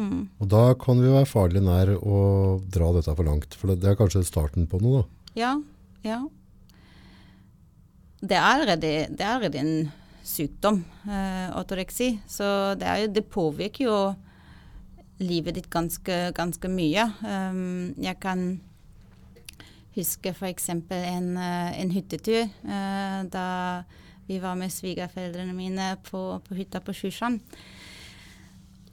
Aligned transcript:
Mm. 0.00 0.20
Og 0.40 0.48
da 0.48 0.64
kan 0.80 1.00
vi 1.02 1.12
være 1.12 1.28
farlig 1.28 1.62
nær 1.64 1.92
å 1.98 2.18
dra 2.72 2.90
dette 2.96 3.12
for 3.12 3.28
langt. 3.28 3.56
For 3.58 3.72
det, 3.72 3.82
det 3.84 3.92
er 3.92 3.98
kanskje 4.00 4.24
starten 4.24 4.68
på 4.70 4.80
noe, 4.82 5.02
da. 5.02 5.32
Ja, 5.36 5.54
ja. 6.06 6.20
Det 8.20 8.36
er 8.36 8.46
allerede, 8.46 8.88
det 9.12 9.24
er 9.24 9.34
allerede 9.34 9.60
en 9.60 9.92
sykdom, 10.26 10.82
eh, 11.08 11.46
ortoreksi. 11.56 12.14
Så 12.28 12.74
det, 12.80 12.88
er 12.88 13.04
jo, 13.04 13.12
det 13.16 13.28
påvirker 13.32 13.86
jo 13.86 14.00
livet 15.20 15.56
ditt 15.58 15.70
ganske, 15.72 16.18
ganske 16.36 16.72
mye. 16.72 17.06
Um, 17.20 17.92
jeg 18.00 18.16
kan 18.20 18.44
huske 19.96 20.32
f.eks. 20.32 20.68
En, 20.72 21.32
eh, 21.36 21.80
en 21.80 21.92
hyttetur 21.92 22.44
eh, 22.46 23.20
da 23.32 23.48
vi 24.30 24.38
var 24.38 24.54
med 24.56 24.70
svigerforeldrene 24.72 25.54
mine 25.56 25.92
på, 26.06 26.22
på 26.46 26.56
hytta 26.56 26.80
på 26.84 26.94
Sjusjand. 26.94 27.40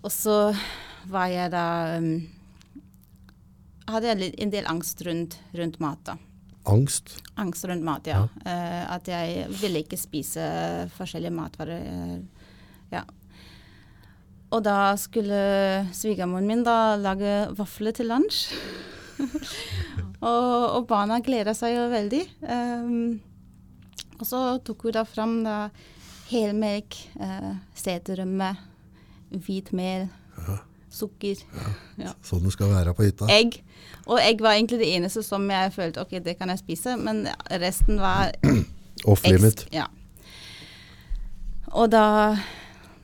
Og 0.02 0.12
så 0.14 0.38
var 1.10 1.32
jeg 1.32 1.54
da 1.54 1.68
um, 1.98 2.12
Hadde 3.88 4.10
jeg 4.12 4.34
en 4.44 4.50
del 4.52 4.66
angst 4.68 5.00
rundt, 5.08 5.38
rundt 5.56 5.78
mat. 5.80 6.02
da. 6.04 6.18
Angst. 6.68 7.14
Angst 7.40 7.64
rundt 7.70 7.86
mat, 7.88 8.08
ja. 8.10 8.26
Eh, 8.44 8.84
at 8.92 9.08
jeg 9.08 9.46
ville 9.62 9.80
ikke 9.86 9.96
spise 9.96 10.44
forskjellige 10.98 11.32
matvarer. 11.32 11.86
eh, 11.88 12.18
ja. 12.92 13.06
Og 14.52 14.64
da 14.64 14.96
skulle 15.00 15.88
svigermoren 15.96 16.48
min 16.48 16.64
da 16.68 16.98
lage 17.00 17.48
vafler 17.56 17.96
til 17.96 18.12
lunsj. 18.12 18.52
og, 20.20 20.78
og 20.78 20.84
barna 20.88 21.22
gleda 21.24 21.56
seg 21.56 21.76
jo 21.76 21.88
veldig. 21.92 22.22
Um, 22.44 23.20
og 24.18 24.28
så 24.28 24.44
tok 24.68 24.88
hun 24.88 24.96
da 25.00 25.04
fram 25.08 25.36
da 25.46 25.58
helmelk, 26.28 26.96
uh, 27.24 27.54
seterømme, 27.76 28.52
hvit 29.48 29.72
mel, 29.76 30.08
sukker. 30.98 31.42
Ja. 32.02 32.14
Sånn 32.26 32.46
det 32.46 32.54
skal 32.56 32.72
være 32.74 32.94
på 32.98 33.06
hytta. 33.08 33.30
Egg. 33.32 33.60
Og 34.08 34.20
egg 34.22 34.42
var 34.44 34.58
egentlig 34.58 34.82
det 34.82 34.90
eneste 34.98 35.24
som 35.26 35.46
jeg 35.52 35.74
følte 35.76 36.04
ok, 36.04 36.18
det 36.26 36.38
kan 36.40 36.52
jeg 36.54 36.62
spise, 36.64 36.96
men 37.00 37.26
resten 37.62 38.02
var 38.02 38.34
Off 39.10 39.26
limit. 39.28 39.68
Ja. 39.72 39.86
Og 41.78 41.92
da, 41.94 42.38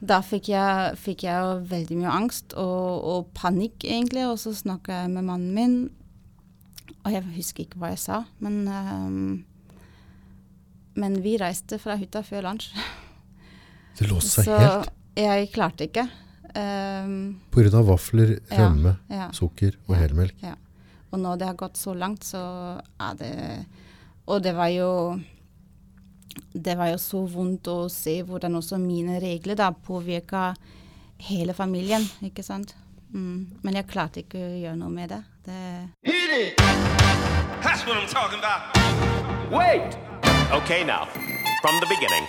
da 0.02 0.22
fikk, 0.26 0.50
jeg, 0.54 0.96
fikk 0.98 1.26
jeg 1.28 1.60
veldig 1.70 2.00
mye 2.00 2.16
angst 2.16 2.56
og, 2.58 3.04
og 3.14 3.28
panikk, 3.38 3.84
egentlig. 3.86 4.26
Og 4.32 4.40
så 4.42 4.56
snakka 4.58 5.04
jeg 5.04 5.14
med 5.14 5.28
mannen 5.30 5.54
min, 5.54 5.78
og 7.04 7.14
jeg 7.14 7.28
husker 7.36 7.68
ikke 7.68 7.82
hva 7.84 7.94
jeg 7.94 8.02
sa, 8.06 8.24
men 8.44 8.64
um, 8.68 9.26
Men 10.94 11.16
vi 11.24 11.40
reiste 11.42 11.80
fra 11.82 11.96
hytta 11.98 12.22
før 12.22 12.46
lunsj. 12.46 12.68
Det 13.98 14.10
låste 14.10 14.44
seg 14.44 14.46
Så 14.46 14.58
helt 14.60 14.92
jeg 15.18 15.50
klarte 15.54 15.88
ikke. 15.88 16.08
Um, 16.56 17.40
pga. 17.52 17.82
vafler, 17.82 18.36
rømme, 18.52 18.98
ja. 19.10 19.30
sukker 19.34 19.74
og 19.88 19.96
Ja. 19.96 20.02
helmelk. 20.02 20.36
Ja. 20.44 20.54
Og 21.12 21.20
når 21.20 21.38
det 21.40 21.48
har 21.48 21.56
gått 21.56 21.78
så 21.78 21.94
langt, 21.98 22.24
så 22.24 22.80
er 23.00 23.14
det 23.18 23.66
Og 24.28 24.42
det 24.44 24.56
var 24.56 24.68
jo 24.68 25.20
Det 26.56 26.78
var 26.78 26.88
jo 26.88 26.98
så 26.98 27.28
vondt 27.28 27.68
å 27.68 27.90
se 27.90 28.22
hvordan 28.24 28.56
også 28.56 28.78
mine 28.80 29.20
regler 29.20 29.56
da 29.56 29.72
påvirka 29.72 30.56
hele 31.20 31.54
familien, 31.54 32.02
ikke 32.24 32.44
sant. 32.44 32.76
Mm. 33.14 33.48
Men 33.64 33.74
jeg 33.76 33.88
klarte 33.88 34.24
ikke 34.24 34.38
å 34.42 34.62
gjøre 34.62 34.78
noe 34.78 34.90
med 34.90 35.10
det. 35.10 35.24
det 35.46 35.94
That's 37.64 37.86
what 37.86 37.98
I'm 37.98 38.08
talking 38.08 38.40
about. 38.40 38.62
Wait! 39.52 39.98
Okay, 40.52 40.84
now, 40.84 41.06
from 41.62 41.80
the 41.80 41.88
beginning. 41.88 42.26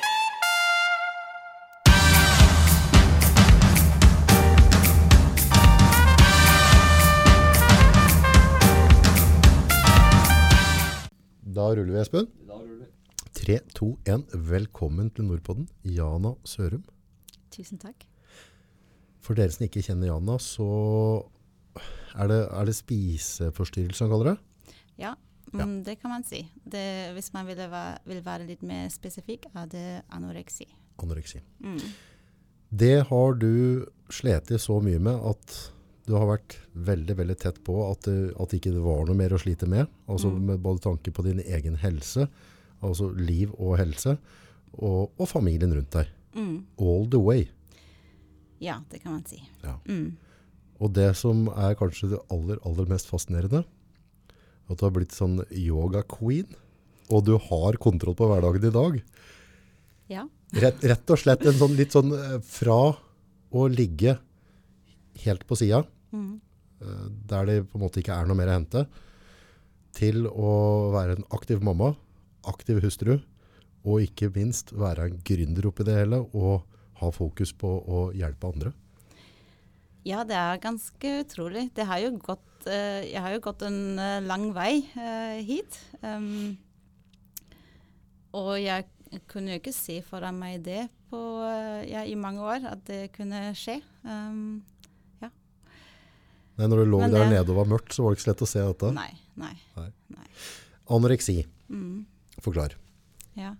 Da 11.55 11.69
ruller 11.71 11.93
vi, 11.93 12.01
Espen. 12.01 12.27
Da 12.49 12.57
ruller 12.59 12.81
vi. 12.81 12.87
3, 13.39 13.59
2, 13.77 13.89
1. 14.11 14.33
Velkommen 14.49 15.11
til 15.15 15.29
Nordpodden, 15.29 15.69
Jana 15.87 16.33
Sørum. 16.43 16.83
tusen 17.55 17.79
takk. 17.79 18.09
For 19.23 19.39
dere 19.39 19.55
som 19.55 19.63
ikke 19.69 19.83
kjenner 19.87 20.09
Jana, 20.09 20.35
så 20.43 20.67
er 22.19 22.33
det, 22.33 22.41
er 22.51 22.67
det 22.67 22.75
spiseforstyrrelse 22.75 24.03
han 24.03 24.11
kaller 24.11 24.33
det? 24.33 24.75
Ja, 24.99 25.13
ja, 25.55 25.69
det 25.87 25.95
kan 26.01 26.11
man 26.11 26.27
si. 26.27 26.43
Det, 26.67 27.13
hvis 27.15 27.31
man 27.37 27.47
vil 27.47 27.63
være, 27.63 28.01
vil 28.11 28.25
være 28.27 28.49
litt 28.51 28.67
mer 28.67 28.91
spesifikk, 28.91 29.47
er 29.55 29.71
det 29.71 29.87
anoreksi. 30.11 30.67
Anoreksi. 31.05 31.39
Mm. 31.63 31.79
Det 32.75 32.97
har 33.13 33.39
du 33.39 33.87
slet 34.11 34.51
i 34.51 34.59
så 34.59 34.81
mye 34.83 34.99
med 34.99 35.23
at 35.31 35.59
du 36.07 36.13
har 36.19 36.27
vært 36.29 36.59
veldig, 36.77 37.15
veldig 37.17 37.37
tett 37.41 37.59
på 37.65 37.79
at 37.91 38.05
det, 38.09 38.35
at 38.41 38.53
ikke 38.57 38.73
det 38.75 38.83
var 38.85 39.07
noe 39.09 39.17
mer 39.17 39.33
å 39.33 39.41
slite 39.41 39.67
med. 39.71 39.87
Altså 40.09 40.29
Mm. 40.31 40.43
med 40.51 40.61
både 40.61 40.83
tanke 40.85 41.13
på 41.13 41.25
din 41.25 41.41
egen 41.41 41.77
helse, 41.81 42.29
altså 42.83 43.09
liv 43.17 43.53
og 43.59 43.79
helse, 43.79 44.19
og, 44.77 45.11
og 45.19 45.29
familien 45.31 45.73
rundt 45.73 45.91
deg. 45.97 46.11
Mm. 46.35 46.65
All 46.79 47.07
the 47.09 47.21
way. 47.23 47.47
Ja, 48.61 48.81
det 48.91 49.03
kan 49.03 49.13
man 49.17 49.25
si. 49.25 49.41
Ja. 49.63 49.79
Mm. 49.87 50.17
Og 50.81 50.93
det 50.93 51.15
som 51.17 51.47
er 51.49 51.75
kanskje 51.79 52.11
det 52.11 52.21
aller, 52.35 52.59
aller 52.67 52.87
mest 52.91 53.09
fascinerende, 53.09 53.65
at 54.69 54.79
du 54.81 54.85
har 54.85 54.93
blitt 54.93 55.13
sånn 55.15 55.41
yoga-queen, 55.53 56.53
og 57.13 57.25
du 57.27 57.35
har 57.39 57.77
kontroll 57.81 58.17
på 58.17 58.27
hverdagen 58.29 58.65
i 58.65 58.73
dag. 58.75 59.01
Ja. 60.09 60.27
Rett, 60.53 60.83
rett 60.85 61.11
og 61.11 61.19
slett 61.21 61.45
en 61.47 61.57
sånn 61.59 61.77
litt 61.77 61.93
sånn 61.97 62.13
eh, 62.13 62.39
fra 62.45 62.79
å 63.55 63.67
ligge 63.71 64.19
helt 65.25 65.45
på 65.47 65.57
sida, 65.57 65.85
Mm. 66.15 66.41
eh, 66.81 67.07
der 67.31 67.51
det 67.51 67.59
på 67.71 67.79
en 67.79 67.85
måte 67.87 68.03
ikke 68.03 68.15
er 68.15 68.29
noe 68.29 68.39
mer 68.39 68.53
å 68.53 68.59
hente, 68.59 68.87
til 69.95 70.27
å 70.27 70.55
være 70.95 71.19
en 71.19 71.29
aktiv 71.35 71.63
mamma, 71.63 71.93
aktiv 72.51 72.81
hustru, 72.83 73.19
og 73.85 74.07
ikke 74.07 74.33
minst 74.35 74.73
være 74.75 75.11
en 75.11 75.21
gründer 75.27 75.69
oppi 75.69 75.87
det 75.87 75.99
hele, 76.01 76.23
og 76.35 76.65
ha 77.01 77.11
fokus 77.15 77.53
på 77.53 77.69
å 77.69 78.09
hjelpe 78.17 78.51
andre. 78.51 78.73
Ja, 80.05 80.25
det 80.29 80.37
er 80.37 80.61
ganske 80.61 81.13
utrolig. 81.23 81.69
Det 81.77 81.87
har 81.89 82.03
jo 82.03 82.11
gått, 82.21 82.67
eh, 82.69 83.07
jeg 83.09 83.23
har 83.25 83.33
jo 83.33 83.45
gått 83.45 83.63
en 83.65 83.99
eh, 83.99 84.21
lang 84.25 84.51
vei 84.57 84.85
hit. 85.45 85.79
Og 88.35 88.53
jeg 88.59 88.85
kunne 89.31 89.55
jo 89.55 89.61
ikke 89.63 89.73
se 89.73 90.01
foran 90.03 90.37
meg 90.37 90.65
det 90.67 90.89
på, 91.09 91.21
ja, 91.87 92.03
i 92.03 92.17
mange 92.19 92.43
år, 92.43 92.67
at 92.73 92.83
det 92.89 93.13
kunne 93.15 93.47
skje. 93.57 93.79
Nei, 96.57 96.67
når 96.71 96.85
du 96.85 96.91
lå 96.93 97.01
Men 97.01 97.11
der 97.11 97.25
det- 97.25 97.33
nede 97.33 97.51
og 97.51 97.57
var 97.57 97.71
mørkt, 97.79 97.93
så 97.97 98.03
var 98.05 98.11
det 98.15 98.19
ikke 98.19 98.25
så 98.25 98.31
lett 98.33 98.43
å 98.47 98.47
se 98.47 98.61
dette. 98.67 98.93
nei, 98.95 99.11
nei. 99.37 100.27
Anoreksi. 100.89 101.45
Mm, 101.71 102.05
Forklar. 102.41 102.75
ja. 103.37 103.55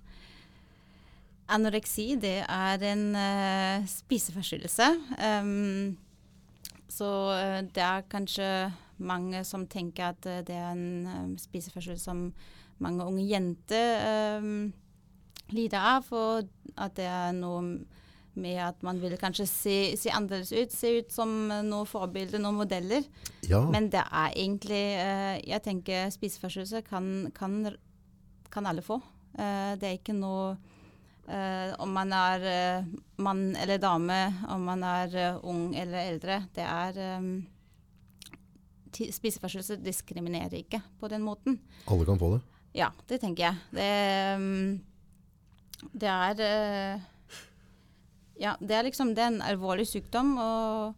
Anoreksi, 1.49 2.15
det 2.21 2.45
er 2.49 2.83
en 2.89 3.03
uh, 3.15 3.85
spiseforstyrrelse. 3.87 4.87
Um, 5.21 5.97
så 6.89 7.09
eh, 7.35 7.61
det 7.75 7.83
er 7.83 8.05
kanskje 8.09 8.47
mange 9.03 9.41
som 9.45 9.67
tenker 9.67 10.13
at 10.13 10.27
eh, 10.31 10.43
det 10.47 10.55
er 10.55 10.71
en 10.77 11.35
spiseforstyrrelse 11.41 12.05
som 12.07 12.21
mange 12.79 13.03
unge 13.05 13.25
jenter 13.27 14.39
um, 14.39 14.73
lider 15.51 15.79
av, 15.81 16.07
og 16.15 16.49
at 16.79 16.95
det 16.97 17.09
er 17.11 17.33
noe 17.35 17.65
med 18.41 18.59
at 18.67 18.83
man 18.85 18.99
vil 19.03 19.17
kanskje 19.21 19.47
se, 19.49 19.77
se 19.99 20.13
annerledes 20.13 20.53
ut, 20.53 20.75
se 20.75 20.93
ut 20.99 21.15
som 21.15 21.33
noen 21.49 21.89
forbilder, 21.89 22.43
noen 22.43 22.61
modeller. 22.63 23.07
Ja, 23.49 23.63
Men 23.71 23.91
det 23.93 24.03
er 24.05 24.37
egentlig 24.37 24.85
uh, 24.99 25.35
Jeg 25.45 25.63
tenker 25.65 26.13
spiseforstyrrelse 26.15 26.85
kan, 26.87 27.11
kan, 27.37 27.59
kan 28.53 28.71
alle 28.71 28.85
få. 28.85 29.01
Uh, 29.35 29.75
det 29.81 29.89
er 29.89 29.99
ikke 29.99 30.17
noe 30.17 30.55
uh, 30.55 31.71
om 31.83 31.95
man 31.95 32.15
er 32.17 32.47
mann 33.23 33.53
eller 33.61 33.83
dame, 33.83 34.21
om 34.53 34.65
man 34.71 34.85
er 34.89 35.39
ung 35.43 35.75
eller 35.77 36.11
eldre. 36.15 36.43
Det 36.55 36.65
er 36.65 37.19
um, 37.19 37.35
Spiseforstyrrelse 38.95 39.81
diskriminerer 39.83 40.61
ikke 40.61 40.79
på 41.01 41.09
den 41.11 41.25
måten. 41.27 41.59
alle 41.91 42.05
kan 42.07 42.19
få 42.19 42.37
det. 42.37 42.45
Ja, 42.75 42.93
det 43.09 43.21
tenker 43.23 43.49
jeg. 43.49 43.57
Det, 43.75 43.89
um, 44.39 45.89
det 45.95 46.11
er 46.11 47.03
Ja, 48.41 48.57
det 48.61 48.71
er 48.75 48.83
liksom 48.89 49.15
det 49.15 49.23
er 49.23 49.31
en 49.33 49.43
alvorlig 49.47 49.87
sykdom 49.87 50.35
og 50.43 50.95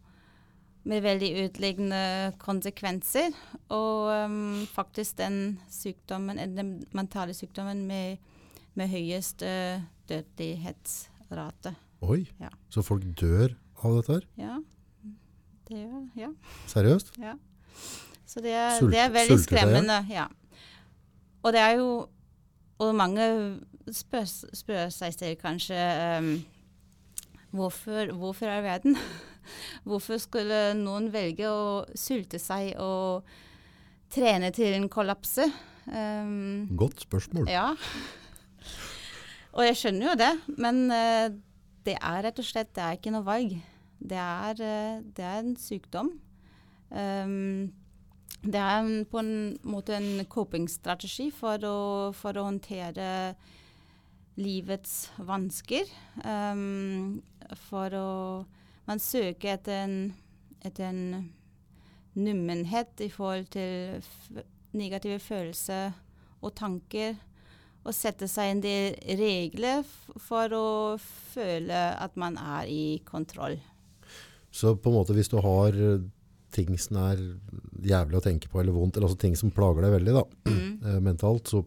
med 0.87 1.03
veldig 1.03 1.29
utliggende 1.45 2.33
konsekvenser. 2.39 3.33
Og 3.75 4.07
um, 4.25 4.65
faktisk 4.71 5.17
den 5.19 5.59
sykdommen, 5.69 6.39
eh, 6.39 6.47
den 6.47 6.77
mentale 6.95 7.33
sykdommen 7.35 7.85
med, 7.89 8.17
med 8.79 8.87
høyest 8.89 9.43
uh, 9.43 9.81
dødelighetsrate. 10.09 11.75
Oi, 12.01 12.27
Ja. 12.39 12.49
så 12.69 12.81
folk 12.85 13.03
dør 13.19 13.55
av 13.83 13.95
dette 13.99 14.13
her? 14.13 14.27
Ja. 14.37 14.57
Det 15.67 15.77
gjør 15.83 16.09
Ja. 16.15 16.29
Seriøst? 16.67 17.11
Ja. 17.19 17.33
Så 18.25 18.41
det 18.41 18.51
er, 18.53 18.79
Sult- 18.79 18.91
det 18.91 18.99
er 18.99 19.09
veldig 19.11 19.39
skremmende. 19.43 20.05
Ja. 20.09 20.27
Og 21.43 21.53
det 21.53 21.59
er 21.61 21.71
jo 21.77 22.07
Og 22.79 22.93
mange 22.95 23.23
spør, 23.91 24.25
spør 24.53 24.89
seg 24.93 25.13
selv 25.13 25.35
kanskje 25.41 25.77
um, 26.19 26.45
hvorfor, 27.55 28.13
hvorfor 28.17 28.51
er 28.51 28.65
verden 28.65 28.97
Hvorfor 29.87 30.19
skulle 30.19 30.73
noen 30.75 31.07
velge 31.13 31.47
å 31.47 31.85
sulte 31.95 32.39
seg 32.41 32.73
og 32.83 33.27
trene 34.11 34.51
til 34.55 34.75
en 34.75 34.89
kollapse? 34.91 35.45
Um, 35.87 36.67
Godt 36.75 37.05
spørsmål. 37.05 37.47
ja. 37.47 37.69
Og 39.55 39.63
jeg 39.63 39.77
skjønner 39.79 40.09
jo 40.09 40.15
det, 40.19 40.31
men 40.59 40.83
uh, 40.91 41.31
det 41.87 41.95
er 41.95 42.23
rett 42.27 42.39
og 42.43 42.45
slett 42.45 42.75
det 42.75 42.83
er 42.83 42.99
ikke 42.99 43.13
noe 43.15 43.25
valg. 43.25 43.55
Det 43.97 44.19
er, 44.19 44.59
uh, 44.59 44.99
det 45.15 45.25
er 45.25 45.39
en 45.39 45.55
sykdom. 45.57 46.11
Um, 46.91 47.71
det 48.43 48.59
er 48.59 48.81
en, 48.83 49.05
på 49.09 49.23
en 49.23 49.31
måte 49.65 49.95
en 49.97 50.25
coping-strategi 50.29 51.31
for 51.33 51.63
å, 51.65 51.77
for 52.15 52.37
å 52.37 52.45
håndtere 52.51 53.07
livets 54.37 55.09
vansker. 55.17 55.89
Um, 56.23 57.21
for 57.69 57.93
å 57.97 58.09
Man 58.87 59.01
søker 59.03 59.57
etter 59.57 59.81
en, 59.83 59.95
etter 60.63 60.85
en 60.87 61.25
nummenhet 62.15 63.01
i 63.03 63.09
forhold 63.11 63.49
til 63.51 63.99
negative 64.71 65.19
følelser 65.19 65.91
og 66.39 66.53
tanker. 66.55 67.17
Og 67.83 67.91
sette 67.91 68.29
seg 68.31 68.53
inn 68.53 68.63
de 68.63 68.77
regler 69.19 69.83
for 70.23 70.55
å 70.55 70.69
føle 71.33 71.81
at 71.99 72.15
man 72.15 72.39
er 72.39 72.71
i 72.71 73.01
kontroll. 73.03 73.59
Så 74.51 74.77
på 74.79 74.87
en 74.87 74.97
måte 75.01 75.15
hvis 75.17 75.31
du 75.31 75.37
har 75.43 75.75
eh, 75.75 76.07
ting 76.55 76.79
som 76.79 77.01
er 77.03 77.19
jævlig 77.83 78.21
å 78.21 78.23
tenke 78.23 78.47
på 78.47 78.61
eller 78.61 78.75
vondt, 78.75 78.97
eller 78.97 79.09
altså 79.09 79.19
ting 79.19 79.35
som 79.35 79.51
plager 79.51 79.83
deg 79.83 79.97
veldig 79.99 80.15
da, 80.15 80.23
mm. 80.47 81.01
mentalt, 81.09 81.51
så 81.51 81.63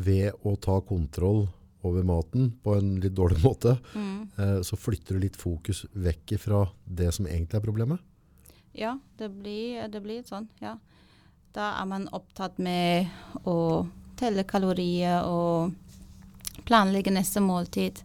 ved 0.00 0.44
å 0.46 0.56
ta 0.56 0.80
kontroll 0.86 1.46
over 1.86 2.04
maten 2.04 2.50
på 2.62 2.74
en 2.76 2.94
litt 3.00 3.16
dårlig 3.16 3.40
måte, 3.48 3.76
eh, 3.96 4.60
så 4.66 4.76
flytter 4.76 5.16
du 5.16 5.26
litt 5.26 5.38
fokus 5.40 5.84
vekk 5.92 6.36
fra 6.40 6.64
det 6.84 7.10
som 7.16 7.28
egentlig 7.28 7.60
er 7.60 7.66
problemet. 7.66 8.06
Ja, 8.76 8.98
det 9.18 9.30
blir, 9.34 9.88
det 9.90 10.02
blir 10.04 10.22
sånn, 10.26 10.48
ja. 10.62 10.76
Da 11.50 11.72
er 11.80 11.86
man 11.90 12.06
opptatt 12.14 12.60
med 12.62 13.10
å 13.42 13.88
telle 14.20 14.44
kalorier 14.46 15.24
og 15.26 15.72
planlegge 16.68 17.10
neste 17.10 17.42
måltid. 17.42 17.98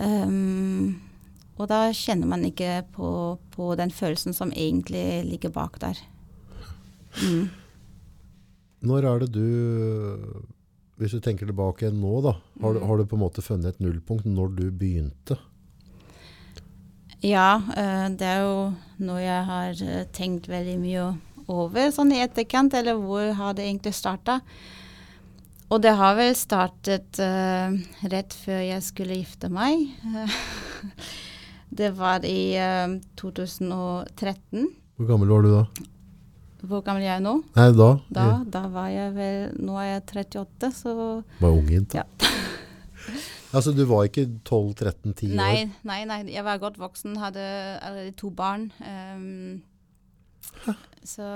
Um, 0.00 1.02
og 1.60 1.68
da 1.68 1.90
kjenner 1.92 2.30
man 2.30 2.46
ikke 2.48 2.80
på, 2.94 3.08
på 3.52 3.74
den 3.76 3.92
følelsen 3.92 4.32
som 4.32 4.54
egentlig 4.56 5.22
ligger 5.28 5.52
bak 5.52 5.76
der. 5.82 6.00
Mm. 7.20 7.50
Når 8.88 9.08
er 9.10 9.22
det 9.22 9.28
du, 9.36 9.48
hvis 11.02 11.16
du 11.16 11.22
tenker 11.22 11.48
tilbake 11.48 11.90
nå 11.90 12.20
da, 12.22 12.36
har, 12.62 12.76
du, 12.76 12.84
har 12.86 13.00
du 13.00 13.08
på 13.10 13.18
en 13.18 13.24
måte 13.24 13.42
funnet 13.42 13.74
et 13.74 13.82
nullpunkt 13.82 14.28
når 14.28 14.54
du 14.60 14.66
begynte? 14.70 15.38
Ja, 17.22 17.62
eh, 17.78 18.06
det 18.18 18.26
er 18.26 18.44
jo 18.46 18.54
noe 19.02 19.22
jeg 19.22 19.42
har 19.48 19.82
eh, 19.82 20.06
tenkt 20.14 20.48
veldig 20.50 20.78
mye 20.82 21.08
over 21.50 21.90
sånn 21.94 22.14
i 22.14 22.22
etterkant, 22.22 22.74
eller 22.78 22.98
hvor 22.98 23.32
har 23.38 23.58
det 23.58 23.66
egentlig 23.66 23.94
starta? 23.98 24.40
Og 25.72 25.80
det 25.82 25.94
har 25.96 26.18
vel 26.18 26.34
startet 26.36 27.16
uh, 27.22 27.72
rett 28.12 28.34
før 28.36 28.58
jeg 28.60 28.84
skulle 28.84 29.16
gifte 29.16 29.48
meg. 29.48 29.86
det 31.80 31.94
var 31.96 32.26
i 32.28 32.52
uh, 32.60 32.98
2013. 33.16 34.68
Hvor 35.00 35.08
gammel 35.08 35.32
var 35.32 35.46
du 35.46 35.48
da? 35.54 35.62
Hvor 36.62 36.82
gammel 36.86 37.02
er 37.02 37.16
jeg 37.16 37.22
nå? 37.24 37.32
Nei, 37.56 37.68
da? 37.74 37.88
Da, 38.14 38.26
da 38.54 38.60
var 38.70 38.88
jeg 38.92 39.14
vel 39.16 39.56
Nå 39.66 39.74
er 39.82 39.88
jeg 39.96 40.02
38, 40.12 40.68
så 40.78 40.92
Var 41.40 41.50
ung 41.50 41.68
jente. 41.72 42.02
Ja. 42.02 42.06
Altså, 43.52 43.72
du 43.76 43.82
var 43.84 44.06
ikke 44.08 44.22
12-13-10 44.48 45.26
år? 45.28 45.36
Nei, 45.36 45.56
nei, 45.84 45.98
nei. 46.08 46.20
Jeg 46.32 46.40
var 46.46 46.56
godt 46.62 46.78
voksen, 46.80 47.18
hadde 47.20 47.42
allerede 47.84 48.14
to 48.16 48.30
barn. 48.32 48.70
ehm, 48.80 49.58
så 51.04 51.26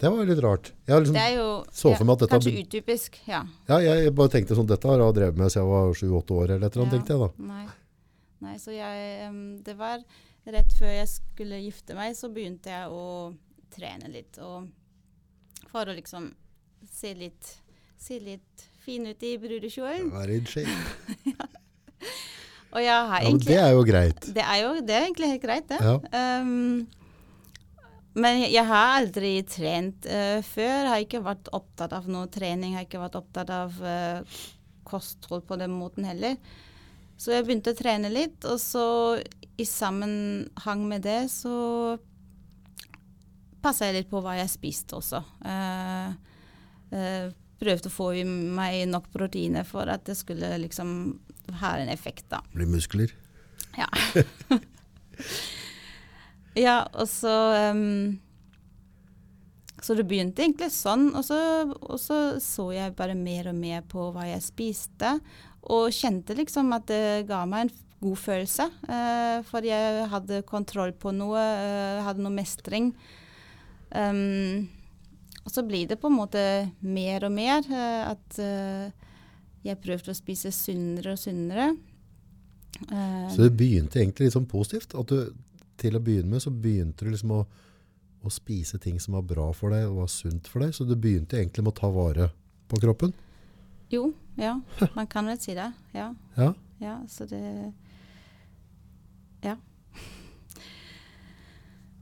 Det 0.00 0.10
var 0.10 0.26
litt 0.28 0.42
rart. 0.44 0.72
Jeg, 0.84 0.98
liksom, 1.06 1.14
det 1.16 1.22
er 1.22 1.36
jo 1.38 1.46
så 1.72 1.94
for 1.96 2.04
meg 2.04 2.18
at 2.18 2.24
dette 2.26 2.34
kanskje 2.36 2.52
har, 2.52 2.66
utypisk. 2.66 3.16
Ja. 3.30 3.40
ja, 3.70 3.78
jeg 4.02 4.12
bare 4.18 4.32
tenkte 4.34 4.58
sånn, 4.58 4.68
dette 4.68 4.90
har 4.90 5.00
jeg 5.00 5.16
drevet 5.20 5.38
med 5.40 5.54
siden 5.54 5.64
jeg 5.64 5.72
var 5.72 5.96
7-8 6.02 6.36
år, 6.36 6.52
eller 6.56 6.66
et 6.68 6.76
eller 6.76 6.84
annet, 6.84 6.92
Ja. 6.92 6.98
tenkte 6.98 7.14
jeg 7.14 7.22
da. 7.22 7.30
Nei. 7.54 7.64
Nei, 8.42 8.56
så 8.58 8.74
jeg 8.74 9.30
um, 9.30 9.40
Det 9.62 9.76
var 9.78 10.02
rett 10.52 10.72
før 10.76 10.90
jeg 10.90 11.08
skulle 11.14 11.62
gifte 11.62 11.94
meg, 11.96 12.16
så 12.18 12.28
begynte 12.34 12.74
jeg 12.74 12.90
å 12.90 13.32
trene 13.72 14.10
litt. 14.12 14.38
Og 14.42 14.68
for 15.72 15.88
å 15.88 15.96
liksom 15.96 16.30
se 16.92 17.12
litt, 17.16 17.56
se 18.00 18.18
litt 18.22 18.66
fin 18.82 19.06
ut 19.06 19.26
i 19.26 19.36
brudekjolen. 19.40 20.10
Være 20.12 20.40
in 20.40 20.48
shape. 20.48 21.50
Og 22.72 22.80
jeg 22.80 22.88
har 22.88 23.20
Ja, 23.20 23.28
egentlig 23.28 23.52
det 23.52 23.60
er 23.60 23.70
jo 23.76 23.84
greit. 23.84 24.26
Det 24.32 24.44
er 24.48 24.58
jo 24.62 24.72
det 24.80 24.96
er 24.96 25.06
egentlig 25.06 25.30
helt 25.34 25.44
greit, 25.44 25.68
det. 25.68 25.78
Ja. 25.84 26.40
Um, 26.40 26.86
men 28.12 28.42
jeg 28.44 28.64
har 28.68 28.96
aldri 28.96 29.34
trent 29.48 30.08
uh, 30.08 30.40
før. 30.44 30.88
Har 30.88 31.04
ikke 31.04 31.20
vært 31.24 31.52
opptatt 31.52 31.92
av 31.96 32.08
noe 32.08 32.30
trening. 32.32 32.76
Har 32.76 32.88
ikke 32.88 33.00
vært 33.02 33.18
opptatt 33.20 33.52
av 33.52 33.76
uh, 33.84 34.40
kosthold 34.88 35.44
på 35.48 35.60
den 35.60 35.72
måten 35.76 36.08
heller. 36.08 36.36
Så 37.20 37.36
jeg 37.36 37.44
begynte 37.46 37.74
å 37.74 37.78
trene 37.78 38.08
litt, 38.10 38.40
og 38.48 38.58
så 38.58 38.86
i 39.60 39.66
sammenhang 39.68 40.86
med 40.88 41.04
det 41.04 41.20
så 41.30 41.54
passa 43.62 43.88
jeg 43.88 44.00
litt 44.00 44.10
på 44.10 44.22
hva 44.22 44.36
jeg 44.38 44.50
spiste 44.52 44.98
også. 44.98 45.22
Eh, 45.46 46.10
eh, 46.98 47.28
prøvde 47.62 47.90
å 47.90 47.94
få 47.94 48.08
i 48.18 48.24
meg 48.26 48.82
nok 48.90 49.08
proteiner 49.14 49.66
for 49.66 49.90
at 49.90 50.04
det 50.08 50.16
skulle 50.18 50.50
liksom 50.64 50.88
ha 51.62 51.76
en 51.78 51.90
effekt, 51.92 52.26
da. 52.32 52.42
Bli 52.54 52.66
muskler. 52.70 53.14
Ja. 53.78 53.88
ja, 56.66 56.76
og 56.92 57.08
så 57.08 57.32
um, 57.72 58.18
Så 59.82 59.96
det 59.98 60.04
begynte 60.10 60.44
egentlig 60.44 60.68
sånn, 60.74 61.08
og 61.16 61.24
så, 61.26 61.38
og 61.80 61.98
så 62.02 62.18
så 62.42 62.68
jeg 62.74 62.98
bare 62.98 63.16
mer 63.18 63.50
og 63.50 63.56
mer 63.58 63.86
på 63.86 64.10
hva 64.14 64.26
jeg 64.28 64.44
spiste, 64.44 65.16
og 65.62 65.94
kjente 65.94 66.36
liksom 66.38 66.74
at 66.74 66.86
det 66.90 67.24
ga 67.30 67.44
meg 67.46 67.66
en 67.66 67.74
god 68.02 68.18
følelse. 68.18 68.66
eh, 68.90 69.40
for 69.46 69.66
jeg 69.66 70.06
hadde 70.10 70.42
kontroll 70.46 70.92
på 70.92 71.12
noe, 71.14 71.38
eh, 71.38 72.02
hadde 72.02 72.22
noe 72.22 72.34
mestring. 72.34 72.92
Um, 73.92 74.68
og 75.42 75.50
så 75.50 75.64
blir 75.66 75.88
det 75.90 75.98
på 76.00 76.10
en 76.10 76.16
måte 76.16 76.42
mer 76.86 77.24
og 77.26 77.32
mer 77.34 77.66
eh, 77.66 78.02
at 78.06 78.38
eh, 78.38 78.92
jeg 79.66 79.80
prøvde 79.82 80.12
å 80.12 80.16
spise 80.16 80.52
sunnere 80.54 81.16
og 81.16 81.18
sunnere. 81.18 81.72
Så 82.82 83.44
det 83.44 83.52
begynte 83.58 84.00
egentlig 84.00 84.28
litt 84.28 84.36
sånn 84.36 84.48
positivt. 84.50 84.94
At 84.98 85.10
du, 85.10 85.32
til 85.78 85.98
å 85.98 86.02
begynne 86.02 86.34
med 86.34 86.42
så 86.42 86.50
begynte 86.54 87.04
du 87.04 87.12
liksom 87.12 87.34
å, 87.36 87.42
å 88.22 88.32
spise 88.32 88.78
ting 88.82 88.98
som 89.02 89.18
var 89.18 89.26
bra 89.26 89.48
for 89.54 89.74
deg 89.74 89.88
og 89.90 90.02
var 90.04 90.10
sunt 90.14 90.50
for 90.50 90.64
deg. 90.64 90.74
Så 90.74 90.86
du 90.86 90.94
begynte 90.94 91.38
egentlig 91.38 91.66
med 91.66 91.74
å 91.74 91.80
ta 91.82 91.90
vare 91.94 92.30
på 92.70 92.80
kroppen. 92.82 93.14
Jo, 93.92 94.08
ja. 94.40 94.56
Man 94.96 95.10
kan 95.10 95.28
vel 95.28 95.38
si 95.42 95.54
det. 95.58 95.68
Ja. 95.94 96.10
Ja. 96.38 96.52
ja 96.82 96.98
så 97.10 97.26
det 97.30 97.72
Ja. 99.42 99.56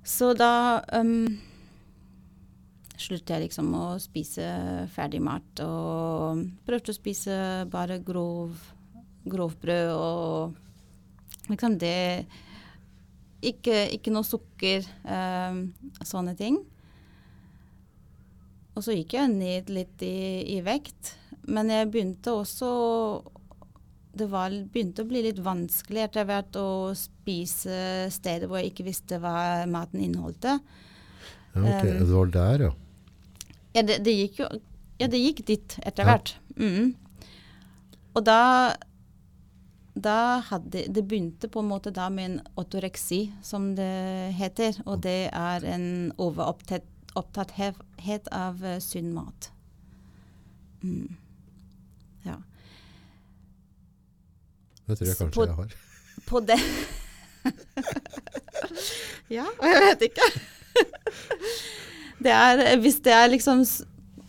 Så 0.05 0.33
da 0.35 0.83
um, 0.93 1.39
sluttet 3.01 3.33
jeg 3.35 3.47
liksom 3.47 3.73
å 3.77 3.87
spise 4.03 4.45
ferdig 4.95 5.23
mat 5.25 5.63
og 5.65 6.45
prøvde 6.67 6.93
å 6.93 6.97
spise 6.97 7.39
bare 7.73 8.01
grov 8.05 8.55
grovbrød 9.29 9.91
og 9.95 11.51
liksom 11.51 11.79
det 11.81 12.27
Ikke, 13.41 13.87
ikke 13.97 14.13
noe 14.13 14.27
sukker, 14.29 14.85
um, 15.09 15.71
sånne 16.05 16.35
ting. 16.37 16.59
Og 18.77 18.85
så 18.85 18.93
gikk 18.93 19.15
jeg 19.17 19.31
ned 19.33 19.71
litt 19.73 20.05
i, 20.05 20.45
i 20.57 20.59
vekt. 20.61 21.15
Men 21.49 21.73
jeg 21.73 21.89
begynte 21.89 22.35
også 22.37 22.69
Det 24.13 24.27
var, 24.29 24.53
begynte 24.53 25.07
å 25.07 25.09
bli 25.09 25.23
litt 25.25 25.41
vanskelig 25.41 26.03
etter 26.05 26.29
hvert 26.29 26.59
å 26.61 26.93
spise 26.99 28.11
steder 28.13 28.51
hvor 28.51 28.61
jeg 28.61 28.75
ikke 28.75 28.89
visste 28.91 29.21
hva 29.23 29.65
maten 29.71 30.03
inneholdt. 30.05 30.45
ja 30.51 30.59
ok, 31.65 31.87
Um, 31.89 31.97
det 32.05 32.13
var 32.13 32.33
der, 32.37 32.67
ja. 32.69 32.73
Ja, 33.75 33.83
det, 33.87 33.99
det 34.05 34.13
gikk 34.17 34.39
jo 34.43 34.47
Ja, 35.01 35.07
det 35.09 35.19
gikk 35.23 35.45
dit 35.49 35.79
etter 35.87 36.05
Ja. 36.07 36.19
Mm. 36.61 36.95
Og 38.15 38.25
da 38.27 38.39
da 40.01 40.41
hadde, 40.47 40.87
Det 40.93 41.03
begynte 41.09 41.49
på 41.51 41.59
en 41.61 41.69
måte 41.69 41.91
da 41.93 42.09
med 42.11 42.25
en 42.25 42.41
autoreksi, 42.57 43.33
som 43.43 43.75
det 43.77 44.33
heter. 44.39 44.75
Og 44.87 45.01
det 45.03 45.31
er 45.35 45.65
en 45.67 46.13
overopptatthet 46.17 48.29
av 48.33 48.65
eh, 48.65 48.79
sunn 48.81 49.13
mat. 49.15 49.51
Mm. 50.83 51.17
Ja. 52.25 52.37
Det 54.87 54.97
tror 54.99 55.07
jeg 55.09 55.17
kanskje 55.19 55.35
på- 55.35 55.47
jeg 55.47 55.55
har. 55.55 55.67
På 56.27 56.41
det 56.41 56.61
Ja, 59.37 59.45
jeg 59.63 59.81
vet 59.89 60.01
ikke. 60.09 60.23
det 62.21 62.33
er, 62.35 62.77
hvis 62.81 63.01
det 63.05 63.15
er 63.17 63.31
liksom 63.33 63.65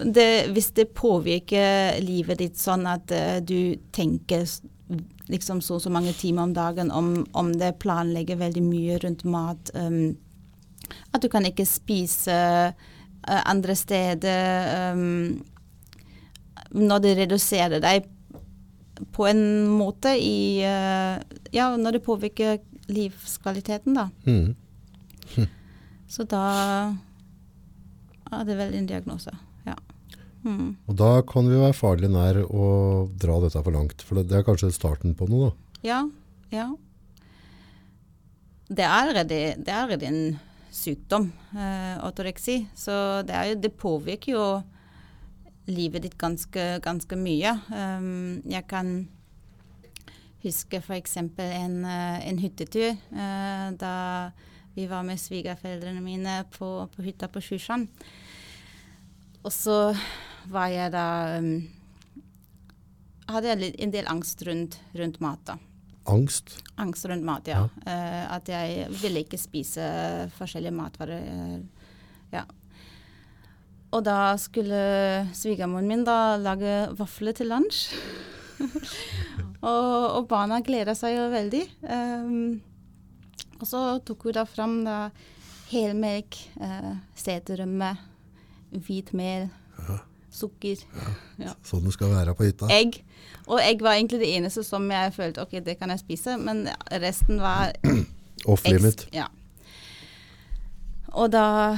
det, 0.01 0.47
Hvis 0.55 0.71
det 0.73 0.93
påvirker 0.97 1.99
livet 2.01 2.39
ditt 2.39 2.57
sånn 2.57 2.87
at 2.89 3.11
uh, 3.13 3.37
du 3.43 3.75
tenker 3.93 4.47
liksom 5.31 5.61
så 5.63 5.77
og 5.77 5.83
så 5.83 5.91
mange 5.93 6.13
timer 6.17 6.47
om 6.47 6.53
dagen, 6.55 6.91
om, 6.91 7.13
om 7.37 7.51
det 7.55 7.77
planlegger 7.79 8.39
veldig 8.39 8.63
mye 8.65 8.97
rundt 9.03 9.23
mat. 9.23 9.71
Um, 9.75 10.17
at 11.13 11.21
du 11.23 11.29
kan 11.31 11.45
ikke 11.47 11.67
spise 11.69 12.33
uh, 12.71 13.41
andre 13.45 13.75
steder. 13.77 14.91
Um, 14.91 15.43
når 16.71 17.03
det 17.03 17.13
reduserer 17.19 17.83
deg 17.83 18.09
på 19.11 19.27
en 19.27 19.43
måte 19.71 20.13
i 20.17 20.63
uh, 20.63 21.19
Ja, 21.53 21.71
når 21.77 21.97
det 21.97 22.05
påvirker 22.07 22.59
livskvaliteten, 22.91 23.95
da. 23.95 24.09
Mm. 24.25 24.55
Så 26.11 26.25
da 26.27 26.45
er 28.31 28.45
det 28.47 28.55
er 28.55 28.61
vel 28.63 28.77
en 28.79 28.89
diagnose. 28.89 29.33
Ja. 29.67 29.75
Mm. 30.43 30.75
Og 30.89 30.97
da 30.97 31.11
kan 31.27 31.49
vi 31.49 31.59
være 31.59 31.77
farlig 31.77 32.09
nær 32.11 32.41
å 32.47 32.67
dra 33.21 33.39
dette 33.43 33.61
for 33.61 33.75
langt. 33.75 34.05
For 34.05 34.21
det, 34.21 34.31
er 34.37 34.47
kanskje 34.47 34.71
starten 34.75 35.13
på 35.17 35.27
noe, 35.29 35.51
da. 35.51 35.81
Ja. 35.85 35.99
Ja. 36.51 36.69
Det 38.71 38.83
er 38.87 38.95
allerede, 38.95 39.39
det 39.59 39.71
er 39.71 39.81
allerede 39.83 40.07
en 40.07 40.39
sykdom, 40.71 41.31
eh, 41.53 41.97
ortoreksi. 42.07 42.61
Så 42.75 42.93
det, 43.27 43.35
er 43.35 43.51
jo, 43.51 43.61
det 43.63 43.73
påvirker 43.79 44.33
jo 44.33 44.45
livet 45.71 46.05
ditt 46.05 46.17
ganske, 46.19 46.79
ganske 46.83 47.17
mye. 47.19 47.53
Um, 47.69 48.39
jeg 48.49 48.65
kan 48.71 48.93
huske 50.41 50.81
f.eks. 50.81 51.17
En, 51.17 51.83
eh, 51.85 52.29
en 52.29 52.39
hyttetur 52.41 52.89
eh, 52.95 53.67
da 53.77 53.95
vi 54.75 54.87
var 54.87 55.03
med 55.03 55.19
svigerforeldrene 55.19 56.01
mine 56.03 56.41
på, 56.55 56.69
på 56.93 57.03
hytta 57.03 57.27
på 57.31 57.41
Sjusjøen. 57.43 57.87
Og 59.41 59.51
så 59.53 59.77
var 60.51 60.71
jeg 60.71 60.93
da 60.93 61.05
um, 61.41 61.53
Hadde 63.31 63.47
jeg 63.47 63.75
en 63.79 63.93
del 63.93 64.07
angst 64.11 64.41
rundt, 64.43 64.75
rundt 64.97 65.21
mat, 65.23 65.39
da. 65.47 65.53
Angst. 66.11 66.57
Angst 66.81 67.05
rundt 67.07 67.23
mat, 67.23 67.47
ja. 67.47 67.61
Eh, 67.87 68.25
at 68.27 68.49
jeg 68.49 68.89
ville 68.99 69.21
ikke 69.23 69.39
spise 69.39 69.85
forskjellige 70.35 70.75
matvarer. 70.75 71.21
Uh, 71.21 71.93
ja. 72.33 72.41
Og 73.95 74.03
da 74.03 74.33
skulle 74.41 74.81
svigermoren 75.37 75.87
min 75.87 76.03
da 76.03 76.35
lage 76.41 76.89
vafler 76.99 77.37
til 77.37 77.53
lunsj. 77.53 77.85
og, 79.69 79.95
og 80.17 80.27
barna 80.27 80.59
gleda 80.65 80.97
seg 80.97 81.15
jo 81.15 81.29
veldig. 81.31 81.63
Um, 81.87 82.59
og 83.61 83.69
så 83.69 83.83
tok 84.05 84.27
hun 84.27 84.37
da 84.37 84.45
fram 84.49 84.77
da 84.85 84.97
helmelk, 85.71 86.37
uh, 86.59 86.95
seterømme, 87.15 87.93
hvitmel, 88.71 89.49
sukker. 90.31 90.79
Ja 91.41 91.53
Sånn 91.67 91.83
det 91.85 91.93
skal 91.95 92.13
være 92.13 92.35
på 92.37 92.47
hytta. 92.47 92.69
egg. 92.71 93.01
Og 93.47 93.59
egg 93.59 93.81
var 93.83 93.97
egentlig 93.97 94.21
det 94.21 94.31
eneste 94.35 94.63
som 94.63 94.85
jeg 94.91 95.13
følte 95.15 95.43
ok, 95.43 95.59
det 95.65 95.77
kan 95.79 95.91
jeg 95.91 96.03
spise, 96.03 96.37
men 96.39 96.67
resten 97.03 97.41
var 97.41 97.73
Off 98.51 98.63
limit. 98.65 99.07
Ja. 99.13 99.27
Og 101.11 101.31
da, 101.33 101.77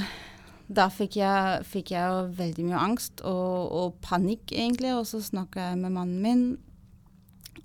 da 0.70 0.86
fikk, 0.88 1.18
jeg, 1.18 1.64
fikk 1.68 1.90
jeg 1.92 2.28
veldig 2.38 2.68
mye 2.68 2.82
angst 2.86 3.24
og, 3.26 3.72
og 3.74 3.96
panikk, 4.04 4.52
egentlig. 4.52 4.94
Og 4.94 5.08
så 5.10 5.20
snakka 5.24 5.70
jeg 5.72 5.80
med 5.82 5.96
mannen 5.96 6.22
min, 6.22 6.44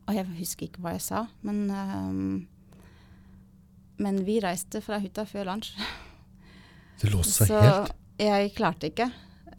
og 0.08 0.18
jeg 0.18 0.26
husker 0.40 0.68
ikke 0.68 0.82
hva 0.84 0.96
jeg 0.98 1.06
sa, 1.06 1.28
men 1.46 1.70
ehm, 1.70 2.32
Men 4.00 4.22
vi 4.26 4.40
reiste 4.44 4.82
fra 4.84 5.00
hytta 5.04 5.26
før 5.28 5.50
lunsj, 5.52 5.74
Det 7.02 7.12
låste 7.14 7.46
seg 7.46 7.48
så 7.52 7.62
helt. 7.64 7.94
jeg 8.20 8.54
klarte 8.56 8.90
ikke. 8.92 9.10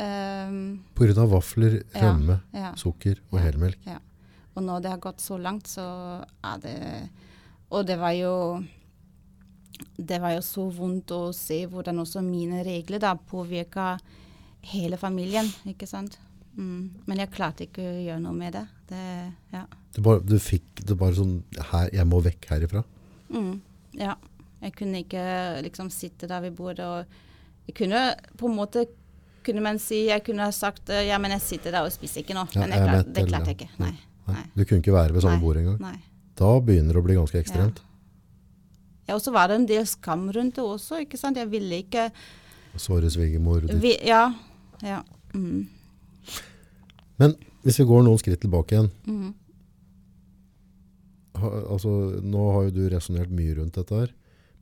Um, 0.01 0.81
grunn 0.97 1.19
av 1.21 1.31
vafler, 1.35 1.83
Ja, 1.95 2.15
ja. 2.55 2.71
sukker 2.75 3.19
og 3.31 3.39
Ja. 3.39 3.45
helmelk. 3.45 3.79
Ja. 3.87 3.99
Og 4.57 4.63
når 4.65 4.83
det 4.83 4.91
har 4.91 4.99
gått 4.99 5.21
så 5.21 5.39
langt, 5.41 5.65
så 5.69 6.25
er 6.45 6.59
det 6.61 7.11
Og 7.71 7.87
det 7.87 7.99
var 7.99 8.11
jo 8.13 8.65
Det 9.99 10.21
var 10.21 10.33
jo 10.35 10.41
så 10.41 10.71
vondt 10.73 11.07
å 11.13 11.33
se 11.35 11.67
hvordan 11.67 12.01
også 12.01 12.23
mine 12.23 12.65
regler 12.65 12.99
da 12.99 13.15
påvirka 13.15 13.99
hele 14.63 14.97
familien, 14.99 15.47
ikke 15.67 15.87
sant. 15.89 16.19
Mm. 16.57 16.91
Men 17.07 17.17
jeg 17.19 17.31
klarte 17.31 17.65
ikke 17.67 17.81
å 17.81 18.05
gjøre 18.05 18.21
noe 18.21 18.33
med 18.37 18.53
det. 18.53 18.67
det 18.89 19.33
ja. 19.53 19.65
Du, 19.95 20.03
bare, 20.03 20.21
du 20.21 20.39
fikk 20.39 20.85
det 20.85 20.99
bare 20.99 21.15
sånn 21.15 21.43
her, 21.71 21.89
Jeg 21.93 22.07
må 22.07 22.21
vekk 22.23 22.45
herifra. 22.51 22.85
Mm. 23.33 23.61
ja. 23.95 24.17
Jeg 24.61 24.75
kunne 24.77 25.01
ikke 25.05 25.25
liksom 25.65 25.91
sitte 25.93 26.29
der 26.29 26.43
vi 26.45 26.51
bodde 26.53 26.85
og 26.85 27.05
Jeg 27.69 27.77
kunne 27.79 28.01
på 28.37 28.49
en 28.49 28.57
måte 28.57 28.87
kunne 29.45 29.63
man 29.65 29.79
si 29.81 30.03
Jeg 30.09 30.25
kunne 30.27 30.45
ha 30.45 30.53
sagt 30.53 30.91
eh, 30.93 31.07
ja, 31.09 31.19
men 31.19 31.33
jeg 31.37 31.45
sitter 31.47 31.73
der 31.73 31.87
og 31.87 31.93
spiser 31.95 32.21
ikke 32.25 32.37
nå. 32.37 32.47
Men 32.55 32.75
jeg 32.77 33.05
det 33.09 33.27
klarte 33.29 33.55
jeg 33.55 33.61
ikke. 33.63 33.71
Nei. 33.81 33.95
Nei. 34.31 34.45
Du 34.55 34.65
kunne 34.65 34.83
ikke 34.83 34.95
være 34.95 35.17
ved 35.17 35.25
samme 35.25 35.41
bord 35.43 35.61
engang. 35.61 35.81
Nei. 35.83 35.97
Da 36.39 36.51
begynner 36.65 36.97
det 36.97 37.01
å 37.01 37.07
bli 37.07 37.17
ganske 37.19 37.41
ekstremt. 37.41 37.81
Ja, 39.09 39.17
og 39.17 39.25
så 39.25 39.33
var 39.35 39.51
det 39.51 39.57
en 39.59 39.67
del 39.67 39.87
skam 39.91 40.29
rundt 40.31 40.55
det 40.57 40.63
også, 40.65 41.01
ikke 41.03 41.19
sant. 41.19 41.41
Jeg 41.41 41.51
ville 41.51 41.83
ikke 41.83 42.11
Såre 42.79 43.11
svigermor. 43.11 43.65
vi, 43.83 43.97
Ja. 44.07 44.33
ja. 44.83 45.03
Mm. 45.35 45.67
Men 47.19 47.35
hvis 47.65 47.81
vi 47.81 47.89
går 47.89 48.05
noen 48.07 48.21
skritt 48.21 48.41
tilbake 48.41 48.77
igjen. 48.77 48.91
mm. 49.05 49.35
Ha, 51.41 51.51
altså, 51.73 51.91
nå 52.21 52.47
har 52.53 52.67
jo 52.69 52.73
du 52.77 52.83
resonnert 52.93 53.31
mye 53.33 53.55
rundt 53.57 53.75
dette 53.79 53.97
her. 53.97 54.11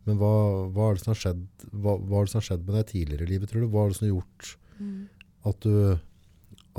Men 0.09 0.19
hva, 0.21 0.33
hva, 0.73 0.89
er 0.89 0.99
det 0.99 1.05
som 1.05 1.13
har 1.13 1.21
skjedd, 1.21 1.47
hva, 1.73 1.97
hva 2.01 2.21
er 2.21 2.29
det 2.29 2.33
som 2.33 2.41
har 2.41 2.49
skjedd 2.49 2.67
med 2.67 2.79
deg 2.79 2.91
tidligere 2.93 3.27
i 3.27 3.33
livet, 3.35 3.51
tror 3.51 3.65
du? 3.65 3.71
Hva 3.73 3.85
er 3.85 3.93
det 3.93 3.99
som 3.99 4.07
har 4.09 4.15
gjort 4.15 4.53
at 5.49 5.67
du, 5.67 5.75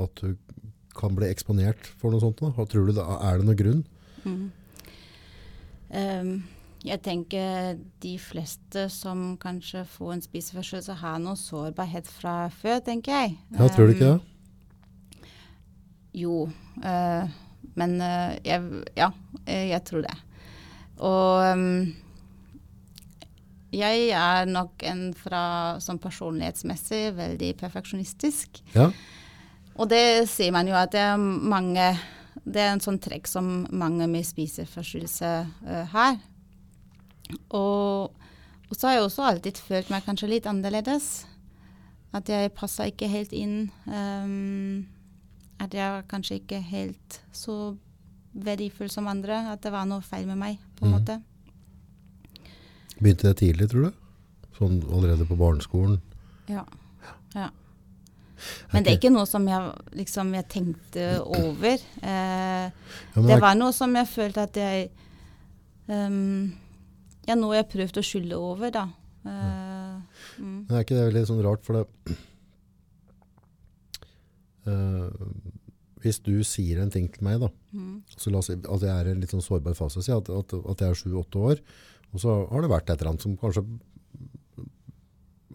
at 0.04 0.22
du 0.22 0.62
kan 0.98 1.14
bli 1.16 1.28
eksponert 1.30 1.90
for 2.00 2.12
noe 2.12 2.22
sånt? 2.22 2.40
Da? 2.42 2.66
Tror 2.70 2.88
du 2.88 2.96
det, 2.96 3.04
er 3.04 3.38
det 3.38 3.46
noen 3.46 3.60
grunn? 3.60 3.84
Ehm, 5.94 6.32
jeg 6.86 7.02
tenker 7.04 7.78
de 8.02 8.16
fleste 8.22 8.88
som 8.92 9.36
kanskje 9.40 9.84
får 9.94 10.16
en 10.16 10.24
spiseforstyrrelse, 10.24 10.98
har 11.02 11.22
noe 11.22 11.38
sårbarhet 11.38 12.10
fra 12.10 12.34
før, 12.54 12.82
tenker 12.86 13.14
jeg. 13.14 13.38
Ja, 13.54 13.68
tror 13.70 13.90
du 13.90 13.94
ikke 13.94 14.12
Ehm, 14.16 14.18
det? 14.18 14.26
Jo, 16.20 16.48
Uh, 16.80 17.28
men 17.76 17.98
uh, 18.00 18.32
jeg, 18.44 18.84
ja, 18.96 19.10
eh, 19.44 19.68
jeg 19.68 19.82
tror 19.84 20.04
det. 20.06 20.14
Og 21.04 21.42
ehm, 21.44 21.92
jeg 23.70 24.10
er 24.16 24.48
nok 24.50 24.82
en 24.86 25.10
fra, 25.14 25.42
som 25.82 25.98
personlighetsmessig 26.02 27.02
veldig 27.16 27.50
perfeksjonistisk. 27.60 28.62
Ja? 28.74 28.90
Og 29.78 29.90
det 29.92 30.28
sier 30.30 30.52
man 30.54 30.68
jo 30.68 30.74
at 30.76 30.92
det 30.92 31.02
er 31.12 31.20
mange 31.20 31.92
Det 32.40 32.60
er 32.60 32.72
en 32.72 32.82
sånn 32.82 32.98
trekk 33.02 33.28
som 33.28 33.66
mange 33.70 34.06
med 34.10 34.26
spiseforstyrrelse 34.26 35.30
uh, 35.66 35.84
har. 35.92 36.16
Og, 37.54 38.14
og 38.70 38.72
så 38.74 38.88
har 38.88 38.96
jeg 38.96 39.04
også 39.04 39.26
alltid 39.28 39.60
følt 39.60 39.90
meg 39.92 40.06
kanskje 40.06 40.30
litt 40.30 40.48
annerledes. 40.48 41.26
At 42.16 42.30
jeg 42.32 42.54
passer 42.56 42.90
ikke 42.90 43.10
helt 43.12 43.34
inn. 43.36 43.68
Um, 43.86 44.88
at 45.60 45.74
jeg 45.76 45.94
var 45.94 46.08
kanskje 46.10 46.40
ikke 46.40 46.62
helt 46.64 47.20
så 47.36 47.76
verdifull 48.32 48.90
som 48.90 49.10
andre. 49.10 49.42
At 49.52 49.62
det 49.66 49.74
var 49.74 49.86
noe 49.90 50.02
feil 50.02 50.26
med 50.30 50.40
meg, 50.40 50.62
på 50.78 50.86
en 50.86 50.94
mm. 50.94 50.96
måte. 50.96 51.20
Begynte 53.00 53.30
det 53.30 53.38
tidlig, 53.40 53.70
tror 53.72 53.88
du? 53.88 53.92
Sånn 54.58 54.78
allerede 54.92 55.26
på 55.28 55.38
barneskolen? 55.40 55.98
Ja. 56.50 56.66
ja. 57.34 57.48
Men 58.72 58.84
det 58.84 58.92
er 58.92 58.98
ikke 58.98 59.12
noe 59.12 59.26
som 59.28 59.46
jeg, 59.48 59.72
liksom, 59.96 60.32
jeg 60.36 60.48
tenkte 60.52 61.06
over. 61.24 61.84
Eh, 62.02 62.96
det 63.16 63.40
var 63.40 63.56
noe 63.56 63.72
som 63.76 63.94
jeg 63.96 64.08
følte 64.10 64.46
at 64.48 64.60
jeg 64.60 64.90
um, 65.88 66.50
Ja, 67.28 67.36
noe 67.36 67.56
jeg 67.58 67.68
prøvde 67.72 68.02
å 68.02 68.06
skylde 68.06 68.36
over, 68.40 68.72
da. 68.74 68.86
Eh, 69.28 70.26
mm. 70.40 70.58
Men 70.66 70.76
er 70.76 70.84
ikke 70.84 70.96
det 70.98 71.08
veldig 71.10 71.28
sånn 71.30 71.44
rart, 71.46 71.64
for 71.64 71.80
det 71.80 72.18
Eh, 74.68 75.10
Hvis 76.00 76.16
du 76.24 76.38
sier 76.48 76.78
en 76.80 76.88
ting 76.92 77.10
til 77.12 77.24
meg, 77.26 77.40
da, 77.42 77.50
Mm. 77.76 78.02
så 78.16 78.30
la 78.32 78.38
oss 78.38 78.46
si 78.46 78.54
at 78.54 78.80
jeg 78.80 78.88
er 78.88 79.08
i 79.08 79.10
en 79.10 79.20
litt 79.20 79.30
sånn 79.30 79.42
sårbar 79.44 79.74
fase, 79.76 80.02
si 80.02 80.10
at, 80.10 80.30
at, 80.30 80.54
at 80.54 80.80
jeg 80.80 80.88
er 80.88 80.94
sju-åtte 80.96 81.36
år, 81.36 81.58
og 82.10 82.22
så 82.22 82.34
har 82.50 82.64
det 82.64 82.70
vært 82.72 82.90
et 82.90 83.00
eller 83.00 83.12
annet 83.14 83.24
som 83.26 83.36
kanskje 83.40 83.64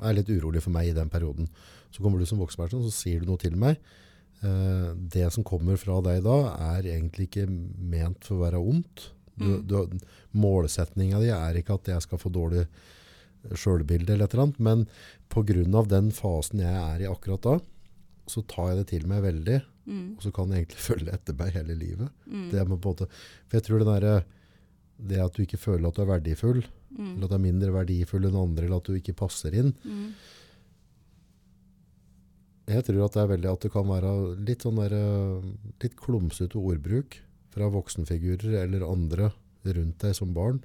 er 0.05 0.15
litt 0.17 0.29
urolig 0.31 0.61
for 0.63 0.75
meg 0.75 0.89
i 0.89 0.95
den 0.95 1.11
perioden. 1.11 1.47
Så 1.93 2.03
kommer 2.03 2.19
du 2.19 2.27
som 2.27 2.41
voksenperson, 2.41 2.83
så 2.85 2.93
sier 2.93 3.21
du 3.23 3.29
noe 3.29 3.41
til 3.41 3.55
meg. 3.59 3.79
Eh, 4.43 4.89
det 5.15 5.29
som 5.33 5.45
kommer 5.47 5.79
fra 5.79 6.01
deg 6.05 6.23
da, 6.25 6.37
er 6.75 6.89
egentlig 6.95 7.29
ikke 7.29 7.45
ment 7.47 8.25
for 8.27 8.37
å 8.37 8.43
være 8.45 8.61
ondt. 8.61 9.09
Du, 9.35 9.59
du, 9.67 9.97
målsetninga 10.31 11.19
di 11.19 11.31
er 11.35 11.57
ikke 11.59 11.75
at 11.75 11.89
jeg 11.91 12.03
skal 12.05 12.19
få 12.21 12.31
dårlig 12.31 12.65
sjølbilde 13.51 14.13
eller 14.13 14.29
et 14.29 14.35
eller 14.35 14.45
annet, 14.47 14.59
men 14.63 15.75
av 15.75 15.89
den 15.91 16.11
fasen 16.15 16.63
jeg 16.63 16.71
er 16.71 17.03
i 17.03 17.09
akkurat 17.09 17.43
da, 17.43 17.55
så 18.31 18.41
tar 18.49 18.71
jeg 18.71 18.79
det 18.81 18.91
til 18.95 19.09
meg 19.11 19.25
veldig, 19.27 19.61
Mm. 19.85 20.15
og 20.17 20.23
så 20.25 20.31
kan 20.33 20.49
jeg 20.49 20.63
egentlig 20.63 20.81
følge 20.89 21.13
etter 21.13 21.35
meg 21.37 21.51
hele 21.53 21.75
livet. 21.77 22.09
Det 22.25 22.63
med 22.65 22.79
på 22.81 22.89
en 22.89 22.95
måte, 22.95 23.05
for 23.45 23.57
jeg 23.59 23.65
tror 23.67 23.83
det, 23.83 23.85
der, 24.01 24.23
det 24.97 25.19
at 25.21 25.33
du 25.35 25.43
ikke 25.43 25.59
føler 25.59 25.87
at 25.89 25.95
du 25.95 26.01
er 26.05 26.13
verdifull, 26.19 26.63
Mm. 26.95 27.15
eller 27.17 27.25
at 27.25 27.29
du 27.29 27.35
er 27.35 27.43
mindre 27.43 27.71
verdifull 27.75 28.23
enn 28.25 28.35
andre, 28.39 28.65
eller 28.65 28.77
at 28.77 28.85
du 28.87 28.93
ikke 28.95 29.15
passer 29.19 29.51
inn, 29.53 29.73
Mm. 29.83 30.13
jeg 32.67 32.83
tror 32.87 33.03
at 33.05 33.13
det 33.13 33.21
er 33.21 33.31
veldig 33.35 33.51
at 33.51 33.65
det 33.65 33.71
kan 33.73 33.89
være 33.89 34.11
litt 34.47 34.63
sånn 34.65 34.79
der, 34.79 34.93
eh, 34.97 35.49
litt 35.83 35.95
klumsete 35.99 36.57
ordbruk 36.57 37.19
fra 37.53 37.67
voksenfigurer 37.69 38.63
eller 38.63 38.85
andre 38.87 39.31
rundt 39.65 39.99
deg 39.99 40.15
som 40.17 40.33
barn, 40.33 40.63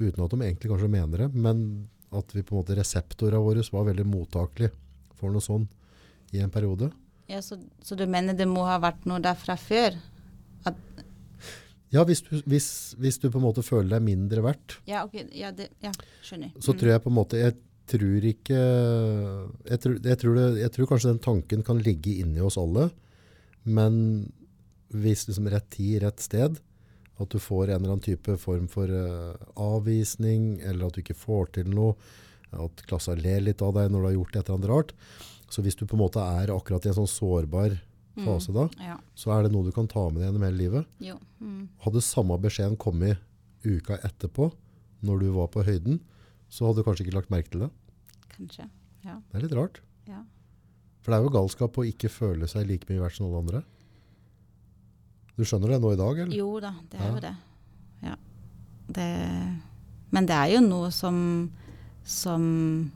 uten 0.00 0.24
at 0.24 0.30
de 0.30 0.36
egentlig 0.40 0.70
kanskje 0.72 0.90
mener 0.92 1.18
det, 1.26 1.34
men 1.34 1.88
at 2.12 2.32
vi 2.32 2.42
på 2.42 2.56
en 2.56 2.62
måte 2.62 2.76
reseptorene 2.76 3.40
våre 3.42 3.62
var 3.72 3.86
veldig 3.90 4.06
mottakelige 4.08 4.72
for 5.16 5.30
noe 5.32 5.40
sånn 5.44 5.66
i 6.32 6.40
en 6.40 6.50
periode. 6.52 6.90
Ja, 7.28 7.38
så, 7.40 7.56
så 7.82 7.96
du 7.96 8.06
mener 8.06 8.34
det 8.36 8.48
må 8.48 8.64
ha 8.66 8.78
vært 8.82 9.06
noe 9.08 9.20
der 9.24 9.34
fra 9.34 9.56
før? 9.56 9.96
Ja, 11.92 12.06
hvis 12.08 12.22
du, 12.24 12.32
hvis, 12.48 12.68
hvis 13.00 13.20
du 13.20 13.28
på 13.28 13.38
en 13.40 13.44
måte 13.44 13.64
føler 13.64 13.98
deg 13.98 14.06
mindre 14.06 14.44
verdt, 14.44 14.78
ja, 14.88 15.04
ok, 15.04 15.18
ja, 15.36 15.52
det, 15.56 15.68
ja, 15.84 15.92
skjønner. 16.24 16.54
så 16.56 16.72
tror 16.72 16.94
jeg 16.94 17.04
på 17.04 17.12
en 17.12 17.18
måte 17.18 17.40
Jeg 17.40 17.56
tror 17.92 18.24
ikke 18.24 18.58
jeg 19.68 19.80
tror, 19.82 19.96
jeg, 19.98 20.18
tror 20.22 20.38
det, 20.38 20.46
jeg 20.62 20.72
tror 20.72 20.88
kanskje 20.88 21.10
den 21.10 21.24
tanken 21.26 21.64
kan 21.66 21.82
ligge 21.84 22.14
inni 22.22 22.40
oss 22.40 22.56
alle, 22.60 22.88
men 23.64 23.96
hvis 24.92 25.26
liksom 25.28 25.48
rett 25.52 25.68
tid, 25.72 26.02
rett 26.04 26.20
sted, 26.20 26.60
at 27.20 27.32
du 27.32 27.38
får 27.40 27.70
en 27.70 27.76
eller 27.76 27.94
annen 27.94 28.04
type 28.04 28.36
form 28.40 28.66
for 28.72 28.88
uh, 28.88 29.36
avvisning, 29.60 30.60
eller 30.64 30.88
at 30.88 30.96
du 30.96 31.02
ikke 31.02 31.18
får 31.18 31.52
til 31.58 31.70
noe, 31.72 31.96
at 32.52 32.84
klassa 32.88 33.14
ler 33.16 33.40
litt 33.44 33.62
av 33.64 33.72
deg 33.76 33.92
når 33.92 34.02
du 34.02 34.08
har 34.08 34.16
gjort 34.18 34.36
et 34.36 34.42
eller 34.42 34.58
annet 34.58 34.72
rart. 34.72 34.92
Så 35.52 35.64
hvis 35.64 35.76
du 35.76 35.86
på 35.86 35.96
en 35.96 36.04
måte 36.04 36.24
er 36.24 36.52
akkurat 36.52 36.84
i 36.84 36.92
en 36.92 36.98
sånn 37.02 37.10
sårbar 37.10 37.78
fase 38.16 38.52
da, 38.52 38.68
Ja. 38.78 38.96
så 39.16 39.30
er 39.38 39.42
det 39.44 39.52
noe 39.52 39.64
du 39.64 39.72
kan 39.72 39.86
ta 39.88 40.08
med 40.10 40.20
deg 40.20 40.28
gjennom 40.32 40.42
hele 40.44 40.58
livet. 40.58 40.86
Jo. 41.00 41.18
Mm. 41.40 41.68
Hadde 41.84 42.02
samme 42.02 42.38
beskjeden 42.40 42.76
kommet 42.76 43.18
uka 43.64 43.96
etterpå, 44.04 44.52
når 45.02 45.20
du 45.20 45.30
var 45.32 45.48
på 45.48 45.64
høyden, 45.64 46.00
så 46.50 46.66
hadde 46.66 46.82
du 46.82 46.84
kanskje 46.84 47.06
ikke 47.06 47.14
lagt 47.16 47.30
merke 47.30 47.50
til 47.50 47.60
det. 47.60 47.70
Kanskje. 48.36 48.68
Ja. 49.04 49.16
Det 49.30 49.38
er 49.38 49.42
litt 49.48 49.56
rart. 49.58 49.80
ja. 50.08 50.22
For 51.02 51.10
det 51.10 51.18
er 51.18 51.24
jo 51.24 51.30
galskap 51.34 51.74
å 51.78 51.82
ikke 51.88 52.08
føle 52.08 52.46
seg 52.46 52.66
like 52.68 52.86
mye 52.88 53.00
verdt 53.02 53.16
som 53.16 53.26
alle 53.26 53.38
andre. 53.42 53.62
Du 55.36 55.42
skjønner 55.44 55.72
det 55.72 55.80
nå 55.82 55.92
i 55.94 55.96
dag, 55.98 56.18
eller? 56.22 56.36
Jo 56.36 56.60
da, 56.60 56.74
det 56.90 57.00
er 57.00 57.04
Ja. 57.06 57.12
jo 57.14 57.20
det. 57.20 57.36
Ja. 58.02 58.16
det. 58.88 59.62
Men 60.12 60.26
det 60.26 60.34
er 60.36 60.46
jo 60.54 60.60
noe 60.60 60.90
som 60.92 61.50
som 62.04 62.92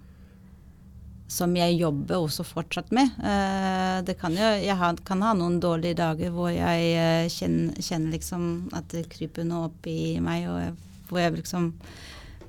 som 1.27 1.55
jeg 1.59 1.75
jobber 1.81 2.23
også 2.23 2.45
fortsatt 2.47 2.93
med. 2.95 3.11
Eh, 3.19 3.99
det 4.07 4.15
kan 4.21 4.35
jo, 4.37 4.51
jeg 4.63 4.99
kan 5.07 5.25
ha 5.27 5.33
noen 5.35 5.59
dårlige 5.63 5.99
dager 5.99 6.31
hvor 6.35 6.53
jeg 6.55 6.93
eh, 6.95 7.27
kjenner, 7.33 7.75
kjenner 7.83 8.15
liksom 8.15 8.45
at 8.77 8.89
det 8.95 9.09
kryper 9.11 9.47
noe 9.47 9.71
opp 9.71 9.89
i 9.91 10.17
meg, 10.23 10.47
og 10.51 10.61
jeg, 10.63 10.77
hvor 11.11 11.23
jeg 11.23 11.37
liksom 11.41 11.73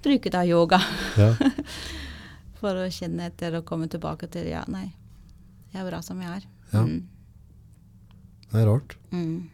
bruker 0.06 0.34
da 0.34 0.46
yoga 0.46 0.80
Ja. 1.18 1.34
for 2.62 2.78
å 2.78 2.88
kjenne 2.94 3.28
etter 3.30 3.60
og 3.60 3.68
komme 3.70 3.90
tilbake 3.90 4.30
til 4.34 4.48
ja, 4.50 4.64
nei, 4.72 4.88
jeg 5.74 5.82
er 5.82 5.90
bra 5.90 6.02
som 6.06 6.22
jeg 6.22 6.40
er. 6.40 6.48
Ja. 6.74 6.86
Mm. 6.86 7.06
Det 8.48 8.62
er 8.62 8.70
rart. 8.70 8.96
Mm. 9.12 9.50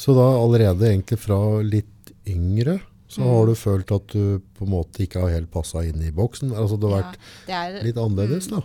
Så 0.00 0.14
da 0.16 0.24
allerede 0.38 0.88
egentlig 0.88 1.20
fra 1.22 1.38
litt 1.62 2.14
yngre, 2.30 2.78
så 3.14 3.20
Mm. 3.22 3.28
har 3.30 3.46
du 3.46 3.54
følt 3.54 3.92
at 3.94 4.06
du 4.10 4.40
på 4.58 4.64
en 4.66 4.72
måte 4.74 5.04
ikke 5.06 5.20
har 5.22 5.30
helt 5.30 5.50
passa 5.54 5.84
inn 5.86 6.02
i 6.02 6.10
boksen. 6.10 6.50
Altså 6.52 6.76
det 6.80 6.90
har 6.90 7.00
Ja, 7.00 7.10
vært 7.10 7.78
er, 7.78 7.82
litt 7.86 7.96
annerledes, 8.02 8.48
da. 8.50 8.62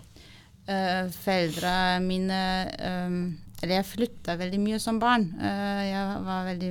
Uh, 0.69 1.09
foreldra 1.09 1.75
mine 2.01 2.39
um, 2.85 3.37
Eller 3.61 3.75
jeg 3.81 3.85
flytta 3.89 4.35
veldig 4.37 4.59
mye 4.61 4.77
som 4.79 4.99
barn. 5.01 5.23
Uh, 5.39 5.81
jeg 5.85 6.19
var 6.25 6.45
veldig 6.45 6.69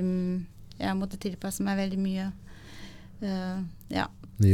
Jeg 0.79 0.95
måtte 0.97 1.19
tilpasse 1.19 1.61
meg 1.63 1.77
veldig 1.77 1.99
mye. 1.99 2.29
Uh, 3.21 3.63
ja, 3.91 4.05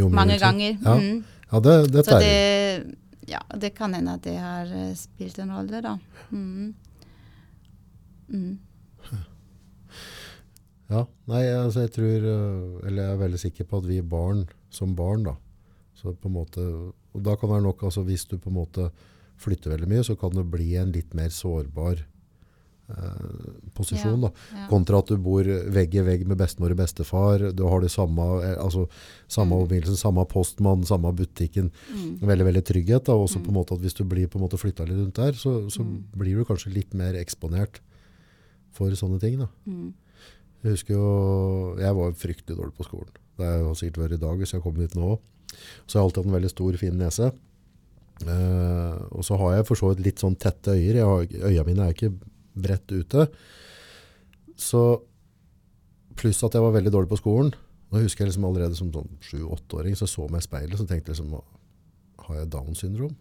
mange 0.10 0.40
ganger. 0.42 0.78
Ja, 0.82 0.96
Mm. 0.98 1.24
ja 1.52 1.60
det, 1.60 1.92
det 1.94 2.06
Så 2.06 2.20
det, 2.20 2.96
ja, 3.30 3.40
det 3.58 3.74
kan 3.76 3.94
hende 3.94 4.14
at 4.18 4.22
det 4.24 4.38
har 4.40 4.66
eh, 4.66 4.94
spilt 4.96 5.38
en 5.40 5.52
rolle, 5.54 5.82
da. 5.82 5.98
Mm. 6.32 6.74
Mm. 10.88 10.96
Ja, 10.96 11.06
nei, 11.28 11.44
altså 11.58 11.82
jeg 11.82 11.92
tror, 11.96 12.26
øh, 12.30 12.88
eller 12.88 13.02
jeg 13.04 13.12
er 13.16 13.22
veldig 13.28 13.40
sikker 13.42 13.66
på 13.66 13.78
at 13.82 13.86
vi 13.90 14.02
barn, 14.02 14.48
som 14.70 14.96
barn 14.96 15.24
da, 15.24 15.36
så 15.96 16.14
på 16.14 16.28
en 16.30 16.34
måte, 16.38 16.62
og 17.16 17.24
da 17.24 17.36
kan 17.36 17.50
det 17.50 17.56
være 17.56 17.64
nok, 17.64 17.84
altså 17.84 18.04
hvis 18.06 18.26
du 18.30 18.38
på 18.38 18.50
en 18.50 18.60
måte 18.60 18.92
flytter 19.38 19.72
veldig 19.74 19.88
mye, 19.90 20.04
så 20.04 20.16
kan 20.20 20.30
du 20.32 20.44
bli 20.44 20.76
en 20.78 20.92
litt 20.92 21.14
mer 21.16 21.30
sårbar 21.30 22.04
eh, 22.88 23.26
posisjon 23.74 24.22
da. 24.22 24.30
Ja. 24.54 24.68
Kontra 24.70 25.00
at 25.02 25.08
du 25.10 25.18
bor 25.18 25.42
vegg 25.44 25.96
i 25.98 26.04
vegg 26.06 26.28
med 26.30 26.38
bestemor 26.38 26.70
og 26.76 26.78
bestefar, 26.78 27.48
du 27.56 27.64
har 27.66 27.82
det 27.82 27.90
samme, 27.90 28.22
eh, 28.46 28.56
altså 28.62 28.86
samme 29.28 29.56
Mm. 29.56 29.64
omgivelsen, 29.66 29.98
samme 29.98 30.26
postmann, 30.30 30.84
samme 30.86 31.12
butikken, 31.16 31.72
Mm. 31.92 32.20
veldig, 32.22 32.46
veldig 32.46 32.64
trygghet 32.64 33.04
da, 33.06 33.14
også 33.14 33.42
på 33.44 33.48
en 33.50 33.56
måte 33.58 33.74
at 33.74 33.80
hvis 33.82 33.96
du 33.98 34.04
blir 34.04 34.28
på 34.28 34.38
en 34.38 34.46
måte 34.48 34.60
flyttet 34.62 34.88
litt 34.88 34.98
rundt 35.00 35.16
der, 35.16 35.32
så, 35.34 35.68
så 35.72 35.82
Mm. 35.84 36.04
blir 36.16 36.36
du 36.38 36.46
kanskje 36.46 36.74
litt 36.74 36.94
mer 36.94 37.14
eksponert 37.16 37.80
for 38.72 38.90
sånne 38.92 39.20
ting 39.20 39.40
da. 39.40 39.48
Jeg 40.64 40.76
husker 40.78 40.96
jo, 40.96 41.10
jeg 41.80 41.98
var 41.98 42.16
fryktelig 42.18 42.58
dårlig 42.58 42.76
på 42.78 42.88
skolen. 42.88 43.12
Det 43.36 43.50
har 43.50 43.76
sikkert 43.78 44.06
vært 44.06 44.18
i 44.18 44.22
dag 44.22 44.40
hvis 44.40 44.56
jeg 44.56 44.64
kommer 44.64 44.86
dit 44.86 44.96
nå. 44.98 45.18
Så 45.86 45.98
jeg 45.98 46.06
alltid 46.06 46.22
hatt 46.24 46.30
en 46.32 46.38
veldig 46.38 46.52
stor, 46.52 46.78
fin 46.80 46.98
nese. 47.00 47.32
Eh, 48.24 48.96
og 49.12 49.26
så 49.28 49.38
har 49.42 49.58
jeg 49.58 49.68
for 49.68 49.80
så 49.80 49.92
vidt 49.92 50.06
litt 50.06 50.24
sånn 50.24 50.38
tette 50.40 50.76
øyer. 50.76 51.02
Har, 51.04 51.28
øya 51.52 51.66
mine 51.68 51.86
er 51.86 51.96
ikke 51.96 52.14
bredt 52.56 52.96
ute. 52.96 53.28
Så 54.56 54.82
pluss 56.16 56.42
at 56.48 56.56
jeg 56.56 56.64
var 56.64 56.76
veldig 56.76 56.94
dårlig 56.96 57.12
på 57.12 57.20
skolen. 57.20 57.52
Nå 57.92 58.02
husker 58.02 58.24
jeg 58.24 58.32
liksom 58.32 58.48
allerede 58.48 58.78
som 58.78 58.90
sånn 58.94 59.12
7-8-åring, 59.24 59.96
så 60.00 60.08
så 60.10 60.26
meg 60.32 60.42
i 60.42 60.48
speilet, 60.48 60.78
så 60.80 60.88
tenkte 60.90 61.14
liksom, 61.14 61.36
har 62.26 62.40
jeg 62.40 62.50
Down 62.52 62.78
syndrom? 62.78 63.14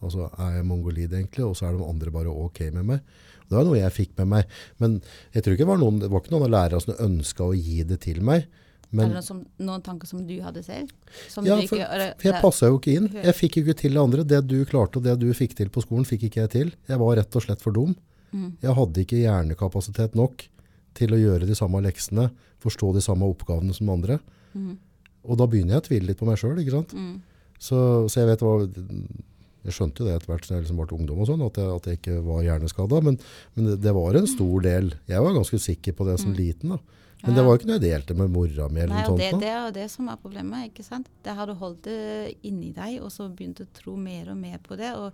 Altså, 0.00 0.28
er 0.40 0.58
jeg 0.58 0.66
mongolid 0.68 1.14
egentlig? 1.14 1.44
Og 1.46 1.56
så 1.56 1.68
er 1.68 1.76
de 1.76 1.86
andre 1.86 2.12
bare 2.14 2.32
ok 2.32 2.66
med 2.76 2.86
meg. 2.92 3.14
Det 3.50 3.58
var 3.58 3.66
noe 3.66 3.80
jeg 3.80 3.94
fikk 3.96 4.16
med 4.22 4.30
meg. 4.30 4.56
Men 4.82 4.98
jeg 5.34 5.44
tror 5.44 5.56
ikke 5.56 5.66
det 5.66 5.72
var 5.72 5.80
noen, 5.82 6.00
det 6.02 6.10
var 6.12 6.22
ikke 6.22 6.34
noen 6.36 6.46
av 6.46 6.52
lærerne 6.54 6.84
som 6.84 7.06
ønsket 7.06 7.46
å 7.46 7.52
gi 7.58 7.84
det 7.86 8.00
til 8.06 8.20
meg. 8.26 8.46
Men, 8.90 9.04
Eller 9.04 9.20
noen, 9.20 9.26
som, 9.26 9.40
noen 9.62 9.82
tanker 9.86 10.10
som 10.10 10.22
du 10.26 10.36
hadde 10.42 10.62
selv? 10.66 10.90
Som 11.30 11.46
ja, 11.46 11.56
for, 11.62 11.78
ikke, 11.78 12.06
for 12.18 12.28
jeg 12.30 12.42
passet 12.42 12.72
jo 12.72 12.78
ikke 12.80 12.94
inn. 12.98 13.08
Jeg 13.14 13.36
fikk 13.38 13.60
ikke 13.62 13.76
til 13.78 13.94
det 13.94 14.02
andre. 14.02 14.26
Det 14.26 14.40
du 14.50 14.56
klarte 14.66 14.98
og 14.98 15.06
det 15.06 15.14
du 15.22 15.28
fikk 15.36 15.54
til 15.58 15.70
på 15.70 15.82
skolen, 15.84 16.06
fikk 16.08 16.26
ikke 16.26 16.42
jeg 16.42 16.52
til. 16.54 16.72
Jeg 16.90 17.02
var 17.02 17.18
rett 17.20 17.38
og 17.38 17.44
slett 17.44 17.62
for 17.62 17.74
dum. 17.76 17.94
Mm. 18.34 18.52
Jeg 18.62 18.76
hadde 18.78 19.04
ikke 19.04 19.22
hjernekapasitet 19.22 20.18
nok 20.18 20.46
til 20.98 21.14
å 21.14 21.20
gjøre 21.20 21.46
de 21.46 21.56
samme 21.58 21.82
leksene, 21.84 22.28
forstå 22.62 22.92
de 22.96 23.02
samme 23.04 23.28
oppgavene 23.30 23.74
som 23.74 23.90
andre. 23.94 24.18
Mm. 24.58 24.74
Og 25.30 25.38
da 25.38 25.46
begynner 25.50 25.76
jeg 25.76 25.84
å 25.84 25.86
tvile 25.86 26.10
litt 26.10 26.20
på 26.20 26.26
meg 26.26 26.40
sjøl. 26.40 26.58
Mm. 26.58 27.14
Så, 27.60 27.78
så 28.10 28.22
jeg 28.22 28.30
vet 28.32 28.42
hva 28.42 28.56
Jeg 29.64 29.74
skjønte 29.76 30.00
jo 30.00 30.06
det 30.08 30.14
etter 30.16 30.30
hvert 30.32 30.46
som 30.48 30.56
jeg 30.56 30.64
liksom 30.64 30.78
ble 30.80 30.96
ungdom, 30.96 31.18
og 31.20 31.26
sånn, 31.28 31.42
at, 31.44 31.58
at 31.58 31.88
jeg 31.90 31.98
ikke 32.00 32.20
var 32.24 32.40
hjerneskada. 32.46 33.00
Men, 33.04 33.18
men 33.56 33.66
det, 33.70 33.74
det 33.84 33.92
var 33.92 34.16
en 34.16 34.26
stor 34.30 34.62
del. 34.64 34.94
Jeg 35.10 35.20
var 35.26 35.36
ganske 35.36 35.60
sikker 35.60 35.92
på 35.98 36.06
det 36.08 36.16
som 36.22 36.32
liten. 36.36 36.76
da. 36.76 36.80
Men 37.20 37.34
det 37.36 37.42
Mm. 37.42 37.46
Var 37.46 37.52
jo 37.52 37.58
ikke 37.60 37.68
noe 37.68 37.76
jeg 37.76 37.82
delte 37.84 38.14
med 38.16 38.30
mora 38.32 38.68
mi. 38.72 38.80
eller 38.80 38.94
Nei, 38.94 39.02
noe 39.04 39.10
sånt. 39.10 39.20
det, 39.20 39.40
det 39.42 39.48
er 39.52 39.60
jo 39.66 39.72
det 39.76 39.90
som 39.92 40.06
er 40.08 40.16
problemet. 40.22 40.70
ikke 40.70 40.84
sant? 40.86 41.10
Det 41.22 41.34
har 41.36 41.46
du 41.50 41.52
holdt 41.60 41.82
det 41.84 42.34
inni 42.48 42.70
deg, 42.72 42.94
og 43.04 43.10
så 43.12 43.26
begynt 43.28 43.60
å 43.60 43.66
tro 43.76 43.92
mer 44.00 44.30
og 44.32 44.38
mer 44.40 44.56
på 44.64 44.78
det. 44.80 44.94
og 44.96 45.12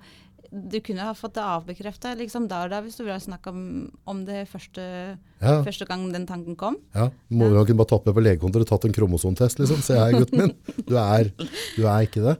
Du 0.70 0.78
kunne 0.86 1.02
ha 1.02 1.10
fått 1.18 1.34
det 1.34 1.42
avbekrefta 1.42 2.12
liksom 2.14 2.46
da 2.46 2.60
og 2.62 2.70
da 2.70 2.78
hvis 2.80 2.94
du 2.96 3.02
ville 3.02 3.18
snakke 3.18 3.50
om, 3.50 3.90
om 4.06 4.20
det 4.24 4.44
første, 4.46 5.18
Ja. 5.42 5.56
første 5.66 5.84
gang 5.90 6.06
den 6.14 6.28
tanken 6.30 6.54
kom. 6.54 6.76
Ja, 6.94 7.10
må 7.28 7.50
ja. 7.50 7.64
kunne 7.66 7.82
bare 7.82 7.98
med 8.06 8.14
på 8.14 8.22
legekontoret 8.22 8.62
og 8.62 8.70
tatt 8.70 8.84
en 8.86 8.94
kromosontest, 8.94 9.58
liksom. 9.58 9.82
Se 9.82 9.98
her, 9.98 10.12
gutten 10.14 10.38
min. 10.38 10.54
Du 10.86 10.94
er, 10.94 11.32
du 11.74 11.82
er 11.90 12.06
ikke 12.06 12.22
det. 12.22 12.36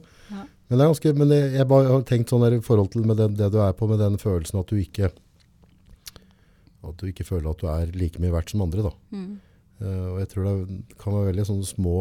Men, 0.67 0.77
det 0.77 0.83
er 0.83 0.91
ganske, 0.91 1.13
men 1.15 1.31
jeg, 1.31 1.51
jeg 1.55 1.67
bare 1.71 1.91
har 1.93 2.05
tenkt 2.07 2.31
sånn 2.33 2.43
der 2.43 2.57
i 2.57 2.63
forhold 2.63 2.91
til 2.91 3.05
med 3.07 3.19
den, 3.21 3.35
det 3.39 3.47
du 3.53 3.59
er 3.63 3.75
på, 3.77 3.87
med 3.87 4.01
den 4.03 4.17
følelsen 4.19 4.59
at 4.59 4.71
du 4.71 4.75
ikke 4.81 5.11
at 6.87 7.01
du 7.01 7.07
ikke 7.09 7.25
føler 7.27 7.49
at 7.51 7.59
du 7.59 7.67
er 7.71 7.89
like 7.97 8.19
mye 8.21 8.31
verdt 8.31 8.53
som 8.53 8.63
andre. 8.63 8.85
Da. 8.87 8.91
Mm. 9.11 9.31
Uh, 9.81 10.07
og 10.13 10.19
jeg 10.21 10.29
tror 10.31 10.45
det 10.47 10.97
kan 11.01 11.15
være 11.15 11.31
veldig 11.31 11.45
sånne 11.49 11.67
små 11.67 11.95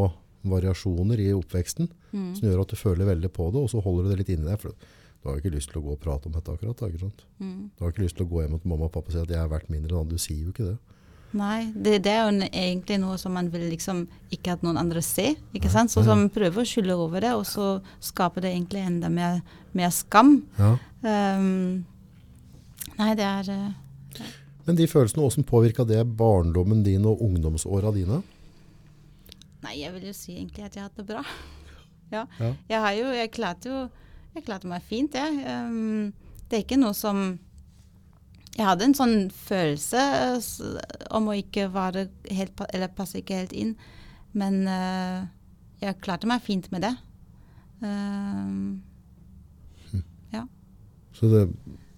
variasjoner 0.46 1.20
i 1.24 1.32
oppveksten 1.34 1.88
Mm. 2.16 2.30
som 2.36 2.46
gjør 2.48 2.62
at 2.62 2.70
du 2.72 2.78
føler 2.80 3.08
veldig 3.10 3.28
på 3.34 3.50
det, 3.52 3.60
og 3.60 3.68
så 3.68 3.82
holder 3.84 4.06
du 4.06 4.12
det 4.12 4.18
litt 4.22 4.30
inni 4.32 4.48
deg. 4.48 4.60
For 4.62 4.72
du 4.72 5.28
har 5.28 5.36
jo 5.36 5.42
ikke 5.42 5.54
lyst 5.56 5.72
til 5.72 5.80
å 5.82 5.84
gå 5.84 5.96
og 5.96 6.00
prate 6.00 6.30
om 6.30 6.36
dette 6.36 6.54
akkurat. 6.54 6.80
Da? 6.80 7.10
Mm. 7.42 7.70
Du 7.76 7.84
har 7.84 7.92
ikke 7.92 8.04
lyst 8.06 8.16
til 8.16 8.26
å 8.26 8.30
gå 8.30 8.44
hjem 8.44 8.58
til 8.58 8.70
mamma 8.72 8.88
og 8.88 8.94
pappa 8.94 9.10
og 9.10 9.16
si 9.16 9.20
at 9.20 9.32
jeg 9.34 9.42
er 9.42 9.50
verdt 9.52 9.72
mindre 9.72 9.92
enn 9.92 10.04
andre. 10.04 10.16
Du 10.16 10.22
sier 10.22 10.46
jo 10.46 10.54
ikke 10.54 10.70
det. 10.70 10.76
Nei, 11.36 11.66
det, 11.74 11.98
det 12.06 12.12
er 12.14 12.22
jo 12.24 12.28
en- 12.32 12.46
egentlig 12.48 12.96
noe 13.02 13.18
som 13.20 13.34
man 13.36 13.50
vil 13.52 13.66
liksom 13.68 14.06
ikke 14.32 14.54
at 14.54 14.62
noen 14.64 14.78
andre 14.80 15.02
ser. 15.04 15.34
ikke 15.52 15.68
sant? 15.72 15.90
Så 15.92 16.04
man 16.06 16.30
prøver 16.32 16.62
å 16.62 16.68
skylde 16.68 16.96
over 16.96 17.20
det, 17.20 17.32
og 17.36 17.44
så 17.44 17.66
skaper 18.00 18.40
det 18.46 18.54
egentlig 18.54 18.86
enda 18.86 19.10
mer, 19.12 19.42
mer 19.76 19.90
skam. 19.92 20.38
Ja. 20.56 20.70
Um, 21.04 21.84
nei, 22.96 23.10
det 23.18 23.26
er 23.26 23.42
det. 23.50 23.58
Men 24.66 24.78
de 24.80 24.86
følelsene, 24.88 25.22
hvordan 25.22 25.44
påvirka 25.46 25.84
det 25.86 26.00
barndommen 26.16 26.80
din 26.86 27.04
og 27.06 27.20
ungdomsåra 27.22 27.92
dine? 27.94 28.22
Nei, 29.62 29.76
jeg 29.82 29.92
vil 29.94 30.08
jo 30.08 30.14
si 30.16 30.38
egentlig 30.38 30.64
at 30.64 30.74
jeg 30.78 30.82
har 30.84 30.88
hatt 30.88 30.96
det 31.02 31.06
bra. 31.06 31.22
ja. 32.14 32.24
Ja. 32.40 32.52
Jeg 32.70 32.80
har 32.86 32.92
jo 32.96 33.12
Jeg 33.18 33.30
klarte 33.34 33.70
jo 33.70 33.78
Jeg 34.36 34.44
klarte 34.46 34.68
meg 34.68 34.82
fint, 34.88 35.14
jeg. 35.16 35.42
Um, 35.44 36.12
det 36.48 36.58
er 36.58 36.64
ikke 36.64 36.78
noe 36.80 36.94
som 36.94 37.38
Jeg 38.56 38.64
hadde 38.64 38.86
en 38.88 38.96
sånn 38.96 39.16
følelse 39.30 40.00
eh, 40.00 40.50
om 41.16 41.28
å 41.28 41.36
ikke 41.36 41.66
være 41.74 42.06
helt 42.32 42.62
Eller 42.72 42.92
passe 42.96 43.20
ikke 43.20 43.42
helt 43.42 43.52
inn. 43.52 43.74
Men 44.36 44.62
uh, 44.68 45.24
jeg 45.80 46.00
klarte 46.04 46.28
meg 46.28 46.44
fint 46.44 46.68
med 46.72 46.84
det. 46.84 46.92
Um, 47.80 48.82
Så 51.16 51.30
det, 51.32 51.46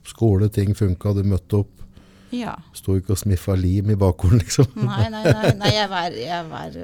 skole, 0.06 0.46
ting 0.54 0.76
funka, 0.78 1.10
du 1.16 1.24
møtte 1.26 1.62
opp. 1.64 1.80
Ja. 2.30 2.54
Sto 2.76 2.94
ikke 2.98 3.16
og 3.16 3.18
smiffa 3.18 3.56
lim 3.58 3.90
i 3.90 3.96
bakgården, 3.98 4.42
liksom. 4.44 4.68
Nei, 4.78 5.08
nei, 5.10 5.24
nei. 5.26 5.52
nei 5.58 5.72
jeg, 5.74 5.88
var, 5.94 6.14
jeg, 6.14 6.44
var, 6.52 6.76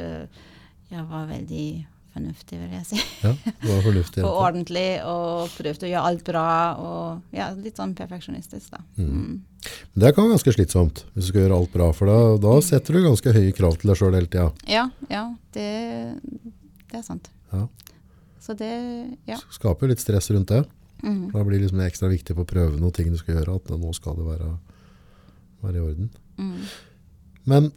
jeg 0.90 1.04
var 1.12 1.28
veldig 1.30 1.66
fornuftig, 2.14 2.58
vil 2.62 2.72
jeg 2.78 2.86
si. 2.88 3.00
Ja, 3.24 3.32
du 3.34 3.66
var 3.68 3.82
fornuftig. 3.88 4.22
Og 4.24 4.38
ordentlig, 4.40 4.86
og 5.04 5.50
prøvde 5.58 5.88
å 5.88 5.90
gjøre 5.90 6.04
alt 6.10 6.24
bra. 6.28 6.46
Og 6.80 7.36
ja, 7.36 7.50
litt 7.58 7.80
sånn 7.80 7.94
perfeksjonistisk, 7.98 8.70
da. 8.72 8.82
Mm. 8.96 9.42
Det 9.96 10.12
kan 10.12 10.26
være 10.26 10.34
ganske 10.36 10.54
slitsomt 10.56 11.04
hvis 11.14 11.26
du 11.26 11.30
skal 11.32 11.44
gjøre 11.46 11.58
alt 11.58 11.72
bra, 11.72 11.88
for 11.96 12.10
da, 12.10 12.18
da 12.42 12.54
setter 12.64 12.98
du 12.98 13.06
ganske 13.06 13.32
høye 13.36 13.54
krav 13.56 13.78
til 13.80 13.90
deg 13.92 14.00
sjøl 14.00 14.16
hele 14.18 14.30
tida. 14.30 14.50
Ja, 14.70 14.86
ja, 15.12 15.24
det, 15.56 15.68
det 16.92 17.00
er 17.00 17.06
sant. 17.06 17.30
Ja. 17.54 17.66
Så 18.44 18.56
det 18.58 18.72
Ja. 19.30 19.38
Skaper 19.54 19.88
litt 19.88 20.02
stress 20.04 20.28
rundt 20.34 20.50
det. 20.52 20.64
Mm. 21.04 21.30
Da 21.32 21.42
blir 21.44 21.58
det 21.58 21.66
liksom 21.66 21.80
ekstra 21.84 22.08
viktig 22.12 22.36
på 22.36 22.44
prøvene 22.48 22.86
og 22.88 22.92
ting 22.96 23.10
du 23.12 23.16
skal 23.20 23.38
gjøre, 23.38 23.56
at 23.60 23.72
nå 23.76 23.92
skal 23.96 24.16
det 24.20 24.26
være, 24.28 24.50
være 25.64 25.80
i 25.80 25.84
orden. 25.84 26.10
Mm. 26.40 26.60
Men 27.48 27.72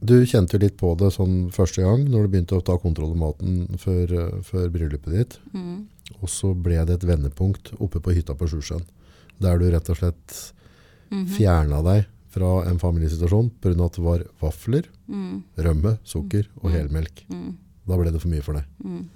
du 0.00 0.14
kjente 0.26 0.54
jo 0.54 0.62
litt 0.62 0.76
på 0.78 0.92
det 0.98 1.10
sånn 1.14 1.50
første 1.54 1.82
gang, 1.82 2.04
når 2.08 2.26
du 2.26 2.28
begynte 2.28 2.58
å 2.58 2.64
ta 2.64 2.76
kontroll 2.78 3.10
over 3.10 3.18
maten 3.18 3.78
før, 3.82 4.12
eh, 4.12 4.36
før 4.46 4.68
bryllupet 4.70 5.10
ditt. 5.16 5.38
Mm. 5.52 5.86
Og 6.22 6.28
så 6.28 6.54
ble 6.54 6.78
det 6.86 6.94
et 7.00 7.08
vendepunkt 7.08 7.72
oppe 7.80 8.00
på 8.00 8.14
hytta 8.14 8.34
på 8.38 8.46
Sjusjøen. 8.48 8.84
Der 9.40 9.58
du 9.58 9.70
rett 9.70 9.90
og 9.90 9.96
slett 9.98 10.52
Mhm. 11.10 11.26
fjerna 11.26 11.82
deg 11.82 12.06
fra 12.28 12.62
en 12.68 12.78
familiesituasjon 12.78 13.50
pga. 13.60 13.84
at 13.84 13.92
det 13.92 14.04
var 14.04 14.24
vafler, 14.40 14.84
Mm. 15.08 15.42
rømme, 15.56 15.98
sukker 16.04 16.46
og 16.62 16.70
helmelk. 16.70 17.24
Mm. 17.30 17.56
Da 17.86 17.96
ble 17.96 18.10
det 18.12 18.20
for 18.20 18.28
mye 18.28 18.42
for 18.42 18.52
deg. 18.54 18.64
Mm. 18.84 19.08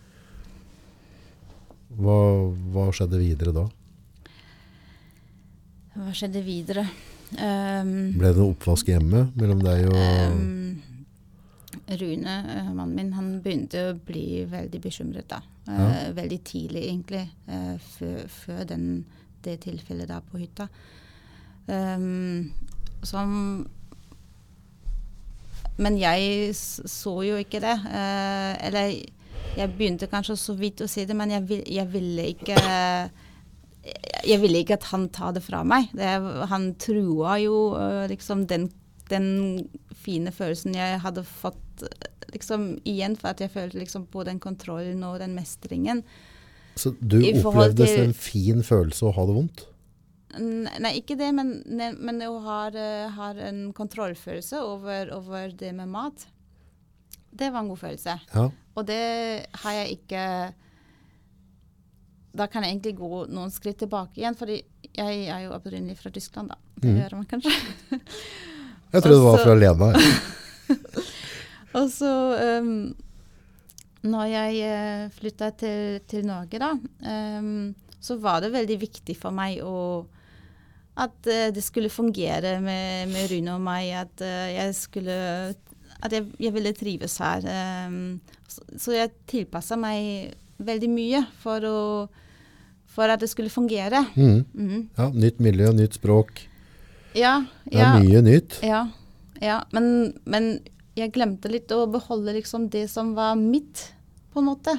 Hva, 2.00 2.54
hva 2.72 2.90
skjedde 2.90 3.18
videre 3.20 3.52
da? 3.52 3.68
Hva 5.96 6.10
skjedde 6.16 6.42
videre? 6.42 6.86
Um, 7.32 8.12
Ble 8.18 8.28
det 8.28 8.36
noe 8.36 8.52
oppvask 8.52 8.90
hjemme 8.90 9.26
mellom 9.38 9.62
deg 9.64 9.86
og 9.88 9.96
um, 9.96 10.82
Rune, 11.92 12.34
eh, 12.48 12.68
mannen 12.72 12.94
min, 12.96 13.12
han 13.16 13.30
begynte 13.44 13.80
å 13.90 13.94
bli 14.06 14.44
veldig 14.48 14.80
bekymret 14.80 15.28
da. 15.28 15.40
Eh, 15.68 16.12
Veldig 16.16 16.38
tidlig, 16.46 16.84
egentlig. 16.88 17.24
Uh, 17.48 17.76
før, 17.96 18.20
før 18.32 18.62
den, 18.68 18.86
det 19.44 19.58
tilfellet 19.66 20.08
da 20.08 20.20
på 20.24 20.40
hytta. 20.40 20.68
Um, 21.66 22.52
som 23.02 23.66
Men 25.76 25.98
jeg 25.98 26.54
så 26.54 27.14
jo 27.26 27.36
ikke 27.40 27.60
det. 27.64 27.76
Uh, 27.84 28.52
eller 28.68 28.94
jeg 29.56 29.74
begynte 29.76 30.08
kanskje 30.08 30.36
så 30.38 30.54
vidt 30.56 30.80
å 30.84 30.88
si 30.88 31.04
det, 31.08 31.16
men 31.16 31.32
jeg, 31.34 31.48
vil, 31.48 31.62
jeg 31.66 31.92
ville 31.92 32.30
ikke 32.32 32.56
jeg 34.28 34.38
ville 34.42 34.60
ikke 34.62 34.76
at 34.78 34.84
han 34.92 35.08
tar 35.14 35.32
det 35.36 35.42
fra 35.42 35.62
meg. 35.66 35.88
Det, 35.96 36.10
han 36.50 36.68
trua 36.78 37.36
jo 37.42 37.56
øh, 37.78 38.04
liksom 38.12 38.46
den, 38.50 38.68
den 39.10 39.26
fine 40.04 40.30
følelsen 40.34 40.74
jeg 40.78 41.00
hadde 41.02 41.24
fått 41.26 41.82
øh, 41.82 42.06
liksom 42.32 42.68
igjen, 42.88 43.16
for 43.18 43.32
at 43.34 43.40
jeg 43.44 43.50
følte 43.52 43.78
liksom 43.82 44.06
på 44.12 44.22
den 44.28 44.38
kontrollen 44.40 45.02
og 45.04 45.18
den 45.20 45.34
mestringen. 45.34 46.04
Så 46.76 46.94
du 47.00 47.18
opplevde 47.44 47.84
til- 47.86 48.04
en 48.06 48.14
fin 48.16 48.62
følelse 48.64 49.04
å 49.10 49.12
ha 49.18 49.26
det 49.28 49.34
vondt? 49.36 49.66
Nei, 50.40 50.94
ikke 50.96 51.18
det, 51.20 51.28
men, 51.36 51.50
ne- 51.68 51.92
men 52.00 52.22
jeg 52.24 52.30
har, 52.46 52.72
øh, 52.72 53.10
har 53.18 53.36
en 53.50 53.66
kontrollfølelse 53.76 54.62
over, 54.64 55.10
over 55.12 55.50
det 55.60 55.74
med 55.76 55.90
mat. 55.92 56.24
Det 57.36 57.50
var 57.52 57.60
en 57.60 57.68
god 57.68 57.76
følelse. 57.82 58.14
Ja. 58.34 58.46
Og 58.74 58.86
det 58.88 59.44
har 59.60 59.72
jeg 59.76 59.98
ikke 59.98 60.22
Da 62.32 62.46
kan 62.48 62.64
jeg 62.64 62.74
egentlig 62.74 62.96
gå 62.98 63.24
noen 63.32 63.52
skritt 63.52 63.80
tilbake 63.82 64.20
igjen, 64.20 64.36
fordi 64.38 64.62
jeg 64.96 65.24
er 65.28 65.44
jo 65.46 65.54
opprinnelig 65.56 65.98
fra 66.00 66.12
Tyskland, 66.14 66.52
da. 66.52 66.58
Det 66.80 66.90
mm. 66.90 67.00
gjør 67.02 67.16
man 67.18 67.28
kanskje. 67.30 67.54
Jeg 68.92 69.04
trodde 69.04 69.18
det 69.18 69.24
var 69.24 69.42
fra 69.42 69.56
Lena. 69.56 69.90
ja. 69.96 71.02
Og 71.78 71.86
så 71.88 72.08
um, 72.60 72.92
når 74.04 74.26
jeg 74.28 74.64
uh, 74.66 75.12
flytta 75.16 75.52
til, 75.56 76.00
til 76.10 76.26
Norge, 76.28 76.58
da, 76.60 76.72
um, 77.38 77.70
så 78.02 78.18
var 78.20 78.42
det 78.42 78.52
veldig 78.52 78.76
viktig 78.82 79.16
for 79.16 79.34
meg 79.34 79.62
å 79.64 79.76
at 81.00 81.24
uh, 81.24 81.48
det 81.54 81.62
skulle 81.64 81.88
fungere 81.92 82.58
med, 82.60 83.08
med 83.12 83.30
Rune 83.30 83.54
og 83.54 83.64
meg, 83.64 83.94
at 83.96 84.24
uh, 84.24 84.48
jeg 84.52 84.74
skulle 84.76 85.16
At 86.02 86.12
jeg, 86.12 86.26
jeg 86.42 86.52
ville 86.52 86.72
trives 86.74 87.16
her. 87.22 87.44
Um, 87.86 88.20
så, 88.50 88.64
så 88.76 88.92
jeg 88.96 89.12
tilpassa 89.30 89.76
meg 89.78 90.34
veldig 90.66 90.90
mye 90.92 91.22
for, 91.42 91.64
å, 91.66 91.78
for 92.92 93.12
at 93.12 93.22
det 93.22 93.30
skulle 93.32 93.52
fungere. 93.52 94.04
Mm. 94.16 94.44
Mm. 94.54 94.82
ja. 94.98 95.08
Nytt 95.14 95.40
miljø, 95.44 95.72
nytt 95.76 95.98
språk. 96.00 96.44
Ja, 97.16 97.42
Det 97.68 97.76
er 97.76 97.82
ja. 97.84 97.98
mye 98.00 98.22
nytt. 98.24 98.60
Ja, 98.64 98.86
ja. 99.42 99.58
Men, 99.72 100.14
men 100.24 100.54
jeg 100.96 101.12
glemte 101.12 101.50
litt 101.52 101.72
å 101.72 101.84
beholde 101.90 102.34
liksom 102.38 102.70
det 102.72 102.86
som 102.92 103.14
var 103.16 103.36
mitt, 103.40 103.90
på 104.32 104.40
en 104.40 104.48
måte. 104.48 104.78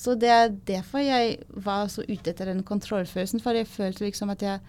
Så 0.00 0.14
det 0.16 0.28
er 0.32 0.52
derfor 0.68 1.02
jeg 1.04 1.38
var 1.64 1.88
så 1.92 2.04
ute 2.08 2.32
etter 2.32 2.48
den 2.48 2.62
kontrollfølelsen, 2.64 3.40
for 3.44 3.56
jeg 3.56 3.68
følte 3.68 4.06
liksom 4.06 4.32
at 4.32 4.44
jeg 4.44 4.60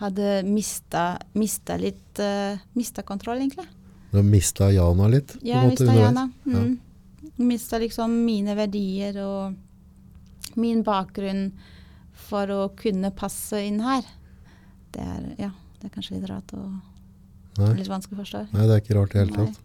hadde 0.00 0.40
mista, 0.48 1.12
mista 1.36 1.76
litt 1.78 2.18
uh, 2.22 2.56
Mista 2.74 3.04
kontroll, 3.06 3.42
egentlig. 3.42 3.66
Du 4.10 4.16
har 4.18 4.26
mista 4.26 4.70
Jana 4.74 5.06
litt. 5.12 5.36
på 5.38 5.46
Ja, 5.46 5.60
måte, 5.62 5.84
mista. 5.84 5.94
Jana. 5.98 6.24
Mm. 6.46 6.78
Mista 7.46 7.78
liksom 7.78 8.16
mine 8.26 8.56
verdier 8.58 9.20
og 9.22 9.54
min 10.56 10.82
bakgrunn 10.86 11.52
for 12.12 12.46
å 12.52 12.60
kunne 12.76 13.10
passe 13.16 13.60
inn 13.66 13.80
her. 13.80 14.02
Det 14.92 15.00
er, 15.02 15.26
ja, 15.38 15.50
det 15.80 15.88
er 15.90 15.94
kanskje 15.94 16.16
litt 16.18 16.28
rart 16.30 16.52
og 16.54 16.70
Nei. 17.60 17.74
litt 17.78 17.88
vanskelig 17.90 18.18
å 18.18 18.22
forstå. 18.24 18.42
Nei, 18.52 18.66
det 18.66 18.74
er 18.76 18.80
ikke 18.84 18.96
rart 18.98 19.14
i 19.14 19.18
det 19.18 19.26
hele 19.26 19.36
tatt. 19.46 19.60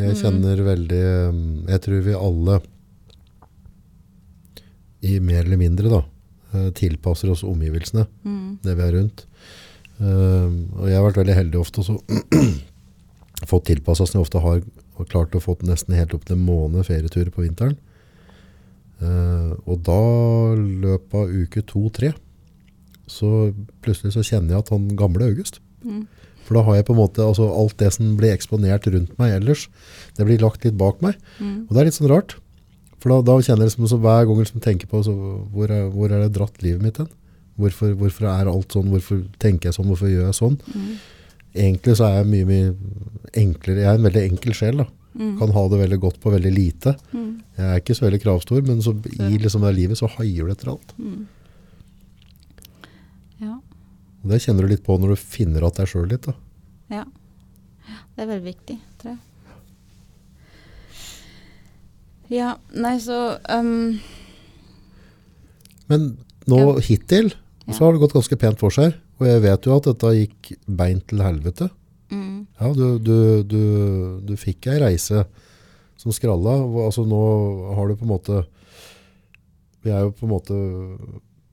Jeg 0.00 0.14
Mm. 0.14 0.20
kjenner 0.22 0.56
veldig 0.64 1.28
um, 1.28 1.66
Jeg 1.68 1.80
tror 1.82 2.00
vi 2.02 2.12
alle, 2.14 2.60
i 5.00 5.18
mer 5.20 5.44
eller 5.44 5.56
mindre, 5.60 5.88
da, 5.88 6.02
eh, 6.54 6.70
tilpasser 6.76 7.30
oss 7.32 7.42
omgivelsene, 7.42 8.06
Mm. 8.24 8.58
det 8.62 8.76
vi 8.76 8.82
er 8.82 8.92
rundt. 8.92 9.24
Um, 10.00 10.70
og 10.78 10.88
jeg 10.88 10.96
har 10.96 11.04
vært 11.10 11.20
veldig 11.26 11.34
heldig 11.36 11.60
ofte 11.60 11.80
også 11.82 11.98
fått 13.50 13.64
tilpassa 13.66 14.06
som 14.06 14.20
jeg 14.20 14.26
ofte 14.28 14.40
har, 14.40 14.62
klart 15.08 15.32
å 15.32 15.40
få 15.40 15.56
nesten 15.64 15.94
helt 15.96 16.12
opp 16.14 16.24
til 16.26 16.36
en 16.36 16.44
måned 16.44 16.84
ferietur 16.84 17.30
på 17.32 17.42
vinteren. 17.46 17.76
Eh, 19.00 19.52
og 19.64 19.80
da 19.86 20.00
løpet 20.56 21.16
av 21.16 21.30
uke 21.32 21.64
to-tre, 21.68 22.12
så 23.10 23.50
plutselig 23.82 24.14
så 24.14 24.24
kjenner 24.26 24.54
jeg 24.54 24.64
at 24.64 24.72
han 24.74 24.90
gamle 24.98 25.30
August. 25.32 25.58
Mm. 25.82 26.04
For 26.44 26.58
da 26.58 26.64
har 26.66 26.78
jeg 26.78 26.86
på 26.88 26.94
en 26.96 27.00
måte, 27.00 27.24
altså 27.24 27.48
alt 27.54 27.76
det 27.80 27.92
som 27.94 28.12
blir 28.18 28.34
eksponert 28.34 28.86
rundt 28.90 29.16
meg 29.20 29.36
ellers, 29.38 29.68
det 30.16 30.26
blir 30.26 30.42
lagt 30.42 30.66
litt 30.66 30.78
bak 30.78 31.00
meg. 31.04 31.18
Mm. 31.38 31.66
Og 31.66 31.72
det 31.72 31.82
er 31.82 31.88
litt 31.88 31.98
sånn 31.98 32.10
rart. 32.10 32.36
For 33.00 33.12
da, 33.12 33.20
da 33.24 33.38
kjenner 33.38 33.64
jeg 33.64 33.72
liksom, 33.72 33.88
så 33.88 33.98
hver 34.02 34.26
gang 34.26 34.36
jeg 34.36 34.46
liksom 34.48 34.64
tenker 34.64 34.90
på 34.90 35.00
så, 35.06 35.14
hvor, 35.54 35.72
er, 35.72 35.88
hvor 35.94 36.12
er 36.12 36.24
det 36.26 36.34
dratt 36.36 36.60
livet 36.64 36.84
mitt 36.84 37.00
hen? 37.00 37.08
Hvorfor, 37.60 37.94
hvorfor 37.96 38.28
er 38.28 38.50
alt 38.50 38.76
sånn? 38.76 38.90
Hvorfor 38.92 39.22
tenker 39.40 39.70
jeg 39.70 39.76
sånn? 39.76 39.88
Hvorfor 39.88 40.10
gjør 40.10 40.28
jeg 40.28 40.36
sånn? 40.36 40.58
Mm. 40.74 40.90
Egentlig 41.64 41.96
så 41.98 42.08
er 42.08 42.18
jeg 42.20 42.30
mye, 42.30 42.48
mye 42.48 43.38
enklere. 43.40 43.82
Jeg 43.82 43.90
er 43.90 44.00
en 44.00 44.06
veldig 44.08 44.24
enkel 44.28 44.56
sjel 44.56 44.82
da. 44.82 44.86
Mm. 45.14 45.38
Kan 45.40 45.50
ha 45.56 45.62
det 45.68 45.78
veldig 45.80 45.98
godt 46.00 46.20
på 46.22 46.30
veldig 46.30 46.52
lite. 46.54 46.92
Mm. 47.12 47.30
Jeg 47.56 47.66
er 47.66 47.80
ikke 47.82 47.96
så 47.98 48.04
veldig 48.06 48.20
kravstor, 48.22 48.60
men 48.66 48.82
så 48.84 48.92
i 48.94 49.38
liksom 49.42 49.64
det 49.66 49.72
livet 49.74 49.98
så 49.98 50.06
haier 50.18 50.46
du 50.46 50.52
etter 50.54 50.70
alt. 50.70 50.92
Mm. 50.98 51.24
Ja. 53.40 53.56
Og 54.22 54.28
det 54.30 54.42
kjenner 54.44 54.62
du 54.66 54.70
litt 54.74 54.84
på 54.86 54.98
når 55.00 55.14
du 55.16 55.22
finner 55.22 55.64
at 55.66 55.80
deg 55.80 55.88
sjøl 55.90 56.06
litt. 56.12 56.28
da. 56.28 56.36
ja. 57.00 57.04
Det 58.14 58.26
er 58.26 58.28
veldig 58.34 58.46
viktig, 58.50 58.74
tror 59.00 59.14
jeg. 59.14 59.20
Ja, 62.30 62.50
nei, 62.76 62.92
så 63.02 63.16
um, 63.50 63.98
Men 65.90 66.04
nå 66.50 66.58
Ja. 66.60 66.74
hittil 66.86 67.32
så 67.70 67.84
har 67.86 67.92
det 67.94 68.02
gått 68.02 68.14
ganske 68.14 68.36
pent 68.38 68.58
for 68.60 68.70
seg. 68.74 68.94
Og 69.20 69.26
jeg 69.26 69.42
vet 69.42 69.66
jo 69.66 69.76
at 69.76 69.86
dette 69.88 70.10
gikk 70.16 70.52
beint 70.66 71.06
til 71.10 71.22
helvete. 71.22 71.68
Mm, 72.10 72.36
Ja, 72.60 72.72
du, 72.76 72.98
du, 72.98 73.16
du, 73.46 73.62
du 74.26 74.34
fikk 74.38 74.68
ei 74.72 74.78
reise 74.82 75.24
som 76.00 76.14
skralla. 76.14 76.56
Altså 76.86 77.04
nå 77.08 77.20
har 77.76 77.88
du 77.90 77.96
på 77.98 78.06
en 78.06 78.14
måte 78.14 78.44
Vi 79.84 79.92
er 79.92 80.04
jo 80.04 80.12
på 80.16 80.26
en 80.26 80.34
måte 80.34 80.56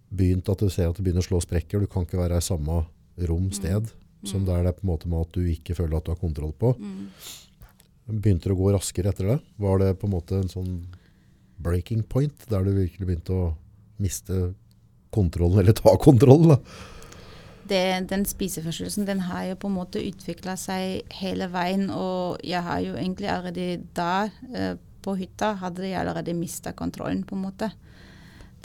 begynt 0.07 0.47
at 0.51 0.61
du 0.63 0.69
ser 0.71 0.89
at 0.89 0.97
det 0.97 1.03
begynner 1.03 1.23
å 1.23 1.27
slå 1.27 1.39
sprekker. 1.43 1.83
Du 1.83 1.91
kan 1.91 2.05
ikke 2.07 2.19
være 2.19 2.39
i 2.39 2.43
samme 2.43 2.81
rom, 3.27 3.49
sted, 3.55 3.89
som 4.27 4.45
der 4.47 4.63
det 4.63 4.71
er 4.71 4.77
på 4.77 4.85
en 4.85 4.91
måte 4.93 5.09
med 5.11 5.25
at 5.25 5.35
du 5.35 5.47
ikke 5.51 5.75
føler 5.75 5.97
at 5.97 6.07
du 6.07 6.13
har 6.13 6.21
kontroll 6.21 6.53
på. 6.55 6.73
mm. 6.79 7.03
Begynte 8.07 8.47
det 8.47 8.55
å 8.55 8.59
gå 8.61 8.69
raskere 8.71 9.11
etter 9.11 9.33
det? 9.33 9.37
Var 9.59 9.81
det 9.81 9.89
på 9.99 10.07
en 10.07 10.13
måte 10.13 10.37
en 10.39 10.47
sånn 10.47 10.75
breaking 11.59 12.05
point, 12.07 12.45
der 12.47 12.63
du 12.63 12.71
virkelig 12.71 13.07
begynte 13.07 13.35
å 13.35 13.47
miste 13.99 14.53
kontrollen, 15.11 15.59
eller 15.59 15.75
ta 15.75 15.91
kontrollen? 15.99 16.53
da? 16.53 16.59
Det, 17.69 18.10
den 18.12 18.25
spiseforstyrrelsen 18.27 19.08
den 19.08 19.23
har 19.27 19.45
jo 19.49 19.60
på 19.62 19.71
en 19.71 19.77
måte 19.77 20.03
utvikla 20.03 20.58
seg 20.60 21.08
hele 21.19 21.49
veien. 21.53 21.89
Og 21.93 22.41
jeg 22.45 22.63
har 22.65 22.84
jo 22.86 22.95
egentlig 22.97 23.32
allerede 23.34 23.67
da 23.97 24.27
eh, 24.53 24.75
på 25.06 25.15
hytta 25.19 25.53
hadde 25.62 25.86
jeg 25.88 25.99
allerede 26.01 26.36
mista 26.38 26.73
kontrollen, 26.75 27.23
på 27.23 27.38
en 27.38 27.45
måte. 27.45 27.71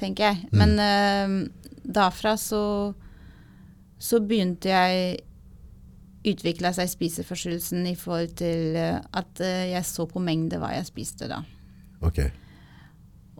Tenker 0.00 0.32
jeg. 0.32 0.48
Men 0.56 0.78
eh, 0.82 1.38
derfra 1.82 2.36
så 2.40 2.62
så 4.02 4.18
begynte 4.18 4.70
jeg 4.72 5.20
utvikla 6.26 6.72
seg 6.74 6.90
spiseforstyrrelsen 6.90 7.86
i 7.90 7.96
forhold 7.98 8.36
til 8.38 8.78
eh, 8.78 8.98
at 8.98 9.42
eh, 9.42 9.72
jeg 9.72 9.86
så 9.86 10.06
på 10.10 10.22
mengde 10.22 10.58
hva 10.62 10.72
jeg 10.74 10.88
spiste 10.88 11.28
da. 11.30 11.42
Ok. 12.02 12.24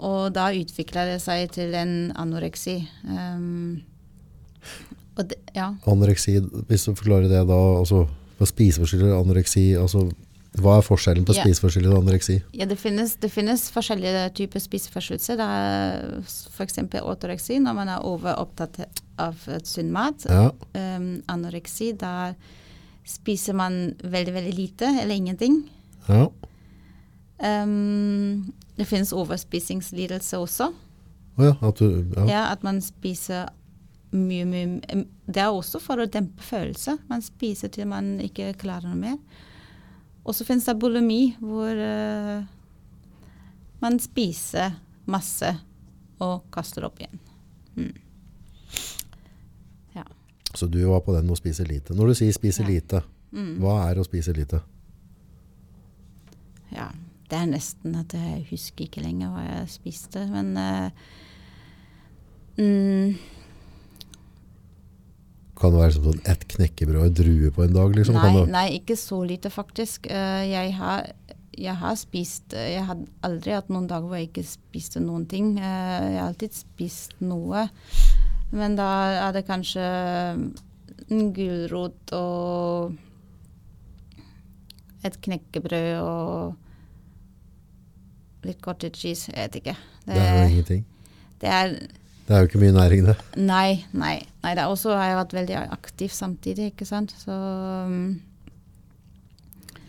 Og 0.03 0.33
da 0.35 0.49
utvikla 0.55 1.07
det 1.11 1.19
seg 1.23 1.51
til 1.55 1.75
en 1.79 1.95
anoreksi. 2.19 2.81
Um, 3.07 3.83
det, 5.17 5.37
ja. 5.57 5.75
Anoreksi, 5.87 6.39
hvis 6.69 6.85
du 6.89 6.95
forklarer 6.95 7.29
det 7.29 7.43
da, 7.49 7.59
altså 7.79 8.07
spiseforstyrrelser, 8.43 9.15
anoreksi, 9.21 9.65
altså 9.79 10.07
hva 10.61 10.75
er 10.77 10.85
forskjellen 10.85 11.25
på 11.25 11.33
spiseforstyrrelser 11.37 11.95
og 11.95 12.03
anoreksi? 12.03 12.35
ja, 12.53 12.67
det 12.69 12.77
finnes, 12.81 13.15
det 13.23 13.31
finnes 13.33 13.63
forskjellige 13.73 14.27
typer 14.37 14.61
spiseforstyrrelser. 14.61 15.39
Det 15.41 15.47
er 15.47 16.19
f.eks. 16.57 16.79
autoreksi, 17.01 17.57
når 17.63 17.77
man 17.79 17.89
er 17.89 18.05
overopptatt 18.05 18.83
av 19.23 19.47
sunn 19.65 19.93
mat. 19.95 20.27
Ja, 20.29 20.51
Um, 20.73 21.23
anoreksi, 21.29 21.93
da 21.97 22.33
spiser 23.07 23.55
man 23.57 23.95
veldig, 24.03 24.35
veldig 24.35 24.55
lite 24.57 24.89
eller 25.03 25.15
ingenting. 25.15 25.63
ja, 26.09 26.27
Um, 27.43 28.53
det 28.79 28.87
finnes 28.87 29.11
overspisingslidelse 29.13 30.39
også. 30.39 30.69
Å 31.39 31.43
ja, 31.49 31.55
at 31.65 31.81
du, 31.81 32.05
ja. 32.15 32.27
Ja, 32.29 32.43
at 32.53 32.63
man 32.63 32.79
spiser 32.85 33.49
mye, 34.13 34.45
mye 34.49 35.05
Det 35.27 35.43
er 35.43 35.51
også 35.51 35.81
for 35.83 36.03
å 36.03 36.09
dempe 36.11 36.45
følelser. 36.45 36.99
Man 37.09 37.25
spiser 37.25 37.73
til 37.73 37.89
man 37.91 38.15
ikke 38.21 38.53
klarer 38.61 38.89
noe 38.91 39.01
mer. 39.01 39.19
Og 40.23 40.37
så 40.37 40.47
finnes 40.47 40.69
det 40.69 40.77
bulimi, 40.79 41.35
hvor 41.41 41.75
uh, 41.75 42.45
man 43.83 43.99
spiser 43.99 44.77
masse 45.11 45.51
og 46.23 46.45
kaster 46.55 46.87
opp 46.87 47.01
igjen. 47.03 47.19
Så 50.55 50.67
du 50.67 50.85
var 50.85 51.01
på 51.01 51.15
den 51.17 51.31
å 51.33 51.37
spise 51.37 51.65
lite. 51.65 51.95
Når 51.97 52.13
du 52.13 52.15
sier 52.15 52.33
spise 52.33 52.63
Ja. 52.63 52.69
lite, 52.69 53.03
Mm. 53.33 53.59
hva 53.59 53.91
er 53.91 53.97
å 53.97 54.05
spise 54.05 54.33
lite? 54.37 54.61
Ja, 56.71 56.91
det 57.29 57.39
er 57.39 57.47
nesten 57.47 57.97
at 57.97 58.13
jeg 58.13 58.47
husker 58.51 58.85
ikke 58.85 59.03
lenger 59.03 59.29
hva 59.29 59.43
jeg 59.47 59.69
spiste, 59.69 60.27
men 60.31 60.57
uh, 60.57 60.91
mm, 62.59 63.17
Kan 65.63 65.71
det 65.77 65.79
være 65.79 65.95
som 65.95 66.07
sånn 66.09 66.25
ett 66.27 66.43
knekkebrød 66.51 66.99
og 66.99 67.05
en 67.07 67.15
drue 67.15 67.51
på 67.55 67.63
en 67.63 67.75
dag? 67.77 67.93
Liksom? 67.95 68.17
Kan 68.19 68.35
nei, 68.35 68.47
nei, 68.51 68.69
ikke 68.81 68.97
så 68.99 69.21
lite 69.23 69.51
faktisk. 69.53 70.09
Eh, 70.11 70.43
jeg, 70.51 70.73
har, 70.75 71.07
jeg 71.55 71.77
har 71.79 71.95
spist 72.01 72.57
eh, 72.59 72.73
Jeg 72.73 72.83
har 72.89 72.99
aldri 73.23 73.55
hatt 73.55 73.71
noen 73.71 73.87
dager 73.87 74.09
hvor 74.11 74.19
jeg 74.19 74.33
ikke 74.33 74.43
spiste 74.49 74.99
noen 75.05 75.29
ting. 75.31 75.53
Eh, 75.63 76.09
jeg 76.17 76.19
har 76.19 76.33
alltid 76.33 76.59
spist 76.59 77.15
noe. 77.23 77.69
Men 78.51 78.75
da 78.81 78.89
er 79.29 79.39
det 79.39 79.45
kanskje 79.47 79.87
en 81.13 81.31
gulrot 81.37 82.11
og 82.19 82.99
et 85.07 85.15
knekkebrød 85.23 85.95
og 86.03 86.59
litt 88.51 88.59
cottage 88.67 88.99
cheese. 88.99 89.31
Jeg 89.31 89.47
vet 89.47 89.63
ikke. 89.63 89.79
det 90.11 90.19
er 90.27 90.41
jo 90.41 90.47
ingenting. 90.51 90.87
det 91.39 91.55
er 91.55 91.77
Det 92.33 92.39
er 92.39 92.45
jo 92.47 92.49
ikke 92.49 92.61
mye 92.63 92.73
næring, 92.73 93.03
det. 93.05 93.15
Nei, 93.37 93.85
nei. 93.93 94.15
nei 94.41 94.53
det 94.57 94.63
er 94.63 94.71
også 94.73 94.95
har 94.97 95.11
jeg 95.11 95.17
vært 95.19 95.35
veldig 95.37 95.57
aktiv 95.75 96.13
samtidig, 96.17 96.71
ikke 96.71 96.87
sant. 96.89 97.11
Så 97.21 97.35
um, 97.37 98.23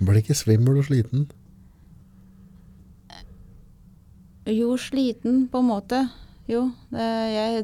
Blir 0.01 0.19
ikke 0.19 0.35
svimmel 0.35 0.81
og 0.81 0.83
sliten? 0.89 1.29
Jo, 4.43 4.73
sliten 4.75 5.45
på 5.47 5.61
en 5.63 5.69
måte. 5.69 6.01
Jo. 6.51 6.65
Det, 6.91 7.07
jeg, 7.31 7.63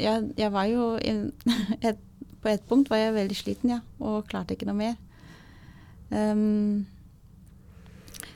jeg, 0.00 0.24
jeg 0.40 0.52
var 0.56 0.72
jo 0.72 0.88
in, 0.96 1.20
et, 1.90 2.00
På 2.40 2.54
et 2.54 2.64
punkt 2.72 2.88
var 2.88 3.02
jeg 3.02 3.18
veldig 3.18 3.36
sliten, 3.36 3.76
ja. 3.76 3.82
Og 4.00 4.24
klarte 4.32 4.56
ikke 4.56 4.70
noe 4.70 4.80
mer. 4.80 4.96
Um, 6.08 6.86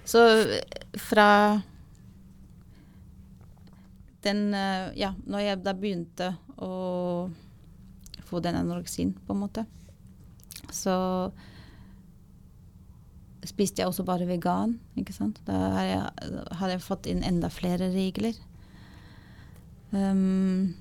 så 0.05 0.29
fra 1.09 1.31
den 4.25 4.55
eh, 4.55 4.91
Ja, 5.01 5.15
når 5.27 5.47
jeg 5.47 5.63
da 5.65 5.75
begynte 5.77 6.33
å 6.61 6.73
få 8.27 8.41
den 8.45 8.59
anoreksien, 8.59 9.15
på 9.27 9.35
en 9.35 9.43
måte, 9.43 9.65
så 10.71 11.33
spiste 13.47 13.81
jeg 13.81 13.89
også 13.91 14.05
bare 14.07 14.29
vegan, 14.29 14.77
ikke 15.01 15.15
sant. 15.17 15.41
Da 15.47 15.57
har 15.75 15.87
jeg, 15.89 16.43
har 16.61 16.73
jeg 16.75 16.85
fått 16.85 17.09
inn 17.11 17.25
enda 17.27 17.51
flere 17.53 17.89
regler. 17.95 18.37
Um, 19.91 20.77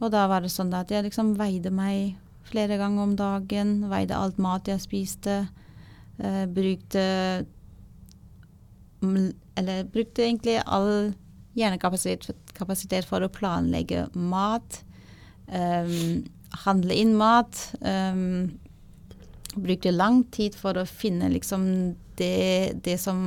og 0.00 0.10
da 0.14 0.24
var 0.30 0.42
det 0.42 0.50
sånn 0.50 0.72
at 0.74 0.90
jeg 0.90 1.06
liksom 1.06 1.36
veide 1.38 1.70
meg 1.74 2.16
flere 2.48 2.78
ganger 2.80 3.04
om 3.04 3.14
dagen. 3.18 3.76
Veide 3.90 4.18
alt 4.18 4.40
mat 4.42 4.70
jeg 4.70 4.82
spiste. 4.82 5.40
Uh, 6.18 6.46
brukte 6.50 7.46
Eller 9.58 9.84
brukte 9.86 10.24
egentlig 10.24 10.56
all 10.66 11.12
hjernekapasitet 11.56 12.52
kapasitet 12.58 13.06
for 13.08 13.24
å 13.24 13.32
planlegge 13.32 14.06
mat. 14.14 14.82
Um, 15.48 16.26
handle 16.64 16.96
inn 16.96 17.14
mat. 17.18 17.60
Um, 17.80 18.58
brukte 19.54 19.94
lang 19.94 20.24
tid 20.34 20.56
for 20.58 20.78
å 20.78 20.86
finne 20.88 21.30
liksom 21.32 21.64
det, 22.18 22.78
det 22.84 22.98
som 23.00 23.18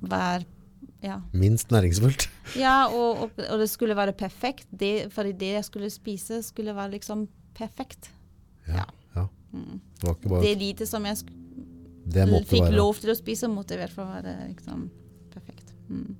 var 0.00 0.44
ja, 1.04 1.20
Minst 1.32 1.70
næringsfullt. 1.70 2.26
ja, 2.64 2.88
og, 2.88 3.26
og, 3.26 3.40
og 3.50 3.60
det 3.60 3.68
skulle 3.70 3.96
være 3.96 4.14
perfekt. 4.16 4.66
Det, 4.70 5.12
for 5.14 5.28
det 5.28 5.52
jeg 5.58 5.66
skulle 5.66 5.90
spise, 5.92 6.40
skulle 6.42 6.74
være 6.74 6.96
liksom 6.96 7.26
perfekt. 7.56 8.10
Ja. 8.66 8.86
Ja. 9.14 9.26
Mm. 9.52 9.80
Det 10.00 10.14
bare 10.26 10.42
Det 10.42 10.54
lite 10.58 10.86
som 10.88 11.04
jeg 11.06 11.20
fikk 11.22 12.64
være 12.64 12.76
lov 12.76 12.98
til 13.02 13.12
å 13.12 13.18
spise, 13.18 13.50
måtte 13.50 13.76
i 13.76 13.80
hvert 13.80 13.94
fall 13.94 14.08
være 14.10 14.34
liksom 14.48 14.88
perfekt. 15.34 15.74
Mm. 15.88 16.16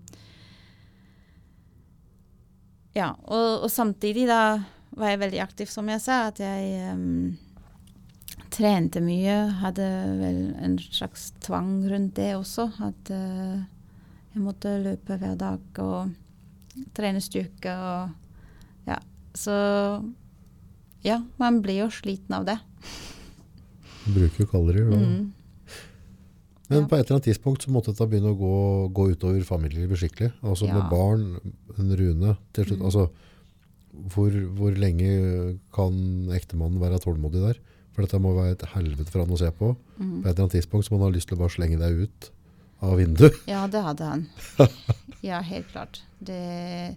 Ja, 2.96 3.10
og, 3.28 3.66
og 3.66 3.70
samtidig 3.72 4.24
da 4.30 4.40
var 4.96 5.12
jeg 5.12 5.20
veldig 5.20 5.40
aktiv, 5.44 5.68
som 5.68 5.88
jeg 5.92 6.00
sa. 6.00 6.26
At 6.30 6.40
jeg 6.40 6.94
um, 6.94 7.36
trente 8.54 9.02
mye. 9.04 9.36
Hadde 9.60 9.88
vel 10.20 10.40
en 10.64 10.78
slags 10.80 11.30
tvang 11.44 11.82
rundt 11.90 12.16
det 12.16 12.32
også. 12.38 12.70
At 12.86 13.12
uh, 13.12 13.60
jeg 14.32 14.44
måtte 14.44 14.78
løpe 14.84 15.18
hver 15.20 15.36
dag 15.40 15.82
og 15.84 16.86
trene 16.96 17.22
styrke 17.24 17.72
og 17.72 18.22
Ja. 18.86 19.00
Så 19.36 19.52
ja, 21.04 21.20
man 21.36 21.58
blir 21.60 21.82
jo 21.82 21.90
sliten 21.92 22.32
av 22.32 22.46
det. 22.48 22.56
Bruker 24.06 24.46
kalorier. 24.48 24.88
Da. 24.88 25.00
Mm. 25.02 25.32
Men 26.68 26.82
Ja. 26.82 26.86
på 26.88 26.96
et 26.96 27.04
eller 27.06 27.16
annet 27.16 27.28
tidspunkt 27.28 27.62
så 27.62 27.70
måtte 27.70 27.92
dette 27.92 28.08
begynne 28.10 28.32
å 28.34 28.38
gå, 28.38 28.56
gå 28.92 29.10
utover 29.14 29.44
familielivet 29.46 30.00
skikkelig. 30.00 30.32
Altså 30.42 30.66
med 30.66 30.88
barn, 30.90 31.40
en 31.78 31.96
Rune 31.96 32.36
til 32.52 32.64
slutt. 32.66 32.80
Mm. 32.80 32.86
Altså, 32.90 33.08
hvor, 34.12 34.30
hvor 34.58 34.74
lenge 34.76 35.58
kan 35.72 35.94
ektemannen 36.34 36.80
være 36.82 36.98
tålmodig 37.04 37.44
der? 37.44 37.60
For 37.94 38.04
dette 38.04 38.18
må 38.20 38.34
være 38.36 38.56
et 38.58 38.64
helvete 38.74 39.08
for 39.12 39.22
han 39.24 39.32
å 39.32 39.38
se 39.40 39.48
på. 39.56 39.70
Mm. 39.96 40.22
På 40.22 40.26
et 40.28 40.32
eller 40.34 40.42
annet 40.44 40.56
tidspunkt 40.58 40.84
så 40.88 40.92
må 40.92 40.98
han 41.00 41.08
ha 41.08 41.14
lyst 41.16 41.30
til 41.30 41.38
å 41.38 41.44
bare 41.44 41.54
slenge 41.54 41.78
deg 41.80 42.02
ut 42.04 42.30
av 42.84 42.98
vinduet. 43.00 43.38
Ja, 43.48 43.62
det 43.72 43.82
hadde 43.86 44.10
han. 44.10 44.26
Ja, 45.24 45.40
helt 45.42 45.66
klart. 45.72 46.02
Det, 46.22 46.96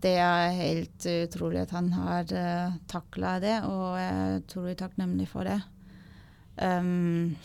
det 0.00 0.14
er 0.22 0.54
helt 0.56 1.04
utrolig 1.10 1.64
at 1.66 1.74
han 1.74 1.90
har 1.92 2.30
uh, 2.32 2.78
takla 2.88 3.34
det, 3.42 3.56
og 3.66 3.98
jeg 3.98 4.14
er 4.14 4.38
utrolig 4.38 4.76
takknemlig 4.80 5.26
for 5.28 5.44
det. 5.44 5.58
Um, 6.60 7.36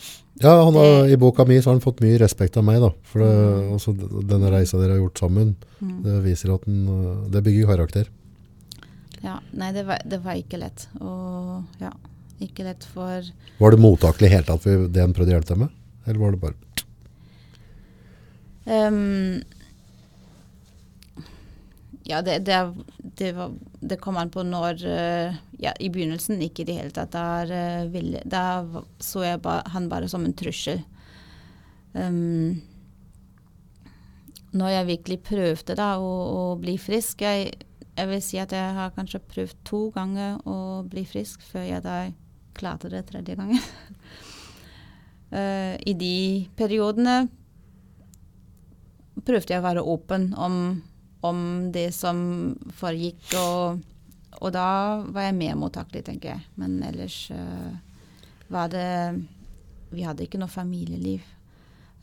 Ja, 0.42 0.66
han 0.66 0.74
har, 0.76 1.06
Det- 1.06 1.14
I 1.14 1.16
boka 1.18 1.46
mi 1.48 1.56
så 1.62 1.70
har 1.70 1.74
han 1.78 1.82
fått 1.82 2.02
mye 2.04 2.18
respekt 2.20 2.58
av 2.58 2.64
meg. 2.68 2.82
da. 2.82 2.90
For 3.04 3.20
det, 3.20 3.30
Mm. 3.32 3.72
altså, 3.74 3.94
denne 4.28 4.50
reisa 4.52 4.78
dere 4.78 4.92
har 4.92 5.00
gjort 5.00 5.20
sammen, 5.20 5.56
mm. 5.82 6.04
det 6.04 6.24
viser 6.26 6.54
at 6.54 6.66
den, 6.66 6.88
øh, 6.88 7.32
det 7.32 7.44
bygger 7.44 7.68
karakter. 7.68 8.08
Ja, 9.24 9.40
nei, 9.54 9.72
det 9.72 9.86
var, 9.88 10.02
det 10.06 10.20
var 10.24 10.34
ikke 10.36 10.60
lett. 10.60 10.88
Og 11.00 11.64
ja, 11.80 11.92
ikke 12.42 12.64
lett 12.66 12.84
for 12.84 13.24
Var 13.60 13.72
det 13.72 13.80
mottakelig 13.80 14.28
i 14.28 14.34
hele 14.36 14.44
tatt 14.44 14.62
for 14.62 14.88
det 14.90 15.02
han 15.02 15.14
prøvde 15.14 15.32
å 15.32 15.40
hjelpe 15.40 15.48
deg 15.56 15.58
med? 15.58 15.70
Eller 16.06 16.20
var 16.20 16.32
det 16.32 16.42
bare 16.42 16.54
Um, 18.68 19.44
ja, 22.06 22.22
det, 22.22 22.40
det, 22.46 22.58
det, 23.02 23.32
var, 23.34 23.54
det 23.82 23.98
kom 23.98 24.18
an 24.22 24.30
på 24.30 24.44
når 24.46 24.84
eh, 24.86 25.38
ja, 25.58 25.72
I 25.80 25.90
begynnelsen 25.90 26.42
ikke 26.46 26.62
i 26.62 26.68
det 26.70 26.78
hele 26.78 26.94
tatt. 26.94 27.16
Der, 27.16 27.54
eh, 27.54 27.88
ville, 27.90 28.22
der 28.30 28.68
så 29.02 29.24
jeg 29.26 29.42
ba, 29.42 29.62
han 29.74 29.90
bare 29.90 30.10
som 30.12 30.26
en 30.28 30.36
trussel. 30.38 30.84
Um, 31.96 32.62
når 34.56 34.74
jeg 34.74 34.90
virkelig 34.90 35.20
prøvde 35.26 35.78
da 35.80 35.96
å, 35.98 36.12
å 36.12 36.44
bli 36.60 36.76
frisk 36.80 37.24
jeg, 37.24 37.54
jeg 37.96 38.10
vil 38.10 38.22
si 38.24 38.40
at 38.40 38.52
jeg 38.54 38.76
har 38.76 38.94
kanskje 38.96 39.24
prøvd 39.32 39.62
to 39.68 39.82
ganger 39.96 40.42
å 40.48 40.84
bli 40.92 41.06
frisk 41.08 41.44
før 41.48 41.64
jeg 41.64 41.84
da 41.86 41.98
klarte 42.56 42.92
det 42.92 43.06
tredje 43.10 43.38
gangen. 43.40 43.64
uh, 45.34 45.74
I 45.90 45.96
de 45.98 46.18
periodene 46.60 47.24
prøvde 49.26 49.56
jeg 49.56 49.64
å 49.64 49.66
være 49.66 49.88
åpen 49.96 50.34
om, 50.38 50.84
om 51.30 51.40
det 51.74 51.90
som 51.96 52.18
foregikk, 52.80 53.24
og, 53.40 53.82
og 54.42 54.54
da 54.56 54.68
var 55.06 55.28
jeg 55.28 55.38
mer 55.40 55.58
mottakelig, 55.60 56.06
tenker 56.08 56.36
jeg. 56.36 56.46
Men 56.60 56.78
ellers 56.86 57.18
uh, 57.34 57.74
var 58.52 58.70
det 58.74 59.24
Vi 59.96 60.04
hadde 60.04 60.26
ikke 60.26 60.40
noe 60.42 60.52
familieliv. 60.52 61.26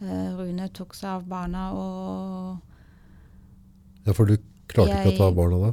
Uh, 0.03 0.35
Rune 0.39 0.69
tok 0.75 0.95
seg 0.99 1.11
av 1.19 1.27
barna 1.29 1.71
og 1.77 2.59
Ja, 4.07 4.15
for 4.15 4.27
du 4.27 4.37
klarte 4.71 4.99
ikke 5.03 5.15
å 5.15 5.19
ta 5.19 5.31
av 5.31 5.37
barna 5.39 5.59
da? 5.69 5.73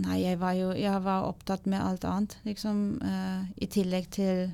Nei, 0.00 0.20
jeg 0.22 0.38
var 0.38 0.54
jo 0.54 0.70
jeg 0.78 1.02
var 1.02 1.26
opptatt 1.26 1.64
med 1.66 1.82
alt 1.82 2.04
annet, 2.06 2.36
liksom. 2.46 3.00
Uh, 3.02 3.42
I 3.58 3.66
tillegg 3.66 4.10
til 4.14 4.50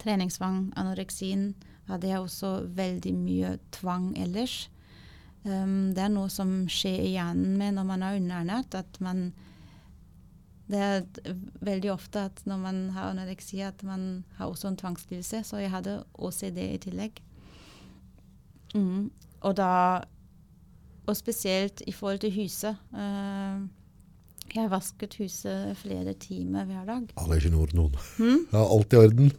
treningstvang, 0.00 0.70
anoreksien, 0.78 1.52
hadde 1.88 2.08
jeg 2.08 2.20
også 2.22 2.52
veldig 2.76 3.14
mye 3.16 3.54
tvang 3.74 4.12
ellers. 4.20 4.68
Um, 5.48 5.92
det 5.96 6.04
er 6.04 6.12
noe 6.12 6.28
som 6.32 6.50
skjer 6.70 7.00
i 7.06 7.12
hjernen 7.14 7.56
med 7.60 7.76
når 7.78 7.86
man 7.88 8.04
er 8.04 8.18
underernært, 8.18 8.74
at 8.78 9.00
man 9.04 9.30
Det 10.68 10.76
er 10.76 11.36
veldig 11.64 11.88
ofte 11.94 12.26
at 12.28 12.42
når 12.44 12.58
man 12.60 12.80
har 12.92 13.14
anoreksi, 13.14 13.62
at 13.64 13.80
man 13.82 14.24
har 14.36 14.50
også 14.50 14.68
en 14.68 14.76
tvangslidelse. 14.76 15.40
Så 15.44 15.62
jeg 15.62 15.70
hadde 15.72 16.02
OCD 16.12 16.58
i 16.60 16.78
tillegg. 16.82 17.22
Mm. 18.74 19.10
Og 19.40 19.56
da 19.56 20.04
Og 21.08 21.16
spesielt 21.16 21.80
i 21.86 21.92
forhold 21.92 22.18
til 22.18 22.34
huset. 22.36 22.76
Uh, 22.92 23.64
jeg 24.54 24.70
vasket 24.70 25.14
huset 25.20 25.76
flere 25.76 26.12
timer 26.12 26.64
hver 26.64 26.84
dag. 26.84 27.06
Det 27.08 27.16
er 27.16 27.40
ikke 27.40 27.52
noe 27.52 27.68
noen. 27.72 27.96
Hmm? 28.18 28.44
Ja, 28.52 28.64
alt 28.64 28.92
i 28.92 28.96
orden. 28.96 29.32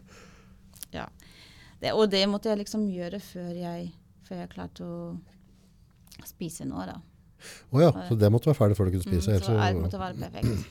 Ja. 0.94 1.06
Det, 1.82 1.94
og 1.94 2.10
det 2.12 2.26
måtte 2.30 2.50
jeg 2.50 2.62
liksom 2.64 2.88
gjøre 2.90 3.20
før 3.24 3.54
jeg, 3.54 3.92
før 4.28 4.42
jeg 4.42 4.50
klarte 4.50 4.86
å 4.86 4.98
spise 6.28 6.68
nå, 6.68 6.84
da. 6.90 6.98
Å 7.72 7.82
ja, 7.82 7.90
så 8.10 8.18
det 8.20 8.30
måtte 8.34 8.50
være 8.50 8.58
ferdig 8.58 8.78
før 8.78 8.90
du 8.90 8.98
kunne 8.98 9.08
spise. 9.08 9.38
Mm, 9.38 9.44
så 9.46 9.58
alt 9.64 9.80
måtte 9.80 10.02
være 10.02 10.18
perfekt. 10.20 10.70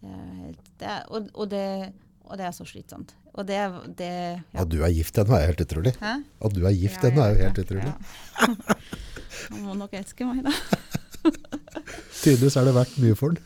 Det 0.00 0.14
helt, 0.16 0.70
det 0.80 0.88
er, 0.88 1.02
og, 1.12 1.28
og, 1.34 1.50
det, 1.52 1.64
og 2.24 2.38
det 2.40 2.46
er 2.48 2.54
så 2.56 2.64
slitsomt. 2.66 3.14
Og 3.36 3.46
det, 3.46 3.58
det 3.98 4.10
ja. 4.10 4.62
At 4.64 4.70
du 4.72 4.80
er 4.82 4.90
gift 4.96 5.18
ennå 5.20 5.36
er 5.36 5.50
helt 5.52 5.60
utrolig. 5.62 5.92
Hæ? 6.00 6.14
At 6.48 6.56
du 6.56 6.64
er 6.66 6.74
gift 6.74 7.04
Ja, 7.04 7.10
ennå 7.12 7.26
er 7.26 7.34
jo 7.36 7.44
helt 7.44 7.60
utrolig. 7.62 7.92
ja. 7.92 8.46
Han 9.50 9.62
må 9.64 9.76
nok 9.78 9.94
elske 10.00 10.26
meg, 10.26 10.42
da. 10.48 10.54
Tydeligvis 12.22 12.56
er 12.58 12.66
det 12.66 12.74
verdt 12.74 12.96
mye 13.02 13.18
for 13.18 13.36
den. 13.36 13.44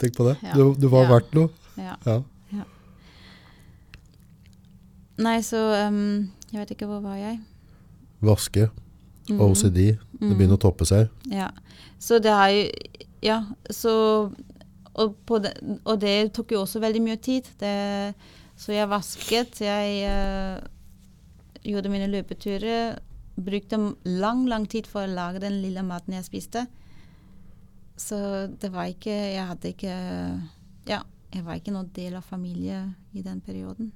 Tenk 0.00 0.14
på 0.16 0.28
det. 0.28 0.36
Ja. 0.44 0.54
Du, 0.56 0.70
du 0.78 0.86
var 0.92 1.08
verdt 1.10 1.34
noe. 1.36 1.50
Ja. 1.80 1.96
Ja. 2.06 2.20
Nei, 5.20 5.40
så 5.44 5.58
um, 5.88 6.30
Jeg 6.48 6.62
vet 6.62 6.70
ikke, 6.76 6.88
hvor 6.88 7.02
var 7.04 7.18
jeg? 7.20 7.40
Vaske, 8.24 8.70
Mhm. 9.30 9.40
OCD, 9.46 9.80
det 10.20 10.34
begynner 10.36 10.58
å 10.58 10.62
toppe 10.62 10.86
seg. 10.88 11.08
Ja. 11.30 11.50
Så 11.98 12.18
det 12.22 12.32
har 12.32 12.50
jo 12.50 12.70
Ja, 13.20 13.44
så 13.68 14.32
og, 14.94 15.16
på 15.26 15.38
det, 15.38 15.52
og 15.84 16.00
det 16.00 16.32
tok 16.32 16.52
jo 16.54 16.62
også 16.64 16.80
veldig 16.80 17.02
mye 17.04 17.18
tid. 17.20 17.48
Det, 17.60 18.14
så 18.56 18.72
jeg 18.72 18.88
vasket, 18.90 19.60
jeg 19.60 20.08
uh, 20.08 20.56
gjorde 21.62 21.92
mine 21.92 22.08
løpeturer. 22.10 22.98
Brukte 23.40 23.78
lang, 24.04 24.46
lang 24.48 24.66
tid 24.68 24.88
for 24.90 25.04
å 25.04 25.12
lage 25.12 25.42
den 25.44 25.60
lille 25.62 25.84
maten 25.86 26.16
jeg 26.16 26.26
spiste. 26.26 26.66
Så 28.00 28.16
det 28.60 28.70
var 28.72 28.88
ikke 28.88 29.12
Jeg 29.12 29.44
hadde 29.44 29.72
ikke 29.74 29.94
Ja, 30.88 31.02
jeg 31.34 31.44
var 31.44 31.58
ikke 31.58 31.74
noen 31.74 31.90
del 31.92 32.16
av 32.16 32.24
familie 32.24 32.94
i 33.12 33.20
den 33.22 33.42
perioden. 33.44 33.92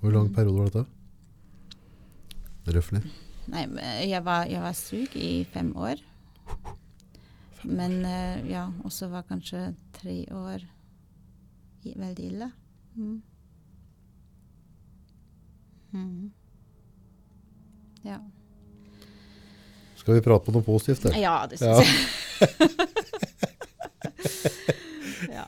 Hvor 0.00 0.16
lang 0.16 0.32
periode 0.32 0.58
var 0.58 0.72
dette? 0.72 0.86
Røftlig. 2.72 3.04
Nei, 3.46 3.62
jeg 4.10 4.22
var, 4.26 4.46
jeg 4.50 4.60
var 4.62 4.74
syk 4.74 5.14
i 5.16 5.44
fem 5.52 5.68
år. 5.78 6.00
Men 7.66 7.98
eh, 8.06 8.42
ja, 8.50 8.64
også 8.86 9.08
var 9.10 9.22
kanskje 9.28 9.68
tre 9.96 10.16
år 10.34 10.62
i, 11.86 11.92
veldig 11.98 12.26
ille. 12.26 12.48
Mm. 12.96 13.22
Mm. 15.96 16.30
Ja. 18.06 18.18
Skal 19.96 20.18
vi 20.18 20.24
prate 20.26 20.46
på 20.46 20.54
noe 20.54 20.66
positivt? 20.66 21.06
eller? 21.08 21.18
ja, 21.22 21.36
det 21.50 21.58
Ja. 21.62 21.78
syns 21.80 21.86
jeg. 21.86 21.96
ja. 25.38 25.46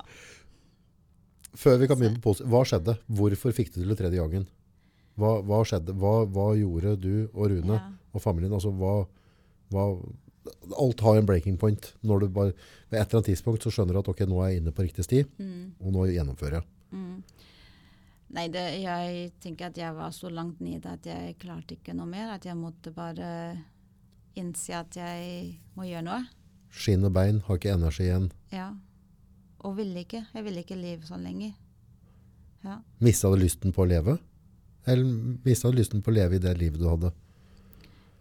Før 1.58 1.76
vi 1.82 1.88
kan 1.90 1.98
begynne 1.98 2.18
på 2.22 2.30
positivt, 2.30 2.50
hva 2.54 2.62
skjedde? 2.66 2.94
Hvorfor 3.06 3.54
fikk 3.54 3.74
du 3.74 3.80
det 3.82 3.88
til 3.90 3.98
tredje 3.98 4.22
gangen? 4.22 4.46
Hva, 5.18 5.32
hva 5.42 5.60
skjedde? 5.66 5.94
Hva, 5.98 6.14
hva 6.30 6.48
gjorde 6.58 6.96
du 7.02 7.12
og 7.34 7.50
Rune 7.50 7.74
Ja. 7.74 7.90
og 8.14 8.22
familien? 8.22 8.52
Altså, 8.54 8.70
hva, 8.70 9.06
alt 10.78 11.00
har 11.04 11.18
en 11.18 11.26
breaking 11.26 11.58
point. 11.60 11.92
Når 12.02 12.20
du 12.20 12.28
bare, 12.28 12.52
ved 12.90 13.00
et 13.00 13.08
eller 13.08 13.18
annet 13.20 13.30
tidspunkt 13.32 13.62
så 13.66 13.72
skjønner 13.74 13.92
du 13.98 14.00
at 14.00 14.08
ok, 14.08 14.20
nå 14.30 14.38
er 14.44 14.52
jeg 14.52 14.62
inne 14.62 14.72
på 14.72 14.84
riktig 14.86 15.04
sti, 15.04 15.24
Mm. 15.38 15.72
og 15.80 15.92
nå 15.92 16.06
gjennomfører 16.12 16.60
jeg. 16.60 16.64
Mm. 16.92 17.22
Nei, 18.30 18.46
det, 18.48 18.64
jeg 18.82 19.32
tenker 19.40 19.66
at 19.66 19.76
jeg 19.78 19.94
var 19.96 20.10
så 20.12 20.28
langt 20.30 20.60
nede 20.60 20.86
at 20.86 21.04
jeg 21.06 21.38
klarte 21.40 21.76
ikke 21.78 21.94
noe 21.96 22.06
mer. 22.06 22.34
At 22.34 22.44
jeg 22.44 22.56
måtte 22.56 22.92
bare 22.92 23.58
innse 24.36 24.74
at 24.76 24.94
jeg 24.96 25.58
må 25.74 25.82
gjøre 25.88 26.04
noe. 26.04 26.26
Skinn 26.70 27.04
og 27.08 27.12
bein, 27.16 27.40
har 27.46 27.56
ikke 27.56 27.72
energi 27.72 28.04
igjen. 28.04 28.30
Ja. 28.52 28.74
Og 29.64 29.76
ville 29.76 30.04
ikke. 30.04 30.26
Jeg 30.34 30.44
ville 30.44 30.60
ikke 30.60 30.76
leve 30.76 31.02
så 31.08 31.16
lenger. 31.16 31.54
Ja. 32.64 32.80
Mista 33.00 33.30
du 33.32 33.36
lysten 33.40 33.72
på 33.72 33.82
å 33.86 33.88
leve? 33.88 34.18
Eller 34.88 35.04
mista 35.44 35.70
du 35.70 35.76
lysten 35.78 36.00
på 36.02 36.10
å 36.12 36.16
leve 36.16 36.38
i 36.38 36.42
det 36.42 36.54
livet 36.58 36.80
du 36.80 36.88
hadde? 36.88 37.12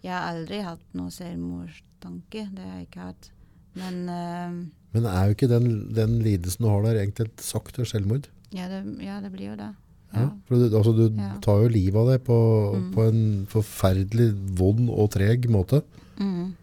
Jeg 0.03 0.13
har 0.13 0.27
aldri 0.35 0.59
hatt 0.65 0.83
noe 0.97 1.09
selvmordstanke. 1.15 2.43
Det 2.53 2.63
har 2.67 2.77
jeg 2.81 2.87
ikke 2.89 3.07
hatt. 3.07 3.31
Men 3.77 3.97
uh, 4.09 4.59
Men 4.93 5.05
er 5.09 5.27
jo 5.31 5.35
ikke 5.37 5.49
den, 5.51 5.67
den 5.95 6.19
lidelsen 6.25 6.65
du 6.65 6.69
har 6.71 6.85
der 6.85 6.99
egentlig 7.01 7.27
et 7.31 7.43
sakte 7.45 7.85
selvmord? 7.87 8.29
ja, 8.55 8.67
det, 8.71 8.77
ja, 9.03 9.17
det 9.19 9.31
blir 9.33 9.49
jo 9.51 9.55
det. 9.59 9.73
Ja. 10.13 10.21
Ja. 10.21 10.27
For 10.47 10.55
du, 10.55 10.75
altså, 10.77 10.93
du 10.95 11.17
tar 11.43 11.63
jo 11.65 11.71
livet 11.73 11.99
av 11.99 12.07
deg 12.13 12.21
på, 12.23 12.37
Mm. 12.77 12.85
på 12.95 13.03
en 13.09 13.19
forferdelig 13.51 14.29
vond 14.57 14.87
og 14.93 15.09
treg 15.11 15.49
måte. 15.51 15.81
Mm. 16.19 16.53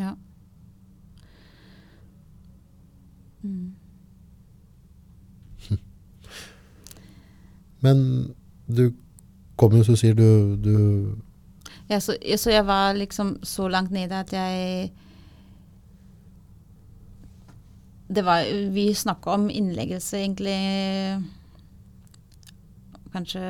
Ja. 0.00 0.16
Mm. 3.44 3.73
Men 7.84 8.02
du 8.66 8.88
kom 9.60 9.76
jo, 9.76 9.84
så 9.86 9.96
sier 9.98 10.16
du, 10.18 10.56
du 10.56 10.74
Ja, 11.90 12.00
så, 12.00 12.16
så 12.40 12.50
jeg 12.50 12.64
var 12.66 12.96
liksom 12.96 13.36
så 13.44 13.68
langt 13.68 13.92
nede 13.92 14.16
at 14.16 14.32
jeg 14.32 14.92
Det 18.08 18.24
var 18.24 18.44
Vi 18.72 18.88
snakka 18.94 19.36
om 19.36 19.48
innleggelse 19.50 20.18
egentlig 20.20 20.58
kanskje 23.14 23.40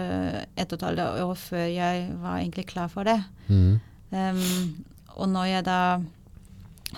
ett 0.61 0.73
og 0.73 0.77
et 0.77 0.85
halvt 0.85 1.23
år 1.25 1.35
før 1.41 1.65
jeg 1.73 2.09
var 2.21 2.37
egentlig 2.37 2.67
klar 2.69 2.89
for 2.93 3.09
det. 3.09 3.23
mm, 3.49 3.81
Um, 4.15 4.85
og 5.17 5.29
når 5.29 5.45
jeg 5.45 5.65
da 5.67 5.79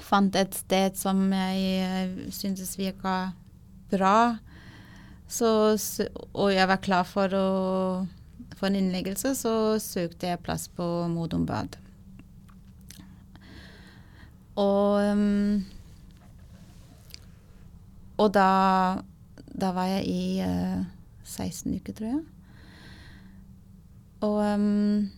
fant 0.04 0.36
et 0.36 0.54
sted 0.54 0.98
som 0.98 1.30
jeg 1.32 2.26
syntes 2.34 2.74
virka 2.76 3.30
bra, 3.92 4.36
så, 5.28 5.48
og 6.32 6.52
jeg 6.54 6.68
var 6.70 6.82
klar 6.84 7.06
for, 7.08 7.32
å, 7.34 8.06
for 8.54 8.68
en 8.68 8.78
innleggelse, 8.78 9.34
så 9.38 9.54
søkte 9.82 10.30
jeg 10.30 10.42
plass 10.46 10.68
på 10.72 10.86
Modum 11.10 11.46
Bad. 11.48 11.78
Og, 14.56 15.02
um, 15.02 15.64
og 18.16 18.30
da, 18.32 18.48
da 19.52 19.72
var 19.76 19.90
jeg 19.98 20.06
i 20.08 20.22
uh, 20.46 20.80
16 21.26 21.76
uker, 21.76 21.98
tror 21.98 22.14
jeg. 22.14 22.22
Og 24.24 24.38
um, 24.40 25.10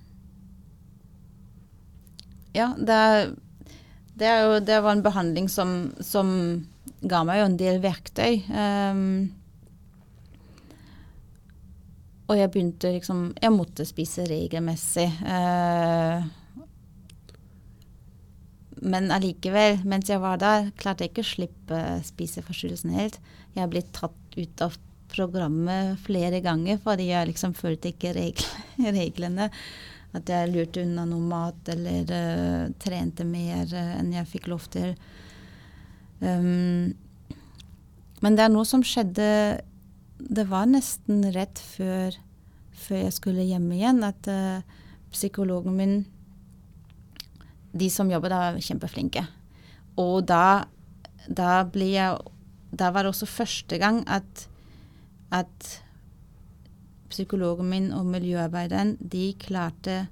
ja, 2.57 2.73
det, 2.75 2.99
det, 4.19 4.33
jo, 4.43 4.59
det 4.65 4.81
var 4.83 4.97
en 4.97 5.05
behandling 5.05 5.47
som, 5.53 5.93
som 6.03 6.33
ga 7.07 7.23
meg 7.27 7.43
jo 7.43 7.49
en 7.53 7.59
del 7.61 7.79
verktøy. 7.85 8.43
ehm, 8.51 9.38
og 12.29 12.37
jeg 12.37 12.51
begynte 12.53 12.93
liksom 12.93 13.33
Jeg 13.41 13.55
måtte 13.55 13.87
spise 13.89 14.27
regelmessig. 14.29 15.09
eh, 15.25 16.27
men 18.81 19.11
allikevel, 19.11 19.81
mens 19.89 20.11
jeg 20.11 20.21
var 20.23 20.39
der, 20.39 20.71
klarte 20.79 21.05
jeg 21.05 21.13
ikke 21.13 21.25
å 21.25 21.33
slippe 21.33 21.79
spiseforstyrrelsen 22.07 22.93
helt. 22.95 23.19
Jeg 23.57 23.71
blitt 23.73 23.91
tatt 23.97 24.37
ut 24.37 24.63
av 24.63 24.77
programmet 25.09 25.97
flere 26.05 26.43
ganger 26.45 26.79
fordi 26.83 27.09
jeg 27.11 27.31
liksom 27.31 27.57
fulgte 27.59 27.91
ikke 27.91 28.15
reglene. 29.01 29.49
At 30.17 30.31
jeg 30.31 30.53
lurte 30.53 30.85
unna 30.85 31.05
noe 31.09 31.21
mat 31.21 31.69
eller 31.73 32.13
uh, 32.13 32.69
trente 32.81 33.27
mer 33.29 33.67
uh, 33.73 33.97
enn 33.99 34.15
jeg 34.15 34.31
fikk 34.31 34.49
lov 34.53 34.69
til. 34.73 34.95
Um, 36.21 36.95
men 38.23 38.39
det 38.39 38.47
er 38.47 38.53
noe 38.53 38.67
som 38.67 38.83
skjedde 38.87 39.27
Det 40.19 40.45
var 40.51 40.67
nesten 40.67 41.23
rett 41.35 41.61
før, 41.63 42.17
før 42.75 43.03
jeg 43.05 43.15
skulle 43.17 43.47
hjem 43.47 43.69
igjen, 43.77 44.03
at 44.07 44.29
uh, 44.31 44.63
psykologen 45.15 45.77
min 45.79 45.99
De 47.73 47.91
som 47.93 48.11
jobber 48.11 48.33
der, 48.33 48.55
var 48.57 48.65
kjempeflinke. 48.65 49.23
Og 50.01 50.27
da, 50.27 50.65
da 51.29 51.63
ble 51.69 51.91
jeg 51.93 52.19
Da 52.71 52.91
var 52.91 53.05
det 53.05 53.13
også 53.13 53.27
første 53.27 53.79
gang 53.79 54.03
at, 54.09 54.49
at 55.31 55.83
psykologen 57.09 57.69
min 57.71 57.93
og 57.93 58.07
miljøarbeideren 58.07 58.97
de 59.01 59.33
klarte 59.41 60.09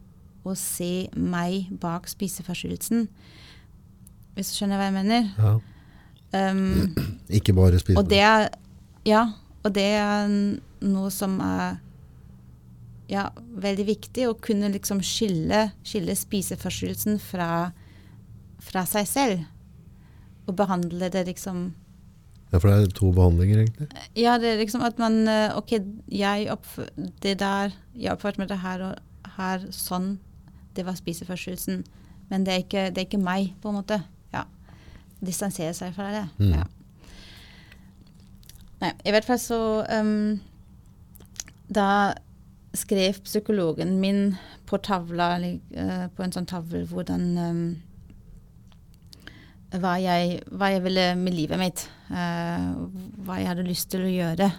å 0.46 0.54
se 0.56 1.08
meg 1.12 1.68
bak 1.80 2.06
spiseforstyrrelsen. 2.08 3.08
Hvis 4.36 4.52
du 4.52 4.56
skjønner 4.56 4.80
hva 4.80 4.86
jeg 4.88 4.96
mener? 4.96 5.28
Ja. 5.36 5.56
Um, 6.32 6.94
Ikke 7.28 7.52
bare 7.56 7.78
spiseforstyrrelsen. 7.80 7.98
og 7.98 8.08
det 8.10 8.20
er 8.20 8.48
Ja, 9.06 9.24
og 9.66 9.74
det 9.74 9.88
er 9.98 10.30
noe 10.86 11.10
som 11.10 11.40
er 11.42 11.80
ja, 13.10 13.28
veldig 13.34 13.86
viktig. 13.88 14.28
Å 14.28 14.36
kunne 14.42 14.70
liksom 14.74 15.02
skille, 15.04 15.70
skille 15.86 16.14
spiseforstyrrelsen 16.18 17.18
fra, 17.22 17.72
fra 18.62 18.84
seg 18.88 19.10
selv. 19.10 19.42
Og 20.46 20.54
behandle 20.58 21.10
det 21.10 21.26
liksom 21.32 21.72
Ja, 22.52 22.60
for 22.60 22.70
det 22.70 22.76
er 22.76 22.92
to 22.94 23.10
behandlinger, 23.10 23.64
egentlig. 23.64 23.88
Ja, 24.14 24.36
det 24.38 24.52
er 24.52 24.60
liksom 24.60 24.84
at 24.86 25.00
man 25.02 25.24
eh, 25.26 25.56
OK, 25.58 25.74
jeg 26.14 26.46
oppførte 26.52 27.08
det 27.24 27.32
der 27.40 27.74
Jeg 27.98 28.12
oppførte 28.12 28.38
meg 28.38 28.52
det 28.52 28.60
her 28.62 28.84
og 28.86 29.32
her 29.36 29.66
sånn. 29.74 30.20
Det 30.76 30.86
var 30.86 30.98
spiseforstyrrelsen. 30.98 31.82
Men 32.30 32.46
det 32.46 32.54
er, 32.54 32.62
ikke, 32.62 32.86
det 32.94 33.02
er 33.02 33.08
ikke 33.08 33.22
meg, 33.22 33.52
på 33.62 33.70
en 33.70 33.80
måte. 33.80 34.00
Ja. 34.34 34.46
Distansere 35.18 35.74
seg 35.74 35.94
fra 35.96 36.12
det. 36.14 36.24
Mm. 36.38 36.54
Ja. 36.54 36.64
Nei, 38.82 38.92
I 39.08 39.12
hvert 39.14 39.24
fall 39.24 39.40
så 39.40 39.58
um, 39.88 40.36
Da 41.72 41.88
skrev 42.76 43.22
psykologen 43.24 43.96
min 44.02 44.34
på 44.68 44.76
tavla, 44.84 45.38
eh, 45.40 46.06
på 46.12 46.24
en 46.24 46.34
sånn 46.34 46.48
tavle, 46.50 46.82
hvordan 46.90 47.22
um, 47.38 47.60
hva, 49.80 49.94
jeg, 50.02 50.42
hva 50.52 50.68
jeg 50.74 50.82
ville 50.84 51.06
med 51.16 51.36
livet 51.36 51.60
mitt. 51.60 51.84
Uh, 52.10 52.84
hva 53.24 53.38
jeg 53.40 53.48
hadde 53.48 53.64
lyst 53.64 53.88
til 53.94 54.04
å 54.04 54.12
gjøre. 54.12 54.50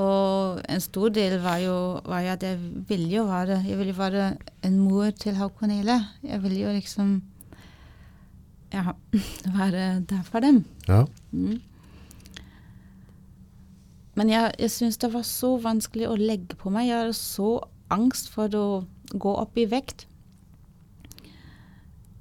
Og 0.00 0.60
en 0.70 0.82
stor 0.82 1.12
del 1.14 1.38
var 1.44 1.60
jo, 1.62 1.76
var 2.06 2.24
jo 2.24 2.34
at 2.34 2.44
jeg 2.46 2.58
ville 2.86 3.08
jo 3.10 3.24
være 3.26 3.56
Jeg 3.66 3.78
ville 3.80 3.96
være 3.96 4.26
en 4.66 4.76
mor 4.78 5.10
til 5.10 5.34
Haukon 5.38 5.72
Ele. 5.74 5.98
Jeg 6.22 6.42
ville 6.42 6.60
jo 6.62 6.74
liksom 6.74 7.16
ja, 8.72 8.94
være 9.58 10.00
der 10.08 10.22
for 10.26 10.40
dem. 10.40 10.64
Ja. 10.88 11.04
Mm. 11.32 11.60
Men 14.18 14.30
jeg, 14.32 14.54
jeg 14.58 14.72
syns 14.74 14.98
det 15.00 15.12
var 15.12 15.26
så 15.26 15.54
vanskelig 15.62 16.08
å 16.10 16.18
legge 16.18 16.56
på 16.58 16.72
meg. 16.74 16.88
Jeg 16.88 17.04
hadde 17.04 17.18
så 17.18 17.50
angst 17.92 18.30
for 18.34 18.54
å 18.56 18.66
gå 19.10 19.34
opp 19.42 19.58
i 19.58 19.66
vekt. 19.70 20.06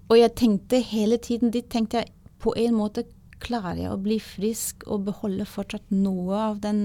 Og 0.09 0.17
jeg 0.17 0.33
tenkte 0.37 0.81
hele 0.81 1.19
tiden 1.21 1.53
dit 1.53 1.67
tenkte 1.69 2.01
jeg 2.01 2.13
på 2.41 2.53
en 2.57 2.77
måte 2.77 3.05
klarer 3.39 3.83
jeg 3.83 3.91
å 3.93 4.01
bli 4.01 4.17
frisk 4.21 4.83
og 4.89 5.05
beholde 5.07 5.45
fortsatt 5.47 5.91
noe 5.93 6.39
av 6.49 6.57
den 6.63 6.79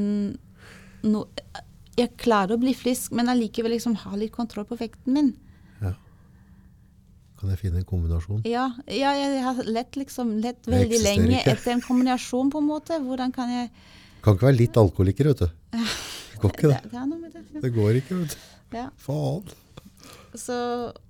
no, 1.02 1.24
Jeg 1.98 2.14
klarer 2.20 2.56
å 2.56 2.60
bli 2.60 2.74
frisk, 2.74 3.12
men 3.14 3.30
allikevel 3.30 3.74
liksom 3.74 3.96
ha 4.02 4.16
litt 4.18 4.34
kontroll 4.34 4.66
på 4.68 4.78
vekten 4.78 5.16
min. 5.16 5.34
Kan 7.44 7.52
jeg 7.52 7.60
finne 7.60 7.82
en 7.82 7.84
kombinasjon? 7.84 8.44
Ja, 8.48 8.70
ja 8.88 9.10
jeg 9.18 9.42
har 9.44 9.58
lett 9.68 9.98
liksom 10.00 10.30
lett 10.40 10.64
veldig 10.70 11.00
lenge 11.02 11.42
etter 11.42 11.74
en 11.74 11.82
kombinasjon, 11.84 12.48
på 12.48 12.62
en 12.62 12.70
måte. 12.70 12.96
Hvordan 13.04 13.34
kan 13.36 13.50
jeg 13.52 13.68
Kan 14.24 14.38
ikke 14.38 14.48
være 14.48 14.56
litt 14.56 14.78
alkoholiker, 14.80 15.30
vet 15.32 15.44
du. 15.44 15.48
Det 15.74 16.38
går 16.40 16.54
ikke, 16.54 16.70
det, 16.70 16.80
det. 16.88 17.04
det 17.24 17.32
det. 17.52 17.62
Det 17.66 17.72
går 17.74 18.00
ikke, 18.00 18.20
vet 18.22 18.36
du. 18.36 18.46
Ja. 18.74 18.88
Faen. 18.98 19.52
Så, 20.34 20.56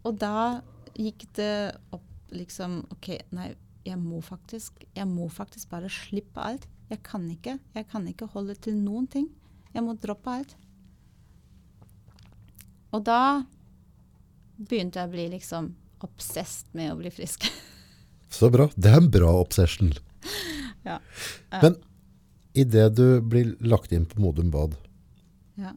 og 0.04 0.18
da 0.20 0.60
gikk 0.98 1.24
det 1.38 1.54
opp 1.94 2.34
liksom 2.34 2.80
OK, 2.92 3.14
nei, 3.34 3.52
jeg 3.84 3.98
må 4.00 4.20
faktisk 4.24 4.82
Jeg 4.96 5.06
må 5.08 5.28
faktisk 5.32 5.70
bare 5.70 5.90
slippe 5.92 6.40
alt. 6.40 6.66
Jeg 6.90 7.00
kan 7.06 7.24
ikke. 7.30 7.58
Jeg 7.74 7.86
kan 7.90 8.06
ikke 8.08 8.28
holde 8.34 8.56
til 8.60 8.76
noen 8.76 9.06
ting. 9.10 9.30
Jeg 9.74 9.84
må 9.84 9.94
droppe 10.00 10.34
alt. 10.34 10.56
Og 12.94 13.02
da 13.06 13.44
begynte 14.58 15.00
jeg 15.00 15.08
å 15.08 15.14
bli 15.14 15.28
liksom 15.32 15.72
obsessed 16.04 16.70
med 16.76 16.92
å 16.92 16.98
bli 17.00 17.10
frisk. 17.14 17.46
Så 18.34 18.50
bra. 18.52 18.68
Det 18.76 18.90
er 18.90 19.00
en 19.00 19.10
bra 19.14 19.32
obsession. 19.40 19.92
ja. 20.88 21.00
Men 21.62 21.78
idet 22.54 22.94
du 22.96 23.20
blir 23.20 23.54
lagt 23.60 23.92
inn 23.92 24.06
på 24.06 24.20
Modum 24.22 24.50
Bad 24.54 24.76
ja. 25.58 25.72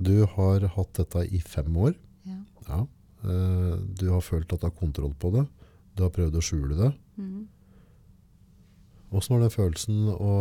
Du 0.00 0.24
har 0.26 0.64
hatt 0.74 0.94
dette 0.98 1.26
i 1.28 1.40
fem 1.44 1.76
år. 1.76 1.94
ja. 2.26 2.38
Ja. 2.68 2.80
Eh, 3.24 3.76
Du 3.98 4.08
har 4.10 4.20
følt 4.24 4.52
at 4.52 4.60
du 4.62 4.66
har 4.66 4.74
kontroll 4.74 5.12
på 5.14 5.30
det. 5.34 5.44
Du 5.96 6.02
har 6.06 6.10
prøvd 6.14 6.38
å 6.38 6.42
skjule 6.44 6.76
det. 6.78 6.92
Mhm. 7.20 7.46
Åssen 9.12 9.34
var 9.34 9.40
den 9.42 9.50
følelsen 9.50 10.06
å, 10.14 10.34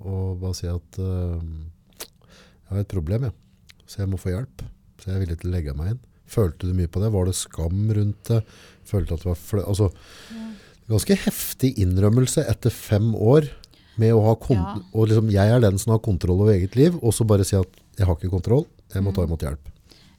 å 0.00 0.14
bare 0.40 0.56
si 0.56 0.64
at 0.66 0.98
uh, 0.98 1.36
jeg 2.00 2.70
har 2.70 2.80
et 2.80 2.88
problem, 2.88 3.26
jeg. 3.28 3.34
så 3.84 4.00
jeg 4.00 4.08
må 4.08 4.16
få 4.20 4.32
hjelp. 4.32 4.62
Så 4.96 5.10
jeg 5.10 5.16
er 5.18 5.20
villig 5.26 5.36
til 5.42 5.50
å 5.50 5.52
legge 5.52 5.74
meg 5.76 5.90
inn. 5.92 5.98
Følte 6.24 6.64
du 6.70 6.72
mye 6.78 6.88
på 6.88 7.02
det? 7.02 7.10
Var 7.12 7.28
det 7.28 7.34
skam 7.36 7.82
rundt 7.92 8.30
det? 8.30 8.40
Følte 8.88 9.18
at 9.18 9.26
det 9.26 9.28
var 9.28 9.36
flø... 9.36 9.60
Altså, 9.68 9.90
ganske 10.88 11.18
heftig 11.26 11.74
innrømmelse 11.84 12.46
etter 12.48 12.72
fem 12.72 13.12
år 13.20 13.50
med 14.00 14.14
å 14.14 14.22
ha 14.24 14.34
Ja. 14.50 14.74
Og 14.92 15.08
liksom, 15.08 15.30
jeg 15.30 15.50
er 15.50 15.60
den 15.60 15.78
som 15.78 15.92
har 15.92 15.98
kontroll 15.98 16.40
over 16.40 16.52
eget 16.52 16.76
liv, 16.76 16.96
og 17.02 17.14
så 17.14 17.24
bare 17.24 17.44
si 17.44 17.56
at 17.56 17.68
jeg 17.98 18.06
har 18.06 18.16
ikke 18.16 18.30
kontroll, 18.30 18.66
jeg 18.92 19.02
må 19.02 19.12
ta 19.14 19.22
imot 19.22 19.40
hjelp. 19.40 19.70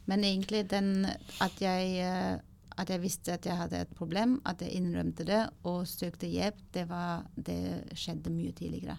Men 0.06 0.24
egentlig 0.24 0.70
den 0.70 1.06
at 1.42 1.62
jeg, 1.62 1.98
eh, 2.00 2.38
at 2.78 2.90
jeg 2.90 3.02
visste 3.02 3.34
at 3.34 3.46
jeg 3.46 3.58
hadde 3.58 3.82
et 3.82 3.96
problem, 3.98 4.42
at 4.46 4.62
jeg 4.62 4.76
innrømte 4.78 5.26
det 5.26 5.50
og 5.64 5.88
søkte 5.88 6.28
hjelp, 6.28 6.60
det, 6.74 6.90
var, 6.90 7.26
det 7.36 7.96
skjedde 7.98 8.30
mye 8.30 8.52
tidligere. 8.52 8.98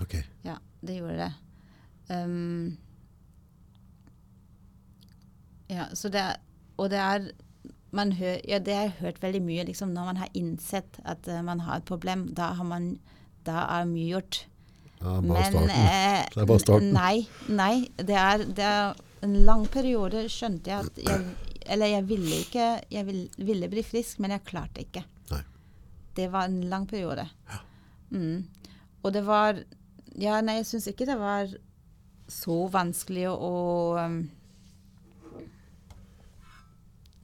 Ok. 0.00 0.18
Ja, 0.44 0.56
det 0.80 0.98
gjorde 0.98 1.16
det. 1.16 1.32
Um, 2.10 2.76
ja, 5.70 5.86
så 5.94 6.10
det 6.12 6.20
er, 6.20 6.36
og 6.76 6.90
det 6.90 6.98
er 6.98 7.30
man 7.92 8.12
hør, 8.16 8.38
ja, 8.48 8.58
det 8.58 8.74
har 8.74 8.82
jeg 8.82 8.98
hørt 9.00 9.22
veldig 9.22 9.42
mye. 9.44 9.64
Liksom, 9.68 9.92
når 9.92 10.04
man 10.04 10.16
har 10.16 10.28
innsett 10.34 10.98
at 11.04 11.28
uh, 11.28 11.42
man 11.44 11.60
har 11.60 11.80
et 11.80 11.88
problem, 11.88 12.28
da, 12.34 12.52
har 12.56 12.64
man, 12.64 12.96
da 13.46 13.64
er 13.78 13.86
mye 13.90 14.08
gjort. 14.14 14.42
Ja, 15.02 15.16
bare 15.20 15.44
starten. 15.50 15.70
eh, 15.70 16.26
Det 16.34 16.42
er 16.42 16.46
bare 16.46 16.62
starten. 16.62 16.92
Nei, 16.94 17.26
nei 17.48 17.88
det, 17.98 18.16
er, 18.16 18.44
det 18.46 18.66
er 18.68 19.00
en 19.26 19.36
lang 19.46 19.64
periode 19.70 20.24
skjønte 20.30 20.70
jeg 20.70 20.86
at 20.86 21.00
jeg 21.06 21.24
Eller 21.70 21.86
jeg 21.92 22.08
ville 22.08 22.38
ikke 22.42 22.64
Jeg 22.90 23.06
vil, 23.06 23.18
ville 23.38 23.68
bli 23.70 23.82
frisk, 23.86 24.18
men 24.18 24.32
jeg 24.34 24.42
klarte 24.48 24.82
ikke. 24.82 25.04
Nei. 25.30 25.42
Det 26.16 26.26
var 26.32 26.48
en 26.50 26.60
lang 26.70 26.86
periode. 26.90 27.28
Mm. 28.10 28.44
Og 29.02 29.12
det 29.14 29.24
var 29.26 29.58
Ja, 30.18 30.40
nei, 30.40 30.56
jeg 30.60 30.66
syns 30.66 30.86
ikke 30.90 31.06
det 31.06 31.18
var 31.18 31.50
så 32.28 32.56
vanskelig 32.72 33.26
å 33.30 33.52
um, 33.98 34.18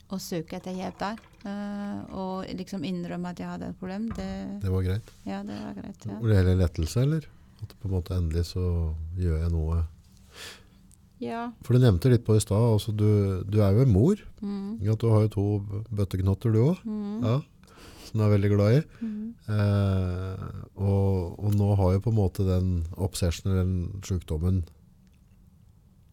å 0.08 0.18
søke 0.20 0.56
etter 0.56 0.72
hjelp 0.76 0.98
der. 1.02 1.18
Eh, 1.46 1.98
og 2.18 2.46
liksom 2.58 2.82
innrømme 2.84 3.30
at 3.30 3.38
jeg 3.38 3.46
hadde 3.48 3.68
et 3.70 3.78
problem. 3.78 4.08
Det, 4.16 4.28
Det 4.62 4.70
var 4.72 4.82
greit. 4.82 5.10
ja, 5.24 5.42
det 5.46 5.54
var 5.62 5.74
greit. 5.76 6.06
Ja. 6.08 6.16
Var 6.18 6.28
det 6.28 6.36
heller 6.40 6.56
lettelse, 6.64 7.02
eller? 7.02 7.28
At 7.62 7.74
på 7.78 7.88
en 7.88 7.94
måte 7.94 8.14
endelig 8.16 8.44
så 8.54 8.94
gjør 9.18 9.38
jeg 9.42 9.50
noe. 9.52 9.84
ja. 11.20 11.50
For 11.66 11.74
du 11.74 11.82
nevnte 11.82 12.10
litt 12.10 12.24
på 12.26 12.36
i 12.36 12.40
stad, 12.42 12.58
altså 12.74 12.92
du, 12.94 13.42
du 13.48 13.60
er 13.62 13.72
jo 13.74 13.82
en 13.86 13.92
mor. 13.92 14.16
Mm. 14.40 14.78
Ja, 14.86 14.94
du 14.94 15.08
har 15.10 15.24
jo 15.26 15.28
to 15.34 15.46
bøtteknotter 15.90 16.52
du 16.54 16.60
òg, 16.62 16.82
Mm. 16.86 17.22
ja, 17.26 17.40
som 18.06 18.20
du 18.20 18.24
er 18.24 18.34
veldig 18.38 18.50
glad 18.54 18.76
i. 18.78 18.82
Mm. 19.02 19.34
Eh, 19.48 20.44
og, 20.78 21.38
og 21.38 21.54
nå 21.58 21.70
har 21.76 21.92
jo 21.96 22.00
på 22.06 22.10
en 22.14 22.18
måte 22.18 22.46
den 22.46 22.70
obsession, 22.96 23.50
den 23.54 24.02
sjukdommen, 24.06 24.64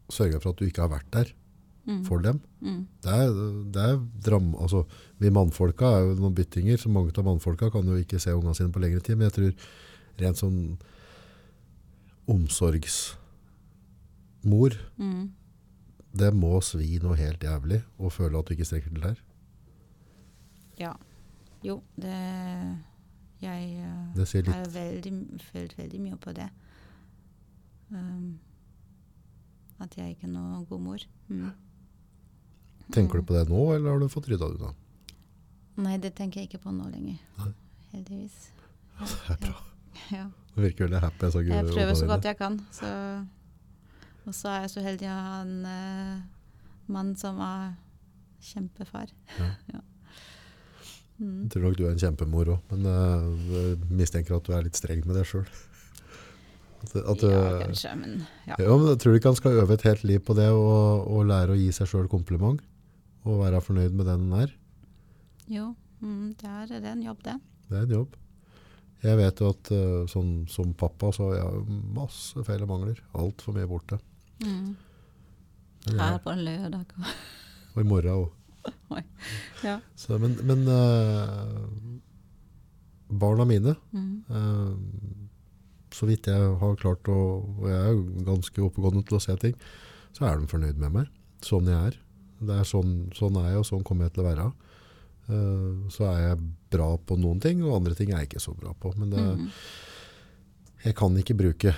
sørga 0.09 0.39
for 0.41 0.53
at 0.53 0.59
du 0.61 0.65
ikke 0.67 0.83
har 0.85 0.91
vært 0.97 1.09
der 1.13 1.31
Mm. 1.85 1.99
for 2.07 2.17
dem. 2.25 2.39
Mm. 2.65 2.87
Det 3.05 3.11
er, 3.13 3.33
det 3.75 3.81
er 3.91 3.99
dram, 4.25 4.55
altså, 4.57 4.79
vi 5.21 5.29
mannfolka 5.29 5.85
er 5.85 5.99
jo 6.07 6.15
noen 6.17 6.33
byttinger, 6.33 6.77
så 6.81 6.89
mange 6.89 7.13
av 7.13 7.25
mannfolka 7.27 7.69
kan 7.69 7.85
jo 7.85 7.93
ikke 8.01 8.17
se 8.19 8.33
ungene 8.33 8.55
sine 8.57 8.73
på 8.73 8.81
lengre 8.81 9.03
tid, 9.05 9.15
men 9.19 9.29
jeg 9.29 9.35
tror 9.35 9.53
rent 10.23 10.37
sånn 10.41 10.59
omsorgsmor, 12.27 13.17
Mm. 14.97 15.31
det 16.17 16.33
må 16.33 16.61
svi 16.63 16.99
noe 17.03 17.15
helt 17.19 17.39
jævlig 17.43 17.83
å 17.99 18.09
føle 18.09 18.39
at 18.39 18.45
du 18.47 18.53
ikke 18.55 18.65
strekker 18.65 18.89
til 18.93 19.01
der. 19.01 19.21
Ja. 20.77 20.93
Jo, 21.63 21.81
det 21.97 22.13
Jeg 23.41 23.77
eh, 23.77 24.13
Det 24.15 24.27
sier 24.27 24.45
har 24.47 24.65
veldig, 24.65 25.39
følt 25.51 25.77
veldig 25.77 25.99
mye 26.01 26.15
på 26.17 26.31
det. 26.33 26.49
Um, 27.91 28.39
at 29.79 29.97
jeg 29.97 30.15
ikke 30.15 30.23
er 30.27 30.31
noen 30.31 30.65
god 30.65 30.79
mor. 30.81 30.97
Mm. 31.27 31.51
Tenker 32.93 33.17
du 33.21 33.23
på 33.25 33.33
det 33.33 33.47
nå, 33.49 33.61
eller 33.75 33.89
har 33.95 33.99
du 33.99 34.07
fått 34.11 34.27
rydda 34.29 34.49
det 34.51 34.59
unna? 34.59 34.73
Nei, 35.85 35.97
det 35.97 36.13
tenker 36.15 36.39
jeg 36.41 36.49
ikke 36.51 36.61
på 36.63 36.71
nå 36.75 36.85
lenger. 36.91 37.17
Nei. 37.41 37.49
Heldigvis. 37.93 38.37
Det 38.99 39.33
er 39.33 39.39
bra. 39.41 39.55
Ja. 40.11 40.25
Du 40.55 40.61
virker 40.63 40.85
veldig 40.87 41.01
happy. 41.03 41.31
Så 41.33 41.41
Jeg 41.43 41.65
prøver 41.71 41.95
så 41.97 42.05
godt 42.07 42.23
jeg 42.29 42.37
kan. 42.39 42.59
Så. 42.71 42.91
Og 44.25 44.33
så 44.35 44.49
er 44.53 44.61
jeg 44.65 44.71
så 44.75 44.81
heldig 44.85 45.09
å 45.11 45.17
ha 45.25 45.41
en 45.41 45.57
uh, 45.65 46.21
mann 46.93 47.11
som 47.19 47.39
er 47.43 47.73
kjempefar. 48.45 49.11
Jeg 51.15 51.47
tror 51.53 51.63
nok 51.63 51.77
du 51.79 51.85
er 51.87 51.93
en 51.93 52.01
kjempemor 52.01 52.49
òg, 52.57 52.63
men 52.73 52.87
eh, 52.91 53.27
jeg 53.53 53.85
mistenker 53.95 54.35
at 54.35 54.43
du 54.43 54.51
er 54.51 54.65
litt 54.65 54.75
streng 54.75 54.99
med 55.07 55.15
deg 55.15 55.23
sjøl. 55.29 55.45
Du- 56.91 56.99
Ja, 57.31 57.61
kanskje, 57.63 57.93
men 57.97 58.17
ja. 58.45 58.57
Ja, 58.59 58.75
men 58.77 58.89
jeg 58.91 58.99
tror 59.01 59.15
ikke 59.15 59.31
han 59.31 59.37
skal 59.39 59.55
øve 59.61 59.73
et 59.73 59.85
helt 59.87 60.03
liv 60.05 60.19
på 60.27 60.35
det 60.37 60.49
og, 60.53 61.07
og 61.07 61.23
lære 61.31 61.55
å 61.55 61.57
gi 61.57 61.69
seg 61.73 61.87
sjøl 61.89 62.09
kompliment. 62.11 62.59
Og 63.25 63.39
være 63.41 63.61
fornøyd 63.65 63.95
med 63.97 64.05
den 64.05 64.27
den 64.29 64.37
er. 64.43 64.53
Jo, 65.49 65.71
mm, 66.01 66.35
det 66.41 66.49
er, 66.49 66.65
det 66.79 66.85
er 66.85 66.93
en 66.93 67.03
jobb, 67.05 67.23
det. 67.25 67.35
Det 67.69 67.77
er 67.79 67.83
en 67.87 67.95
jobb. 67.99 68.15
Jeg 69.05 69.17
vet 69.19 69.41
jo 69.41 69.49
at 69.53 69.69
eh, 69.75 70.05
sånn, 70.09 70.31
som 70.49 70.71
pappa 70.77 71.11
så 71.13 71.27
har 71.29 71.35
jeg 71.39 71.65
masse 71.93 72.41
feil 72.47 72.63
og 72.65 72.69
mangler. 72.71 73.01
Altfor 73.17 73.53
mye 73.57 73.67
borte. 73.69 73.99
Mm. 74.41 74.71
Her 75.99 76.17
på 76.23 76.31
en 76.33 76.41
lørdag. 76.45 76.95
og 77.75 77.81
i 77.81 77.87
morgen 77.87 78.23
òg. 78.23 78.31
Ja. 79.65 79.75
Så, 79.97 80.17
men 80.21 80.33
men 80.45 80.63
uh, 80.69 81.65
barna 83.09 83.45
mine, 83.45 83.75
Mm. 83.93 84.23
uh, 84.29 84.73
så 85.93 86.05
vidt 86.09 86.25
jeg 86.27 86.57
har 86.59 86.75
klart 86.81 87.05
å 87.07 87.15
Og 87.59 87.67
jeg 87.69 87.77
er 87.77 87.91
jo 87.93 88.23
ganske 88.25 88.61
oppegående 88.65 89.05
til 89.07 89.17
å 89.17 89.21
se 89.21 89.35
ting, 89.41 89.53
så 90.13 90.25
er 90.25 90.39
de 90.41 90.47
fornøyd 90.49 90.77
med 90.81 90.91
meg. 90.97 91.07
Sånn 91.45 91.69
jeg 91.69 91.77
er. 91.91 91.99
Det 92.47 92.59
er 92.61 92.67
sånn, 92.69 92.93
sånn 93.17 93.35
er 93.41 93.51
jeg, 93.51 93.63
og 93.63 93.67
sånn 93.69 93.83
kommer 93.87 94.05
jeg 94.07 94.13
til 94.15 94.23
å 94.23 94.29
være. 94.29 94.47
Uh, 95.25 95.87
så 95.89 96.05
er 96.11 96.19
jeg 96.29 96.43
bra 96.69 96.91
på 97.01 97.17
noen 97.17 97.39
ting, 97.41 97.63
og 97.65 97.79
andre 97.79 97.95
ting 97.97 98.11
er 98.13 98.21
jeg 98.23 98.29
ikke 98.29 98.43
så 98.45 98.53
bra 98.55 98.73
på. 98.77 98.91
Men 98.97 99.09
det, 99.09 99.23
Mm. 99.25 99.49
jeg 100.85 100.95
kan 100.95 101.17
ikke 101.17 101.35
bruke 101.39 101.73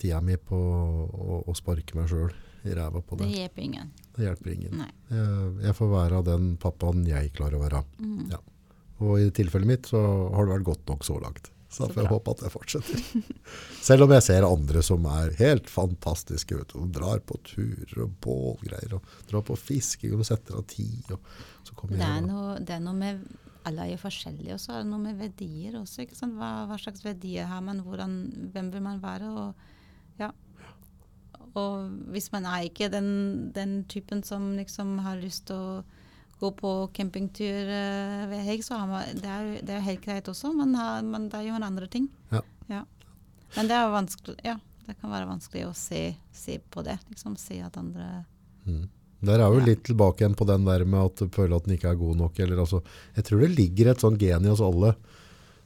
tida 0.00 0.20
mi 0.24 0.36
på 0.40 0.56
å, 0.56 1.42
å 1.46 1.54
sparke 1.54 1.94
meg 1.98 2.08
sjøl 2.08 2.32
i 2.64 2.72
ræva 2.74 3.02
på 3.04 3.18
Det 3.18 3.26
det. 3.28 3.36
hjelper 3.42 3.62
ingen. 3.66 3.90
Det 4.16 4.24
hjelper 4.24 4.54
ingen. 4.54 4.82
Jeg, 5.10 5.52
jeg 5.66 5.74
får 5.76 5.90
være 5.92 6.22
den 6.24 6.56
pappaen 6.56 7.04
jeg 7.06 7.32
klarer 7.36 7.58
å 7.60 7.62
være. 7.68 7.84
Mm. 8.00 8.30
Ja. 8.32 8.38
Og 9.02 9.18
i 9.20 9.30
tilfellet 9.34 9.66
mitt 9.68 9.86
så 9.90 10.00
har 10.32 10.46
det 10.46 10.54
vært 10.56 10.64
godt 10.72 10.86
nok 10.88 11.04
så 11.04 11.20
langt. 11.20 11.51
Så 11.72 11.86
da 11.86 11.94
får 11.94 12.02
jeg 12.02 12.10
håpe 12.10 12.32
at 12.34 12.42
det 12.44 12.50
fortsetter. 12.52 13.04
Selv 13.88 14.04
om 14.04 14.12
jeg 14.12 14.24
ser 14.26 14.44
andre 14.44 14.82
som 14.84 15.06
er 15.08 15.32
helt 15.38 15.70
fantastiske. 15.72 16.58
Vet 16.58 16.74
du, 16.74 16.82
og 16.82 16.90
drar 16.92 17.22
på 17.24 17.38
turer 17.48 18.02
og 18.04 18.18
bålgreier 18.24 18.98
og 18.98 19.14
drar 19.30 19.44
på 19.48 19.56
fisking 19.56 20.18
og 20.18 20.26
setter 20.28 20.58
av 20.60 20.66
tid. 20.68 21.08
Det 21.08 22.04
er, 22.04 22.20
noe, 22.26 22.58
det 22.60 22.76
er 22.76 22.84
noe 22.84 22.98
med 22.98 23.24
Alle 23.68 23.86
er 23.86 23.92
jo 23.92 24.02
forskjellige, 24.02 24.56
og 24.56 24.60
så 24.60 24.74
er 24.74 24.82
det 24.82 24.90
noe 24.90 25.00
med 25.00 25.20
verdier 25.22 25.78
også. 25.78 26.04
Hva, 26.34 26.52
hva 26.68 26.78
slags 26.82 27.04
verdier 27.06 27.48
har 27.48 27.62
man? 27.64 27.80
Hvordan, 27.86 28.16
hvem 28.52 28.72
vil 28.74 28.82
man 28.84 29.00
være? 29.00 29.28
Og, 29.30 29.66
ja. 30.18 30.32
og 31.54 31.88
hvis 32.12 32.28
man 32.34 32.48
er 32.50 32.66
ikke 32.68 32.90
den, 32.92 33.12
den 33.54 33.84
typen 33.88 34.24
som 34.26 34.50
liksom 34.58 34.98
har 35.06 35.22
lyst 35.22 35.46
til 35.48 35.62
å 35.62 36.00
gå 36.42 36.50
på 36.58 36.72
campingtur 36.96 37.70
eh, 37.72 38.26
ved 38.30 38.42
helg, 38.46 38.64
så 38.66 38.78
har 38.80 38.90
man, 38.90 39.20
det 39.22 39.30
er 39.30 39.50
det 39.62 39.76
er 39.78 39.84
helt 39.86 40.02
greit 40.04 40.28
også. 40.32 40.50
men, 40.58 40.74
har, 40.78 41.02
man, 41.06 41.28
det 41.32 41.38
er 41.40 41.48
jo 41.48 41.54
en 41.60 41.68
andre 41.70 41.86
ting. 41.88 42.08
Ja. 42.34 42.42
Men 43.56 43.68
det 43.68 43.76
er 43.76 43.90
vanskelig, 43.92 44.38
ja, 44.46 44.54
det 44.86 44.94
kan 45.00 45.10
være 45.12 45.26
vanskelig 45.28 45.66
å 45.68 45.74
se, 45.76 46.14
se 46.32 46.54
på 46.72 46.82
det. 46.86 46.98
liksom 47.12 47.34
Se 47.38 47.60
at 47.62 47.76
andre 47.80 48.24
Mm. 48.64 48.84
Der 49.22 49.38
er 49.42 49.50
jo 49.52 49.58
Ja. 49.58 49.64
litt 49.66 49.82
tilbake 49.84 50.22
igjen 50.22 50.34
på 50.38 50.46
den 50.46 50.64
der 50.64 50.84
med 50.84 51.00
at 51.04 51.16
du 51.16 51.28
føler 51.34 51.56
at 51.56 51.64
den 51.66 51.76
ikke 51.76 51.90
er 51.90 51.96
god 51.98 52.16
nok. 52.16 52.38
Eller 52.40 52.56
altså, 52.62 52.80
jeg 53.16 53.24
tror 53.24 53.40
det 53.42 53.56
ligger 53.58 53.90
et 53.90 53.98
sånn 54.02 54.16
gen 54.18 54.44
i 54.46 54.48
oss 54.50 54.60
alle 54.62 54.94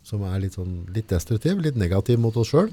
som 0.03 0.23
er 0.25 0.41
litt, 0.41 0.55
sånn, 0.57 0.87
litt 0.95 1.09
destruktiv, 1.09 1.61
litt 1.63 1.77
negativ 1.77 2.19
mot 2.19 2.35
oss 2.37 2.49
sjøl. 2.53 2.71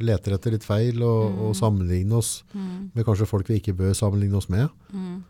Leter 0.00 0.34
etter 0.34 0.50
litt 0.54 0.64
feil 0.66 1.00
og, 1.02 1.30
Mm. 1.32 1.38
og 1.46 1.54
sammenligner 1.54 2.16
oss 2.18 2.42
med 2.54 3.04
kanskje 3.06 3.26
folk 3.26 3.46
vi 3.48 3.60
ikke 3.60 3.76
bør 3.76 3.94
sammenligne 3.94 4.36
oss 4.36 4.48
med. 4.48 4.68
Mm. 4.92 5.22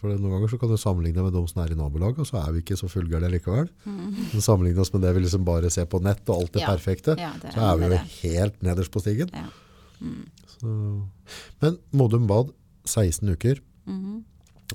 For 0.00 0.10
noen 0.12 0.32
ganger 0.34 0.50
så 0.52 0.58
kan 0.60 0.70
du 0.72 0.76
sammenligne 0.80 1.22
med 1.26 1.32
de 1.36 1.42
som 1.50 1.62
er 1.62 1.72
i 1.74 1.78
nabolaget, 1.78 2.18
og 2.24 2.28
så 2.28 2.40
er 2.42 2.52
vi 2.54 2.62
ikke 2.64 2.78
så 2.80 2.88
fullgærne 2.90 3.30
likevel. 3.32 3.68
Mm. 3.84 4.14
Men 4.32 4.44
sammenligne 4.44 4.80
oss 4.84 4.92
med 4.94 5.02
det 5.06 5.14
vi 5.16 5.24
liksom 5.24 5.44
bare 5.46 5.70
ser 5.70 5.86
på 5.92 6.00
nett 6.04 6.22
og 6.28 6.40
alt 6.40 6.52
det 6.56 6.62
Ja. 6.62 6.70
perfekte, 6.74 7.16
Ja, 7.18 7.32
det 7.42 7.52
så 7.54 7.60
er 7.60 7.76
vi 7.80 7.90
jo 7.92 7.98
helt 8.22 8.62
nederst 8.62 8.90
på 8.94 9.00
stigen. 9.04 9.30
Ja. 9.32 9.46
Så. 10.56 10.70
Men 11.60 11.78
Modum 11.92 12.26
Bad, 12.26 12.52
16 12.84 13.28
uker. 13.28 13.60
Mhm. 13.86 14.24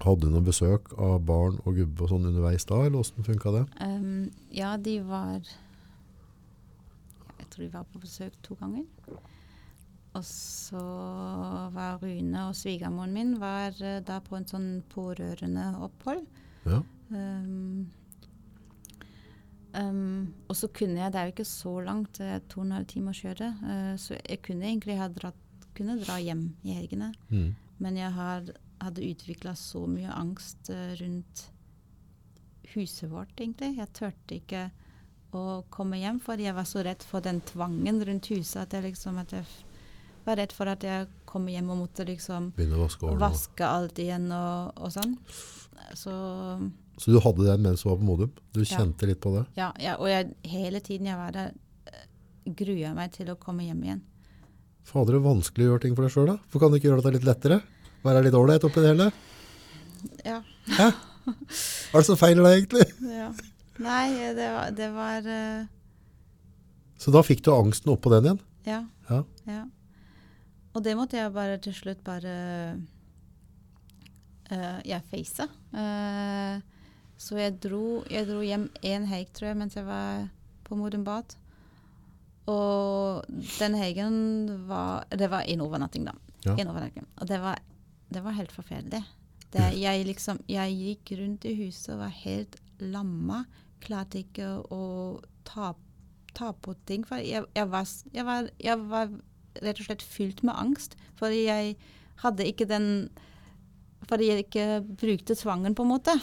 Hadde 0.02 0.22
du 0.22 0.30
noe 0.32 0.42
besøk 0.42 0.94
av 0.98 1.20
barn 1.28 1.58
og 1.66 1.76
gubbe 1.76 2.06
og 2.06 2.10
sånn 2.14 2.26
underveis 2.30 2.64
da, 2.66 2.78
eller 2.86 3.02
hvordan 3.02 3.26
funka 3.28 3.52
det? 3.58 3.66
Um, 3.84 4.32
ja, 4.56 4.78
de 4.78 5.00
var 5.04 5.42
Jeg 7.40 7.50
tror 7.52 7.64
de 7.66 7.74
var 7.74 7.84
på 7.92 8.00
besøk 8.00 8.32
to 8.44 8.56
ganger. 8.56 8.86
Og 10.18 10.26
så 10.28 10.82
var 11.72 12.02
Rune 12.02 12.48
og 12.50 12.56
svigermoren 12.60 13.14
min 13.16 13.38
var 13.40 13.78
eh, 13.80 14.02
da 14.04 14.20
på 14.24 14.36
en 14.36 14.48
sånn 14.50 14.70
pårørendeopphold. 14.92 16.26
Ja. 16.68 16.82
Um, 17.12 17.86
um, 19.76 20.34
og 20.52 20.58
så 20.60 20.68
kunne 20.76 21.00
jeg, 21.00 21.14
det 21.14 21.22
er 21.22 21.30
jo 21.30 21.36
ikke 21.36 21.48
så 21.48 21.78
langt, 21.88 22.20
det 22.20 22.28
er 22.28 22.44
to 22.52 22.60
og 22.60 22.68
en 22.68 22.76
halv 22.80 22.92
time 22.92 23.14
å 23.14 23.22
kjøre, 23.22 23.54
Uh, 23.62 23.96
så 24.00 24.20
jeg 24.20 24.42
kunne 24.44 24.68
egentlig 24.68 25.00
ha 25.00 25.08
dratt, 25.12 25.40
kunne 25.78 25.96
dra 26.04 26.20
hjem 26.20 26.50
i 26.68 26.76
helgene. 26.76 27.14
Mm. 27.32 27.56
Men 27.82 28.04
jeg 28.04 28.12
har, 28.20 28.54
hadde 28.84 29.08
utvikla 29.08 29.56
så 29.56 29.88
mye 29.88 30.12
angst 30.12 30.74
uh, 30.76 30.92
rundt 31.00 31.48
huset 32.76 33.08
vårt, 33.12 33.34
egentlig. 33.40 33.78
Jeg 33.80 33.96
turte 33.96 34.38
ikke 34.38 34.68
å 35.32 35.62
komme 35.72 36.00
hjem, 36.02 36.20
fordi 36.24 36.50
jeg 36.50 36.56
var 36.60 36.68
så 36.68 36.84
redd 36.84 37.04
for 37.08 37.24
den 37.24 37.40
tvangen 37.48 38.04
rundt 38.08 38.28
huset. 38.34 38.66
At 38.66 38.76
jeg 38.76 38.90
liksom 38.90 39.20
at 39.22 39.32
jeg 39.36 39.48
var 40.26 40.38
redd 40.40 40.54
for 40.56 40.70
at 40.72 40.84
jeg 40.86 41.08
kom 41.26 41.48
hjem 41.48 41.70
og 41.74 41.78
måtte 41.86 42.06
liksom 42.08 42.52
vaske 42.58 43.16
vaske 43.22 43.66
alt 43.68 44.00
igjen 44.00 44.30
og, 44.36 44.72
og 44.78 44.92
sånn. 44.94 45.18
Så 45.98 46.12
Så 47.02 47.12
du 47.12 47.20
hadde 47.24 47.48
den 47.48 47.64
mens 47.66 47.82
du 47.84 47.90
var 47.90 47.98
på 47.98 48.06
Modum? 48.06 48.32
Du 48.54 48.62
Ja. 48.62 48.78
kjente 48.78 49.08
litt 49.10 49.20
på 49.24 49.34
det? 49.38 49.46
ja, 49.58 49.72
ja 49.80 49.96
og 49.98 50.08
jeg, 50.12 50.34
hele 50.44 50.80
tiden 50.80 51.08
jeg 51.08 51.18
var 51.18 51.32
der, 51.32 51.52
grua 52.46 52.78
jeg 52.78 52.96
meg 52.96 53.12
til 53.16 53.30
å 53.32 53.36
komme 53.40 53.64
hjem 53.66 53.84
igjen. 53.84 54.02
Fader, 54.84 55.14
det 55.14 55.22
er 55.22 55.28
vanskelig 55.30 55.66
å 55.66 55.70
gjøre 55.72 55.82
ting 55.82 55.96
for 55.96 56.04
deg 56.08 56.12
sjøl, 56.14 56.28
da. 56.28 56.38
For 56.50 56.60
kan 56.60 56.72
du 56.72 56.78
ikke 56.78 56.90
gjøre 56.90 57.02
dette 57.04 57.14
litt 57.20 57.28
lettere? 57.28 57.62
Være 58.04 58.24
litt 58.26 58.34
ålreit 58.38 58.64
oppi 58.66 58.82
det 58.82 58.92
hele? 58.96 59.12
Ja. 60.26 60.40
Hæ? 60.78 60.88
Hva 61.22 62.00
er 62.00 62.02
det 62.02 62.08
som 62.08 62.18
feiler 62.18 62.44
deg, 62.48 62.64
egentlig? 62.64 62.88
ja. 63.14 63.28
Nei, 63.82 64.34
det 64.38 64.48
var, 64.54 64.72
det 64.78 64.88
var 64.94 65.26
uh... 65.26 65.70
Så 67.02 67.10
da 67.14 67.22
fikk 67.26 67.44
du 67.46 67.52
angsten 67.54 67.94
oppå 67.94 68.10
den 68.14 68.26
igjen? 68.28 68.42
Ja. 68.68 68.82
Ja. 69.10 69.22
Ja. 69.50 69.62
Og 70.72 70.84
det 70.84 70.96
måtte 70.96 71.20
jeg 71.20 71.34
bare 71.36 71.58
til 71.60 71.76
slutt 71.76 72.04
bare 72.04 72.36
uh, 74.52 74.80
Jeg 74.88 75.04
face. 75.12 75.48
Uh, 75.74 76.62
så 77.22 77.38
jeg 77.38 77.60
dro, 77.62 78.02
jeg 78.10 78.26
dro 78.30 78.42
hjem 78.42 78.70
én 78.82 79.06
helg, 79.06 79.30
tror 79.36 79.52
jeg, 79.52 79.60
mens 79.60 79.78
jeg 79.78 79.86
var 79.86 80.30
på 80.66 80.78
Modum 80.80 81.04
Bad. 81.06 81.36
Og 82.50 83.28
den 83.60 83.76
helgen 83.78 84.16
var 84.68 85.06
Det 85.12 85.30
var 85.30 85.46
en 85.46 85.62
overnatting, 85.62 86.08
da. 86.08 86.16
Ja. 86.46 86.56
Overnatting. 86.56 87.06
Og 87.22 87.28
det 87.28 87.42
var, 87.42 87.60
det 88.10 88.24
var 88.24 88.38
helt 88.40 88.52
forferdelig. 88.52 89.04
Det, 89.52 89.68
jeg, 89.76 90.06
liksom, 90.08 90.40
jeg 90.48 90.74
gikk 90.80 91.12
rundt 91.20 91.46
i 91.46 91.54
huset 91.60 91.94
og 91.94 92.06
var 92.06 92.14
helt 92.24 92.56
lamma. 92.80 93.44
Klarte 93.84 94.24
ikke 94.24 94.48
å 94.72 94.84
ta, 95.46 95.74
ta 96.34 96.54
på 96.56 96.74
ting. 96.88 97.04
For 97.06 97.20
jeg, 97.20 97.44
jeg, 97.54 97.68
var, 97.70 97.90
jeg, 98.16 98.26
var, 98.26 98.50
jeg 98.64 98.86
var 98.88 99.12
rett 99.62 99.80
og 99.82 99.86
slett 99.90 100.02
fylt 100.06 100.44
med 100.48 100.56
angst. 100.56 100.96
Fordi 101.20 101.44
jeg 101.48 101.76
hadde 102.24 102.46
ikke 102.48 102.68
den 102.70 103.10
Fordi 104.10 104.28
jeg 104.32 104.46
ikke 104.48 104.82
brukte 104.98 105.36
tvangen, 105.38 105.76
på 105.78 105.84
en 105.86 105.92
måte. 105.94 106.16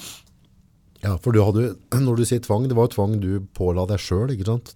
Ja, 1.05 1.13
for 1.23 1.31
du 1.33 1.39
hadde, 1.47 1.77
når 2.07 2.17
du 2.19 2.25
sier 2.27 2.41
tvang, 2.43 2.67
det 2.69 2.75
var 2.75 2.89
jo 2.89 2.95
tvang 2.97 3.13
du 3.23 3.29
påla 3.55 3.85
deg 3.87 4.01
sjøl? 4.03 4.33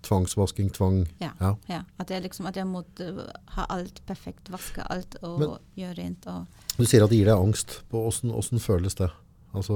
Tvangsvasking, 0.07 0.70
tvang. 0.76 1.00
Ja. 1.20 1.32
Ja. 1.42 1.50
Ja, 1.68 1.80
at 1.98 2.12
jeg 2.14 2.22
liksom 2.28 2.46
at 2.46 2.57
jeg 2.61 2.68
måtte 2.70 3.09
ha 3.57 3.66
alt 3.74 3.98
perfekt, 4.07 4.53
vaske 4.55 4.86
alt 4.86 5.16
og 5.22 5.40
Men- 5.42 5.57
gjøre 5.76 5.96
rent. 5.98 6.28
Og, 6.30 6.46
Du 6.78 6.84
sier 6.86 7.03
at 7.05 7.11
det 7.11 7.18
gir 7.18 7.26
deg 7.32 7.42
angst. 7.42 7.80
På 7.90 8.07
Åssen 8.07 8.30
åssen 8.30 8.62
føles 8.62 8.94
det? 8.94 9.11
Altså, 9.53 9.74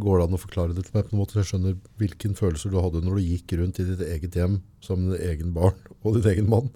Går 0.00 0.18
det 0.22 0.28
an 0.30 0.38
å 0.38 0.40
forklare 0.40 0.74
det 0.74 0.86
til 0.86 0.94
meg 0.94 1.10
på 1.10 1.12
en 1.16 1.20
måte 1.20 1.36
jeg 1.36 1.50
skjønner 1.50 1.74
hvilken 2.00 2.38
følelser 2.38 2.70
du 2.72 2.78
hadde 2.80 3.02
når 3.04 3.18
du 3.18 3.26
gikk 3.26 3.58
rundt 3.58 3.80
i 3.82 3.84
ditt 3.90 4.00
eget 4.06 4.38
hjem 4.38 4.60
som 4.80 5.10
din 5.10 5.18
egen 5.20 5.50
barn 5.52 5.74
og 6.00 6.16
din 6.16 6.30
egen 6.32 6.48
mann, 6.48 6.70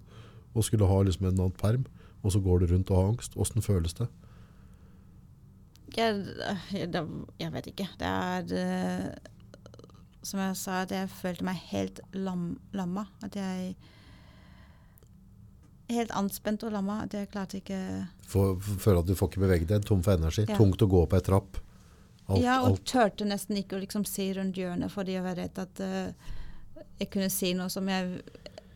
og 0.55 0.65
skulle 0.65 0.87
ha 0.87 1.03
liksom 1.03 1.27
en 1.27 1.35
annen 1.39 1.53
perm, 1.59 1.85
og 2.23 2.33
så 2.33 2.41
går 2.41 2.61
du 2.65 2.67
rundt 2.73 2.91
og 2.91 2.97
har 2.97 3.09
angst? 3.13 3.37
Åssen 3.37 3.63
føles 3.63 3.95
det? 3.99 4.09
jeg, 5.97 6.25
jeg, 6.73 7.05
jeg 7.39 7.53
vet 7.55 7.67
ikke. 7.71 7.85
Det 8.01 8.07
er 8.09 8.55
eh, 8.59 9.11
Som 10.27 10.41
jeg 10.41 10.57
sa, 10.57 10.81
at 10.83 10.91
jeg 10.91 11.11
følte 11.13 11.45
meg 11.47 11.61
helt 11.71 12.01
lam, 12.17 12.57
lamma. 12.75 13.05
At 13.23 13.37
jeg 13.39 13.77
Helt 15.93 16.11
anspent 16.17 16.65
og 16.65 16.73
lamma. 16.73 17.03
At 17.05 17.15
jeg 17.15 17.29
klarte 17.31 17.61
ikke 17.61 17.79
Føle 18.27 18.99
at 19.03 19.07
du 19.07 19.15
får 19.15 19.31
ikke 19.31 19.43
beveget 19.45 19.69
deg, 19.71 19.85
tom 19.87 20.03
for 20.03 20.17
energi, 20.17 20.47
Ja. 20.49 20.57
tungt 20.57 20.83
å 20.83 20.89
gå 20.91 21.05
på 21.07 21.17
ei 21.19 21.23
trapp. 21.23 21.61
Alt, 22.27 22.41
Ja, 22.43 22.63
og 22.63 22.71
alt. 22.79 22.85
turte 22.89 23.27
nesten 23.29 23.59
ikke 23.61 23.77
å 23.77 23.83
liksom 23.85 24.07
se 24.09 24.31
rundt 24.33 24.57
hjørnet 24.57 24.91
fordi 24.91 25.13
jeg 25.13 25.23
var 25.23 25.37
redd 25.37 25.59
at 25.61 25.81
uh, 25.85 26.13
jeg 26.99 27.11
kunne 27.13 27.29
si 27.31 27.53
noe 27.53 27.69
som 27.69 27.87
jeg 27.87 28.23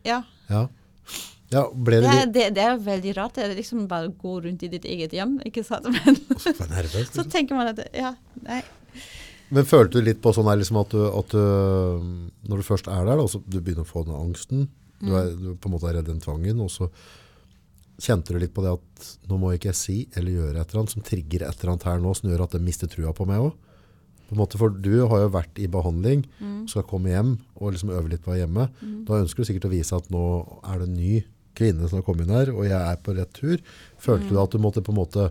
Ja. 0.05 0.23
Ja. 0.51 0.67
Ja, 1.49 1.63
det 1.73 2.01
Det 2.05 2.25
det, 2.33 2.47
det 2.57 2.65
er 2.65 2.81
veldig 2.83 3.15
rart. 3.17 3.37
Det 3.37 3.45
er 3.47 3.55
liksom 3.57 3.87
bare 3.89 4.11
å 4.11 4.17
gå 4.17 4.35
rundt 4.45 4.63
i 4.63 4.71
ditt 4.73 4.85
eget 4.85 5.15
hjem, 5.17 5.39
ikke 5.49 5.65
sant? 5.65 5.87
Men 5.95 6.19
nervøs, 6.19 7.09
så 7.09 7.23
liksom. 7.23 7.31
tenker 7.33 7.59
man 7.59 7.73
at 7.73 7.81
Ja, 7.97 8.15
nei. 8.45 8.63
Men 9.49 9.65
følte 9.65 9.97
du 9.97 10.05
litt 10.05 10.21
på 10.21 10.35
sånn 10.37 10.49
her, 10.51 10.59
liksom 10.61 10.77
at, 10.83 10.93
du, 10.93 11.07
at 11.09 11.31
du, 11.33 12.27
når 12.51 12.61
du 12.61 12.67
først 12.67 12.91
er 12.93 13.07
der, 13.09 13.17
da, 13.17 13.25
så 13.33 13.41
du 13.41 13.63
begynner 13.63 13.87
å 13.87 13.89
få 13.89 14.03
den 14.05 14.19
angsten, 14.19 14.67
du 15.01 15.15
er, 15.17 15.31
du 15.33 15.55
på 15.57 15.71
en 15.71 15.73
måte 15.73 15.89
er 15.89 15.97
redd 15.97 16.11
den 16.11 16.21
tvangen, 16.21 16.61
og 16.61 16.69
så 16.75 16.91
kjente 17.99 18.35
du 18.35 18.43
litt 18.43 18.53
på 18.55 18.63
det 18.63 18.75
at 18.77 19.09
nå 19.31 19.39
må 19.41 19.55
ikke 19.55 19.71
jeg 19.71 19.79
si 19.79 19.97
eller 20.19 20.35
gjøre 20.35 20.61
et 20.61 20.69
eller 20.69 20.83
annet 20.83 20.93
som 20.93 21.07
trigger 21.07 21.47
et 21.47 21.63
eller 21.63 21.73
annet 21.73 21.89
her 21.89 22.05
nå, 22.05 22.13
som 22.19 22.29
gjør 22.29 22.45
at 22.45 22.59
det 22.59 22.61
mister 22.67 22.93
trua 22.93 23.15
på 23.17 23.25
meg 23.31 23.49
måte, 24.37 24.59
for 24.61 24.69
du 24.69 25.07
har 25.09 25.25
jo 25.25 25.33
vært 25.33 25.59
i 25.61 25.69
behandling, 25.71 26.27
skal 26.69 26.85
komme 26.89 27.09
hjem 27.09 27.33
og 27.57 27.73
liksom 27.73 27.93
øve 27.97 28.13
litt 28.13 28.25
på 28.25 28.37
hjemme. 28.37 28.69
Da 29.09 29.23
ønsker 29.23 29.41
du 29.41 29.49
sikkert 29.49 29.71
å 29.71 29.73
vise 29.73 29.97
at 29.97 30.11
nå 30.13 30.25
er 30.69 30.83
det 30.83 30.89
en 30.89 30.99
ny 30.99 31.15
kvinne 31.59 31.89
som 31.91 31.99
har 32.01 32.07
kommet 32.07 32.27
inn 32.29 32.35
her, 32.37 32.53
og 32.55 32.65
jeg 32.69 32.79
er 32.79 33.01
på 33.03 33.15
rett 33.19 33.33
tur. 33.37 33.59
Følte 34.01 34.31
du 34.33 34.39
at 34.41 34.55
du 34.55 34.63
måtte 34.63 34.83
på 34.87 34.95
en 34.95 35.01
måte, 35.01 35.29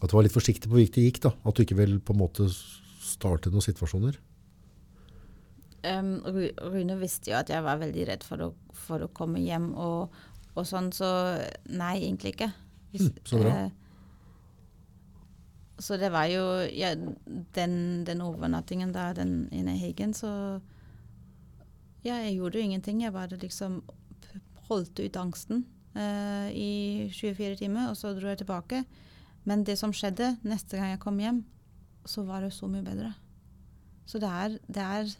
at 0.00 0.10
du 0.10 0.14
var 0.16 0.26
litt 0.26 0.34
forsiktig 0.36 0.68
på 0.68 0.76
hvor 0.76 0.84
det 0.84 1.04
gikk 1.08 1.22
da? 1.24 1.32
At 1.44 1.56
du 1.56 1.64
ikke 1.64 1.78
vil 1.80 1.96
på 2.04 2.14
en 2.14 2.20
måte 2.22 2.46
starte 3.04 3.50
noen 3.52 3.64
situasjoner? 3.64 4.20
Um, 5.84 6.14
Rune 6.72 6.94
visste 7.00 7.28
jo 7.32 7.36
at 7.36 7.50
jeg 7.52 7.60
var 7.64 7.76
veldig 7.82 8.06
redd 8.08 8.22
for 8.24 8.40
å, 8.40 8.50
for 8.86 9.04
å 9.04 9.10
komme 9.12 9.42
hjem 9.44 9.66
og, 9.76 10.14
og 10.56 10.64
sånn, 10.68 10.88
så 10.96 11.08
nei, 11.68 11.98
egentlig 12.06 12.36
ikke. 12.36 12.52
Hvis- 12.94 13.10
Mm, 13.10 13.24
så 13.28 13.40
bra. 13.42 13.50
Uh, 13.66 13.70
så 15.82 15.96
det 15.98 16.10
var 16.14 16.28
jo 16.30 16.42
ja, 16.70 16.92
den, 17.56 17.74
den 18.06 18.20
overnattingen 18.22 18.92
der, 18.94 19.12
den 19.18 19.48
ene 19.52 19.74
helgen, 19.80 20.14
så 20.14 20.60
Ja, 22.04 22.18
jeg 22.20 22.36
gjorde 22.36 22.58
jo 22.60 22.64
ingenting. 22.68 22.98
Jeg 23.00 23.12
bare 23.14 23.36
liksom 23.40 23.78
holdt 24.68 25.00
ut 25.00 25.16
angsten 25.20 25.64
uh, 25.96 26.48
i 26.50 27.10
24 27.12 27.56
timer, 27.60 27.90
og 27.90 27.98
så 28.00 28.14
dro 28.16 28.30
jeg 28.32 28.42
tilbake. 28.42 28.84
Men 29.44 29.64
det 29.64 29.76
som 29.78 29.92
skjedde 29.92 30.36
neste 30.46 30.78
gang 30.78 30.94
jeg 30.94 31.02
kom 31.02 31.18
hjem, 31.20 31.42
så 32.08 32.24
var 32.24 32.44
det 32.44 32.52
så 32.56 32.68
mye 32.68 32.84
bedre. 32.84 33.12
Så 34.08 34.20
det 34.20 34.28
er, 34.28 34.58
det 34.68 34.84
er 34.84 35.14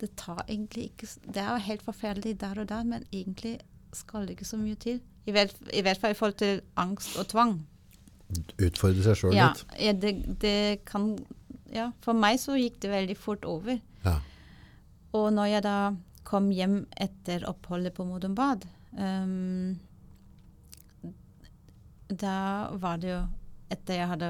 det 0.00 0.10
tar 0.18 0.42
egentlig 0.48 0.84
ikke 0.90 1.06
Det 1.34 1.40
er 1.40 1.50
jo 1.52 1.66
helt 1.68 1.82
forferdelig 1.82 2.40
der 2.40 2.60
og 2.60 2.68
der, 2.68 2.82
men 2.84 3.04
egentlig 3.12 3.58
skal 3.94 4.26
det 4.26 4.30
ikke 4.30 4.48
så 4.48 4.56
mye 4.58 4.74
til. 4.74 5.00
I 5.26 5.30
hvert, 5.30 5.54
i 5.72 5.80
hvert 5.80 6.00
fall 6.00 6.10
i 6.10 6.18
forhold 6.18 6.36
til 6.40 6.60
angst 6.76 7.16
og 7.18 7.28
tvang. 7.30 7.54
Utfordre 8.58 9.04
seg 9.04 9.16
sjøl 9.20 9.36
Ja, 9.36 9.52
litt? 9.52 9.64
ja, 9.80 9.92
det, 9.92 10.40
det 10.42 10.84
kan 10.88 11.14
Ja, 11.74 11.90
for 12.04 12.14
meg 12.14 12.38
så 12.42 12.56
gikk 12.58 12.80
det 12.82 12.90
veldig 12.90 13.16
fort 13.18 13.44
over. 13.44 13.78
Ja. 14.04 14.18
Og 15.14 15.32
når 15.32 15.44
jeg 15.44 15.62
da 15.62 15.76
kom 16.34 16.50
hjem 16.50 16.80
etter 16.98 17.46
oppholdet 17.46 17.94
på 17.94 18.06
Modum 18.08 18.34
Bad, 18.34 18.66
um, 18.98 19.76
da 22.10 22.36
var 22.82 22.98
det 23.02 23.14
jo 23.14 23.22
Etter 23.72 23.96
jeg 23.96 24.06
hadde 24.06 24.26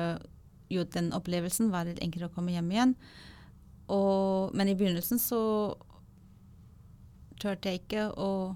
gjort 0.72 0.92
den 0.94 1.08
opplevelsen, 1.12 1.72
var 1.72 1.84
det 1.84 1.98
enklere 2.00 2.30
å 2.30 2.32
komme 2.32 2.52
hjem 2.54 2.68
igjen. 2.70 2.92
Og, 3.92 4.54
men 4.56 4.70
i 4.70 4.76
begynnelsen 4.78 5.18
så 5.20 5.40
turte 7.42 7.72
jeg 7.72 7.82
ikke 7.82 8.06
å 8.14 8.54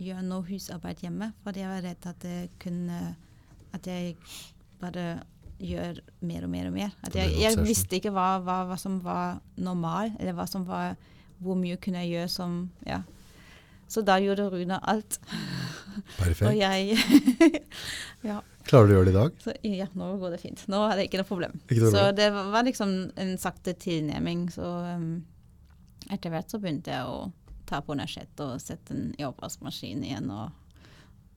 gjøre 0.00 0.22
noe 0.24 0.46
husarbeid 0.46 1.02
hjemme, 1.04 1.32
fordi 1.44 1.64
jeg 1.64 1.72
var 1.72 1.84
redd 1.84 2.08
at 2.08 2.24
jeg 2.30 2.52
kunne 2.62 3.00
At 3.74 3.88
jeg 3.90 4.14
bare 4.78 5.24
gjør 5.58 5.98
mer 6.22 6.46
og 6.46 6.50
mer 6.54 6.70
og 6.70 6.76
mer. 6.78 6.94
Jeg, 7.10 7.34
jeg 7.42 7.58
visste 7.66 7.98
ikke 7.98 8.14
hva, 8.14 8.38
hva, 8.46 8.60
hva 8.70 8.78
som 8.78 9.00
var 9.02 9.42
normal, 9.58 10.14
eller 10.20 10.38
hva 10.38 10.46
som 10.48 10.62
var 10.68 10.94
Hvor 11.44 11.58
mye 11.60 11.76
kunne 11.80 12.04
jeg 12.04 12.16
gjøre 12.16 12.32
som 12.32 12.56
Ja. 12.88 13.02
Så 13.94 14.00
da 14.02 14.16
gjorde 14.18 14.48
Rune 14.50 14.78
alt. 14.90 15.18
Perfekt. 16.16 16.48
Og 16.48 16.56
jeg 16.56 16.96
Ja. 18.30 18.40
Klarer 18.64 18.88
du 18.88 18.94
å 18.94 18.96
gjøre 18.96 19.06
det 19.10 19.12
i 19.12 19.18
dag? 19.18 19.38
Så 19.44 19.52
ja, 19.68 19.86
nå 19.92 20.08
går 20.22 20.34
det 20.34 20.40
fint. 20.40 20.62
Nå 20.72 20.80
er 20.88 20.96
det 20.96 21.06
ikke 21.08 21.20
noe 21.20 21.28
problem. 21.28 21.58
Ikke 21.68 21.84
noe 21.84 21.92
så 21.92 22.04
det 22.16 22.30
var 22.32 22.64
liksom 22.64 22.94
en 23.20 23.34
sakte 23.40 23.74
tilnærming. 23.76 24.46
Så 24.54 24.64
um, 24.64 25.10
etter 26.08 26.32
hvert 26.32 26.50
så 26.50 26.60
begynte 26.62 26.94
jeg 26.94 27.04
å 27.04 27.28
ta 27.68 27.82
på 27.84 27.96
nasjett 27.96 28.40
og 28.44 28.56
sette 28.62 28.94
den 28.96 29.12
i 29.20 29.26
oppvaskmaskinen 29.28 30.06
igjen. 30.08 30.32
Og, 30.32 30.80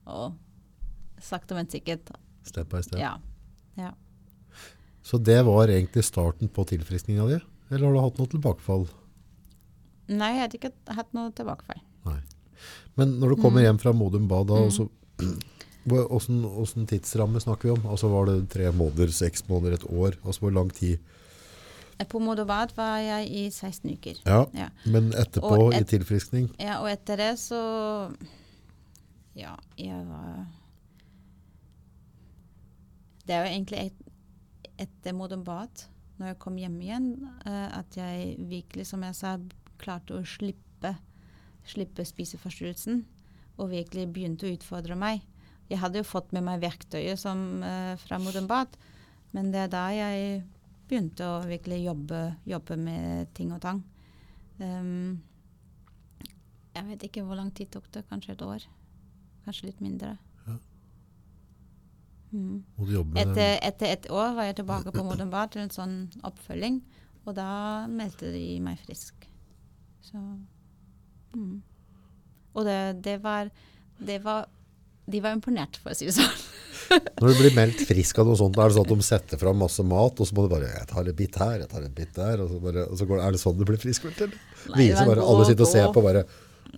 og 0.08 1.20
sakte, 1.20 1.56
men 1.58 1.68
sikkert. 1.68 2.14
Step 2.48 2.72
by 2.72 2.80
step. 2.84 2.96
Ja. 3.02 3.18
ja. 3.76 3.92
Så 5.04 5.20
det 5.20 5.42
var 5.44 5.68
egentlig 5.68 6.06
starten 6.08 6.48
på 6.48 6.64
tilfriskninga 6.72 7.28
di? 7.28 7.42
Eller 7.68 7.86
har 7.86 7.94
du 7.94 8.02
hatt 8.06 8.18
noe 8.22 8.32
tilbakefall? 8.32 8.88
Nei, 10.08 10.32
jeg 10.34 10.40
hadde 10.40 10.58
ikke 10.58 10.72
hatt 10.96 11.12
noe 11.14 11.30
tilbakefall. 11.36 11.80
Nei. 12.06 12.20
Men 12.96 13.18
når 13.20 13.28
du 13.34 13.36
Mm. 13.36 13.42
kommer 13.42 13.60
hjem 13.62 13.78
fra 13.78 13.92
Modum 13.92 14.26
Bad, 14.28 14.46
da, 14.48 14.54
og 14.54 14.72
så- 14.72 14.88
hvordan, 15.86 16.44
åssen 16.44 16.86
tidsramme 16.86 17.40
snakker 17.40 17.62
vi 17.68 17.70
om? 17.70 17.86
Altså 17.86 18.08
Var 18.10 18.26
det 18.26 18.48
tre 18.50 18.72
måneder, 18.72 19.08
seks 19.12 19.46
måneder, 19.48 19.74
et 19.74 19.84
år? 19.90 20.16
Altså 20.24 20.40
Hvor 20.40 20.50
lang 20.52 20.72
tid? 20.72 20.98
På 22.08 22.20
Modobad 22.22 22.70
var 22.76 22.98
jeg 22.98 23.28
i 23.30 23.50
16 23.50 23.90
uker. 23.90 24.20
Ja, 24.24 24.44
Ja. 24.54 24.68
Men 24.86 25.12
etterpå, 25.12 25.72
et, 25.74 25.80
i 25.80 25.84
tilfriskning? 25.98 26.48
Ja, 26.60 26.78
og 26.80 26.88
etter 26.90 27.16
det 27.16 27.38
så 27.38 28.14
Ja, 29.36 29.54
jeg 29.76 30.06
var 30.06 30.46
Det 33.26 33.34
er 33.34 33.44
jo 33.44 33.50
egentlig 33.52 33.78
et, 33.86 33.92
etter 34.78 35.42
Bad, 35.44 35.84
når 36.18 36.26
jeg 36.26 36.38
kom 36.38 36.56
hjem 36.56 36.80
igjen, 36.80 37.28
eh, 37.46 37.78
at 37.78 37.96
jeg 37.96 38.36
virkelig, 38.38 38.86
som 38.86 39.02
jeg 39.02 39.14
sa, 39.14 39.36
klarte 39.80 40.18
å 40.18 40.26
slippe, 40.26 40.94
slippe 41.68 42.04
spiseforstyrrelsen. 42.06 43.04
Og 43.58 43.72
virkelig 43.72 44.06
begynte 44.14 44.46
å 44.46 44.54
utfordre 44.54 44.94
meg. 44.98 45.24
Jeg 45.68 45.80
hadde 45.82 46.00
jo 46.00 46.06
fått 46.06 46.30
med 46.32 46.44
meg 46.46 46.62
verktøyet 46.62 47.18
som, 47.18 47.62
eh, 47.62 47.96
fra 47.96 48.18
modenbad 48.22 48.76
men 49.36 49.50
det 49.52 49.66
er 49.66 49.72
da 49.72 49.84
jeg 49.92 50.42
begynte 50.88 51.26
å 51.26 51.40
virkelig 51.44 51.82
jobbe, 51.84 52.20
jobbe 52.48 52.78
med 52.80 53.32
ting 53.36 53.52
og 53.52 53.60
tang. 53.64 53.82
Um, 54.58 55.20
jeg 56.72 56.86
vet 56.88 57.04
ikke 57.08 57.24
hvor 57.26 57.38
lang 57.38 57.50
tid 57.54 57.70
tok 57.74 57.90
det. 57.92 58.06
Kanskje 58.08 58.34
et 58.36 58.44
år? 58.46 58.64
Kanskje 59.44 59.68
litt 59.68 59.82
mindre. 59.84 60.14
Ja. 60.46 60.56
Mm. 62.32 62.64
Etter, 63.20 63.58
etter 63.66 63.92
et 63.92 64.08
år 64.12 64.32
var 64.38 64.48
jeg 64.48 64.60
tilbake 64.62 64.94
på 64.94 65.04
Modern 65.08 65.32
Bar 65.34 65.52
til 65.52 65.66
en 65.66 65.74
sånn 65.74 65.98
oppfølging, 66.26 66.80
og 67.26 67.36
da 67.36 67.50
meldte 67.92 68.32
de 68.32 68.46
meg 68.64 68.80
frisk. 68.86 69.27
Så 70.04 70.20
mm. 71.34 71.58
Og 72.56 72.64
det, 72.66 72.78
det, 73.04 73.18
var, 73.22 73.50
det 73.98 74.18
var 74.24 74.46
De 75.06 75.20
var 75.24 75.36
imponert, 75.36 75.78
for 75.82 75.92
å 75.92 75.98
si 75.98 76.08
det 76.08 76.16
sånn. 76.16 76.40
Når 77.20 77.28
du 77.28 77.40
blir 77.42 77.54
meldt 77.56 77.82
frisk 77.88 78.18
av 78.20 78.28
noe 78.28 78.38
sånt, 78.38 78.56
er 78.56 78.70
det 78.70 78.76
sånn 78.78 78.86
at 78.86 78.92
de 78.94 79.04
setter 79.06 79.40
fram 79.40 79.58
masse 79.60 79.84
mat, 79.84 80.20
og 80.20 80.28
så 80.28 80.36
må 80.36 80.46
du 80.46 80.52
bare 80.52 80.70
Jeg 80.72 80.88
tar 80.90 81.08
en 81.10 81.18
bit 81.18 81.38
her, 81.42 81.56
jeg 81.62 81.70
tar 81.70 81.84
en 81.84 81.94
bit 81.94 82.12
der, 82.16 82.42
og 82.44 82.52
så, 82.52 82.60
bare, 82.64 82.84
og 82.88 83.00
så 83.00 83.08
går, 83.08 83.22
er 83.24 83.36
det 83.36 83.42
sånn 83.42 83.58
du 83.58 83.64
blir 83.68 83.80
friskmeldt, 83.80 84.22
eller? 84.26 84.44
Nei, 84.72 84.84
Viser 84.86 85.10
bare, 85.10 85.24
alle 85.24 85.48
sitter 85.48 85.66
og 85.66 85.72
ser 85.72 85.90
på 85.94 86.04
bare 86.04 86.24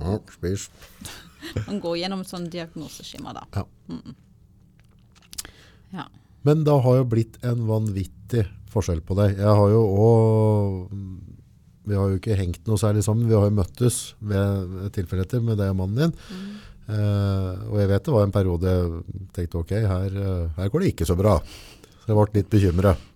ja, 0.01 0.17
Spis. 0.35 0.69
Man 1.69 1.81
går 1.83 2.01
gjennom 2.03 2.25
sånn 2.29 2.49
diagnoseskjema, 2.53 3.35
da. 3.37 3.47
Ja. 3.57 3.65
Ja. 5.91 6.07
Men 6.47 6.65
det 6.65 6.77
har 6.85 7.01
jo 7.01 7.07
blitt 7.11 7.39
en 7.47 7.65
vanvittig 7.69 8.45
forskjell 8.71 9.03
på 9.05 9.17
deg. 9.19 9.41
Jeg 9.41 9.57
har 9.61 9.73
jo 9.73 9.81
òg 10.05 10.95
Vi 11.91 11.99
har 11.99 12.11
jo 12.11 12.21
ikke 12.21 12.39
hengt 12.39 12.67
noe 12.71 12.79
særlig 12.79 13.03
sammen. 13.03 13.27
Vi 13.27 13.35
har 13.35 13.49
jo 13.49 13.57
møttes 13.59 14.01
ved 14.23 14.91
tilfeldigheter 14.95 15.43
med 15.43 15.59
deg 15.59 15.73
og 15.73 15.81
mannen 15.83 16.05
din. 16.05 16.13
Eh, 16.91 17.67
og 17.71 17.77
jeg 17.79 17.91
vet 17.91 18.07
det 18.07 18.15
var 18.15 18.27
en 18.27 18.35
periode 18.35 18.73
jeg 18.73 19.19
tenkte 19.37 19.61
ok, 19.61 19.75
her, 19.91 20.17
eh, 20.19 20.47
her 20.57 20.71
går 20.73 20.83
det 20.83 20.93
ikke 20.95 21.07
så 21.07 21.17
bra. 21.19 21.37
Så 22.01 22.11
jeg 22.11 22.19
ble 22.19 22.41
litt 22.41 22.53
bekymret. 22.53 23.07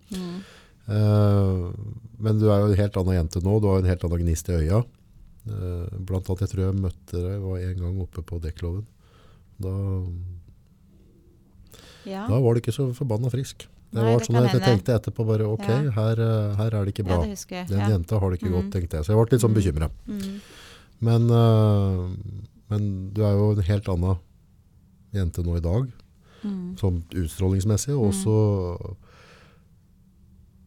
Uh, 0.85 1.73
men 2.21 2.37
du 2.37 2.51
er 2.53 2.61
jo 2.61 2.67
en 2.69 2.77
helt 2.77 2.97
annen 3.01 3.17
jente 3.17 3.41
nå. 3.41 3.55
Du 3.57 3.71
har 3.71 3.81
en 3.81 3.89
helt 3.89 4.03
annen 4.05 4.21
gnist 4.21 4.51
i 4.53 4.59
øya. 4.59 4.83
Uh, 5.49 5.87
blant 5.97 6.29
annet, 6.29 6.43
jeg 6.45 6.53
tror 6.53 6.63
jeg 6.67 6.83
møtte 6.83 7.23
deg 7.23 7.39
var 7.41 7.63
en 7.63 7.81
gang 7.81 8.03
oppe 8.05 8.25
på 8.27 8.41
Dekkloven. 8.45 8.85
Da 9.65 9.73
ja. 12.05 12.27
da 12.29 12.37
var 12.37 12.53
du 12.53 12.61
ikke 12.61 12.75
så 12.77 12.91
forbanna 12.97 13.33
frisk. 13.33 13.65
Det 13.95 14.03
Nei, 14.03 14.11
var 14.11 14.19
det 14.19 14.27
sånn 14.27 14.37
at 14.37 14.43
jeg 14.43 14.61
hende. 14.61 14.67
tenkte 14.67 14.95
etterpå 14.99 15.25
bare 15.29 15.45
ok, 15.47 15.67
Ja. 15.69 15.91
her, 15.95 16.21
eh, 16.25 16.55
her 16.59 16.75
er 16.75 16.85
det 16.85 16.95
ikke 16.95 17.05
bra. 17.07 17.19
Ja, 17.23 17.35
det. 17.35 17.69
Den 17.69 17.91
jenta 17.93 18.19
har 18.19 18.31
det 18.31 18.41
ikke 18.41 18.51
godt, 18.51 18.65
Mm. 18.65 18.71
tenkte 18.73 18.97
jeg. 18.99 19.05
Så 19.07 19.15
jeg 19.15 19.17
ble 19.21 19.27
litt 19.31 19.45
sånn 19.45 19.55
bekymra. 19.55 19.91
Mm. 20.09 20.41
Men, 21.01 21.31
eh, 21.31 22.17
men 22.71 23.11
du 23.15 23.23
er 23.23 23.33
jo 23.39 23.51
en 23.53 23.63
helt 23.63 23.85
annen 23.89 24.19
jente 25.15 25.45
nå 25.47 25.57
i 25.57 25.61
dag, 25.61 25.93
Mm. 26.43 26.75
sånn 26.77 27.05
utstrålingsmessig. 27.13 27.95
Og 27.97 28.13
så 28.13 28.97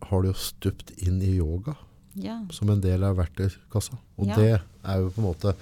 har 0.09 0.21
du 0.21 0.29
jo 0.29 0.33
stupt 0.33 0.91
inn 1.03 1.21
i 1.21 1.35
yoga 1.37 1.75
ja. 2.15 2.39
som 2.51 2.69
en 2.69 2.81
del 2.81 3.03
av 3.03 3.17
verktøykassa. 3.17 3.97
Og 4.17 4.27
det 4.37 4.61
er 4.87 5.03
jo 5.03 5.11
på 5.13 5.21
en 5.21 5.27
måte 5.27 5.53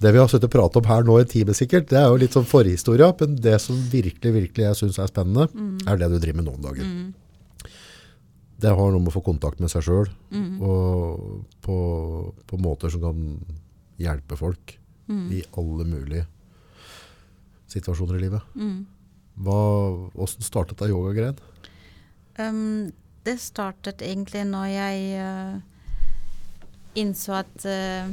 Det 0.00 0.10
vi 0.14 0.18
har 0.18 0.28
sittet 0.32 0.48
og 0.48 0.52
pratet 0.54 0.76
om 0.80 0.88
her 0.88 1.02
nå 1.04 1.18
i 1.18 1.22
en 1.26 1.28
time 1.28 1.52
sikkert, 1.54 1.88
det 1.90 1.98
er 2.00 2.06
jo 2.08 2.16
litt 2.22 2.32
sånn 2.32 2.46
forhistoria, 2.48 3.10
men 3.20 3.34
det 3.44 3.58
som 3.60 3.76
virkelig, 3.92 4.30
virkelig 4.32 4.64
jeg 4.64 4.78
syns 4.78 4.98
er 4.98 5.10
spennende, 5.10 5.44
er 5.86 5.98
det 6.00 6.08
du 6.08 6.18
driver 6.18 6.38
med 6.40 6.46
nå 6.48 6.54
om 6.56 6.62
dagen. 6.64 6.86
Mm. 6.88 7.68
Det 8.60 8.72
har 8.76 8.90
noe 8.92 9.00
med 9.00 9.08
å 9.12 9.16
få 9.18 9.22
kontakt 9.24 9.60
med 9.60 9.68
seg 9.72 9.84
sjøl, 9.84 10.08
Mm. 10.32 10.60
og 10.62 11.44
på, 11.60 11.76
på 12.46 12.58
måter 12.60 12.88
som 12.92 13.00
kan 13.04 13.20
hjelpe 14.00 14.36
folk 14.40 14.76
Mm. 15.10 15.26
i 15.32 15.42
alle 15.58 15.84
mulige 15.84 16.24
situasjoner 17.68 18.16
i 18.16 18.20
livet. 18.24 18.42
Mm. 18.54 18.86
Hva, 19.42 19.56
hvordan 20.14 20.44
startet 20.46 20.78
det 20.78 20.90
yogagreien? 20.92 21.38
Um, 22.38 22.92
det 23.26 23.36
startet 23.42 24.00
egentlig 24.06 24.44
når 24.48 24.66
jeg 24.70 25.20
uh, 25.20 25.60
innså 26.98 27.36
at 27.40 27.66
eh, 27.68 28.08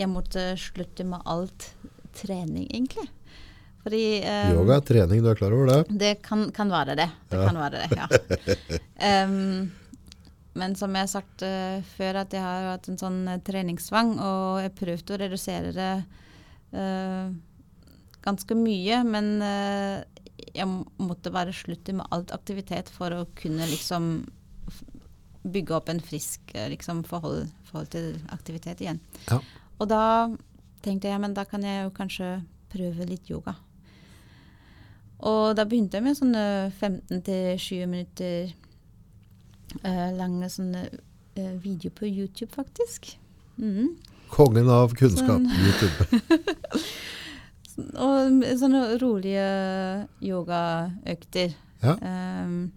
jeg 0.00 0.08
måtte 0.10 0.52
slutte 0.60 1.04
med 1.06 1.22
alt 1.28 1.68
trening, 2.16 2.66
egentlig. 2.70 3.08
Fordi 3.82 4.02
um, 4.22 4.56
Yoga 4.60 4.76
trening, 4.86 5.22
du 5.24 5.30
er 5.32 5.38
klar 5.38 5.54
over 5.56 5.70
det? 5.72 5.98
Det 5.98 6.10
kan, 6.22 6.46
kan 6.54 6.70
være 6.70 6.94
det. 6.98 7.08
Det 7.32 7.38
Ja. 7.38 7.46
kan 7.48 7.58
være 7.58 7.80
det, 7.82 7.98
ja. 7.98 9.22
um, 9.26 9.70
men 10.54 10.74
som 10.76 10.92
jeg 10.94 11.06
har 11.06 11.10
sagt 11.10 11.42
uh, 11.42 11.80
før, 11.96 12.20
at 12.22 12.34
jeg 12.36 12.44
har 12.44 12.68
hatt 12.74 12.90
en 12.92 13.00
sånn 13.00 13.22
uh, 13.26 13.38
treningstvang, 13.42 14.12
og 14.20 14.60
jeg 14.62 14.74
prøvde 14.78 15.16
å 15.16 15.20
redusere 15.24 15.72
det 15.74 15.92
uh, 16.76 17.32
ganske 18.22 18.54
mye, 18.54 19.00
men 19.02 19.32
jeg 20.54 20.66
måtte 21.02 21.32
bare 21.34 21.50
slutte 21.56 21.90
med 21.96 22.06
alt 22.14 22.30
aktivitet 22.30 22.86
for 22.92 23.10
å 23.16 23.24
kunne 23.34 23.66
liksom 23.66 24.12
bygge 25.42 25.74
opp 25.74 25.88
en 25.90 25.98
frisk 25.98 26.52
liksom, 26.70 27.00
forhold, 27.08 27.48
forhold 27.66 27.90
til 27.96 28.12
aktivitet 28.30 28.84
igjen. 28.84 29.00
Ja. 29.26 29.40
Og 29.80 29.88
da 29.90 30.02
tenkte 30.82 31.10
jeg, 31.10 31.20
men 31.22 31.34
da 31.36 31.44
kan 31.48 31.62
jeg 31.66 31.84
jo 31.84 31.94
kanskje 31.94 32.32
prøve 32.72 33.06
litt 33.08 33.30
yoga. 33.30 33.54
Og 35.22 35.54
da 35.54 35.64
begynte 35.68 35.98
jeg 35.98 36.06
med 36.06 36.18
sånne 36.18 36.44
15-20 36.80 37.86
minutter 37.86 38.52
uh, 39.84 40.10
lange 40.18 40.48
sånne 40.50 40.86
uh, 40.90 41.54
videoer 41.62 41.94
på 41.94 42.08
YouTube, 42.10 42.50
faktisk. 42.54 43.12
Mm. 43.56 43.94
Kongen 44.32 44.70
av 44.72 44.94
kunnskap, 44.98 45.38
Sånn. 45.38 45.50
YouTube. 45.62 46.82
Og 48.04 48.42
sånne 48.60 48.80
rolige 49.00 49.44
yogaøkter. 50.24 51.54
Ja. 51.82 51.94
Um, 52.02 52.72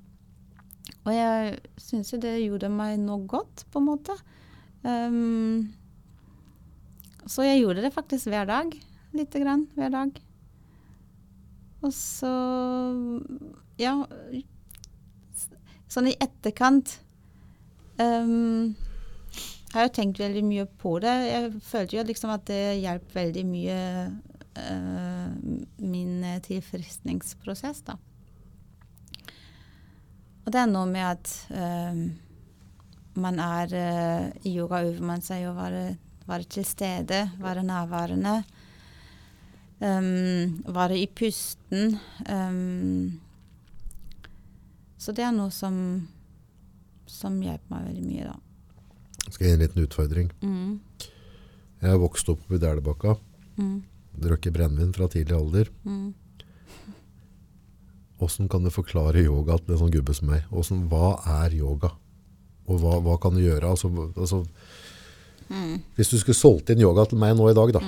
og 1.06 1.14
jeg 1.14 1.58
syns 1.78 2.14
jo 2.14 2.20
det 2.22 2.38
gjorde 2.42 2.70
meg 2.74 2.98
noe 3.02 3.26
godt, 3.30 3.66
på 3.72 3.82
en 3.82 3.90
måte. 3.92 4.16
Ehm, 4.86 5.74
så 7.30 7.46
jeg 7.46 7.64
gjorde 7.64 7.84
det 7.86 7.94
faktisk 7.96 8.30
hver 8.32 8.48
dag. 8.50 8.74
Lite 9.16 9.42
grann 9.42 9.68
hver 9.78 9.94
dag. 9.94 10.22
Og 11.82 11.94
så 11.94 12.34
Ja. 13.80 13.98
Sånn 15.92 16.10
i 16.10 16.18
etterkant 16.20 16.98
har 19.76 19.84
jeg 19.84 19.90
jo 19.90 19.96
tenkt 19.96 20.20
veldig 20.20 20.44
mye 20.48 20.66
på 20.82 20.98
det. 21.04 21.14
Jeg 21.30 21.52
følte 21.64 21.98
jo 21.98 22.04
liksom 22.08 22.32
at 22.34 22.46
det 22.50 22.82
hjalp 22.82 23.16
veldig 23.16 23.46
mye 23.48 23.80
uh, 24.56 25.32
min 25.84 26.26
tilfriskningsprosess, 26.44 27.84
da. 27.88 27.98
Og 30.46 30.54
det 30.54 30.62
er 30.62 30.70
noe 30.70 30.86
med 30.86 31.02
at 31.02 31.30
eh, 31.58 32.02
man 33.18 33.40
er 33.42 33.72
uh, 33.74 34.26
I 34.46 34.52
yoga 34.54 34.84
øver 34.86 35.02
man 35.02 35.24
seg 35.26 35.48
å 35.50 35.56
være, 35.58 35.96
være 36.30 36.50
til 36.50 36.66
stede, 36.66 37.22
være 37.42 37.64
nærværende. 37.64 38.44
Um, 39.80 40.64
være 40.72 40.98
i 41.00 41.08
pusten. 41.08 41.98
Um, 42.32 43.20
så 44.98 45.14
det 45.14 45.26
er 45.26 45.34
noe 45.36 45.52
som, 45.54 45.76
som 47.06 47.38
hjelper 47.44 47.76
meg 47.76 47.90
veldig 47.90 48.06
mye, 48.06 48.30
da. 48.32 48.36
Skal 49.28 49.48
jeg 49.48 49.52
gi 49.52 49.58
en 49.58 49.64
liten 49.66 49.84
utfordring. 49.84 50.30
Mm. 50.42 50.80
Jeg 51.82 51.92
har 51.92 52.00
vokst 52.02 52.30
opp 52.32 52.46
i 52.50 52.60
Dælebakka. 52.62 53.18
Mm. 53.60 53.82
Drukket 54.24 54.56
brennevin 54.56 54.94
fra 54.96 55.10
tidlig 55.12 55.36
alder. 55.38 55.70
Mm. 55.84 56.14
Kan 58.50 58.64
du 58.64 58.72
forklare 58.74 59.26
yoga 59.26 59.58
til 59.60 59.76
en 59.76 59.82
sånn 59.84 59.94
gubbe 59.94 60.16
som 60.16 60.32
meg? 60.32 60.46
Hvordan, 60.50 60.86
hva 60.90 61.12
er 61.44 61.58
yoga? 61.60 61.92
Og 62.66 62.80
hva, 62.82 62.96
hva 63.04 63.18
kan 63.22 63.36
du 63.36 63.44
gjøre? 63.44 63.70
Altså, 63.70 63.92
altså, 64.16 64.46
Mm. 65.50 65.82
hvis 65.96 66.10
du 66.10 66.18
skulle 66.18 66.38
solgt 66.38 66.70
inn 66.74 66.80
yoga 66.82 67.04
til 67.06 67.20
meg 67.22 67.36
nå 67.38 67.50
i 67.52 67.58
dag, 67.58 67.74
da, 67.76 67.82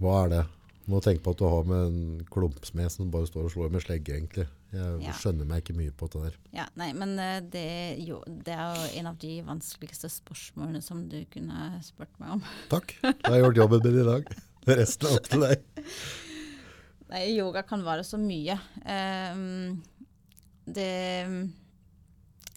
hva 0.00 0.18
er 0.24 0.28
det? 0.34 0.42
Må 0.86 0.98
tenke 1.00 1.22
på 1.24 1.32
at 1.32 1.38
du 1.40 1.46
har 1.48 1.64
med 1.64 1.86
en 1.88 2.24
klumpsmed 2.28 2.90
som 2.92 3.08
bare 3.10 3.24
står 3.26 3.46
og 3.48 3.52
slår 3.54 3.70
med 3.72 3.80
slegge, 3.86 4.18
egentlig. 4.18 4.44
Jeg 4.74 4.98
Ja. 5.00 5.12
skjønner 5.16 5.46
meg 5.48 5.62
ikke 5.62 5.76
mye 5.78 5.92
på 5.96 6.10
det 6.12 6.20
der. 6.26 6.34
Ja, 6.52 6.66
nei, 6.76 6.90
men 6.92 7.14
eh, 7.18 7.38
det, 7.40 7.62
jo, 8.04 8.18
det 8.26 8.52
er 8.52 8.74
jo 8.76 8.98
en 9.00 9.06
av 9.08 9.16
de 9.22 9.38
vanskeligste 9.46 10.10
spørsmålene 10.12 10.82
som 10.84 11.06
du 11.08 11.24
kunne 11.32 11.78
spurt 11.86 12.12
meg 12.20 12.34
om. 12.36 12.42
Takk. 12.74 12.92
Da 13.00 13.14
har 13.30 13.38
jeg 13.38 13.46
gjort 13.46 13.62
jobben 13.62 13.80
min 13.86 14.00
i 14.02 14.06
dag. 14.10 14.28
Resten 14.66 15.08
er 15.08 15.16
opp 15.16 15.28
til 15.32 15.40
deg. 15.46 15.64
Nei, 17.14 17.24
yoga 17.38 17.62
kan 17.64 17.80
være 17.86 18.04
så 18.04 18.18
mye. 18.20 18.58
Um, 18.84 19.82
det 20.68 20.90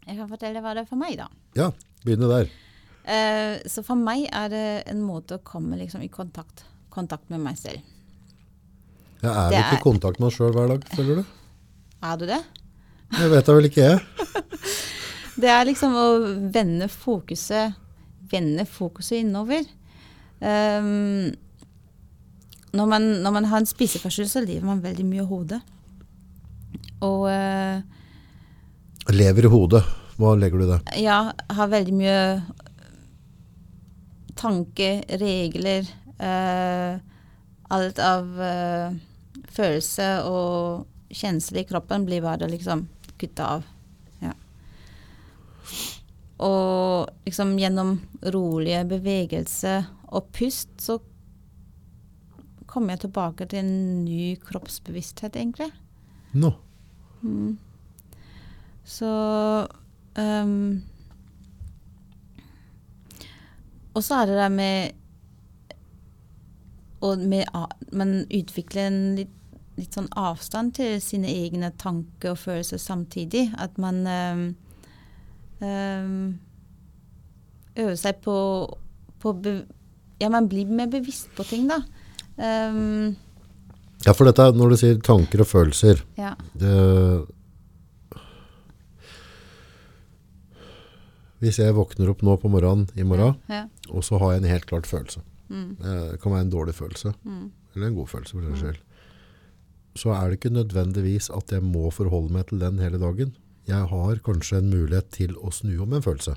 Jeg 0.07 0.15
kan 0.17 0.29
fortelle 0.31 0.61
hva 0.63 0.73
det 0.75 0.83
er 0.83 0.89
for 0.89 0.99
meg, 0.99 1.15
da. 1.19 1.27
Ja, 1.55 1.71
begynne 2.03 2.27
der. 2.31 2.51
Eh, 3.07 3.57
så 3.71 3.83
for 3.87 3.99
meg 3.99 4.25
er 4.35 4.49
det 4.51 4.65
en 4.91 4.99
måte 5.05 5.37
å 5.37 5.43
komme 5.45 5.79
liksom, 5.79 6.03
i 6.03 6.11
kontakt, 6.11 6.65
kontakt 6.91 7.29
med 7.31 7.39
meg 7.43 7.55
selv. 7.59 7.79
Jeg 9.21 9.31
er 9.31 9.49
Det 9.49 9.61
ikke 9.63 9.79
i 9.79 9.85
kontakt 9.85 10.19
med 10.19 10.27
meg 10.27 10.35
sjøl 10.35 10.53
hver 10.53 10.73
dag, 10.73 10.83
føler 10.93 11.21
du? 11.21 11.35
Er 12.05 12.19
du 12.19 12.25
det? 12.29 12.41
Det 13.15 13.29
vet 13.31 13.47
jeg 13.47 13.57
vel 13.57 13.69
ikke 13.69 13.85
jeg. 13.87 14.03
Det 15.41 15.49
er 15.53 15.67
liksom 15.69 15.93
å 15.93 16.05
vende 16.53 16.87
fokuset 16.89 17.75
Vende 18.27 18.65
fokuset 18.67 19.21
innover. 19.21 19.63
Um, 20.41 21.29
når, 22.75 22.89
man, 22.91 23.05
når 23.23 23.35
man 23.37 23.45
har 23.47 23.61
en 23.61 23.69
spiseforstyrrelse, 23.69 24.41
så 24.41 24.43
lever 24.43 24.65
man 24.67 24.81
veldig 24.83 25.05
mye 25.07 25.23
i 25.23 25.27
hodet. 25.29 25.61
Og 27.07 27.23
uh, 27.31 27.79
Lever 29.15 29.47
i 29.47 29.53
hodet. 29.53 29.79
Hva 30.19 30.33
legger 30.35 30.59
du 30.59 30.65
i 30.65 30.69
det? 30.73 30.79
ja, 31.05 31.21
har 31.55 31.71
veldig 31.71 31.95
mye 31.95 32.17
tanker, 34.38 35.03
regler 35.21 35.88
uh, 36.21 36.99
Alt 37.67 37.99
av 37.99 38.29
uh, 38.39 38.93
følelse 39.51 40.05
og 40.23 40.85
kjensler 41.11 41.63
i 41.63 41.67
kroppen 41.67 42.05
blir 42.07 42.23
bare 42.23 42.47
liksom 42.47 42.85
kutta 43.19 43.49
av. 43.57 43.65
Ja. 44.21 44.31
Og 46.47 47.11
liksom 47.27 47.57
gjennom 47.59 47.97
rolige 48.23 48.85
bevegelser 48.88 49.89
og 50.07 50.29
pust, 50.38 50.71
så 50.79 50.99
kommer 52.67 52.95
jeg 52.95 53.07
tilbake 53.07 53.47
til 53.49 53.63
en 53.63 54.05
ny 54.05 54.35
kroppsbevissthet, 54.47 55.35
egentlig. 55.35 55.71
Nå. 56.38 56.53
Så 58.88 59.09
ehm, 60.15 60.83
Og 63.97 64.05
så 64.05 64.21
er 64.21 64.29
det 64.29 64.37
det 64.37 64.51
med 64.53 65.03
å 67.01 67.13
Man 67.93 68.13
en 68.81 68.97
litt, 69.17 69.33
litt 69.77 69.93
sånn 69.93 70.09
avstand 70.17 70.75
til 70.77 70.97
sine 71.01 71.29
egne 71.29 71.71
tanker 71.77 72.33
og 72.33 72.41
følelser 72.41 72.81
samtidig. 72.81 73.51
At 73.57 73.77
man 73.81 74.01
øh, 74.09 74.41
øh, 75.61 76.33
øver 77.77 77.95
seg 78.01 78.21
på, 78.25 78.37
på 79.21 79.35
Ja, 80.17 80.31
man 80.33 80.49
blir 80.49 80.65
mer 80.65 80.89
bevisst 80.89 81.29
på 81.37 81.45
ting, 81.45 81.69
da. 81.69 81.83
Um, 82.37 83.15
Ja, 84.05 84.13
for 84.13 84.25
dette 84.25 84.51
når 84.53 84.73
du 84.73 84.77
sier 84.77 84.97
tanker 85.01 85.41
og 85.41 85.49
følelser. 85.49 86.01
ja. 86.17 86.33
Det, 86.57 86.73
hvis 91.39 91.59
jeg 91.61 91.75
våkner 91.77 92.09
opp 92.09 92.21
nå 92.25 92.38
på 92.41 92.49
morgenen 92.49 92.88
i 92.97 93.03
morgen, 93.03 93.35
ja. 93.49 93.65
og 93.89 94.03
så 94.03 94.17
har 94.19 94.33
jeg 94.33 94.43
en 94.43 94.49
helt 94.49 94.65
klart 94.65 94.88
følelse. 94.89 95.21
Mm. 95.49 95.75
Det 95.79 96.19
kan 96.21 96.31
være 96.33 96.41
en 96.47 96.51
dårlig 96.51 96.73
følelse, 96.75 97.13
Mm. 97.23 97.51
eller 97.75 97.88
en 97.88 97.95
god 97.95 98.07
følelse 98.07 98.31
for 98.33 98.41
den 98.41 98.55
skyld. 98.57 98.79
Så 99.97 100.09
er 100.13 100.29
det 100.29 100.38
ikke 100.39 100.53
nødvendigvis 100.53 101.29
at 101.33 101.51
jeg 101.51 101.63
må 101.63 101.89
forholde 101.91 102.33
meg 102.33 102.47
til 102.47 102.59
den 102.59 102.79
hele 102.79 102.97
dagen. 102.99 103.35
Jeg 103.67 103.88
har 103.89 104.15
kanskje 104.25 104.57
en 104.59 104.69
mulighet 104.69 105.09
til 105.11 105.35
å 105.35 105.51
snu 105.51 105.79
om 105.83 105.93
en 105.93 106.01
følelse. 106.01 106.35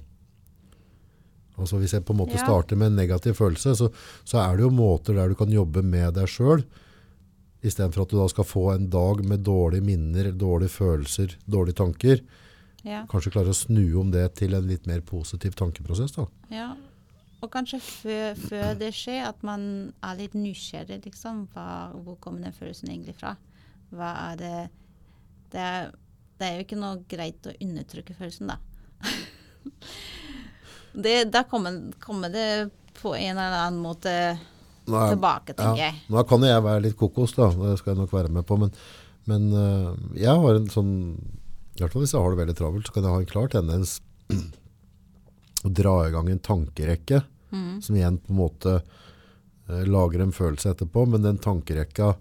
Altså 1.60 1.76
Hvis 1.78 1.92
jeg 1.92 2.04
på 2.04 2.12
en 2.14 2.20
måte 2.22 2.36
Ja. 2.38 2.44
starter 2.44 2.76
med 2.76 2.86
en 2.92 2.96
negativ 2.96 3.34
følelse, 3.34 3.74
så, 3.76 3.90
så 4.24 4.38
er 4.40 4.56
det 4.56 4.62
jo 4.64 4.70
måter 4.70 5.14
der 5.14 5.28
du 5.28 5.34
kan 5.34 5.50
jobbe 5.52 5.82
med 5.84 6.14
deg 6.14 6.26
sjøl, 6.28 6.64
istedenfor 7.62 8.02
at 8.02 8.08
du 8.08 8.16
da 8.16 8.28
skal 8.28 8.44
få 8.48 8.74
en 8.74 8.88
dag 8.88 9.20
med 9.28 9.42
dårlige 9.44 9.84
minner, 9.84 10.30
dårlige 10.32 10.70
følelser, 10.72 11.34
dårlige 11.46 11.76
tanker. 11.76 12.20
Ja. 12.84 13.02
Kanskje 13.10 13.32
klare 13.34 13.52
å 13.52 13.56
snu 13.56 13.82
om 14.00 14.10
det 14.14 14.26
til 14.40 14.54
en 14.56 14.66
litt 14.68 14.86
mer 14.86 15.00
positiv 15.04 15.52
tankeprosess. 15.58 16.12
da. 16.16 16.26
Ja, 16.50 16.68
og 17.42 17.50
kanskje 17.52 17.80
før, 17.80 18.34
før 18.36 18.74
det 18.80 18.92
skjer, 18.96 19.26
at 19.28 19.42
man 19.42 19.92
er 20.04 20.16
litt 20.18 20.34
nysgjerrig, 20.36 21.00
liksom. 21.06 21.46
Hva, 21.54 21.66
hvor 22.04 22.16
kommer 22.20 22.42
den 22.44 22.52
følelsen 22.56 22.88
egentlig 22.92 23.16
fra? 23.20 23.34
Hva 23.90 24.10
er 24.30 24.36
det 24.40 24.54
Det 25.50 25.58
er, 25.60 25.90
det 26.38 26.46
er 26.46 26.56
jo 26.56 26.64
ikke 26.66 26.76
noe 26.78 27.00
greit 27.10 27.46
å 27.50 27.54
undertrykke 27.60 28.14
følelsen, 28.14 28.52
da. 28.52 28.58
det, 30.92 31.24
da 31.32 31.42
kommer, 31.44 31.92
kommer 32.00 32.28
det 32.32 32.70
på 33.02 33.14
en 33.16 33.36
eller 33.38 33.56
annen 33.66 33.80
måte 33.82 34.12
Nå 34.90 34.96
er- 34.96 35.12
tilbake, 35.14 35.54
tenker 35.54 35.76
Ja, 35.78 35.90
jeg. 35.90 36.00
nå 36.10 36.22
kan 36.28 36.42
jeg 36.46 36.62
være 36.64 36.82
litt 36.86 36.96
kokos, 36.98 37.34
da. 37.36 37.50
Det 37.50 37.78
skal 37.78 37.94
jeg 37.94 38.00
nok 38.02 38.12
være 38.12 38.28
med 38.32 38.46
på. 38.48 38.56
Men, 38.58 38.72
men 39.30 39.50
øh, 39.52 39.94
jeg 40.18 40.34
har 40.44 40.54
en 40.58 40.70
sånn 40.72 40.94
I 41.76 41.82
hvert 41.82 41.92
fall 41.94 42.04
hvis 42.04 42.14
jeg 42.14 42.22
har 42.22 42.34
det 42.34 42.40
veldig 42.42 42.56
travelt, 42.58 42.86
så 42.88 42.94
kan 42.96 43.06
jeg 43.06 43.14
ha 43.14 43.20
en 43.22 43.30
klar 43.30 43.48
tendens 43.52 43.98
å 45.66 45.72
dra 45.76 45.94
i 46.06 46.12
gang 46.14 46.28
en 46.32 46.42
tankerekke, 46.50 47.22
som 47.82 47.96
igjen 47.96 48.18
på 48.22 48.30
en 48.30 48.38
måte 48.38 48.76
eh, 48.78 49.84
lager 49.88 50.22
en 50.22 50.32
følelse 50.34 50.70
etterpå, 50.70 51.06
men 51.10 51.24
den 51.24 51.40
tankerekka 51.42 52.12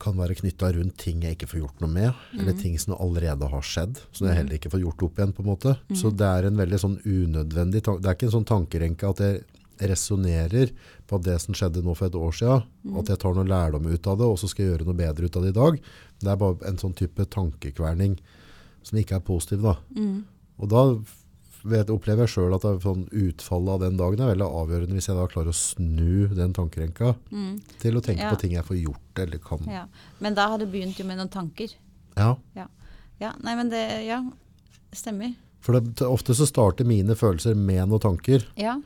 kan 0.00 0.16
være 0.18 0.34
knytta 0.36 0.70
rundt 0.74 0.96
ting 1.00 1.22
jeg 1.22 1.36
ikke 1.36 1.48
får 1.50 1.60
gjort 1.60 1.82
noe 1.84 1.92
med, 1.92 2.22
eller 2.36 2.56
ting 2.58 2.74
som 2.80 2.96
allerede 2.96 3.46
har 3.48 3.62
skjedd, 3.64 4.00
som 4.12 4.26
jeg 4.26 4.36
heller 4.40 4.56
ikke 4.58 4.72
får 4.72 4.82
gjort 4.82 5.04
opp 5.06 5.20
igjen. 5.20 5.32
på 5.36 5.44
en 5.44 5.50
måte. 5.52 5.74
Så 5.96 6.10
det 6.12 6.26
er 6.26 6.48
en 6.48 6.58
veldig 6.58 6.80
sånn 6.82 6.96
unødvendig 7.04 7.82
Det 7.84 8.08
er 8.08 8.16
ikke 8.16 8.26
en 8.26 8.34
sånn 8.38 8.48
tankerenke 8.48 9.08
at 9.14 9.22
jeg 9.22 9.44
resonnerer 9.80 10.70
på 11.08 11.16
at 11.18 11.24
det 11.26 11.38
som 11.42 11.54
skjedde 11.56 11.82
nå 11.82 11.94
for 11.98 12.06
et 12.10 12.18
år 12.18 12.34
siden, 12.36 12.66
at 12.98 13.08
jeg 13.10 13.18
tar 13.22 13.34
noe 13.34 13.48
lærdom 13.48 13.86
ut 13.86 14.06
av 14.06 14.18
det, 14.20 14.26
og 14.26 14.38
så 14.38 14.50
skal 14.50 14.64
jeg 14.64 14.72
gjøre 14.74 14.88
noe 14.88 14.98
bedre 14.98 15.26
ut 15.26 15.36
av 15.36 15.42
det 15.46 15.54
i 15.54 15.58
dag. 15.60 15.78
Det 16.24 16.32
er 16.32 16.40
bare 16.40 16.68
en 16.70 16.76
sånn 16.80 16.94
type 16.96 17.24
tankekverning 17.30 18.16
som 18.82 18.98
ikke 19.00 19.16
er 19.16 19.20
positiv. 19.24 19.62
da. 19.62 19.76
Og 20.58 20.68
da 20.70 20.82
vet, 21.64 21.88
opplever 21.88 22.26
jeg 22.26 22.34
sjøl 22.34 22.54
at 22.54 22.64
sånn 22.84 23.06
utfallet 23.08 23.72
av 23.72 23.80
den 23.80 23.96
dagen 23.96 24.20
er 24.20 24.34
veldig 24.34 24.48
avgjørende 24.60 24.92
hvis 24.98 25.08
jeg 25.08 25.16
da 25.16 25.26
klarer 25.32 25.48
å 25.48 25.56
snu 25.56 26.28
den 26.36 26.52
tankerenka 26.52 27.14
til 27.80 27.96
å 27.96 28.02
tenke 28.04 28.20
Ja. 28.26 28.30
på 28.34 28.38
ting 28.42 28.52
jeg 28.52 28.64
får 28.66 28.82
gjort 28.82 29.22
eller 29.24 29.38
kan. 29.38 29.64
Ja. 29.66 29.86
Men 30.20 30.34
da 30.34 30.48
har 30.48 30.58
du 30.58 30.66
begynt 30.66 30.98
jo 30.98 31.04
med 31.08 31.16
noen 31.18 31.30
tanker. 31.32 31.72
Ja, 32.16 32.36
Ja. 32.54 32.66
ja. 33.20 33.32
Nei, 33.42 33.54
men 33.56 33.70
det 33.70 34.04
Ja, 34.06 34.22
stemmer. 34.92 35.34
For 35.60 35.80
det, 35.80 35.96
ofte 36.04 36.34
så 36.36 36.44
starter 36.46 36.84
mine 36.84 37.14
følelser 37.16 37.56
med 37.56 37.88
noen 37.88 38.00
tanker, 38.00 38.44
Ja. 38.56 38.76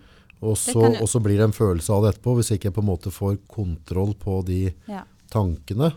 og 0.41 0.55
så, 0.57 0.75
jo- 0.75 1.03
og 1.03 1.09
så 1.09 1.21
blir 1.21 1.37
det 1.39 1.45
en 1.51 1.53
følelse 1.53 1.91
av 1.91 2.05
det 2.05 2.15
etterpå, 2.15 2.37
hvis 2.39 2.53
ikke 2.55 2.67
jeg 2.71 2.75
på 2.75 2.79
en 2.83 2.87
måte 2.87 3.11
får 3.11 3.39
kontroll 3.49 4.15
på 4.15 4.45
de 4.47 4.73
ja. 4.87 5.03
tankene. 5.29 5.93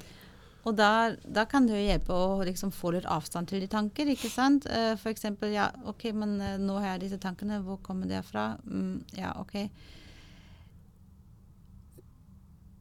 Og 0.62 0.76
da, 0.78 1.16
da 1.26 1.45
kan 1.49 1.66
det 1.66 1.74
jo 1.74 1.82
hjelpe 1.88 2.14
å 2.14 2.43
liksom 2.45 2.70
få 2.76 2.91
litt 2.93 3.07
avstand 3.09 3.49
til 3.49 3.64
de 3.64 3.68
tanker, 3.72 4.05
ikke 4.14 4.30
sant? 4.30 4.68
Eh, 4.70 4.93
eksempel, 5.09 5.55
ja, 5.55 5.72
ok, 5.89 6.12
men 6.14 6.36
eh, 6.41 6.57
nå 6.62 6.76
har 6.78 6.93
jeg 6.93 7.07
disse 7.07 7.18
tankene, 7.24 7.57
hvor 7.66 7.80
kommer 7.82 8.05
det 8.09 8.22
fra? 8.28 8.51
Mm, 8.70 8.99
ja, 9.18 9.32
ok. 9.41 9.55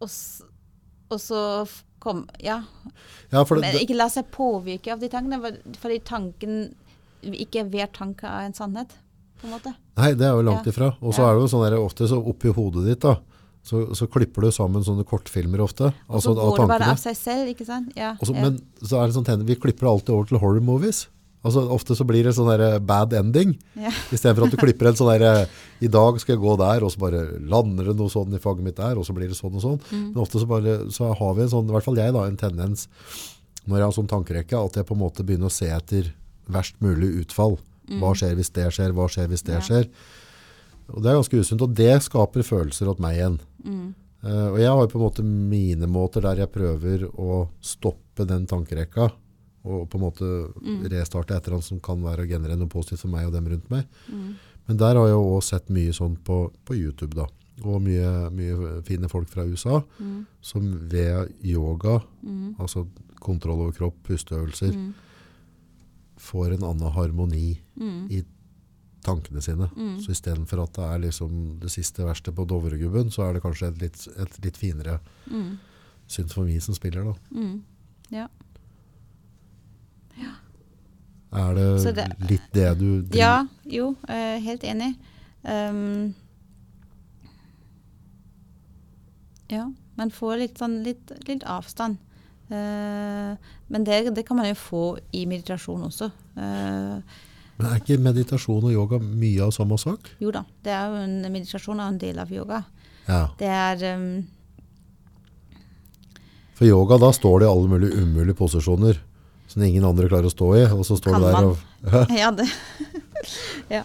Og, 0.00 0.10
og 1.10 1.20
så 1.20 1.40
kom, 2.00 2.26
ja, 2.40 2.60
Ja, 3.32 3.44
det, 3.44 3.60
men 3.60 3.80
ikke 3.82 3.96
la 3.96 4.08
seg 4.12 4.28
påvirke 4.32 4.92
av 4.94 5.00
de 5.02 5.08
tankene, 5.12 5.54
fordi 5.80 5.98
tanken, 6.08 6.60
ikke 7.24 7.66
hver 7.68 7.90
tanke 7.96 8.28
er 8.28 8.48
en 8.48 8.56
sannhet, 8.56 8.92
på 9.40 9.48
en 9.48 9.54
måte. 9.56 9.72
nei, 10.00 10.12
det 10.16 10.28
er 10.28 10.36
jo 10.36 10.44
langt 10.44 10.68
ifra. 10.68 10.92
Og 11.00 11.12
så 11.16 11.22
Ja. 11.24 11.30
er 11.30 11.36
det 11.36 11.44
jo 11.46 11.50
sånn 11.52 11.64
der, 11.68 11.78
ofte 11.80 12.08
så 12.08 12.20
oppi 12.20 12.52
hodet 12.52 12.84
ditt 12.88 13.00
da, 13.04 13.16
så, 13.66 13.84
så 13.94 14.08
klipper 14.10 14.46
du 14.46 14.50
sammen 14.54 14.84
sånne 14.84 15.04
kortfilmer 15.08 15.62
ofte. 15.62 15.90
Og 16.08 16.18
Altså 16.18 16.30
så 16.30 16.34
altså, 16.34 16.50
går 16.50 16.60
det 16.60 16.68
bare 16.72 16.90
av 16.94 17.00
seg 17.00 17.16
selv, 17.18 17.48
ikke 17.52 17.66
sant? 17.68 17.90
Ja, 17.98 18.14
Også, 18.18 18.34
ja. 18.34 18.44
Men 18.46 18.60
så 18.80 19.00
er 19.00 19.08
det 19.08 19.16
sånn, 19.16 19.46
vi 19.48 19.58
klipper 19.60 19.90
alltid 19.90 20.14
over 20.16 20.30
til 20.30 20.40
horror 20.42 20.64
movies. 20.64 21.06
Altså 21.40 21.62
Ofte 21.72 21.94
så 21.96 22.04
blir 22.04 22.26
det 22.26 22.34
sånn 22.36 22.50
bad 22.84 23.14
ending. 23.16 23.54
Ja. 23.78 23.92
I 24.12 24.18
stedet 24.18 24.34
for 24.36 24.44
at 24.44 24.52
du 24.52 24.60
klipper 24.60 24.90
en 24.90 24.98
sånn 24.98 25.08
der 25.14 25.48
I 25.80 25.88
dag 25.88 26.18
skal 26.20 26.34
jeg 26.34 26.42
gå 26.42 26.56
der, 26.60 26.84
og 26.84 26.92
så 26.92 27.00
bare 27.00 27.22
lander 27.40 27.88
det 27.90 27.96
noe 27.96 28.12
sånn 28.12 28.36
i 28.36 28.40
faget 28.42 28.66
mitt 28.66 28.76
der, 28.80 29.00
og 29.00 29.06
så 29.08 29.16
blir 29.16 29.30
det 29.30 29.38
sånn 29.38 29.56
og 29.56 29.64
sånn. 29.64 29.80
Mm. 29.88 30.06
Men 30.10 30.22
ofte 30.24 30.42
så, 30.42 30.48
bare, 30.50 30.76
så 30.92 31.12
har 31.16 31.36
vi 31.38 31.46
en 31.46 31.52
sånn, 31.52 31.70
i 31.70 31.76
hvert 31.76 31.88
fall 31.88 32.00
jeg 32.00 32.16
da, 32.16 32.26
en 32.28 32.40
tendens 32.40 32.88
når 33.68 33.76
jeg 33.76 33.86
har 33.86 33.96
sånn 33.96 34.10
tankerekke, 34.10 34.60
at 34.60 34.80
jeg 34.80 34.88
på 34.88 34.96
en 34.96 35.02
måte 35.04 35.24
begynner 35.24 35.48
å 35.50 35.54
se 35.54 35.68
etter 35.72 36.12
verst 36.50 36.76
mulig 36.82 37.12
utfall. 37.22 37.58
Hva 38.00 38.12
skjer 38.16 38.36
hvis 38.38 38.52
det 38.54 38.68
skjer? 38.74 38.92
Hva 38.94 39.08
skjer 39.10 39.30
hvis 39.30 39.44
det 39.46 39.58
skjer? 39.66 39.88
Ja. 39.88 40.19
Og 40.94 41.02
det 41.02 41.10
er 41.12 41.18
ganske 41.20 41.40
usunt, 41.40 41.62
og 41.62 41.74
det 41.74 42.02
skaper 42.02 42.42
følelser 42.46 42.88
åt 42.90 43.00
meg 43.02 43.16
igjen. 43.18 43.38
Mm. 43.64 43.88
Uh, 44.24 44.48
og 44.52 44.58
jeg 44.60 44.68
har 44.76 44.86
på 44.92 44.98
en 44.98 45.04
måte 45.06 45.22
mine 45.24 45.86
måter 45.88 46.20
der 46.20 46.42
jeg 46.42 46.52
prøver 46.52 47.06
å 47.16 47.48
stoppe 47.64 48.26
den 48.28 48.46
tankerekka, 48.46 49.10
og 49.64 49.88
på 49.92 49.96
en 49.98 50.04
måte 50.04 50.28
Mm. 50.60 50.84
restarte 50.92 51.34
et 51.36 51.44
eller 51.46 51.56
annet 51.58 51.64
som 51.68 51.80
kan 51.80 52.00
være 52.02 52.24
å 52.24 52.28
generere 52.28 52.56
noe 52.56 52.68
positivt 52.68 53.00
for 53.00 53.08
meg 53.12 53.26
og 53.26 53.32
dem 53.32 53.46
rundt 53.48 53.68
meg. 53.70 53.86
Mm. 54.12 54.34
Men 54.68 54.76
der 54.76 54.94
har 54.96 55.06
jeg 55.08 55.16
òg 55.16 55.42
sett 55.42 55.68
mye 55.68 55.92
sånn 55.92 56.16
på, 56.24 56.50
på 56.64 56.74
YouTube 56.76 57.14
da, 57.14 57.26
og 57.64 57.80
mye, 57.82 58.30
mye 58.30 58.82
fine 58.84 59.08
folk 59.08 59.28
fra 59.28 59.44
USA, 59.44 59.82
Mm. 60.00 60.26
som 60.40 60.88
ved 60.88 61.32
yoga, 61.44 62.02
altså 62.58 62.86
kontroll 63.20 63.60
over 63.60 63.72
kropp, 63.72 63.94
pusteøvelser, 64.08 64.72
får 66.20 66.54
en 66.54 66.64
annen 66.64 66.92
harmoni 66.92 67.58
i 68.10 68.22
tankene 69.02 69.40
sine. 69.42 69.68
Så 70.02 70.10
i 70.12 70.14
stedet 70.18 70.46
for 70.48 70.62
at 70.62 70.72
det 70.76 70.84
er 70.84 70.98
liksom 71.06 71.58
det 71.60 71.70
siste 71.72 72.04
verste 72.04 72.32
på 72.36 72.44
Dovregubben, 72.48 73.10
så 73.10 73.28
er 73.28 73.34
det 73.34 73.42
kanskje 73.42 73.68
et 73.72 73.80
litt, 73.82 74.06
et 74.18 74.38
litt 74.44 74.56
finere 74.60 74.98
Mm. 75.30 75.58
symfoni 76.08 76.60
som 76.60 76.74
spiller 76.74 77.04
da. 77.04 77.14
Mm. 77.34 77.62
Ja. 78.10 78.28
Er 81.32 81.54
det, 81.54 81.94
det- 81.94 82.30
litt 82.30 82.48
det 82.52 82.78
du 82.78 83.02
driver 83.02 83.16
Ja, 83.16 83.46
jo, 83.64 83.96
eh, 84.08 84.38
helt 84.42 84.62
enig. 84.64 84.96
Um, 85.44 86.12
ja, 89.48 89.72
man 89.98 90.10
får 90.10 90.36
litt, 90.38 90.58
sånn, 90.58 90.82
litt, 90.84 91.12
litt 91.28 91.44
avstand. 91.44 91.98
Uh, 92.50 93.36
men 93.70 93.84
det, 93.86 94.10
det 94.14 94.24
kan 94.26 94.36
man 94.40 94.48
jo 94.50 94.54
få 94.58 94.82
i 95.14 95.24
meditasjon 95.30 95.84
også. 95.86 96.10
Eh, 96.40 97.18
Men 97.60 97.68
er 97.70 97.80
ikke 97.82 98.00
meditasjon 98.02 98.64
og 98.64 98.72
yoga 98.72 98.98
mye 99.04 99.44
av 99.44 99.52
samme 99.54 99.76
sak? 99.80 100.12
jo 100.20 100.32
da, 100.34 100.44
det 100.64 100.72
er 100.72 100.86
jo 100.88 101.00
en 101.04 101.32
meditasjon 101.32 101.80
er 101.80 101.92
en 101.92 102.00
del 102.00 102.20
av 102.22 102.32
yoga. 102.32 102.62
Ja. 103.06 103.22
Det 103.38 103.50
er 103.50 103.84
um, 103.96 104.08
For 106.56 106.68
yoga, 106.68 106.98
da 107.00 107.12
står 107.12 107.40
det 107.40 107.48
i 107.48 107.50
alle 107.52 107.70
mulige 107.72 108.00
umulige 108.02 108.38
posisjoner 108.38 109.00
som 109.50 109.62
ingen 109.66 109.84
andre 109.84 110.06
klarer 110.08 110.28
å 110.28 110.32
stå 110.32 110.48
i, 110.60 110.64
og 110.70 110.84
så 110.86 110.96
står 110.98 111.16
du 111.18 111.24
der 111.26 111.36
man? 111.36 111.50
og... 111.50 111.56
Ja, 112.20 112.30
det 112.30 112.46
ja. 113.76 113.82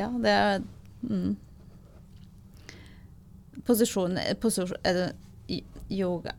ja, 0.00 0.08
det 0.24 0.32
er 0.32 0.64
mm. 1.06 1.36
Posisjon, 3.64 4.18
posisjon 4.42 4.76
eller, 4.84 5.14
Yoga 5.92 6.32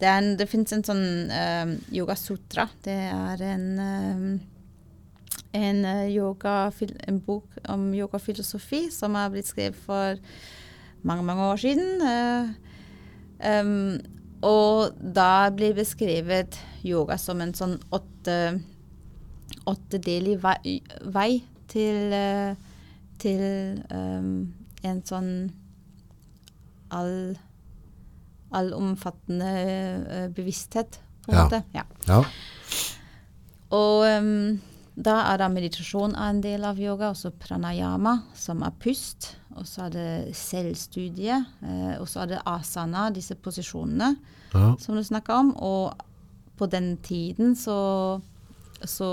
Det, 0.00 0.08
er 0.08 0.18
en- 0.18 0.36
det 0.36 0.48
fins 0.48 0.72
en 0.72 0.82
sånn 0.84 1.30
um, 1.30 1.72
yogasutra. 1.92 2.66
Det 2.84 2.96
er 3.12 3.42
en 3.46 3.66
um, 3.78 4.26
en, 5.56 5.80
eh, 5.88 6.08
yoga, 6.14 6.70
en 7.08 7.20
bok 7.20 7.56
om 7.72 7.88
yogafilosofi 7.96 8.86
som 8.92 9.16
er 9.16 9.32
blitt 9.32 9.48
skrevet 9.48 9.78
for 9.86 10.16
mange, 11.06 11.24
mange 11.26 11.42
år 11.52 11.60
siden. 11.62 12.56
Um, 13.36 13.98
og 14.46 14.94
da 15.14 15.50
blir 15.52 15.74
beskrevet 15.76 16.56
yoga 16.86 17.16
som 17.20 17.40
en 17.44 17.52
sånn 17.56 17.76
åtte 17.92 18.60
åttedelig 19.66 20.36
vei, 20.42 20.76
vei 21.10 21.30
til, 21.70 22.12
eh, 22.14 22.54
til 23.22 23.42
um, 23.90 24.52
en 24.86 25.00
sånn 25.06 25.30
all, 26.94 27.36
allomfattende 28.54 30.30
bevissthet, 30.36 31.00
på 31.24 31.32
en 31.32 31.36
Ja. 31.36 31.44
måte. 31.44 31.62
Ja. 31.74 31.82
Ja. 32.06 32.20
Og 33.74 34.04
um, 34.22 34.60
da 34.96 35.16
er 35.28 35.40
det 35.42 35.50
meditasjon 35.52 36.14
en 36.16 36.38
del 36.40 36.64
av 36.64 36.78
yoga, 36.80 37.10
også 37.12 37.34
pranayama, 37.36 38.14
som 38.34 38.62
er 38.64 38.72
pust. 38.80 39.34
Og 39.56 39.68
så 39.68 39.86
er 39.86 39.92
det 39.92 40.36
selvstudie, 40.36 41.36
eh, 41.36 41.94
og 42.00 42.08
så 42.08 42.22
er 42.24 42.30
det 42.32 42.44
asana, 42.48 43.10
disse 43.12 43.36
posisjonene 43.36 44.14
ja. 44.54 44.70
som 44.80 44.96
du 44.96 45.04
snakka 45.04 45.36
om. 45.36 45.52
Og 45.60 45.92
på 46.56 46.68
den 46.72 46.94
tiden 47.04 47.52
så, 47.56 47.76
så 48.84 49.10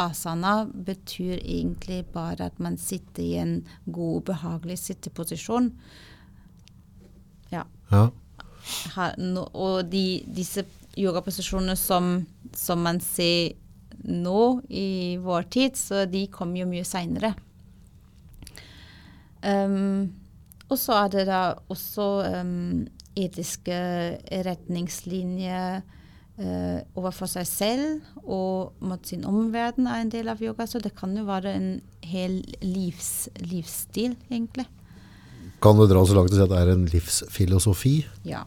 asana 0.00 0.66
betyr 0.68 1.38
egentlig 1.40 2.04
bare 2.12 2.50
at 2.50 2.60
man 2.60 2.76
sitter 2.76 3.24
i 3.24 3.40
en 3.40 3.56
god, 3.88 4.20
behagelig 4.28 4.78
sitteposisjon. 4.84 5.72
Ja. 7.52 7.64
ja. 7.92 8.06
Her, 8.96 9.16
no, 9.16 9.48
og 9.56 9.88
de, 9.92 10.22
disse 10.28 10.66
yogaposisjonene 10.92 11.76
som, 11.76 12.18
som 12.56 12.84
man 12.84 13.00
ser 13.00 13.56
nå 14.04 14.62
i 14.68 15.16
vår 15.22 15.48
tid, 15.52 15.78
så 15.78 16.04
de 16.10 16.26
kom 16.32 16.54
jo 16.58 16.66
mye 16.70 16.86
seinere. 16.86 17.34
Um, 19.42 20.12
og 20.70 20.78
så 20.78 20.96
er 21.02 21.08
det 21.12 21.24
da 21.28 21.40
også 21.72 22.06
um, 22.40 22.84
etiske 23.18 23.78
retningslinjer 24.46 25.82
uh, 25.82 26.78
overfor 26.96 27.28
seg 27.28 27.48
selv 27.48 28.22
og 28.22 28.78
mot 28.80 29.02
sin 29.06 29.26
omverden 29.28 29.88
er 29.90 30.04
en 30.04 30.12
del 30.12 30.30
av 30.32 30.42
yoga. 30.42 30.66
Så 30.70 30.80
det 30.82 30.94
kan 30.98 31.12
jo 31.18 31.26
være 31.28 31.56
en 31.58 31.68
hel 32.06 32.40
livs, 32.62 33.28
livsstil, 33.42 34.16
egentlig. 34.30 34.68
Kan 35.62 35.78
du 35.78 35.86
dra 35.86 36.02
så 36.06 36.16
langt 36.16 36.32
til 36.32 36.40
å 36.40 36.42
si 36.42 36.46
at 36.48 36.54
det 36.54 36.62
er 36.62 36.72
en 36.72 36.88
livsfilosofi 36.90 37.94
Ja. 38.26 38.42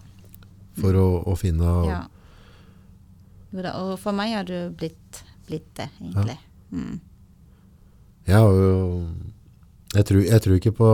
for 0.76 0.98
å, 1.00 1.08
å 1.32 1.36
finne 1.40 1.78
ja. 1.88 2.04
Og 3.56 3.94
for 4.02 4.12
meg 4.12 4.34
har 4.36 4.44
det 4.44 4.76
blitt, 4.76 5.22
blitt 5.48 5.68
det, 5.78 5.90
egentlig. 6.02 6.38
Mm. 6.72 7.00
Jeg 8.28 8.36
har 8.42 8.50
jo 8.50 9.08
jeg 9.96 10.06
tror, 10.10 10.22
jeg 10.26 10.42
tror 10.42 10.56
ikke 10.58 10.72
på, 10.76 10.88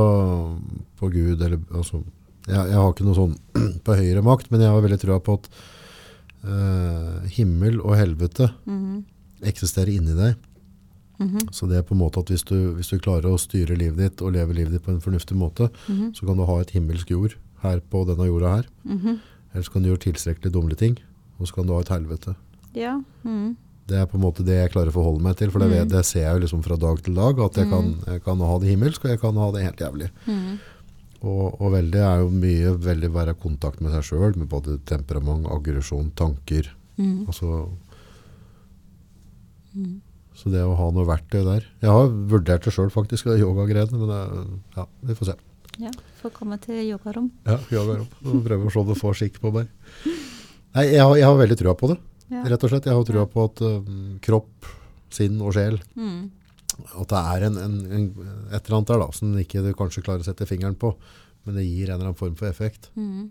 på 0.99 1.07
Gud 1.09 1.41
eller 1.41 1.57
altså, 1.73 2.03
jeg, 2.47 2.57
jeg 2.69 2.75
har 2.77 2.91
ikke 2.91 3.05
noe 3.07 3.17
sånn 3.17 3.35
på 3.85 3.95
høyere 3.97 4.21
makt, 4.25 4.51
men 4.51 4.61
jeg 4.61 4.69
har 4.73 4.83
veldig 4.83 4.99
trua 5.01 5.17
på 5.23 5.37
at 5.39 5.47
uh, 6.45 7.21
himmel 7.37 7.79
og 7.81 7.95
helvete 7.97 8.51
Mhm. 8.65 9.03
eksisterer 9.41 9.89
inni 9.95 10.13
deg. 10.17 10.35
Så 11.53 11.67
det 11.69 11.77
er 11.77 11.83
på 11.85 11.93
en 11.93 11.99
måte 12.01 12.17
at 12.17 12.29
hvis 12.33 12.41
du, 12.49 12.73
hvis 12.73 12.89
du 12.89 12.97
klarer 12.97 13.29
å 13.29 13.37
styre 13.37 13.75
livet 13.77 13.97
ditt 14.01 14.21
og 14.25 14.33
leve 14.33 14.55
livet 14.57 14.71
ditt 14.73 14.81
på 14.81 14.89
en 14.89 15.01
fornuftig 15.03 15.35
måte, 15.37 15.67
så 16.17 16.25
kan 16.25 16.35
du 16.39 16.45
ha 16.49 16.55
et 16.63 16.71
himmelsk 16.73 17.11
jord 17.13 17.35
her 17.61 17.77
på 17.93 18.01
denne 18.09 18.25
jorda 18.25 18.55
her. 18.55 18.69
Ellers 19.53 19.67
så 19.69 19.71
kan 19.75 19.83
du 19.85 19.91
gjøre 19.91 20.01
tilstrekkelig 20.07 20.51
dumle 20.55 20.73
ting, 20.79 20.95
og 21.37 21.45
så 21.45 21.53
kan 21.59 21.67
du 21.69 21.73
ha 21.75 21.81
et 21.83 21.91
helvete. 21.93 22.33
Ja. 22.73 22.95
Mm. 23.21 23.53
Det 23.87 23.97
er 23.97 24.05
på 24.07 24.15
en 24.19 24.23
måte 24.23 24.43
det 24.45 24.55
jeg 24.59 24.71
klarer 24.71 24.91
å 24.91 24.95
forholde 24.95 25.23
meg 25.25 25.35
til, 25.39 25.49
for 25.51 25.59
det, 25.63 25.69
vet- 25.73 25.89
det 25.91 26.03
ser 26.07 26.21
jeg 26.27 26.35
jo 26.37 26.41
liksom 26.45 26.61
fra 26.63 26.77
dag 26.79 26.99
til 27.03 27.15
dag, 27.17 27.39
at 27.43 27.57
jeg, 27.59 27.67
kan, 27.71 27.89
jeg 28.07 28.21
kan 28.23 28.39
ha 28.45 28.59
det 28.61 28.69
himmelsk, 28.69 29.03
og 29.03 29.09
jeg 29.11 29.19
kan 29.19 29.35
ha 29.41 29.47
det 29.51 29.63
helt 29.65 29.81
jævlig. 29.83 30.09
Og, 31.21 31.61
og 31.61 31.71
veldig 31.75 31.99
er 32.01 32.21
jo 32.23 32.29
mye 32.33 32.71
veldig 32.81 33.09
være 33.13 33.33
i 33.35 33.41
kontakt 33.41 33.81
med 33.83 33.91
seg 33.93 34.05
sjøl, 34.07 34.37
med 34.39 34.47
både 34.49 34.77
temperament, 34.89 35.45
aggresjon, 35.53 36.11
tanker. 36.17 36.69
Altså, 37.27 37.67
Så 40.37 40.49
det 40.53 40.61
å 40.65 40.73
ha 40.77 40.87
noe 40.93 41.05
verktøy 41.07 41.41
der 41.45 41.65
Jeg 41.81 41.91
har 41.91 42.07
vurdert 42.31 42.63
det 42.65 42.73
sjøl, 42.73 42.89
faktisk, 42.93 43.27
det 43.29 43.41
yogagreiene, 43.43 43.97
men 43.99 44.09
det, 44.09 44.21
ja, 44.77 44.85
vi 45.09 45.17
får 45.17 45.31
se. 45.33 45.35
ja. 45.83 45.91
Får 46.21 46.33
komme 46.35 46.57
til 46.61 46.77
yogarom. 46.85 47.31
Ja, 47.49 47.55
yogarom. 47.73 48.07
Prøve 48.45 48.67
å 48.67 48.71
se 48.73 48.79
om 48.83 48.89
du 48.91 48.93
får 48.99 49.15
skikk 49.17 49.39
på 49.41 49.49
meg. 49.55 49.71
Nei, 50.75 50.83
jeg 50.93 51.01
har, 51.01 51.15
jeg 51.17 51.25
har 51.25 51.37
veldig 51.39 51.57
trua 51.57 51.73
på 51.75 51.89
det, 51.89 51.95
Ja. 52.31 52.43
rett 52.47 52.63
og 52.63 52.71
slett. 52.71 52.85
Jeg 52.87 52.95
har 52.95 53.03
trua 53.07 53.25
på 53.27 53.43
at 53.49 53.61
um, 53.67 54.19
kropp, 54.23 54.69
sinn 55.11 55.41
og 55.43 55.53
sjel 55.57 55.81
Mm. 55.99 56.29
At 56.97 57.09
det 57.11 57.19
er 57.19 57.43
en, 57.49 57.57
en, 57.59 57.73
en, 57.91 58.05
et 58.55 58.63
eller 58.63 58.77
annet 58.77 58.87
der 58.87 59.01
da, 59.03 59.07
som 59.13 59.33
ikke 59.37 59.61
du 59.61 59.73
kanskje 59.77 60.01
klarer 60.05 60.23
å 60.23 60.25
sette 60.25 60.47
fingeren 60.47 60.77
på, 60.79 60.93
men 61.45 61.57
det 61.59 61.65
gir 61.67 61.89
en 61.91 61.97
eller 61.97 62.07
annen 62.09 62.17
form 62.17 62.37
for 62.39 62.47
effekt. 62.47 62.87
Mm. 62.95 63.27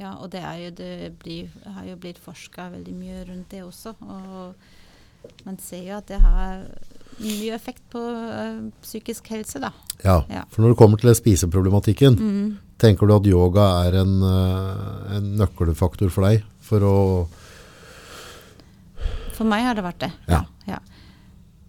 Ja, 0.00 0.14
og 0.16 0.30
det, 0.32 0.40
er 0.40 0.56
jo, 0.64 0.70
det 0.78 1.10
blir, 1.20 1.50
har 1.76 1.84
jo 1.84 1.98
blitt 2.00 2.18
forska 2.18 2.70
veldig 2.72 2.94
mye 2.96 3.20
rundt 3.28 3.50
det 3.52 3.60
også. 3.66 3.92
Og 4.00 5.36
man 5.44 5.58
ser 5.60 5.84
jo 5.84 5.98
at 5.98 6.08
det 6.08 6.18
har 6.24 6.64
mye 7.20 7.52
effekt 7.52 7.84
på 7.92 8.00
øh, 8.00 8.70
psykisk 8.80 9.28
helse, 9.36 9.60
da. 9.60 9.70
Ja, 10.02 10.22
Ja. 10.32 10.46
for 10.48 10.64
når 10.64 10.72
det 10.72 10.78
kommer 10.80 10.96
til 11.04 11.12
spiseproblematikken, 11.14 12.16
Mm. 12.16 12.58
tenker 12.80 13.06
du 13.06 13.14
at 13.18 13.26
yoga 13.28 13.66
er 13.84 14.00
en, 14.00 14.16
eh, 14.24 15.16
en 15.18 15.36
nøkkelfaktor 15.36 16.08
for 16.10 16.24
deg 16.24 16.42
for 16.64 16.80
å 16.80 16.96
For 19.40 19.48
meg 19.48 19.64
har 19.64 19.78
det 19.78 19.86
vært 19.86 20.02
det. 20.04 20.10
Ja. 20.28 20.42
ja. 20.68 20.78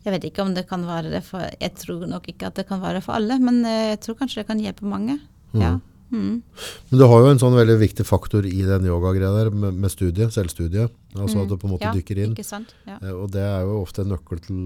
Jeg 0.04 0.16
vet 0.18 0.26
ikke 0.28 0.44
om 0.44 0.52
det 0.58 0.66
kan 0.68 0.82
være 0.84 1.12
det 1.14 1.22
for 1.24 1.46
Jeg 1.46 1.76
tror 1.78 2.08
nok 2.10 2.26
ikke 2.32 2.50
at 2.50 2.58
det 2.58 2.66
kan 2.68 2.82
være 2.82 3.00
det 3.00 3.06
for 3.06 3.16
alle, 3.16 3.38
men 3.40 3.62
eh, 3.64 3.94
jeg 3.94 4.02
tror 4.04 4.18
kanskje 4.20 4.42
det 4.42 4.50
kan 4.50 4.60
hjelpe 4.60 4.90
mange. 4.92 5.16
Ja. 5.56 5.78
Mm. 6.12 6.42
Men 6.90 7.00
du 7.00 7.06
har 7.08 7.22
jo 7.24 7.30
en 7.32 7.40
sånn 7.40 7.56
veldig 7.56 7.78
viktig 7.80 8.04
faktor 8.04 8.44
i 8.44 8.66
den 8.68 8.90
yogagreia 8.90 9.32
der 9.38 9.54
med, 9.56 9.78
med 9.80 9.94
studiet, 9.94 10.34
selvstudiet. 10.36 10.92
Altså 11.16 11.46
at 11.46 11.48
du 11.48 11.56
på 11.56 11.70
en 11.70 11.76
måte 11.78 11.88
ja, 11.88 11.94
dykker 11.96 12.20
inn. 12.26 12.36
Ja. 12.36 12.98
Eh, 12.98 13.14
Og 13.16 13.32
det 13.32 13.46
er 13.46 13.64
jo 13.64 13.80
ofte 13.86 14.04
en 14.04 14.12
nøkkel 14.12 14.44
til 14.44 14.60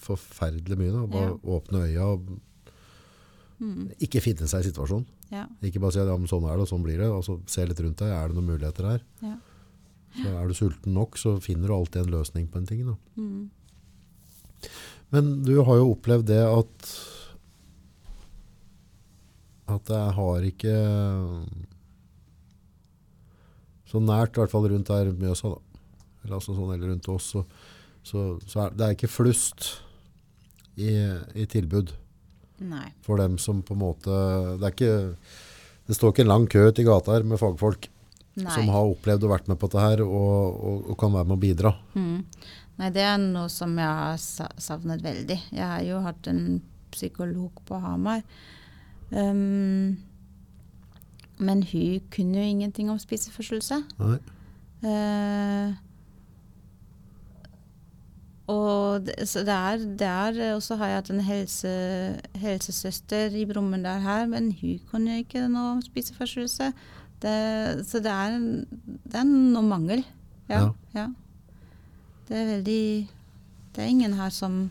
forferdelig 0.00 0.80
mye. 0.80 0.94
Da. 0.96 1.04
Bare 1.12 1.36
åpne 1.58 1.84
øya 1.90 2.08
og 2.14 2.32
ikke 4.00 4.22
finne 4.24 4.48
seg 4.48 4.64
i 4.64 4.70
situasjonen. 4.70 5.04
Ja. 5.30 5.44
Ikke 5.66 5.82
bare 5.82 5.92
si 5.92 6.00
at 6.00 6.08
ja, 6.08 6.16
men 6.16 6.30
sånn 6.30 6.46
er 6.48 6.56
det, 6.56 6.64
og 6.64 6.72
sånn 6.72 6.84
blir 6.86 6.96
det. 6.96 7.10
Altså, 7.12 7.36
se 7.50 7.68
litt 7.68 7.84
rundt 7.84 8.00
deg. 8.00 8.16
Er 8.16 8.30
det 8.30 8.38
noen 8.38 8.48
muligheter 8.54 8.88
her? 8.94 9.04
Så 10.16 10.26
er 10.26 10.48
du 10.48 10.56
sulten 10.56 10.96
nok, 10.96 11.18
så 11.20 11.36
finner 11.42 11.70
du 11.70 11.76
alltid 11.76 12.02
en 12.02 12.14
løsning 12.16 12.48
på 12.50 12.58
en 12.58 12.66
ting. 12.66 12.82
Mm. 13.14 13.50
Men 15.14 15.30
du 15.46 15.56
har 15.62 15.80
jo 15.80 15.92
opplevd 15.94 16.28
det 16.32 16.42
at 16.44 16.92
at 19.70 19.90
jeg 19.94 20.14
har 20.16 20.46
ikke 20.48 20.72
så 23.90 24.00
nært, 24.02 24.34
i 24.34 24.42
hvert 24.42 24.52
fall 24.52 24.66
rundt 24.70 24.90
der 24.90 25.12
Mjøsa, 25.14 25.52
da. 25.52 25.84
Eller, 26.24 26.36
altså 26.36 26.54
sånn, 26.54 26.72
eller 26.74 26.90
rundt 26.92 27.08
oss, 27.10 27.30
så, 27.32 27.44
så, 28.02 28.24
så 28.50 28.66
er 28.66 28.74
det 28.76 28.86
er 28.86 28.96
ikke 28.96 29.10
flust 29.10 29.70
i, 30.76 30.90
i 31.38 31.46
tilbud 31.50 31.94
Nei. 32.60 32.90
for 33.06 33.20
dem 33.20 33.38
som 33.40 33.62
på 33.64 33.72
en 33.72 33.80
måte 33.80 34.18
Det 34.60 34.66
er 34.66 34.74
ikke 34.74 34.92
det 35.88 35.96
står 35.96 36.12
ikke 36.12 36.22
en 36.26 36.30
lang 36.30 36.44
kø 36.50 36.66
til 36.76 36.86
gata 36.86 37.16
her 37.16 37.24
med 37.26 37.40
fagfolk 37.40 37.88
Nei. 38.38 38.52
som 38.54 38.68
har 38.70 38.88
opplevd 38.92 39.24
og 39.26 39.32
vært 39.32 39.48
med 39.50 39.58
på 39.58 39.68
dette 39.68 39.84
her 39.84 40.02
og, 40.04 40.60
og, 40.70 40.90
og 40.92 40.98
kan 41.00 41.12
være 41.14 41.28
med 41.28 41.36
å 41.36 41.42
bidra. 41.42 41.72
Mm. 41.96 42.20
Nei, 42.80 42.90
det 42.94 43.02
er 43.04 43.18
noe 43.20 43.48
som 43.52 43.74
jeg 43.76 43.98
har 44.02 44.20
savnet 44.62 45.02
veldig. 45.04 45.36
Jeg 45.52 45.66
har 45.66 45.82
jo 45.84 45.98
hatt 46.04 46.30
en 46.30 46.60
psykolog 46.94 47.60
på 47.68 47.80
Hamar. 47.82 48.22
Um, 49.10 49.98
men 51.40 51.62
hun 51.66 52.00
kunne 52.14 52.38
jo 52.38 52.46
ingenting 52.46 52.90
om 52.90 52.98
spiseforstyrrelse. 52.98 53.82
Eh, 54.84 55.72
og 58.50 59.06
det, 59.06 59.28
så 59.28 59.42
det 59.44 59.54
er, 59.54 59.76
det 59.76 60.06
er 60.06 60.54
Og 60.54 60.78
har 60.78 60.86
jeg 60.86 60.96
hatt 60.96 61.10
en 61.10 61.20
helse, 61.20 61.72
helsesøster 62.34 63.36
i 63.36 63.44
Brumunddal 63.44 64.00
her, 64.00 64.26
men 64.26 64.52
hun 64.60 64.80
kunne 64.90 65.18
ikke 65.18 65.48
noe 65.48 65.76
om 65.76 65.82
spiseforstyrrelse. 65.84 66.72
Det, 67.20 67.36
så 67.84 68.00
det 68.00 68.12
er, 68.12 68.36
det 68.80 69.20
er 69.20 69.26
noe 69.28 69.64
mangel. 69.66 70.04
Ja, 70.50 70.70
ja. 70.96 71.06
Det 72.30 72.38
er 72.38 72.46
veldig 72.46 72.82
Det 73.74 73.82
er 73.82 73.90
ingen 73.90 74.14
her 74.18 74.30
som 74.34 74.70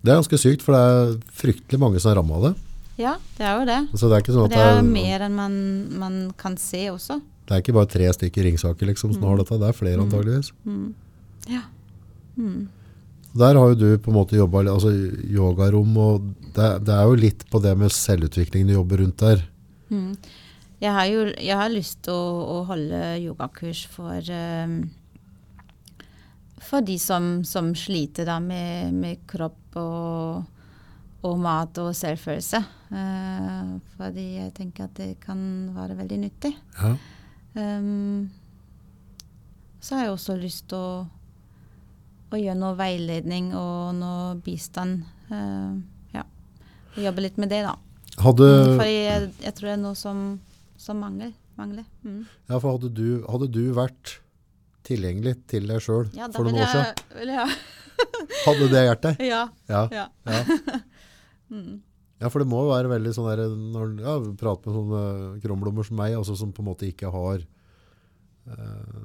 Det 0.00 0.10
er 0.10 0.18
ganske 0.18 0.38
sykt, 0.40 0.64
for 0.64 0.74
det 0.74 0.80
er 0.80 1.12
fryktelig 1.42 1.80
mange 1.82 2.00
som 2.00 2.12
er 2.12 2.18
ramma 2.18 2.38
av 2.38 2.46
det. 2.48 2.54
Ja, 3.00 3.14
det 3.36 3.46
er 3.46 3.60
jo 3.60 3.66
det. 3.68 3.80
Så 3.96 4.08
det 4.08 4.16
er 4.16 4.24
ikke 4.24 4.34
sånn 4.34 4.48
at 4.48 4.54
det 4.54 4.60
er 4.60 4.74
det 4.74 4.80
er, 4.80 4.88
mer 4.88 5.24
enn 5.26 5.36
man, 5.36 5.54
man 6.00 6.18
kan 6.40 6.56
se 6.60 6.82
også. 6.92 7.20
det 7.46 7.54
er 7.56 7.62
ikke 7.62 7.76
bare 7.76 7.90
tre 7.92 8.08
stykker 8.16 8.46
Ringsaker 8.46 8.90
liksom, 8.90 9.14
som 9.16 9.24
har 9.28 9.40
dette, 9.40 9.60
det 9.60 9.70
er 9.70 9.76
flere 9.76 10.04
antageligvis. 10.04 10.52
Mm. 10.64 10.90
Ja. 11.50 11.62
Mm. 12.36 12.68
Der 13.40 13.58
har 13.60 13.72
jo 13.72 13.78
du 13.78 13.88
på 14.02 14.10
en 14.10 14.16
måte 14.16 14.36
jobba 14.36 14.64
altså 14.64 14.90
yogarom, 15.30 15.96
og 16.02 16.28
det, 16.56 16.68
det 16.86 16.94
er 16.96 17.04
jo 17.06 17.18
litt 17.18 17.44
på 17.50 17.60
det 17.62 17.76
med 17.78 17.92
selvutviklingen 17.94 18.72
du 18.72 18.74
jobber 18.74 19.04
rundt 19.04 19.22
der. 19.22 19.44
Mm. 19.90 20.14
Jeg 20.80 20.96
har 20.96 21.10
jo 21.10 21.26
jeg 21.34 21.56
har 21.60 21.68
lyst 21.72 22.00
til 22.06 22.16
å, 22.16 22.60
å 22.60 22.62
holde 22.70 23.00
yogakurs 23.20 23.84
for 23.92 24.32
um, 24.32 24.80
for 26.60 26.84
de 26.84 26.96
som, 27.00 27.40
som 27.44 27.72
sliter 27.74 28.28
da 28.28 28.38
med, 28.42 28.92
med 28.94 29.22
kropp 29.28 29.78
og, 29.80 30.42
og 31.26 31.38
mat 31.40 31.80
og 31.82 31.94
selvfølelse. 31.96 32.60
Uh, 32.90 33.78
fordi 33.96 34.26
jeg 34.36 34.52
tenker 34.56 34.86
at 34.86 34.98
det 34.98 35.14
kan 35.22 35.40
være 35.76 35.96
veldig 36.02 36.18
nyttig. 36.26 36.52
Ja. 36.78 36.92
Um, 37.54 38.30
så 39.80 39.96
har 39.96 40.06
jeg 40.06 40.14
også 40.14 40.36
lyst 40.38 40.68
til 40.70 40.78
å, 40.78 41.06
å 42.30 42.38
gjøre 42.38 42.58
noe 42.60 42.76
veiledning 42.78 43.54
og 43.56 43.96
noe 43.98 44.34
bistand. 44.44 45.06
Uh, 45.32 45.80
ja. 46.14 46.26
Jobbe 47.00 47.24
litt 47.24 47.40
med 47.40 47.50
det, 47.54 47.64
da. 47.66 47.74
Hadde, 48.20 48.50
For 48.76 48.84
jeg, 48.84 49.30
jeg 49.40 49.56
tror 49.56 49.70
det 49.70 49.76
er 49.78 49.80
noe 49.80 49.96
som, 49.96 50.24
som 50.80 51.00
mangler. 51.02 51.34
mangler. 51.60 51.84
Mm. 52.04 52.24
ja, 52.48 52.56
for 52.56 52.72
hadde, 52.72 52.90
du, 52.96 53.22
hadde 53.28 53.50
du 53.52 53.62
vært 53.76 54.16
tilgjengelig 54.88 55.36
til 55.50 55.68
deg 55.68 55.82
sjøl 55.84 56.08
Ja, 56.16 56.30
for 56.32 56.48
noen 56.48 56.62
år 56.62 56.72
siden, 56.72 57.34
Ja. 57.34 57.46
hadde 58.46 58.68
det 58.72 58.84
hjulpet 58.86 59.06
deg? 59.10 59.22
Ja. 59.28 59.42
Ja. 59.68 59.82
ja. 59.92 60.06
mm. 61.52 61.74
ja, 62.22 62.30
for 62.32 62.40
det 62.40 62.48
må 62.48 62.64
være 62.70 62.92
veldig 62.94 63.12
sånn 63.16 63.28
der, 63.28 63.44
når 63.76 63.94
ja, 64.00 64.16
vi 64.24 64.34
prater 64.40 64.72
med 64.72 64.80
sånne 64.80 65.44
kromblommer 65.44 65.86
som 65.86 66.00
meg, 66.00 66.16
altså 66.16 66.38
som 66.40 66.54
på 66.56 66.64
en 66.64 66.70
måte 66.72 66.88
ikke 66.88 67.12
har 67.12 67.44
eh, 67.44 69.00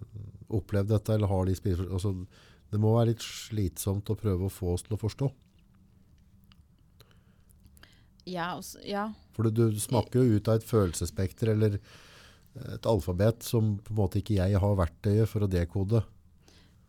opplevd 0.56 0.94
dette, 0.96 1.18
eller 1.18 1.32
har 1.32 1.50
de 1.50 1.58
spiseforstyrrelser 1.60 2.16
altså, 2.16 2.54
det 2.72 2.80
må 2.82 2.96
være 2.96 3.12
litt 3.14 3.24
slitsomt 3.24 4.10
å 4.10 4.18
prøve 4.20 4.48
å 4.48 4.52
få 4.52 4.74
oss 4.74 4.84
til 4.84 4.96
å 4.96 5.00
forstå. 5.00 5.28
Ja, 8.26 8.56
også, 8.58 8.82
ja. 8.86 9.10
For 9.36 9.48
du, 9.50 9.68
du 9.70 9.80
smakker 9.82 10.24
jo 10.24 10.40
ut 10.40 10.50
av 10.50 10.60
et 10.60 10.68
følelsesspekter, 10.68 11.54
eller 11.54 11.78
et 12.74 12.88
alfabet, 12.88 13.44
som 13.44 13.76
på 13.84 13.94
en 13.94 14.00
måte 14.00 14.22
ikke 14.22 14.38
jeg 14.38 14.62
har 14.62 14.78
verktøyet 14.80 15.30
for 15.30 15.46
å 15.46 15.50
dekode. 15.52 16.02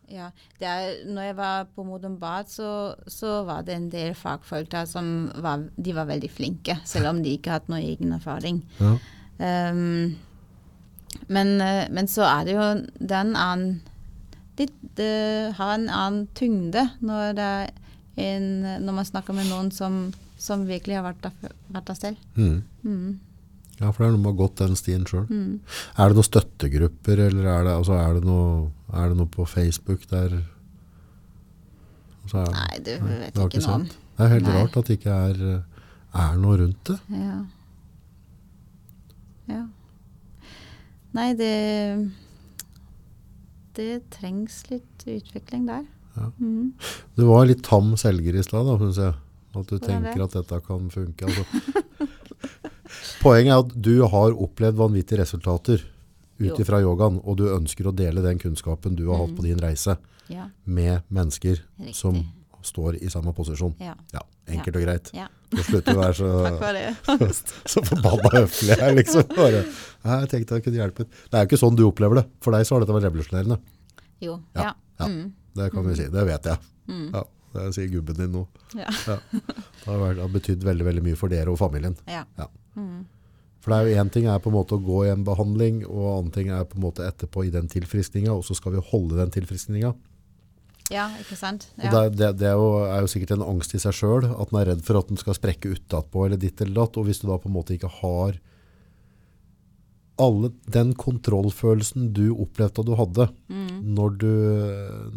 ja. 0.09 0.29
Det 0.59 0.67
er, 0.67 1.01
når 1.11 1.27
jeg 1.27 1.37
var 1.37 1.67
på 1.75 1.83
Modum 1.83 2.15
Bad, 2.19 2.47
så, 2.49 2.95
så 3.07 3.43
var 3.47 3.65
det 3.67 3.75
en 3.75 3.89
del 3.91 4.15
fagfolk 4.15 4.71
der 4.71 4.87
som 4.87 5.29
var, 5.43 5.67
de 5.75 5.95
var 5.95 6.07
veldig 6.09 6.31
flinke, 6.31 6.79
selv 6.85 7.11
om 7.11 7.21
de 7.23 7.35
ikke 7.35 7.57
hadde 7.57 7.73
noe 7.73 7.83
egen 7.83 8.15
erfaring. 8.15 8.63
Ja. 8.79 8.95
Um, 9.37 10.15
men, 11.27 11.59
eh, 11.61 11.85
men 11.93 12.07
så 12.09 12.25
er 12.27 12.47
det 12.47 12.55
jo 12.55 12.63
er 12.63 13.13
annen 13.13 13.81
det, 14.57 14.71
det 14.97 15.53
har 15.57 15.75
en 15.75 15.89
annen 15.93 16.23
tyngde 16.35 16.81
når, 17.05 17.37
en, 18.17 18.47
når 18.81 18.95
man 18.97 19.05
snakker 19.05 19.35
med 19.37 19.49
noen 19.51 19.69
som, 19.71 20.07
som 20.41 20.67
virkelig 20.69 20.99
har 20.99 21.05
vært 21.07 21.23
der, 21.25 21.55
vært 21.73 21.89
der 21.89 21.97
selv. 21.97 22.27
Mm. 22.37 22.59
Mm. 22.83 23.19
Ja, 23.77 23.91
for 23.91 24.01
det 24.01 24.07
er 24.07 24.13
noe 24.15 24.21
med 24.23 24.31
å 24.31 24.33
ha 24.33 24.39
gått 24.39 24.61
den 24.63 24.77
stien 24.79 25.05
sjøl. 25.05 25.25
Mm. 25.29 25.57
Er 26.01 26.09
det 26.09 26.17
noen 26.17 26.25
støttegrupper, 26.25 27.21
eller 27.27 27.49
er 27.51 27.67
det, 27.67 27.73
altså, 27.77 27.97
er 28.01 28.17
det, 28.17 28.23
noe, 28.25 28.69
er 28.89 29.11
det 29.11 29.19
noe 29.19 29.29
på 29.33 29.45
Facebook 29.49 30.07
der 30.09 30.39
altså, 32.23 32.41
er, 32.41 32.53
Nei, 32.55 32.79
du 32.81 32.93
Nei, 33.03 33.17
vet 33.25 33.41
ikke 33.43 33.65
noe 33.65 33.75
om. 33.75 33.89
Det 33.89 34.25
er 34.25 34.33
helt 34.33 34.49
Nei. 34.49 34.55
rart 34.57 34.79
at 34.81 34.89
det 34.89 34.97
ikke 34.97 35.19
er, 35.27 35.43
er 36.25 36.39
noe 36.41 36.61
rundt 36.63 36.89
det. 36.89 36.97
Ja. 37.13 37.35
ja. 39.53 39.65
Nei, 41.17 41.29
det 41.37 41.53
Det 43.77 43.91
trengs 44.09 44.63
litt 44.71 45.05
utvikling 45.05 45.69
der. 45.69 45.85
Du 47.13 47.27
var 47.29 47.45
litt 47.45 47.61
tam 47.65 47.93
selger 47.99 48.33
i 48.33 48.41
stad, 48.41 48.65
da, 48.65 48.73
synes 48.81 48.97
jeg. 49.03 49.13
At 49.57 49.67
du 49.71 49.77
tenker 49.81 50.23
at 50.27 50.35
dette 50.37 50.59
kan 50.67 50.89
funke. 50.93 51.25
Altså. 51.25 51.45
Poenget 53.23 53.51
er 53.53 53.59
at 53.63 53.71
du 53.83 53.93
har 54.07 54.35
opplevd 54.37 54.77
vanvittige 54.79 55.19
resultater 55.21 55.83
ut 56.37 56.59
ifra 56.61 56.79
yogaen, 56.83 57.17
og 57.25 57.37
du 57.39 57.47
ønsker 57.49 57.89
å 57.89 57.95
dele 57.97 58.21
den 58.21 58.37
kunnskapen 58.41 58.95
du 58.97 59.07
har 59.09 59.23
hatt 59.23 59.33
på 59.37 59.45
din 59.47 59.57
reise 59.61 59.97
Ja. 60.29 60.49
med 60.65 61.01
mennesker 61.09 61.57
Riktig. 61.79 61.95
som 61.95 62.19
står 62.61 62.97
i 63.01 63.09
samme 63.09 63.33
posisjon. 63.33 63.73
Ja. 63.79 63.95
Ja, 64.13 64.21
enkelt 64.47 64.75
og 64.75 64.83
greit. 64.83 65.11
ja. 65.13 65.27
Så 65.55 65.63
slutter 65.63 65.95
å 65.95 66.01
være 66.01 66.13
så, 66.13 66.29
for 67.07 67.31
så 67.71 67.81
forbanna 67.87 68.31
høflig 68.33 68.75
her, 68.81 68.91
liksom. 68.97 69.23
Bare, 69.31 69.61
jeg 70.03 70.29
tenkte 70.33 70.57
jeg 70.57 70.63
kunne 70.65 70.81
hjelpe. 70.81 71.05
Det 71.07 71.37
er 71.39 71.45
jo 71.45 71.47
ikke 71.47 71.59
sånn 71.61 71.77
du 71.79 71.85
opplever 71.87 72.19
det. 72.19 72.25
For 72.43 72.51
deg 72.51 72.67
så 72.67 72.75
har 72.75 72.83
dette 72.83 72.97
vært 72.97 73.07
revolusjonerende. 73.07 73.57
Jo. 74.19 74.35
Ja. 74.57 74.73
Ja. 74.99 75.07
Mm. 75.07 75.31
det 75.55 75.69
kan 75.71 75.87
vi 75.87 75.95
si. 75.95 76.09
Det 76.11 76.25
vet 76.27 76.49
jeg. 76.51 76.59
Ja, 77.13 77.23
det 77.53 77.67
sier 77.75 77.91
gubben 77.91 78.17
din 78.19 78.33
nå. 78.35 78.47
Ja. 78.75 78.89
Ja. 79.07 79.19
Det 79.31 79.85
har, 79.85 80.01
vært, 80.01 80.19
har 80.23 80.33
betydd 80.33 80.65
veldig, 80.67 80.85
veldig 80.89 81.03
mye 81.05 81.19
for 81.19 81.31
dere 81.31 81.53
og 81.53 81.59
familien. 81.61 81.95
ja. 82.09 82.25
Ja. 82.37 82.49
For 83.67 83.73
det 83.73 83.77
er 83.77 83.87
jo 83.89 84.01
en 84.01 84.09
ting 84.13 84.27
er 84.31 84.37
på 84.39 84.47
en 84.51 84.55
måte 84.55 84.77
å 84.77 84.79
gå 84.79 84.99
i 85.03 85.09
en 85.11 85.23
behandling, 85.27 85.81
og 85.89 86.05
annen 86.11 86.29
ting 86.31 86.51
er 86.53 86.61
på 86.69 86.77
en 86.77 86.83
måte 86.85 87.03
etterpå 87.03 87.41
i 87.43 87.49
den 87.51 87.65
tilfriskninga, 87.67 88.31
og 88.31 88.45
så 88.47 88.55
skal 88.55 88.77
vi 88.77 88.83
holde 88.91 89.17
den 89.17 89.33
tilfriskninga. 89.33 89.89
ja, 90.93 91.07
ikke 91.19 91.35
sant? 91.35 91.65
Ja. 91.75 91.89
det, 91.91 92.13
det, 92.15 92.29
det 92.39 92.47
er, 92.47 92.55
jo, 92.55 92.85
er 92.85 93.01
jo 93.03 93.09
sikkert 93.11 93.33
en 93.35 93.43
angst 93.43 93.73
i 93.75 93.81
seg 93.81 93.97
sjøl, 93.97 94.29
at 94.29 94.53
en 94.53 94.59
er 94.61 94.69
redd 94.71 94.85
for 94.87 95.01
at 95.01 95.09
den 95.09 95.19
skal 95.19 95.35
sprekke 95.35 95.73
utapå 95.73 96.27
eller 96.27 96.39
ditt 96.39 96.61
eller 96.63 96.77
datt. 96.83 96.95
Og 97.01 97.09
hvis 97.09 97.19
du 97.19 97.27
da 97.27 97.35
på 97.41 97.49
en 97.49 97.57
måte 97.57 97.75
ikke 97.75 97.91
har 97.97 98.37
alle 100.17 100.49
den 100.73 100.93
kontrollfølelsen 100.97 102.11
du 102.13 102.31
opplevde 102.33 102.79
at 102.81 102.85
du 102.89 102.95
hadde 102.97 103.27
Mm. 103.49 103.93
når 103.95 104.17
du, 104.17 104.31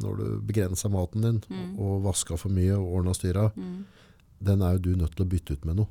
når 0.03 0.17
du 0.19 0.41
begrensa 0.47 0.89
maten 0.93 1.23
din 1.25 1.39
og 1.79 2.03
vaska 2.05 2.37
for 2.39 2.51
mye 2.53 2.77
og 2.77 2.99
ordna 3.01 3.15
styra, 3.17 3.51
Mm. 3.57 3.85
den 4.43 4.63
er 4.63 4.73
jo 4.77 4.79
du 4.79 4.97
nødt 4.97 5.17
til 5.17 5.25
å 5.25 5.29
bytte 5.29 5.53
ut 5.57 5.65
med 5.65 5.77
noe. 5.77 5.89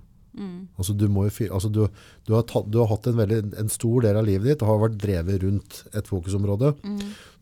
Altså, 0.78 0.96
du, 0.96 1.08
må 1.10 1.26
jo, 1.28 1.48
altså, 1.54 1.70
du, 1.74 1.88
du, 2.26 2.34
har 2.34 2.44
tatt, 2.44 2.70
du 2.72 2.78
har 2.80 2.88
hatt 2.88 3.08
en, 3.08 3.16
veldig, 3.18 3.54
en 3.60 3.68
stor 3.70 4.02
del 4.06 4.16
av 4.16 4.26
livet 4.26 4.46
ditt 4.54 4.62
og 4.62 4.70
har 4.70 4.90
vært 4.90 5.00
drevet 5.02 5.42
rundt 5.44 5.84
et 5.94 6.08
fokusområde. 6.08 6.76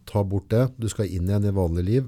Ta 0.08 0.24
bort 0.24 0.48
det. 0.50 0.72
Du 0.80 0.88
skal 0.90 1.06
inn 1.12 1.28
igjen 1.28 1.46
i 1.46 1.52
vanlig 1.54 1.84
liv. 1.86 2.08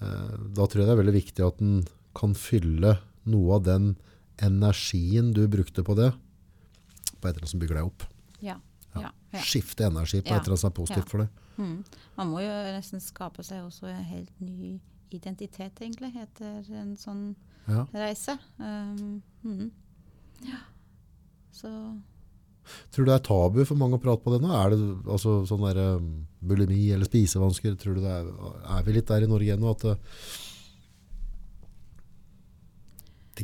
Eh, 0.00 0.36
da 0.54 0.64
tror 0.66 0.80
jeg 0.80 0.86
det 0.86 0.94
er 0.94 1.02
veldig 1.02 1.16
viktig 1.18 1.44
at 1.46 1.60
en 1.60 1.84
kan 2.14 2.32
fylle 2.38 2.98
noe 3.26 3.54
av 3.58 3.64
den 3.66 3.96
energien 4.40 5.32
du 5.34 5.42
brukte 5.50 5.82
på 5.84 5.96
det, 5.98 6.12
på 7.20 7.26
et 7.26 7.34
eller 7.34 7.42
annet 7.42 7.50
som 7.52 7.60
bygger 7.60 7.80
deg 7.80 7.90
opp. 7.90 8.06
Ja. 8.96 9.12
Skifte 9.44 9.86
energi 9.86 10.22
på 10.22 10.32
et 10.32 10.40
eller 10.40 10.54
annet 10.54 10.62
som 10.62 10.70
er 10.70 10.76
positivt 10.78 11.10
for 11.12 11.24
det. 11.24 11.28
Mm. 11.58 11.82
Man 12.16 12.30
må 12.32 12.42
jo 12.44 12.52
nesten 12.72 13.02
skape 13.02 13.44
seg 13.46 13.66
også 13.66 13.90
en 13.90 14.06
helt 14.08 14.40
ny 14.40 14.78
identitet, 15.14 15.80
egentlig, 15.80 16.12
etter 16.20 16.64
en 16.78 16.94
sånn 17.00 17.32
reise. 17.92 18.38
Um, 18.58 19.20
mm. 19.44 19.66
Ja. 20.48 20.62
Så 21.54 21.70
Tror 22.92 23.06
du 23.06 23.08
det 23.08 23.16
er 23.16 23.24
tabu 23.24 23.62
for 23.64 23.80
mange 23.80 23.96
å 23.96 24.02
prate 24.02 24.20
på 24.20 24.34
det 24.34 24.42
nå? 24.42 24.50
Er 24.52 24.74
det 24.74 24.78
altså, 25.08 25.38
sånn 25.48 25.64
der, 25.64 25.78
um, 25.96 26.10
bulimi 26.44 26.90
eller 26.92 27.08
spisevansker? 27.08 27.78
Tror 27.80 27.96
du 27.96 28.02
det 28.04 28.12
er, 28.12 28.28
er 28.76 28.84
vi 28.84 28.96
litt 28.98 29.08
der 29.08 29.24
i 29.24 29.30
Norge 29.30 29.56
ennå 29.56 29.72
at 29.72 29.86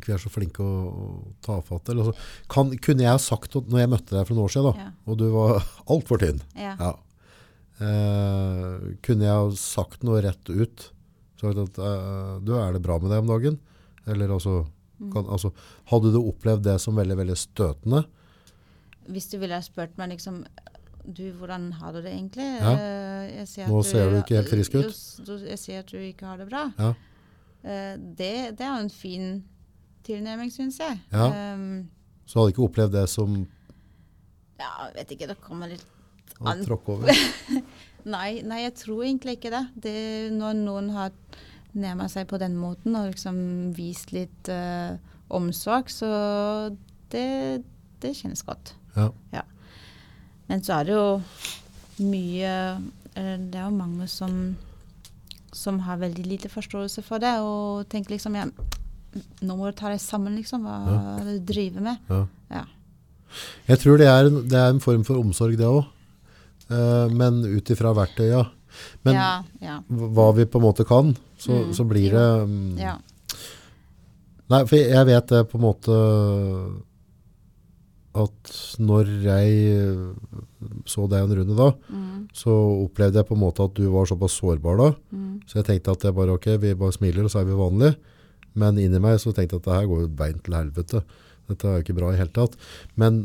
ikke 0.00 0.10
vi 0.12 0.16
er 0.16 0.22
så 0.22 0.30
flinke 0.32 0.64
å, 0.64 0.74
å 0.90 1.08
ta 1.44 1.60
fatt? 1.64 1.88
i. 1.90 1.96
altså, 1.98 2.14
kan, 2.50 2.70
kunne 2.78 3.04
jeg 3.06 3.12
ha 3.12 3.18
sagt, 3.22 3.56
at- 3.56 3.68
når 3.72 3.80
jeg 3.84 3.90
møtte 3.94 4.16
deg 4.18 4.26
for 4.28 4.34
noen 4.38 4.48
år 4.48 4.54
siden, 4.54 4.70
da, 4.72 4.84
Ja. 4.86 4.90
og 5.12 5.18
du 5.18 5.26
var 5.34 5.64
altfor 5.94 6.22
tynn, 6.22 6.40
ja. 6.56 6.74
ja. 6.80 6.92
Eh, 7.82 8.74
kunne 9.02 9.26
jeg 9.26 9.34
ha 9.34 9.48
sagt 9.58 10.04
noe 10.06 10.20
rett 10.22 10.50
ut? 10.52 10.90
Sagt 11.40 11.58
at 11.58 11.78
eh, 11.82 12.34
du, 12.46 12.52
er 12.54 12.76
det 12.76 12.82
bra 12.84 13.00
med 13.02 13.10
deg 13.10 13.24
om 13.24 13.32
dagen? 13.32 13.56
Eller 14.06 14.30
altså, 14.30 14.60
kan, 15.10 15.26
altså 15.32 15.50
Hadde 15.90 16.12
du 16.14 16.20
opplevd 16.20 16.62
det 16.68 16.76
som 16.82 16.94
veldig, 16.96 17.16
veldig 17.22 17.36
støtende? 17.40 18.04
Hvis 19.10 19.26
du 19.32 19.38
ville 19.42 19.56
ha 19.58 19.64
spurt 19.64 19.96
meg 20.00 20.12
liksom 20.14 20.42
Du, 21.04 21.24
hvordan 21.40 21.70
har 21.80 21.92
du 21.96 21.98
det 22.04 22.12
egentlig? 22.14 22.46
Ja. 22.60 22.74
Eh, 22.78 23.24
jeg 23.40 23.48
ser 23.50 23.66
at 23.66 23.72
Nå 23.74 23.80
ser 23.84 24.12
du 24.12 24.20
ikke 24.22 24.38
helt 24.38 24.52
frisk 24.54 24.76
ut. 24.78 25.02
Jo, 25.26 25.36
jeg 25.50 25.58
ser 25.60 25.82
at 25.82 25.90
du 25.92 25.98
ikke 26.00 26.28
har 26.30 26.38
det 26.40 26.46
bra. 26.48 26.62
Ja. 26.78 26.92
Eh, 27.64 27.96
det, 27.98 28.30
det 28.56 28.64
er 28.64 28.70
jo 28.70 28.84
en 28.86 28.92
fin 28.94 29.26
tilnærming, 30.06 30.52
syns 30.52 30.78
jeg. 30.82 31.00
Ja. 31.12 31.54
Um, 31.54 31.88
Så 32.26 32.40
hadde 32.40 32.54
ikke 32.54 32.66
opplevd 32.68 32.94
det 32.96 33.08
som 33.12 33.42
ja, 34.60 34.70
vet 34.94 35.10
ikke, 35.12 35.26
det 35.28 35.40
kommer 35.42 35.68
litt 35.68 35.84
An- 36.44 36.62
tråkke 36.64 36.94
over? 36.94 37.10
Nei, 38.14 38.42
nei, 38.44 38.58
jeg 38.66 38.74
tror 38.76 39.02
egentlig 39.06 39.38
ikke 39.38 39.50
det. 39.54 39.62
det 39.80 40.32
når 40.36 40.58
noen 40.58 40.90
har 40.92 41.12
nærma 41.72 42.04
seg 42.12 42.26
på 42.28 42.36
den 42.38 42.52
måten 42.60 42.94
og 42.98 43.08
liksom 43.14 43.38
vist 43.76 44.12
litt 44.12 44.50
uh, 44.52 44.98
omsorg, 45.32 45.88
så 45.88 46.10
det, 47.14 47.62
det 48.04 48.12
kjennes 48.18 48.44
godt. 48.44 48.74
Ja. 49.32 49.42
Men 50.50 50.60
så 50.62 50.76
er 50.82 50.84
det 50.86 50.94
jo 50.94 52.04
mye 52.04 52.50
eh, 53.16 53.36
Det 53.40 53.56
er 53.58 53.64
jo 53.64 53.74
mange 53.74 54.06
som, 54.10 54.54
som 55.54 55.80
har 55.86 56.02
veldig 56.02 56.26
lite 56.28 56.50
forståelse 56.52 57.02
for 57.06 57.22
det, 57.24 57.32
og 57.40 57.88
tenker 57.88 58.14
liksom 58.14 58.36
ja, 58.36 58.44
Nå 59.42 59.56
må 59.56 59.66
du 59.70 59.76
ta 59.78 59.88
deg 59.92 60.00
sammen, 60.02 60.34
liksom. 60.36 60.62
Hva 60.66 60.76
Ja. 60.90 61.24
du 61.24 61.38
driver 61.52 61.80
med? 61.80 61.98
Ja. 62.10 62.26
Ja. 62.50 62.64
Jeg 63.68 63.78
tror 63.82 63.98
det 63.98 64.06
er, 64.06 64.28
det 64.30 64.54
er 64.58 64.70
en 64.70 64.80
form 64.80 65.04
for 65.04 65.16
omsorg, 65.18 65.56
det 65.56 65.66
òg. 65.66 65.84
men 67.14 67.42
ut 67.44 67.70
ifra 67.70 67.92
verktøya. 67.94 68.46
Men 69.04 69.14
ja, 69.14 69.42
ja. 69.60 69.80
hva 69.88 70.32
vi 70.34 70.44
på 70.46 70.58
en 70.58 70.64
måte 70.66 70.84
kan, 70.86 71.14
så, 71.38 71.50
Mm, 71.66 71.74
så 71.74 71.84
blir 71.86 72.10
det 72.10 72.42
um, 72.42 72.76
ja. 72.78 72.96
Nei, 74.50 74.64
for 74.66 74.76
jeg 74.76 75.06
vet 75.06 75.26
det 75.28 75.48
på 75.50 75.58
en 75.58 75.62
måte 75.64 75.94
at 78.14 78.50
når 78.78 79.08
jeg 79.24 79.54
så 80.86 81.06
deg 81.10 81.24
en 81.24 81.36
runde 81.40 81.56
da, 81.58 81.72
Mm, 81.90 82.28
så 82.32 82.52
opplevde 82.86 83.18
jeg 83.20 83.26
på 83.26 83.34
en 83.34 83.42
måte 83.42 83.64
at 83.64 83.74
du 83.74 83.88
var 83.90 84.06
såpass 84.06 84.38
sårbar 84.40 84.76
da. 84.78 84.88
mm, 85.12 85.40
Så 85.46 85.54
jeg 85.60 85.64
tenkte 85.66 85.90
at 85.92 86.02
jeg 86.04 86.14
bare, 86.14 86.34
ok, 86.34 86.46
vi 86.62 86.74
bare 86.74 86.92
smiler 86.92 87.24
og 87.24 87.30
så 87.30 87.40
er 87.40 87.44
vi 87.44 87.52
vanlige. 87.58 87.96
Men 88.54 88.78
inni 88.78 89.00
meg 89.02 89.18
så 89.22 89.32
tenkte 89.34 89.56
jeg 89.58 89.62
at 89.64 89.68
det 89.68 89.78
her 89.78 89.88
går 89.90 90.04
jo 90.04 90.10
beint 90.20 90.42
til 90.46 90.54
helvete. 90.58 91.02
Dette 91.50 91.68
er 91.68 91.78
jo 91.80 91.84
ikke 91.84 91.96
bra 91.98 92.12
i 92.14 92.18
hele 92.20 92.32
tatt. 92.34 92.54
Men 93.00 93.24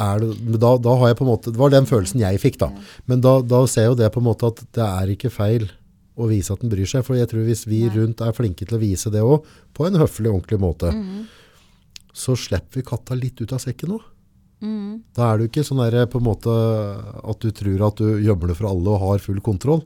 er 0.00 0.22
det, 0.22 0.58
da, 0.62 0.72
da 0.80 0.94
har 1.00 1.10
jeg 1.12 1.18
på 1.20 1.26
en 1.26 1.30
måte, 1.32 1.52
det 1.52 1.60
var 1.60 1.72
den 1.72 1.86
følelsen 1.88 2.22
jeg 2.22 2.40
fikk 2.40 2.56
da. 2.62 2.70
Men 3.10 3.20
da, 3.24 3.38
da 3.44 3.62
ser 3.68 3.86
jeg 3.86 3.92
jo 3.94 3.98
det 4.00 4.10
på 4.14 4.22
en 4.22 4.28
måte 4.30 4.48
at 4.48 4.62
det 4.76 4.86
er 4.86 5.12
ikke 5.12 5.32
feil 5.34 5.66
å 6.20 6.28
vise 6.30 6.52
at 6.52 6.62
den 6.64 6.72
bryr 6.72 6.88
seg. 6.88 7.04
For 7.06 7.18
jeg 7.18 7.28
tror 7.30 7.44
hvis 7.46 7.66
vi 7.68 7.82
rundt 7.92 8.22
er 8.24 8.36
flinke 8.36 8.66
til 8.66 8.78
å 8.78 8.82
vise 8.82 9.12
det 9.12 9.22
også, 9.24 9.58
på 9.76 9.86
en 9.88 10.00
høflig, 10.00 10.32
ordentlig 10.32 10.60
måte, 10.62 10.90
mm, 10.92 11.20
så 12.16 12.34
slipper 12.36 12.80
vi 12.80 12.86
katta 12.90 13.16
litt 13.16 13.40
ut 13.40 13.52
av 13.56 13.62
sekken 13.62 13.94
nå. 13.94 14.00
mm, 14.64 14.90
Da 15.16 15.28
er 15.30 15.44
jo 15.44 15.50
ikke 15.50 15.64
sånn 15.68 15.80
der, 15.84 16.02
på 16.10 16.18
en 16.20 16.26
måte 16.26 16.50
at 16.50 17.40
du 17.44 17.50
tror 17.54 17.86
at 17.88 18.00
du 18.02 18.18
gjemmer 18.24 18.50
det 18.50 18.58
for 18.58 18.70
alle 18.72 18.96
og 18.96 19.04
har 19.04 19.22
full 19.24 19.40
kontroll. 19.44 19.84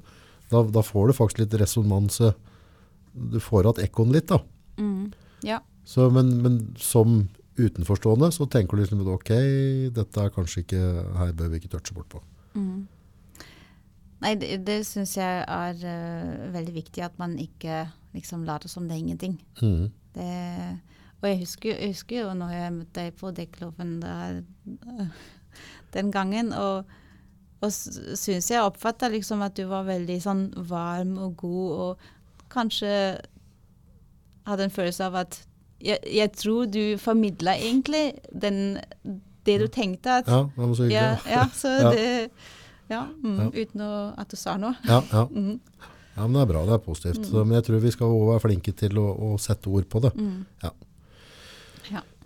Da, 0.51 0.62
da 0.62 0.82
får 0.84 1.10
du 1.10 1.16
faktisk 1.18 1.43
litt 1.44 1.55
resonanse. 1.60 2.32
Du 3.14 3.38
får 3.43 3.70
at 3.74 3.82
ekkoen 3.84 4.14
litt 4.14 4.30
da. 4.32 4.40
Mm. 4.78 5.12
Ja. 5.44 5.60
Så, 5.84 6.09
men, 6.10 6.30
men 6.42 6.60
som 6.80 7.26
utenforstående 7.59 8.30
så 8.32 8.46
tenker 8.51 8.76
du 8.76 8.82
liksom 8.82 9.02
at 9.05 9.12
ok, 9.12 9.32
dette 9.94 10.22
er 10.22 10.32
kanskje 10.34 10.64
ikke, 10.64 10.80
her 11.18 11.34
bør 11.36 11.52
vi 11.52 11.60
ikke 11.60 11.70
touche 11.74 11.94
bort 11.96 12.09
på. 12.10 12.22
Mm. 12.56 12.86
Nei, 14.24 14.32
det, 14.40 14.56
det 14.64 14.80
syns 14.88 15.18
jeg 15.18 15.44
er 15.44 15.84
uh, 15.84 16.48
veldig 16.55 16.74
viktig, 16.78 17.05
at 17.05 17.18
man 17.20 17.36
ikke 17.38 17.84
liksom 18.14 18.46
later 18.48 18.72
som 18.72 18.88
det 18.88 18.96
er 18.96 19.05
ingenting. 19.05 19.38
Mm. 19.60 19.90
Det, 20.14 20.28
og 21.20 21.28
jeg 21.28 21.40
husker, 21.42 21.74
jeg 21.74 21.94
husker 21.94 22.20
jo 22.22 22.34
når 22.38 22.55
jeg 22.55 22.74
møtte 22.78 23.01
deg 23.01 23.16
på 23.20 23.32
Dekkloven 23.34 23.96
der, 24.02 24.42
den 25.96 26.12
gangen, 26.14 26.52
og, 26.56 26.88
og 27.60 27.72
syns 27.72 28.51
jeg 28.51 28.64
oppfatta 28.64 29.12
liksom 29.12 29.44
at 29.44 29.56
du 29.59 29.66
var 29.70 29.86
veldig 29.88 30.18
sånn 30.24 30.46
varm 30.70 31.18
og 31.20 31.36
god, 31.44 31.70
og 31.84 32.48
kanskje 32.55 32.94
hadde 34.46 34.66
en 34.68 34.74
følelse 34.74 35.04
av 35.06 35.14
at 35.24 35.38
jeg, 35.84 35.98
jeg 36.08 36.32
tror 36.32 36.66
du 36.72 36.96
formidla 37.00 37.56
egentlig 37.60 38.14
den, 38.32 38.78
det 39.44 39.58
du 39.60 39.66
tenkte 39.68 40.20
at 40.22 40.28
Ja, 40.30 40.42
det 40.54 40.62
var 40.62 40.74
så 40.78 40.86
hyggelig. 40.86 41.32
ja, 41.34 41.44
så 41.52 41.72
Ja. 41.82 41.90
det 41.90 42.30
Ja, 42.90 43.02
mm, 43.22 43.50
uten 43.56 43.80
å, 43.80 43.92
at 44.20 44.28
du 44.28 44.36
sa 44.36 44.56
noe. 44.60 44.74
Ja, 44.84 45.02
ja. 45.12 45.26
Mm, 45.32 45.60
ja, 46.16 46.26
men 46.28 46.34
det 46.36 46.42
er 46.44 46.46
bra, 46.52 46.60
det 46.68 46.74
er 46.76 46.82
positivt. 46.84 47.24
Så, 47.26 47.42
men 47.44 47.56
jeg 47.56 47.64
tror 47.66 47.80
vi 47.82 47.90
skal 47.90 48.12
være 48.28 48.40
flinke 48.44 48.72
til 48.76 48.98
å, 49.02 49.06
å 49.32 49.38
sette 49.40 49.66
ord 49.72 49.88
på 49.90 50.00
det. 50.04 50.12
mm. 50.14 50.44
Ja. 50.62 50.70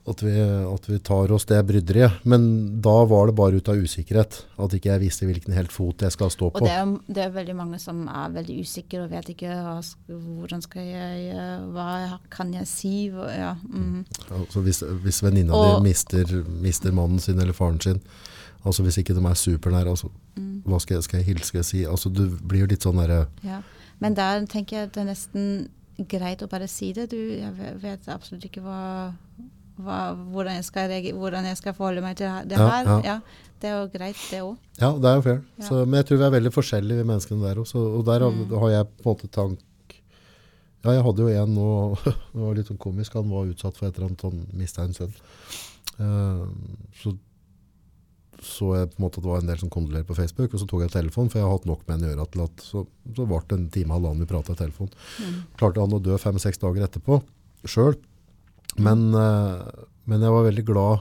At 0.08 0.22
vi, 0.24 0.32
at 0.40 0.86
vi 0.88 0.98
tar 1.04 1.32
oss 1.36 1.44
det 1.50 1.58
bryderiet. 1.68 2.22
Men 2.24 2.80
da 2.84 2.94
var 3.10 3.26
det 3.28 3.34
bare 3.36 3.58
ut 3.60 3.68
av 3.68 3.76
usikkerhet. 3.82 4.38
At 4.58 4.72
ikke 4.76 4.90
jeg 4.94 5.02
visste 5.02 5.26
hvilken 5.28 5.52
helt 5.56 5.72
fot 5.74 6.00
jeg 6.06 6.14
skal 6.14 6.30
stå 6.32 6.46
Og 6.48 6.54
på. 6.58 6.64
det 6.64 6.72
er, 6.72 6.92
det 7.12 7.22
er 7.26 7.34
veldig 7.34 7.56
mange 7.58 7.78
som 7.82 8.06
er 8.08 8.32
veldig 8.38 8.56
usikre 8.64 9.02
og 9.04 9.10
vet 9.12 9.28
ikke 9.34 9.52
hva, 9.52 9.74
hvordan 10.08 10.62
skal 10.64 10.86
jeg 10.88 11.28
eh, 11.34 11.66
Hva 11.74 12.18
kan 12.32 12.54
jeg 12.56 12.66
si? 12.70 12.94
Ja, 13.12 13.54
mm. 13.68 14.04
Altså 14.40 14.64
hvis 14.64 14.82
hvis 15.04 15.22
venninna 15.22 15.52
di 15.62 15.82
mister, 15.84 16.24
mister 16.62 16.92
mannen 16.96 17.20
sin 17.20 17.38
eller 17.40 17.52
faren 17.56 17.80
sin, 17.84 18.00
altså 18.64 18.82
hvis 18.86 18.98
ikke 19.02 19.14
de 19.14 19.24
er 19.28 19.34
supernære, 19.44 19.88
altså, 19.96 20.08
Mm. 20.38 20.62
hva 20.70 20.78
skal 20.78 20.94
jeg, 20.94 21.02
skal 21.02 21.18
jeg 21.18 21.26
hilse, 21.26 21.46
skal 21.48 21.58
jeg 21.58 21.64
si? 21.66 21.78
Altså 21.84 22.10
du 22.14 22.28
blir 22.46 22.60
jo 22.60 22.66
litt 22.70 22.84
sånn 22.86 23.00
derre 23.00 23.24
ja. 23.42 23.56
Men 23.98 24.14
der 24.14 24.44
tenker 24.46 24.76
jeg 24.84 24.92
det 24.94 25.00
er 25.02 25.08
nesten 25.08 25.68
greit 26.06 26.44
å 26.44 26.46
bare 26.46 26.68
si 26.70 26.92
det. 26.94 27.08
Du, 27.10 27.16
jeg 27.18 27.50
vet 27.82 28.06
absolutt 28.06 28.44
ikke 28.46 28.62
hva, 28.62 29.10
hva, 29.78 29.98
hvordan, 30.32 30.54
jeg 30.58 30.64
skal 30.64 30.94
hvordan 31.18 31.44
jeg 31.50 31.56
skal 31.60 31.74
forholde 31.76 32.02
meg 32.02 32.16
til 32.18 32.26
det 32.50 32.58
her. 32.58 32.84
ja. 32.86 32.98
Ja, 33.04 33.20
det 33.60 33.70
er 33.70 33.78
jo 33.80 33.86
greit, 33.92 34.18
det 34.30 34.40
òg. 34.44 34.56
Ja, 34.80 34.92
det 34.98 35.08
er 35.10 35.14
jo 35.18 35.22
fair. 35.22 35.40
Ja. 35.58 35.64
Så, 35.68 35.80
men 35.86 35.98
jeg 35.98 36.06
tror 36.06 36.18
vi 36.20 36.26
er 36.28 36.34
veldig 36.36 36.52
forskjellige, 36.54 36.98
vi 37.02 37.06
menneskene 37.08 37.42
der 37.48 37.58
også. 37.62 37.78
Og 37.98 38.04
der 38.06 38.22
Mm. 38.28 38.52
har 38.60 38.68
jeg 38.70 38.86
på 39.02 39.06
en 39.06 39.14
måte 39.16 39.28
tank 39.30 39.58
Ja, 40.84 40.92
jeg 40.94 41.02
hadde 41.02 41.18
jo 41.24 41.28
en 41.42 41.54
nå, 41.56 41.70
det 42.04 42.38
var 42.38 42.54
litt 42.54 42.68
sånn 42.70 42.78
komisk, 42.78 43.14
han 43.18 43.28
var 43.30 43.48
utsatt 43.50 43.76
for 43.76 43.88
et 43.88 43.96
eller 43.98 44.08
annet, 44.12 44.22
han 44.22 44.46
mista 44.54 44.82
en 44.86 44.94
sønn. 44.94 45.14
Uh, 45.98 46.46
så 47.02 47.16
så 48.38 48.68
jeg 48.78 48.90
på 48.92 49.00
en 49.00 49.02
måte 49.02 49.18
at 49.18 49.24
det 49.24 49.30
var 49.32 49.40
en 49.42 49.48
del 49.50 49.58
som 49.58 49.70
kondolerer 49.74 50.06
på 50.06 50.14
Facebook, 50.14 50.52
og 50.54 50.60
så 50.62 50.66
tok 50.70 50.84
jeg 50.84 50.92
telefonen, 50.94 51.26
for 51.32 51.40
jeg 51.40 51.46
har 51.48 51.56
hatt 51.56 51.66
nok 51.66 51.80
med 51.88 51.96
en 51.98 52.04
å 52.06 52.10
gjøre. 52.12 52.26
til 52.30 52.42
at 52.44 52.62
så, 52.62 52.84
så 53.16 53.26
ble 53.26 53.40
det 53.50 53.56
en 53.58 53.64
time 53.74 53.90
og 53.90 53.96
halvannen 53.98 54.22
vi 54.22 54.28
pratet 54.30 54.54
i 54.54 54.60
telefon. 54.62 54.92
Klarte 55.58 55.82
han 55.82 55.96
å 55.96 55.98
dø 55.98 56.14
fem-seks 56.22 56.62
dager 56.62 56.86
etterpå, 56.86 57.18
selv. 57.66 57.98
Men, 58.76 59.14
eh, 59.14 59.84
men 60.06 60.20
jeg 60.20 60.30
var 60.34 60.44
veldig 60.50 60.64
glad 60.68 61.00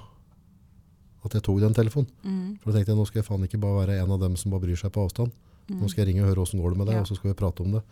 at 1.28 1.34
jeg 1.36 1.44
tok 1.44 1.60
den 1.60 1.74
telefonen. 1.76 2.58
For 2.62 2.72
da 2.72 2.78
tenkte 2.78 2.94
jeg, 2.94 2.98
nå 2.98 3.06
skal 3.10 3.20
jeg 3.22 3.28
faen 3.28 3.44
ikke 3.44 3.60
bare 3.60 3.82
være 3.86 3.98
en 4.04 4.12
av 4.16 4.20
dem 4.22 4.36
som 4.40 4.52
bare 4.54 4.64
bryr 4.64 4.80
seg 4.80 4.94
på 4.96 5.04
avstand. 5.04 5.32
Nå 5.68 5.90
skal 5.92 6.06
jeg 6.06 6.14
ringe 6.14 6.24
og 6.24 6.30
høre 6.32 6.40
hvordan 6.46 6.62
går 6.64 6.72
det 6.72 6.78
med 6.80 6.88
deg, 6.88 6.96
Ja. 6.96 7.02
og 7.02 7.08
så 7.10 7.16
skal 7.18 7.32
vi 7.34 7.36
prate 7.36 7.60
om 7.66 7.72
det. 7.76 7.84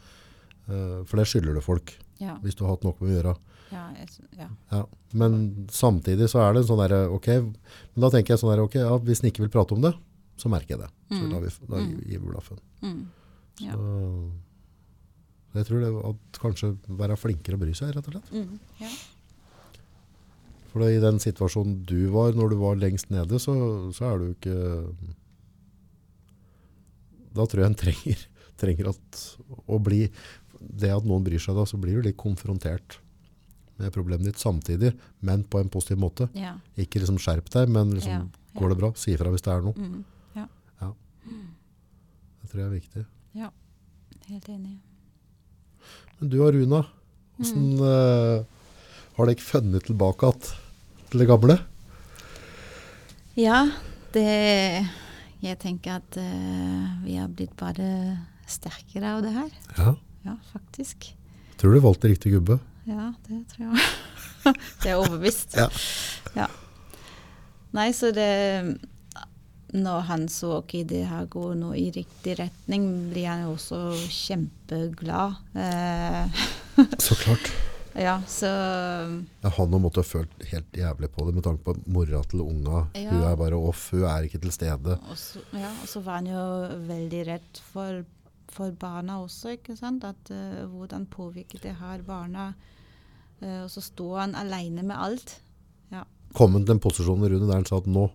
Uh, 0.70 1.04
for 1.04 1.18
det 1.18 1.28
skylder 1.28 1.54
du 1.54 1.62
folk, 1.62 1.92
Ja. 2.18 2.38
hvis 2.42 2.56
du 2.56 2.64
har 2.64 2.72
hatt 2.72 2.84
noe 2.84 2.96
med 3.02 3.10
å 3.12 3.16
gjøre. 3.22 3.36
Ja, 3.72 3.90
jeg, 4.00 4.08
ja. 4.38 4.48
Ja. 4.72 4.86
Men 5.14 5.68
samtidig 5.70 6.30
så 6.32 6.40
er 6.40 6.54
det 6.54 6.62
en 6.64 6.70
sånn 6.70 6.88
der, 6.88 7.10
ok, 7.12 7.28
men 7.28 8.00
da 8.02 8.10
tenker 8.10 8.34
jeg 8.34 8.40
sånn 8.40 8.56
der, 8.56 8.64
ok, 8.64 8.76
ja, 8.80 8.98
hvis 8.98 9.22
en 9.22 9.30
ikke 9.30 9.44
vil 9.44 9.50
prate 9.50 9.74
om 9.76 9.82
det, 9.82 9.94
så 10.38 10.50
merker 10.50 10.78
jeg 10.78 10.80
det. 10.86 10.90
Så 11.12 11.30
da, 11.30 11.40
vi, 11.40 11.50
da 11.68 11.78
gir 12.08 12.20
vi 12.24 12.32
blaffen. 12.32 12.58
Mm. 12.82 13.08
Ja. 13.60 13.74
Så 15.52 15.60
jeg 15.60 15.68
tror 15.68 15.84
det 15.84 15.92
at 16.10 16.40
kanskje 16.42 16.72
være 16.88 17.18
flinkere 17.20 17.56
å 17.60 17.62
bry 17.62 17.74
seg, 17.78 17.94
rett 17.96 18.08
og 18.08 18.16
slett. 18.16 18.32
Mm. 18.32 18.60
ja. 18.80 18.90
For 20.76 20.84
i 20.92 21.00
den 21.00 21.22
situasjonen 21.24 21.78
du 21.88 22.10
var, 22.12 22.34
når 22.36 22.50
du 22.52 22.56
var 22.60 22.76
lengst 22.76 23.08
nede, 23.14 23.40
så, 23.40 23.54
så 23.96 24.10
er 24.12 24.20
du 24.20 24.26
ikke... 24.34 24.56
Da 27.36 27.46
tror 27.48 27.64
jeg 27.64 27.72
en 27.72 27.78
trenger, 27.80 28.26
trenger 28.62 28.90
at, 28.92 29.22
å 29.72 29.80
bli, 29.84 30.02
det 30.60 30.92
at 30.92 31.08
noen 31.08 31.24
bryr 31.26 31.40
seg 31.44 31.56
da, 31.58 31.64
så 31.68 31.80
blir 31.80 32.00
du 32.02 32.10
litt 32.10 32.20
konfrontert 32.20 33.00
med 33.80 33.92
problemet 33.96 34.28
ditt 34.30 34.40
samtidig, 34.40 34.94
men 35.28 35.44
på 35.52 35.60
en 35.60 35.72
positiv 35.72 36.00
måte. 36.00 36.30
ja. 36.36 36.54
Ikke 36.80 37.02
liksom 37.02 37.18
skjerp 37.20 37.48
deg, 37.52 37.72
men 37.76 37.92
liksom, 37.98 38.28
Ja, 38.28 38.60
går 38.60 38.72
det 38.72 38.78
bra? 38.80 38.90
Si 39.00 39.12
ifra 39.16 39.32
hvis 39.34 39.44
det 39.44 39.52
er 39.52 39.64
noe. 39.66 39.76
Mm. 39.76 40.04
ja. 40.40 40.46
Det 42.44 42.52
tror 42.52 42.62
jeg 42.62 42.68
er 42.70 42.76
viktig. 42.78 43.04
Ja. 43.36 43.50
Helt 44.30 44.48
enig. 44.54 44.76
Men 46.20 46.30
du 46.32 46.38
og 46.44 46.54
Runa, 46.56 46.84
hvordan 47.40 47.66
Mm. 47.76 47.82
uh, 47.84 48.46
har 49.18 49.28
dere 49.28 49.44
funnet 49.44 49.84
tilbake 49.90 50.30
at, 50.32 50.48
til 51.16 51.24
det 51.24 51.32
gamle? 51.32 51.56
Ja, 53.40 53.62
det 54.16 54.24
Jeg 55.46 55.60
tenker 55.62 56.00
at 56.02 56.18
uh, 56.18 57.04
vi 57.06 57.16
har 57.20 57.30
blitt 57.32 57.54
bare 57.60 57.88
sterkere 58.50 59.14
av 59.16 59.22
det 59.24 59.32
her. 59.36 59.52
Ja. 59.78 59.94
Ja, 60.26 60.34
faktisk. 60.52 61.08
Tror 61.62 61.76
du 61.76 61.80
valgte 61.84 62.10
riktig 62.10 62.34
gubbe? 62.34 62.58
Ja, 62.90 63.12
det 63.28 63.44
tror 63.54 63.68
jeg. 63.70 63.86
det 64.82 64.92
er 64.92 64.98
overbevist. 65.00 65.56
Ja. 65.58 65.70
Ja. 66.36 66.48
Nei, 67.76 67.92
så 67.96 68.12
det 68.16 68.28
Når 69.76 70.04
han 70.10 70.28
så 70.32 70.58
ok, 70.62 70.78
det 70.88 71.04
her 71.10 71.30
går 71.32 71.56
nå 71.60 71.74
i 71.78 71.90
riktig 71.96 72.38
retning, 72.40 72.90
blir 73.12 73.28
han 73.30 73.46
jo 73.46 73.54
også 73.56 73.80
kjempeglad. 74.08 75.40
Eh, 75.56 76.46
Så 77.00 77.18
klart. 77.22 77.52
Ja, 77.96 78.16
så 78.28 78.50
Ja, 78.50 79.50
han 79.50 79.72
har 79.74 79.80
måttet 79.80 80.04
ha 80.04 80.08
følt 80.08 80.46
helt 80.52 80.76
jævlig 80.76 81.10
på 81.14 81.26
det, 81.26 81.36
med 81.38 81.46
tanke 81.46 81.64
på 81.64 81.76
at 81.76 81.88
mora 81.88 82.22
til 82.30 82.42
unga, 82.44 82.88
Ja. 82.96 83.10
hun 83.12 83.24
er 83.24 83.36
bare 83.40 83.56
off, 83.56 83.90
hun 83.92 84.04
er 84.04 84.28
ikke 84.28 84.42
til 84.44 84.52
stede. 84.52 84.98
Og 85.10 85.18
så, 85.18 85.40
ja, 85.54 85.72
og 85.82 85.88
så 85.88 86.02
var 86.04 86.22
han 86.22 86.28
jo 86.28 86.44
veldig 86.88 87.22
redd 87.28 87.62
for, 87.74 88.04
for 88.52 88.72
barna 88.72 89.22
også, 89.24 89.56
ikke 89.58 89.78
sant? 89.80 90.04
At, 90.04 90.32
uh, 90.32 90.66
hvordan 90.72 91.06
påvirket 91.08 91.64
det 91.64 91.76
her 91.80 92.02
barna? 92.04 92.54
Uh, 93.42 93.64
og 93.64 93.70
så 93.72 93.82
sto 93.84 94.16
han 94.16 94.36
alene 94.36 94.84
med 94.84 94.96
alt. 94.96 95.40
Ja. 95.92 96.04
Kom 96.34 96.54
han 96.54 96.66
til 96.66 96.74
den 96.76 96.84
posisjonen 96.84 97.30
Rune 97.32 97.48
der 97.48 97.62
han 97.62 97.66
sa 97.66 97.78
at 97.78 97.88
nå, 97.88 98.10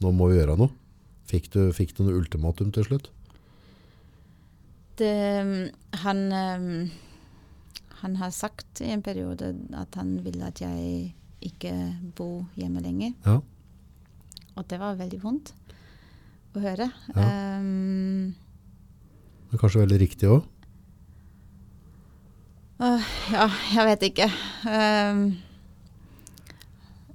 nå 0.00 0.10
må 0.12 0.28
vi 0.30 0.40
gjøre 0.40 0.56
noe? 0.58 0.70
Fikk 1.28 1.50
du, 1.52 1.72
fikk 1.72 1.94
du 1.96 2.04
noe 2.04 2.18
ultimatum 2.20 2.72
til 2.72 2.84
slutt? 2.84 3.10
Det, 5.00 5.12
han, 6.04 6.20
eh, 6.32 6.90
han 8.04 8.16
har 8.20 8.32
sagt 8.36 8.82
i 8.84 8.90
en 8.92 9.02
periode 9.02 9.54
at 9.80 9.96
han 9.96 10.18
vil 10.24 10.42
at 10.44 10.60
jeg 10.60 11.14
ikke 11.44 11.72
bor 12.16 12.44
hjemme 12.60 12.82
lenger. 12.84 13.14
Ja. 13.24 13.38
Og 14.54 14.66
det 14.70 14.78
var 14.80 14.98
veldig 14.98 15.20
vondt 15.22 15.54
å 16.54 16.62
høre. 16.62 16.90
Ja. 17.14 17.28
Um, 17.58 18.34
Men 19.50 19.60
kanskje 19.60 19.82
veldig 19.86 20.00
riktig 20.04 20.28
også? 20.30 20.50
Uh, 22.82 23.02
ja, 23.32 23.48
jeg 23.72 23.88
vet 23.88 24.06
ikke. 24.10 24.28
Um, 24.68 25.24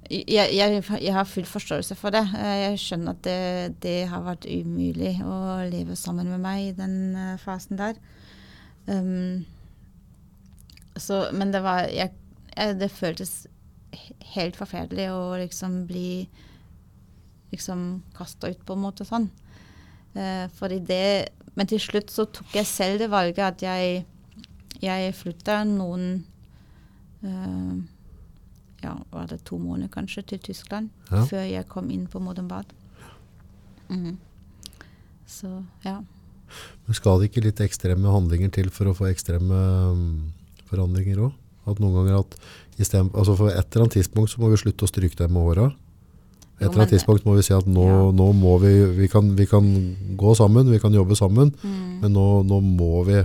jeg, 0.10 0.56
jeg, 0.56 0.84
jeg 1.04 1.14
har 1.14 1.28
full 1.30 1.46
forståelse 1.46 1.96
for 2.00 2.16
det. 2.16 2.24
Eh, 2.34 2.56
Jeg 2.64 2.80
skjønner 2.82 3.14
at 3.14 3.22
det, 3.28 3.76
det 3.84 3.98
har 4.10 4.24
vært 4.26 4.48
umulig 4.50 5.20
å 5.22 5.60
leve 5.70 5.98
sammen 6.00 6.32
med 6.32 6.42
meg 6.42 6.72
i 6.72 6.76
den 6.78 6.96
eh, 7.14 7.36
fasen 7.38 7.78
der. 7.78 8.00
Ehm, 8.90 9.46
så, 11.02 11.30
men 11.34 11.52
det 11.54 11.62
var 11.66 11.88
jeg, 11.92 12.14
jeg, 12.56 12.78
Det 12.80 12.92
føltes 12.92 13.34
helt 14.36 14.58
forferdelig 14.60 15.10
å 15.12 15.38
liksom 15.42 15.84
bli 15.90 16.28
liksom 17.50 18.04
kasta 18.14 18.52
ut 18.52 18.62
på 18.66 18.76
en 18.78 18.84
måte 18.84 19.06
sånn. 19.08 19.30
Eh, 20.14 20.46
fordi 20.58 20.80
det 20.86 21.30
Men 21.58 21.68
til 21.68 21.80
slutt 21.82 22.12
så 22.14 22.24
tok 22.30 22.54
jeg 22.56 22.66
selv 22.70 23.00
det 23.02 23.10
valget 23.12 23.46
at 23.46 23.62
jeg 23.66 24.06
jeg 24.80 25.16
flytta 25.18 25.64
noen 25.68 26.24
eh, 27.24 27.74
Ja, 28.86 28.94
var 29.12 29.28
det 29.28 29.42
to 29.44 29.58
måneder 29.60 29.92
kanskje, 29.92 30.24
til 30.24 30.40
Tyskland 30.40 30.90
Ja. 31.12 31.26
før 31.26 31.44
jeg 31.44 31.68
kom 31.68 31.90
inn 31.92 32.08
på 32.08 32.22
Modern 32.24 32.48
Bad. 32.48 32.72
Mm. 33.90 34.18
Så 35.28 35.66
ja. 35.84 35.98
Men 36.86 36.96
skal 36.96 37.20
det 37.20 37.30
ikke 37.30 37.44
litt 37.44 37.60
ekstreme 37.62 38.10
handlinger 38.10 38.50
til 38.56 38.70
for 38.74 38.90
å 38.90 38.96
få 38.96 39.10
ekstreme 39.10 39.60
um, 39.92 40.32
forandringer 40.70 41.20
òg? 41.28 41.34
At 41.70 41.80
noen 41.84 41.94
ganger 42.00 42.20
at 42.22 42.36
i 42.80 42.86
stedet, 42.88 43.12
altså 43.14 43.36
For 43.38 43.52
et 43.52 43.60
eller 43.76 43.84
annet 43.86 43.98
tidspunkt 44.00 44.32
så 44.32 44.40
må 44.42 44.50
vi 44.54 44.58
slutte 44.62 44.86
å 44.88 44.90
stryke 44.90 45.18
dem 45.20 45.34
med 45.36 45.44
håra. 45.50 45.68
Et 46.60 46.66
eller 46.68 46.82
annet 46.82 46.94
tidspunkt 46.96 47.26
må 47.28 47.36
vi 47.38 47.44
si 47.46 47.54
at 47.56 47.68
nå, 47.68 47.84
Ja. 47.88 48.12
nå 48.12 48.30
må 48.36 48.56
vi 48.60 48.72
vi 48.98 49.08
kan, 49.12 49.36
vi 49.36 49.46
kan 49.48 49.64
gå 50.18 50.34
sammen, 50.36 50.70
vi 50.72 50.80
kan 50.80 50.92
jobbe 50.94 51.16
sammen, 51.16 51.54
Mm. 51.64 52.00
men 52.02 52.14
nå, 52.14 52.44
nå 52.48 52.62
må 52.64 53.04
vi 53.06 53.20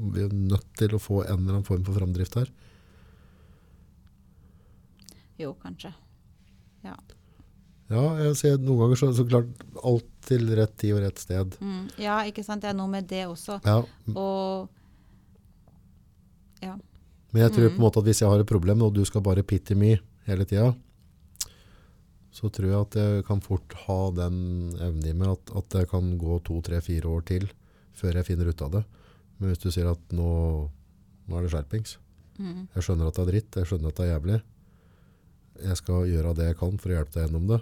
Vi 0.00 0.22
er 0.24 0.30
nødt 0.32 0.64
til 0.78 0.88
å 0.96 0.98
få 0.98 1.26
en 1.28 1.38
eller 1.42 1.58
annen 1.58 1.64
form 1.66 1.82
for 1.84 1.92
framdrift 1.92 2.34
her. 2.34 2.46
Jo, 5.38 5.54
kanskje. 5.62 5.92
Ja. 6.84 6.94
Ja, 7.90 8.02
jeg 8.22 8.36
ser 8.38 8.58
noen 8.62 8.78
ganger 8.84 8.96
så, 9.00 9.08
så 9.16 9.24
klart 9.28 9.48
alt 9.84 10.06
til 10.28 10.46
rett 10.56 10.76
tid 10.78 10.94
og 10.94 11.02
rett 11.02 11.18
sted. 11.18 11.56
Mm. 11.60 11.88
ja, 11.98 12.20
ikke 12.28 12.44
sant. 12.46 12.62
Det 12.62 12.70
er 12.70 12.76
noe 12.78 12.88
med 12.92 13.08
det 13.10 13.24
også. 13.26 13.58
Ja, 13.66 13.80
Og 14.14 14.68
ja. 16.62 16.76
Men 17.32 17.42
jeg 17.44 17.52
tror 17.54 17.68
Mm. 17.68 17.74
på 17.76 17.78
en 17.78 17.84
måte 17.86 17.98
at 18.00 18.04
hvis 18.08 18.20
jeg 18.20 18.28
har 18.28 18.40
et 18.42 18.46
problem, 18.50 18.82
og 18.82 18.94
du 18.94 19.04
skal 19.06 19.22
bare 19.22 19.42
pitte 19.46 19.76
me 19.78 20.00
hele 20.26 20.44
tida, 20.44 20.72
så 22.32 22.50
tror 22.50 22.66
jeg 22.70 22.80
at 22.80 22.94
jeg 22.98 23.24
kan 23.26 23.40
fort 23.42 23.74
ha 23.86 24.10
den 24.14 24.72
evnen 24.78 25.06
i 25.06 25.12
meg 25.14 25.28
at, 25.36 25.50
at 25.56 25.68
det 25.74 25.88
kan 25.90 26.16
gå 26.18 26.38
to, 26.46 26.60
tre, 26.62 26.80
fire 26.80 27.06
år 27.10 27.24
til 27.26 27.48
før 27.94 28.14
jeg 28.18 28.26
finner 28.26 28.48
ut 28.50 28.62
av 28.62 28.70
det. 28.70 28.84
Men 29.38 29.50
hvis 29.50 29.62
du 29.62 29.70
sier 29.70 29.90
at 29.90 30.00
nå, 30.14 30.70
nå 31.28 31.36
er 31.38 31.42
det 31.46 31.50
skjerpings. 31.54 31.96
Mm. 32.38 32.68
Jeg 32.74 32.82
skjønner 32.86 33.06
at 33.10 33.14
det 33.18 33.22
er 33.24 33.30
dritt, 33.32 33.56
jeg 33.56 33.66
skjønner 33.70 33.88
at 33.92 33.96
det 33.98 34.06
er 34.06 34.12
jævlig. 34.14 34.40
Jeg 35.60 35.76
skal 35.76 36.06
gjøre 36.08 36.34
det 36.38 36.46
jeg 36.50 36.58
kan 36.60 36.78
for 36.80 36.90
å 36.90 36.94
hjelpe 36.98 37.14
deg 37.14 37.26
gjennom 37.28 37.46
det, 37.50 37.60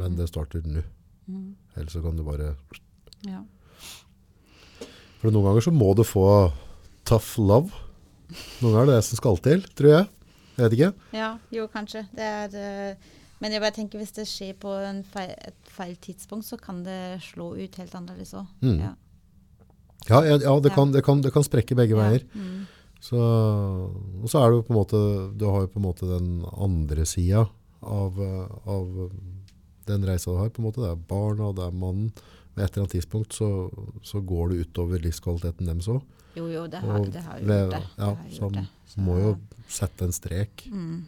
men 0.00 0.16
det 0.16 0.28
starter 0.30 0.64
nå. 0.68 0.82
Mm. 1.26 1.48
Ellers 1.76 1.92
så 1.96 2.02
kan 2.04 2.16
du 2.16 2.22
bare... 2.26 2.54
ja. 3.26 3.40
For 5.20 5.28
noen 5.34 5.44
ganger 5.50 5.64
så 5.66 5.72
må 5.74 5.90
du 5.98 6.04
få 6.06 6.24
tough 7.08 7.36
love. 7.40 7.72
Noen 8.60 8.74
ganger 8.74 8.82
er 8.82 8.90
det 8.90 8.98
det 8.98 9.06
som 9.08 9.20
skal 9.20 9.40
til, 9.44 9.64
tror 9.78 9.94
jeg. 9.94 10.08
Jeg 10.56 10.64
vet 10.64 10.76
ikke. 10.76 10.90
Ja, 11.16 11.30
jo, 11.54 11.66
kanskje. 11.72 12.04
Det 12.12 12.26
er 12.26 12.56
eh, 12.60 13.12
Men 13.40 13.54
jeg 13.54 13.62
bare 13.62 13.76
tenker 13.76 14.00
hvis 14.00 14.12
det 14.12 14.26
skjer 14.28 14.56
på 14.60 14.72
en 14.84 15.00
feil, 15.08 15.30
et 15.48 15.70
feil 15.72 15.94
tidspunkt, 15.96 16.44
så 16.44 16.58
kan 16.60 16.82
det 16.84 17.22
slå 17.24 17.54
ut 17.56 17.78
helt 17.80 17.94
annerledes 17.96 18.34
òg. 18.36 18.50
Mm. 18.60 18.82
Ja. 18.82 18.90
Ja, 20.08 20.20
ja, 20.24 20.36
ja, 20.40 20.52
det. 20.60 20.72
Kan, 20.74 20.92
det, 20.92 21.02
kan, 21.04 21.22
det 21.24 21.32
kan 21.32 21.44
sprekke 21.44 21.76
begge 21.76 21.96
veier. 21.96 22.24
Mm. 22.34 22.66
Så, 23.00 23.16
og 23.16 24.28
så 24.28 24.42
er 24.42 24.50
det 24.50 24.58
jo 24.58 24.66
på 24.68 24.74
en 24.74 24.78
måte, 24.80 25.00
du 25.40 25.46
har 25.48 25.64
jo 25.64 25.72
på 25.72 25.80
en 25.80 25.86
måte 25.86 26.08
den 26.08 26.30
andre 26.52 27.06
sida 27.08 27.46
av, 27.80 28.20
eh, 28.20 28.54
av 28.68 29.10
den 29.88 30.04
reisa 30.04 30.34
du 30.34 30.40
har. 30.40 30.52
på 30.52 30.60
en 30.60 30.68
måte. 30.68 30.84
Det 30.84 30.92
er 30.92 31.08
barna, 31.08 31.52
det 31.56 31.64
er 31.64 31.76
mannen. 31.76 32.12
Ved 32.54 32.64
et 32.64 32.72
eller 32.72 32.84
annet 32.84 32.96
tidspunkt 32.98 33.36
så, 33.36 33.70
så 34.04 34.20
går 34.20 34.50
det 34.50 34.66
utover 34.66 35.00
livskvaliteten 35.00 35.70
deres 35.70 35.88
òg. 35.88 36.02
Jo, 36.40 36.46
jo, 36.48 36.66
det 36.72 36.80
har, 36.82 37.02
det 37.12 37.24
har 37.26 37.40
jo 37.40 37.48
gjort 37.48 37.74
det. 37.74 37.80
ja, 38.00 38.10
det 38.16 38.36
så 38.36 38.48
man 38.50 38.68
Må 39.06 39.16
jo 39.20 39.32
sette 39.70 40.06
en 40.08 40.14
strek. 40.14 40.64
Mm. 40.72 41.02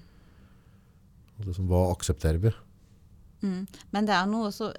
Liksom, 1.42 1.70
hva 1.70 1.86
aksepterer 1.94 2.42
vi? 2.42 2.52
Mm. 3.42 3.64
Men 3.90 4.06
det 4.06 4.14
er 4.14 4.28
noe 4.30 4.50
også 4.52 4.70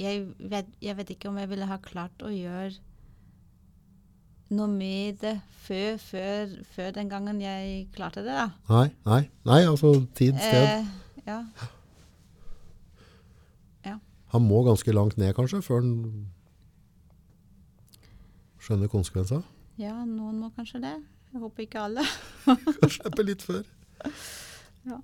jeg 0.00 0.22
vet, 0.38 0.68
jeg 0.80 0.96
vet 0.96 1.10
ikke 1.12 1.28
om 1.28 1.36
jeg 1.36 1.50
ville 1.50 1.66
ha 1.68 1.76
klart 1.82 2.22
å 2.24 2.30
gjøre 2.32 2.78
noe 4.56 4.70
med 4.70 5.18
det 5.20 5.34
før, 5.66 5.98
før, 6.00 6.54
før 6.72 6.94
den 6.96 7.10
gangen 7.10 7.42
jeg 7.42 7.84
klarte 7.94 8.24
det, 8.24 8.32
da. 8.34 8.48
Nei, 8.70 8.86
nei, 9.04 9.20
nei 9.46 9.60
altså 9.66 9.92
tid, 10.16 10.38
sted. 10.40 10.80
Eh, 10.80 11.28
ja. 11.28 11.42
Han 14.30 14.46
må 14.46 14.62
ganske 14.62 14.92
langt 14.94 15.16
ned 15.18 15.34
kanskje, 15.34 15.58
før 15.66 15.80
han 15.82 15.94
skjønner 18.62 18.90
konsekvenser. 18.92 19.42
Ja, 19.80 19.96
noen 20.04 20.38
må 20.42 20.50
kanskje 20.56 20.80
det. 20.84 20.94
Jeg 21.32 21.40
håper 21.42 21.64
ikke 21.66 21.82
alle. 21.86 22.04
Slippe 22.98 23.26
litt 23.26 23.44
før. 23.46 23.64
Ja. 24.88 24.96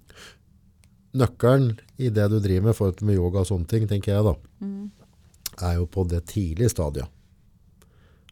Nøkkelen 1.20 1.74
i 2.00 2.08
det 2.08 2.24
du 2.32 2.38
driver 2.40 2.70
med 2.70 2.76
forhold 2.78 2.94
til 2.96 3.08
med 3.10 3.18
yoga 3.18 3.42
og 3.42 3.48
sånne 3.50 3.68
ting, 3.68 3.82
tenker 3.90 4.14
jeg 4.14 4.24
da, 4.24 4.32
Mm. 4.64 4.86
er 5.60 5.74
jo 5.76 5.84
på 5.92 6.04
det 6.08 6.22
tidlige 6.32 6.70
stadiet. 6.72 7.12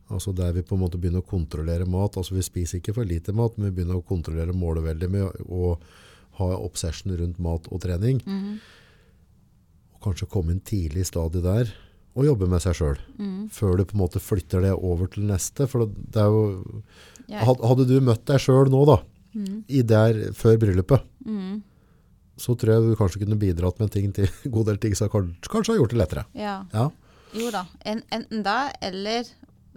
Altså 0.08 0.32
der 0.36 0.52
vi 0.56 0.62
på 0.64 0.74
en 0.76 0.80
måte 0.80 0.96
begynner 1.00 1.20
å 1.20 1.28
kontrollere 1.28 1.84
mat. 1.84 2.16
Altså 2.16 2.32
vi 2.36 2.40
spiser 2.44 2.80
ikke 2.80 2.94
for 2.96 3.04
lite 3.04 3.32
mat, 3.36 3.58
men 3.58 3.68
vi 3.70 3.76
begynner 3.76 4.00
å 4.00 4.04
kontrollere 4.08 4.56
målet 4.56 4.84
veldig 4.88 5.10
med 5.12 5.44
å 5.48 5.74
ha 6.40 6.48
obsession 6.64 7.12
rundt 7.16 7.38
mat 7.44 7.68
og 7.72 7.80
trening. 7.84 8.20
Mm. 8.24 8.56
Og 9.94 10.00
kanskje 10.08 10.28
komme 10.32 10.52
inn 10.56 10.64
tidlig 10.64 11.04
i 11.04 11.10
stadiet 11.12 11.44
der 11.44 11.74
og 12.14 12.24
jobbe 12.28 12.46
med 12.48 12.62
seg 12.62 12.76
sjøl. 12.78 12.98
Mm. 13.18 13.48
Før 13.50 13.76
du 13.78 13.84
på 13.84 13.96
en 13.96 14.02
måte 14.04 14.20
flytter 14.22 14.62
det 14.62 14.72
over 14.76 15.08
til 15.10 15.24
neste. 15.26 15.66
For 15.70 15.86
det 15.86 16.20
er 16.22 16.30
jo 16.30 16.82
Hadde 17.24 17.86
du 17.88 17.94
møtt 18.04 18.24
deg 18.28 18.38
sjøl 18.44 18.68
nå, 18.70 18.84
da, 18.86 18.98
Mm. 19.34 19.64
i 19.68 19.80
der 19.82 20.30
før 20.32 20.56
bryllupet, 20.62 21.02
Mm. 21.26 21.62
så 22.38 22.54
tror 22.54 22.70
jeg 22.74 22.82
du 22.82 22.96
kanskje 23.00 23.18
kunne 23.24 23.38
bidratt 23.40 23.80
med 23.80 23.90
ting 23.90 24.12
til 24.14 24.28
en 24.28 24.50
god 24.54 24.66
del 24.66 24.76
ting 24.78 24.94
som 24.94 25.08
kanskje, 25.08 25.48
kanskje 25.50 25.72
har 25.72 25.78
gjort 25.80 25.90
det 25.90 25.98
lettere. 25.98 26.24
ja. 26.34 26.64
Ja. 26.72 26.90
Jo 27.34 27.50
da. 27.50 27.64
En, 27.84 28.02
enten 28.12 28.44
da, 28.44 28.70
eller 28.80 29.24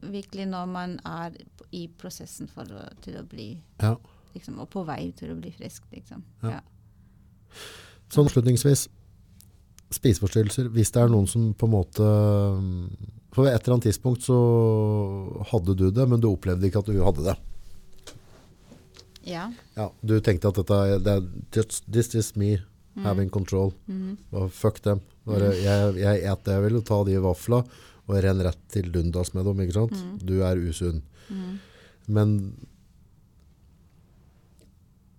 virkelig 0.03 0.45
når 0.47 0.67
man 0.69 0.99
er 1.05 1.31
i 1.71 1.87
prosessen 1.97 2.47
for 2.47 2.65
å, 2.69 2.83
til 3.01 3.15
å 3.17 3.23
bli 3.25 3.57
ja. 3.81 3.95
liksom, 4.35 4.59
Og 4.59 4.69
på 4.69 4.85
vei 4.85 5.11
til 5.17 5.31
å 5.33 5.39
bli 5.41 5.49
frisk, 5.49 5.81
liksom. 5.91 6.21
Ja. 6.43 6.49
Ja. 6.51 6.61
Sånn 8.13 8.27
avslutningsvis, 8.29 8.87
spiseforstyrrelser. 9.93 10.67
Hvis 10.73 10.91
det 10.91 11.01
er 11.03 11.11
noen 11.11 11.27
som 11.29 11.53
på 11.57 11.67
en 11.67 11.73
måte 11.77 12.07
For 13.35 13.45
ved 13.45 13.53
et 13.53 13.61
eller 13.63 13.77
annet 13.77 13.87
tidspunkt 13.89 14.25
så 14.25 14.37
hadde 15.51 15.75
du 15.77 15.89
det, 15.93 16.07
men 16.09 16.19
du 16.19 16.31
opplevde 16.31 16.67
ikke 16.67 16.81
at 16.81 16.89
du 16.89 16.97
hadde 17.05 17.23
det. 17.29 17.35
ja. 19.27 19.51
Ja, 19.75 19.91
du 20.01 20.19
tenkte 20.23 20.49
at 20.49 20.55
dette 20.57 20.99
det 21.05 21.17
just, 21.55 21.83
This 21.91 22.15
is 22.15 22.35
me 22.35 22.57
having 23.03 23.29
control. 23.29 23.73
Mm. 23.85 24.17
Fuck 24.49 24.81
dem. 24.83 25.03
Bare, 25.27 25.51
jeg, 25.53 25.95
jeg 25.99 26.23
et 26.23 26.43
det 26.45 26.53
jeg 26.55 26.63
vil, 26.63 26.79
og 26.79 26.85
ta 26.87 26.97
de 27.05 27.19
vafla 27.21 27.59
og 28.07 28.15
renn 28.23 28.39
rett 28.41 28.59
til 28.71 28.87
dundas 28.91 29.33
med 29.35 29.45
dem. 29.45 29.59
ikke 29.61 29.75
sant? 29.75 29.99
Du 30.23 30.39
er 30.41 30.57
usunn. 30.57 31.03
Mhm. 31.29 31.59
Men 32.07 32.33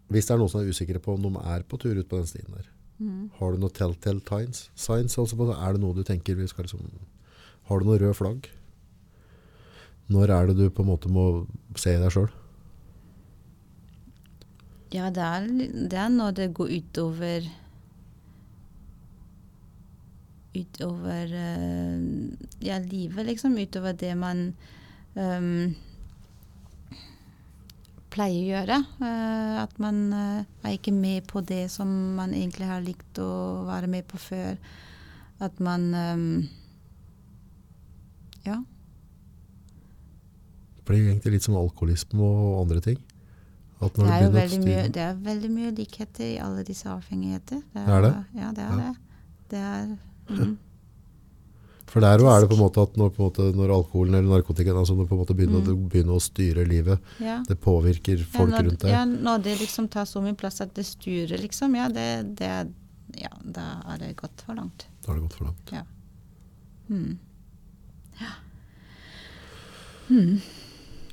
hvis 0.09 0.25
det 0.25 0.33
er 0.35 0.41
noen 0.41 0.49
som 0.49 0.63
er 0.63 0.71
usikre 0.73 1.01
på 1.05 1.13
om 1.15 1.27
de 1.27 1.33
er 1.53 1.65
på 1.69 1.77
tur 1.81 1.99
ut 1.99 2.09
på 2.09 2.17
den 2.17 2.27
stien 2.31 2.49
der, 2.55 2.65
Har 2.99 3.55
du 3.55 3.63
noen 3.63 3.75
telltale 3.75 4.23
signs? 4.27 4.65
signs 4.75 5.19
altså? 5.19 5.37
Er 5.55 5.77
det 5.77 5.83
noe 5.83 5.95
du 5.95 6.03
tenker 6.03 6.35
vi 6.35 6.49
skal 6.51 6.67
liksom 6.67 6.83
Har 7.71 7.79
du 7.79 7.87
noe 7.87 7.99
rød 8.01 8.17
flagg? 8.19 8.49
Når 10.09 10.33
er 10.35 10.47
det 10.49 10.57
du 10.59 10.71
på 10.73 10.83
en 10.83 10.91
måte 10.91 11.11
må 11.13 11.47
se 11.77 11.95
i 11.95 12.01
deg 12.01 12.11
sjøl? 12.11 12.31
Ja, 14.91 15.11
det 15.13 15.23
er, 15.23 15.49
det 15.93 15.99
er 16.01 16.09
når 16.09 16.37
det 16.39 16.53
går 16.57 16.71
utover 16.79 17.49
Utover 20.57 21.35
eh, 21.39 21.99
ja, 22.65 22.79
livet, 22.81 23.27
liksom. 23.29 23.59
Utover 23.61 23.93
det 23.93 24.15
man 24.19 24.41
ehm, 25.15 25.77
pleier 28.19 28.43
å 28.43 28.49
gjøre. 28.53 28.79
Eh, 29.07 29.57
at 29.63 29.79
man 29.83 30.01
eh, 30.13 30.47
er 30.67 30.77
ikke 30.77 30.95
med 30.95 31.27
på 31.31 31.43
det 31.47 31.67
som 31.73 31.89
man 32.19 32.35
egentlig 32.35 32.69
har 32.69 32.83
likt 32.85 33.21
å 33.23 33.31
være 33.69 33.91
med 33.91 34.09
på 34.11 34.21
før. 34.29 34.59
At 35.45 35.61
man 35.63 35.93
ehm, 35.95 36.31
Ja. 38.47 38.59
Det 40.79 40.85
blir 40.89 41.11
egentlig 41.11 41.37
litt 41.37 41.45
som 41.45 41.59
alkoholisme 41.61 42.25
og 42.25 42.63
andre 42.63 42.81
ting. 42.81 42.99
Det 43.79 44.07
er 44.09 44.55
mye, 44.59 44.87
det 44.91 45.03
er 45.05 45.19
veldig 45.23 45.51
mye 45.53 45.75
likheter 45.77 46.25
i 46.25 46.39
alle 46.43 46.65
disse 46.67 46.89
avhengigheter. 46.91 47.61
Er 47.77 48.01
det? 48.03 48.15
Ja, 48.35 48.49
det 48.57 48.65
er 48.65 48.73
Ja. 48.73 48.79
det. 48.79 48.95
Det 49.53 49.59
er 49.59 49.85
mm. 50.29 50.57
For 51.89 52.01
der 52.05 52.21
òg 52.21 52.29
er 52.37 52.41
det 52.45 52.49
på 52.51 52.57
en 52.59 52.61
måte 52.61 52.83
at 52.85 52.97
når, 53.01 53.13
måte, 53.17 53.45
når 53.57 53.71
alkoholen 53.73 54.15
eller 54.19 54.29
narkotikaen 54.29 54.77
altså 54.77 54.95
når 54.97 55.07
på 55.09 55.15
en 55.17 55.21
måte 55.23 55.35
begynner, 55.39 55.63
Mm. 55.65 55.71
å- 55.73 55.89
begynner 55.89 56.17
å 56.19 56.21
styre 56.21 56.67
livet, 56.69 57.01
ja. 57.19 57.39
det 57.49 57.57
påvirker 57.65 58.19
folk 58.25 58.51
ja, 58.53 58.57
når, 58.59 58.69
rundt 58.69 58.81
deg. 58.85 58.91
Ja, 58.93 59.05
når 59.07 59.43
det 59.43 59.55
liksom 59.61 59.89
tar 59.89 60.05
så 60.05 60.21
mye 60.23 60.37
plass 60.37 60.61
at 60.61 60.75
det 60.75 60.85
styrer, 60.85 61.39
liksom, 61.41 61.75
ja, 61.77 61.89
det, 61.89 62.37
det 62.37 62.53
Ja, 63.17 63.31
da 63.43 63.81
er 63.89 63.99
det 63.99 64.17
gått 64.17 64.43
for 64.45 64.55
langt. 64.55 64.85
Da 65.03 65.13
har 65.13 65.17
det 65.17 65.23
gått 65.29 65.33
for 65.39 65.45
langt. 65.47 65.71
Ja. 65.73 65.83
Mm. 66.91 67.19
Ja. 68.21 68.35
Mm. 70.11 70.41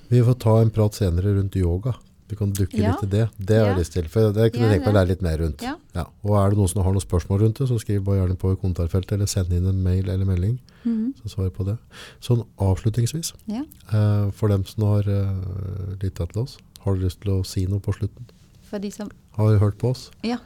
Vi 0.10 0.22
får 0.24 0.40
ta 0.40 0.58
en 0.62 0.70
prat 0.76 0.94
senere 0.94 1.34
rundt 1.38 1.56
yoga. 1.56 1.96
Vi 2.28 2.36
kan 2.36 2.52
dukke 2.58 2.74
Ja. 2.78 2.92
litt 2.94 3.04
i 3.04 3.08
det. 3.18 3.30
Det 3.38 3.58
har 3.60 3.68
jeg 3.68 3.76
Ja. 3.76 3.80
lyst 3.80 3.92
til, 3.94 4.08
for 4.10 4.32
det 4.34 4.52
kunne 4.54 4.66
jeg 4.72 4.82
tenke 4.82 4.86
meg 4.86 4.96
å 4.96 4.98
lære 4.98 5.08
litt 5.08 5.22
mer 5.22 5.38
rundt. 5.38 5.62
Ja. 5.62 5.76
Og 6.24 6.34
er 6.40 6.50
det 6.50 6.58
noen 6.58 6.68
som 6.70 6.82
har 6.84 6.92
noen 6.92 7.02
spørsmål 7.06 7.40
rundt 7.42 7.58
det, 7.60 7.68
så 7.70 7.78
skriv 7.80 8.04
bare 8.04 8.18
gjerne 8.28 8.38
på 8.38 8.52
i 8.52 8.56
kommentarfeltet, 8.56 9.12
eller 9.14 9.26
send 9.28 9.54
inn 9.54 9.68
en 9.68 9.84
mail 9.84 10.10
eller 10.10 10.26
melding, 10.26 10.58
Mhm. 10.86 11.14
så 11.22 11.30
svarer 11.30 11.52
jeg 11.52 11.54
på 11.54 11.66
det. 11.66 11.78
Sånn 12.22 12.46
avslutningsvis, 12.58 13.34
ja. 13.48 13.62
eh, 13.94 14.32
for 14.32 14.48
dem 14.50 14.66
som 14.66 14.84
har 14.84 15.04
uh, 15.08 15.96
lyttet 16.02 16.32
til 16.34 16.42
oss, 16.42 16.58
har 16.82 16.96
du 16.96 17.02
lyst 17.06 17.22
til 17.22 17.32
å 17.32 17.46
si 17.46 17.66
noe 17.68 17.80
på 17.80 17.94
slutten? 17.94 18.26
For 18.64 18.80
de 18.80 18.90
som 18.92 19.10
Har 19.38 19.58
hørt 19.60 19.78
på 19.78 19.90
oss? 19.92 20.10
Ja. 20.24 20.38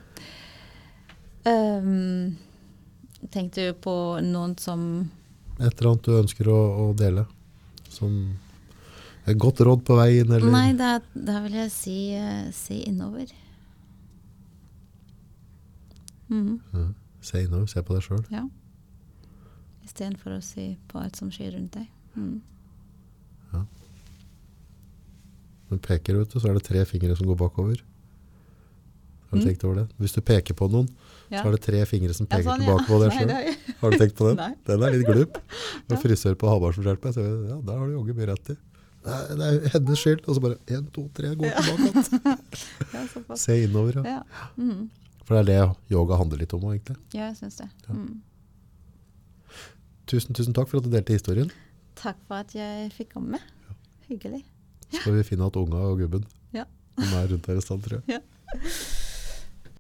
Um, 1.46 2.38
tenkte 3.32 3.70
du 3.70 3.74
på 3.74 3.94
noen 4.22 4.58
som 4.60 5.10
Et 5.60 5.74
eller 5.82 5.92
annet 5.92 6.04
du 6.04 6.12
ønsker 6.22 6.48
å, 6.48 6.60
å 6.92 6.96
dele? 6.96 7.26
Som 7.90 8.36
godt 9.38 9.60
råd 9.68 9.84
på 9.86 9.96
veien, 10.00 10.32
eller? 10.32 10.50
Nei, 10.52 10.74
da, 10.74 11.00
da 11.14 11.40
vil 11.44 11.54
jeg 11.54 11.72
si 11.72 11.98
uh, 12.18 12.50
se 12.56 12.74
innover. 12.90 13.28
Mm. 16.30 16.60
Ja. 16.74 16.86
Se 17.22 17.44
innover, 17.44 17.68
se 17.68 17.82
på 17.84 17.94
deg 17.98 18.06
sjøl. 18.06 18.24
Ja. 18.34 18.46
Istedenfor 19.86 20.38
å 20.38 20.42
se 20.46 20.72
på 20.92 21.00
alt 21.02 21.18
som 21.20 21.32
skjer 21.34 21.56
rundt 21.58 21.74
deg. 21.80 21.88
Mm. 22.16 22.40
Når 25.70 25.78
du 25.78 25.84
peker, 25.86 26.16
vet 26.18 26.32
du, 26.34 26.40
så 26.42 26.50
er 26.50 26.56
det 26.58 26.64
tre 26.66 26.82
fingre 26.90 27.14
som 27.18 27.28
går 27.30 27.36
bakover. 27.38 27.82
Har 29.30 29.38
du 29.38 29.44
Mm. 29.44 29.48
tenkt 29.52 29.64
over 29.64 29.76
det? 29.76 29.88
Hvis 30.02 30.14
du 30.16 30.22
peker 30.26 30.56
på 30.58 30.66
noen, 30.72 30.88
Ja. 31.30 31.44
så 31.44 31.48
er 31.50 31.52
det 31.52 31.62
tre 31.62 31.86
fingre 31.86 32.12
som 32.16 32.26
Ja, 32.26 32.38
peker 32.38 32.50
sånn, 32.50 32.62
ja. 32.62 32.66
tilbake 32.66 32.88
på 32.88 33.00
deg 33.04 33.12
sjøl. 33.14 33.76
Har 33.80 33.92
du 33.92 33.98
tenkt 34.00 34.16
på 34.18 34.26
den? 34.36 34.56
Den 34.66 34.82
er 34.84 34.92
litt 34.98 35.06
glup. 35.06 35.38
Ja. 35.90 35.96
Når 35.96 36.02
frisør 36.02 36.34
på 36.36 36.50
Hamar 36.50 36.74
som 36.74 36.84
meg, 36.84 36.98
så 37.14 37.22
ja, 37.22 37.62
der 37.62 37.78
har 37.78 37.86
du 37.88 37.94
jogget 37.94 38.16
mye 38.18 38.28
rett 38.34 38.50
i. 38.50 38.56
Det 39.04 39.46
er 39.48 39.68
hennes 39.74 40.00
skyld. 40.02 40.24
Og 40.28 40.36
så 40.36 40.44
bare 40.44 40.58
én, 40.68 40.86
to, 40.96 41.06
tre, 41.16 41.32
gå 41.40 41.50
tilbake 41.50 41.90
igjen. 41.90 43.38
Se 43.44 43.56
innover, 43.64 44.02
ja. 44.02 44.18
Ja. 44.20 44.48
Mm. 44.58 44.90
For 45.24 45.38
det 45.38 45.42
er 45.44 45.48
det 45.50 45.94
yoga 45.94 46.18
handler 46.20 46.42
litt 46.42 46.54
om 46.58 46.66
òg, 46.66 46.76
egentlig. 46.78 46.98
ja, 47.14 47.30
jeg 47.30 47.38
syns 47.40 47.60
det. 47.62 47.70
Ja. 47.88 47.96
Mm. 47.96 48.22
Tusen, 50.10 50.34
tusen 50.34 50.56
takk 50.58 50.70
for 50.72 50.82
at 50.82 50.88
du 50.88 50.94
delte 50.94 51.14
historien. 51.14 51.52
Takk 52.00 52.18
for 52.26 52.42
at 52.42 52.56
jeg 52.58 52.90
fikk 52.96 53.14
komme. 53.14 53.38
Hyggelig. 54.10 54.42
Så 54.90 55.04
skal 55.04 55.20
vi 55.20 55.26
finne 55.28 55.46
igjen 55.46 55.60
unga 55.60 55.84
og 55.92 56.00
gubben. 56.02 56.26
Ja. 56.56 56.66
Som 56.98 57.14
er 57.20 57.30
rundt 57.30 57.46
her 57.52 57.60
i 57.60 57.62
stand, 57.62 57.86
tror 57.86 58.00
jeg. 58.00 58.18
Ja. 58.18 58.66